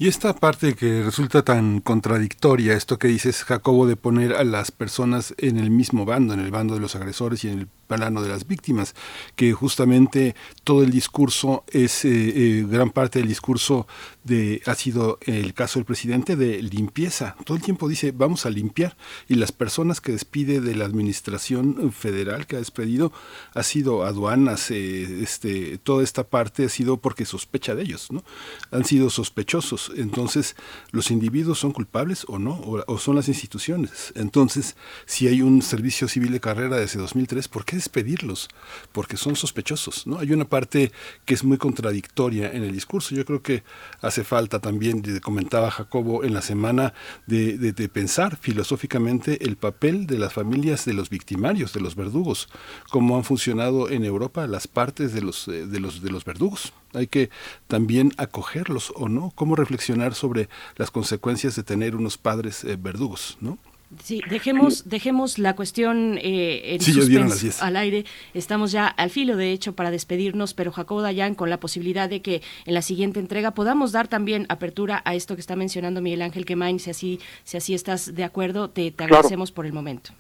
Y 0.01 0.07
esta 0.07 0.33
parte 0.33 0.77
que 0.77 1.02
resulta 1.02 1.43
tan 1.43 1.81
contradictoria, 1.81 2.75
esto 2.75 3.01
que 3.01 3.09
dices, 3.09 3.43
Jacobo, 3.43 3.85
de 3.85 3.97
poner 3.97 4.33
a 4.35 4.44
las 4.44 4.70
personas 4.70 5.35
en 5.39 5.59
el 5.59 5.70
mismo 5.70 6.05
bando, 6.05 6.35
en 6.35 6.39
el 6.39 6.52
bando 6.52 6.75
de 6.75 6.81
los 6.81 6.94
agresores 6.94 7.43
y 7.43 7.49
en 7.49 7.59
el 7.59 7.67
plano 7.67 8.23
de 8.23 8.28
las 8.28 8.47
víctimas, 8.47 8.94
que 9.35 9.52
justamente 9.52 10.36
todo 10.62 10.85
el 10.85 10.93
discurso 10.93 11.65
es, 11.67 12.05
eh, 12.05 12.10
eh, 12.10 12.67
gran 12.68 12.91
parte 12.91 13.18
del 13.18 13.27
discurso 13.27 13.89
de, 14.23 14.62
ha 14.67 14.77
sido 14.77 15.18
el 15.23 15.52
caso 15.52 15.81
del 15.81 15.86
presidente 15.86 16.36
de 16.36 16.62
limpieza. 16.62 17.35
Todo 17.44 17.57
el 17.57 17.62
tiempo 17.65 17.89
dice, 17.89 18.12
vamos 18.12 18.47
a 18.47 18.51
limpiar. 18.51 18.97
Y 19.27 19.35
las 19.35 19.51
personas 19.51 20.01
que 20.01 20.12
despide 20.12 20.60
de 20.60 20.77
la 20.77 20.85
administración 20.85 21.91
federal 21.93 22.47
que 22.47 22.55
ha 22.55 22.60
despedido, 22.60 23.10
ha 23.55 23.65
sido 23.65 24.05
aduanas, 24.05 24.70
eh, 24.70 25.23
este, 25.25 25.78
toda 25.78 26.05
esta 26.05 26.23
parte 26.23 26.67
ha 26.67 26.68
sido 26.68 26.99
porque 26.99 27.25
sospecha 27.25 27.75
de 27.75 27.83
ellos, 27.83 28.12
¿no? 28.12 28.23
Han 28.70 28.85
sido 28.85 29.10
sospechosos. 29.10 29.88
Entonces, 29.97 30.57
¿los 30.91 31.10
individuos 31.10 31.58
son 31.58 31.73
culpables 31.73 32.25
o 32.28 32.39
no? 32.39 32.60
O, 32.86 32.99
son 32.99 33.17
las 33.17 33.28
instituciones. 33.28 34.12
Entonces, 34.17 34.76
si 35.07 35.28
hay 35.28 35.42
un 35.42 35.62
servicio 35.62 36.08
civil 36.08 36.33
de 36.33 36.41
carrera 36.41 36.76
desde 36.76 37.00
2003, 37.00 37.49
¿por 37.49 37.65
qué 37.65 37.76
despedirlos? 37.76 38.49
Porque 38.92 39.17
son 39.17 39.36
sospechosos, 39.36 40.07
¿no? 40.07 40.18
Hay 40.18 40.33
una 40.33 40.44
parte 40.44 40.92
que 41.25 41.34
es 41.34 41.44
muy 41.44 41.58
contradictoria 41.58 42.50
en 42.52 42.65
el 42.65 42.73
discurso. 42.73 43.15
Yo 43.15 43.25
creo 43.25 43.42
que 43.42 43.62
hace 44.00 44.25
falta 44.25 44.58
también, 44.58 45.02
comentaba 45.20 45.70
Jacobo 45.70 46.25
en 46.25 46.34
la 46.34 46.42
semana, 46.42 46.94
de, 47.26 47.58
de, 47.58 47.73
de 47.73 47.89
pensar 47.89 48.36
filosóficamente 48.36 49.44
el 49.44 49.57
papel 49.57 50.07
de 50.07 50.18
las 50.18 50.33
familias 50.33 50.84
de 50.84 50.94
los 50.94 51.10
victimarios, 51.10 51.73
de 51.73 51.81
los 51.81 51.94
verdugos, 51.94 52.49
cómo 52.91 53.17
han 53.17 53.25
funcionado 53.25 53.91
en 53.91 54.05
Europa 54.05 54.47
las 54.47 54.67
partes 54.67 55.12
de 55.12 55.23
los, 55.23 55.49
eh, 55.49 55.67
de 55.67 55.81
los, 55.81 56.02
de 56.02 56.10
los 56.10 56.25
verdugos. 56.25 56.73
Hay 56.94 57.07
que 57.07 57.31
también 57.67 58.12
acogerlos 58.17 58.92
o 58.97 59.08
no, 59.08 59.33
cómo 59.34 59.57
reflexionar 59.57 60.15
sobre 60.15 60.49
las 60.76 60.91
consecuencias 60.91 61.55
de 61.57 61.62
tener 61.62 61.94
unos 61.97 62.17
padres 62.18 62.65
eh, 62.65 62.76
verdugos, 62.81 63.36
¿no? 63.41 63.58
Sí, 64.02 64.20
dejemos, 64.28 64.86
dejemos 64.91 65.39
la 65.39 65.57
cuestión 65.57 66.18
eh, 66.20 66.75
en 66.75 66.81
Sí, 66.83 66.92
ya 66.92 67.05
dieron 67.07 67.28
las 67.28 67.39
suspenso 67.39 67.57
10. 67.58 67.62
al 67.62 67.76
aire. 67.76 68.05
Estamos 68.34 68.70
ya 68.70 68.86
al 68.86 69.08
filo, 69.08 69.34
de 69.34 69.50
hecho, 69.52 69.73
para 69.75 69.91
despedirnos, 69.91 70.52
pero 70.52 70.73
Jacobo 70.73 71.00
Dayan, 71.00 71.34
con 71.34 71.49
la 71.49 71.58
posibilidad 71.58 72.07
de 72.07 72.20
que 72.20 72.42
en 72.67 72.75
la 72.75 72.83
siguiente 72.83 73.18
entrega 73.18 73.52
podamos 73.52 73.91
dar 73.92 74.07
también 74.07 74.44
apertura 74.50 75.00
a 75.07 75.15
esto 75.15 75.36
que 75.36 75.41
está 75.41 75.57
mencionando 75.57 76.02
Miguel 76.02 76.20
Ángel 76.20 76.44
Quemain, 76.44 76.78
si 76.81 76.91
así, 76.91 77.18
si 77.44 77.57
así 77.57 77.73
estás 77.73 78.15
de 78.15 78.25
acuerdo, 78.25 78.68
te, 78.68 78.91
te 78.91 78.97
Claro. 78.97 79.15
agradecemos 79.17 79.52
por 79.52 79.65
el 79.65 79.73
momento. 79.73 80.10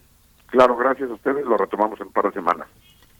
Claro, 0.46 0.74
gracias 0.74 1.10
a 1.10 1.12
ustedes, 1.12 1.44
lo 1.44 1.58
retomamos 1.58 2.00
en 2.00 2.06
un 2.06 2.12
par 2.14 2.24
de 2.24 2.32
semanas. 2.32 2.68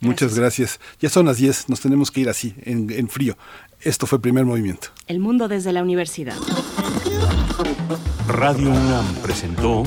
Muchas 0.01 0.35
gracias. 0.39 0.78
Ya 1.01 1.09
son 1.09 1.27
las 1.27 1.39
10, 1.39 1.68
nos 1.68 1.81
tenemos 1.81 2.10
que 2.10 2.20
ir 2.20 2.28
así, 2.28 2.55
en, 2.62 2.91
en 2.91 3.09
frío. 3.09 3.36
Esto 3.81 4.07
fue 4.07 4.20
primer 4.20 4.44
movimiento. 4.44 4.89
El 5.07 5.20
mundo 5.20 5.49
desde 5.49 5.73
la 5.73 5.83
universidad. 5.83 6.36
Radio 8.28 8.70
UNAM 8.70 9.07
presentó 9.23 9.83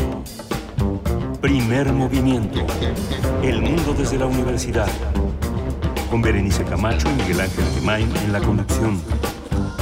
Primer 1.42 1.92
Movimiento. 1.92 2.66
El 3.42 3.62
mundo 3.62 3.94
desde 3.98 4.18
la 4.18 4.26
universidad. 4.26 4.88
Con 6.10 6.22
Berenice 6.22 6.64
Camacho 6.64 7.10
y 7.10 7.22
Miguel 7.22 7.42
Ángel 7.42 7.66
Gemain 7.76 8.16
en 8.18 8.34
la 8.34 8.40
conducción. 8.40 9.02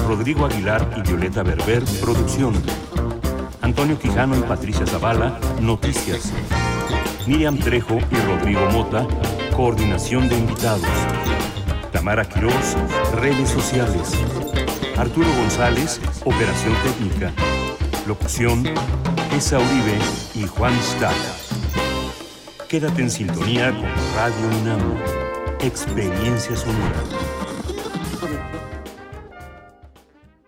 Rodrigo 0.07 0.45
Aguilar 0.45 0.89
y 0.97 1.01
Violeta 1.07 1.43
Berber, 1.43 1.83
producción. 2.01 2.53
Antonio 3.61 3.99
Quijano 3.99 4.37
y 4.37 4.41
Patricia 4.41 4.85
Zavala, 4.85 5.39
noticias. 5.61 6.31
Miriam 7.27 7.57
Trejo 7.59 7.97
y 8.11 8.15
Rodrigo 8.25 8.65
Mota, 8.71 9.07
coordinación 9.55 10.29
de 10.29 10.37
invitados. 10.37 10.85
Tamara 11.91 12.25
Quirós, 12.27 12.75
redes 13.13 13.49
sociales. 13.49 14.13
Arturo 14.97 15.27
González, 15.37 15.99
operación 16.25 16.73
técnica. 16.83 17.33
Locución, 18.07 18.63
Esa 19.35 19.57
Uribe 19.57 19.97
y 20.35 20.47
Juan 20.47 20.73
Staca. 20.81 21.15
Quédate 22.67 23.01
en 23.01 23.11
sintonía 23.11 23.71
con 23.71 23.89
Radio 24.15 24.61
UNAM. 24.61 24.97
Experiencia 25.61 26.55
sonora. 26.55 27.03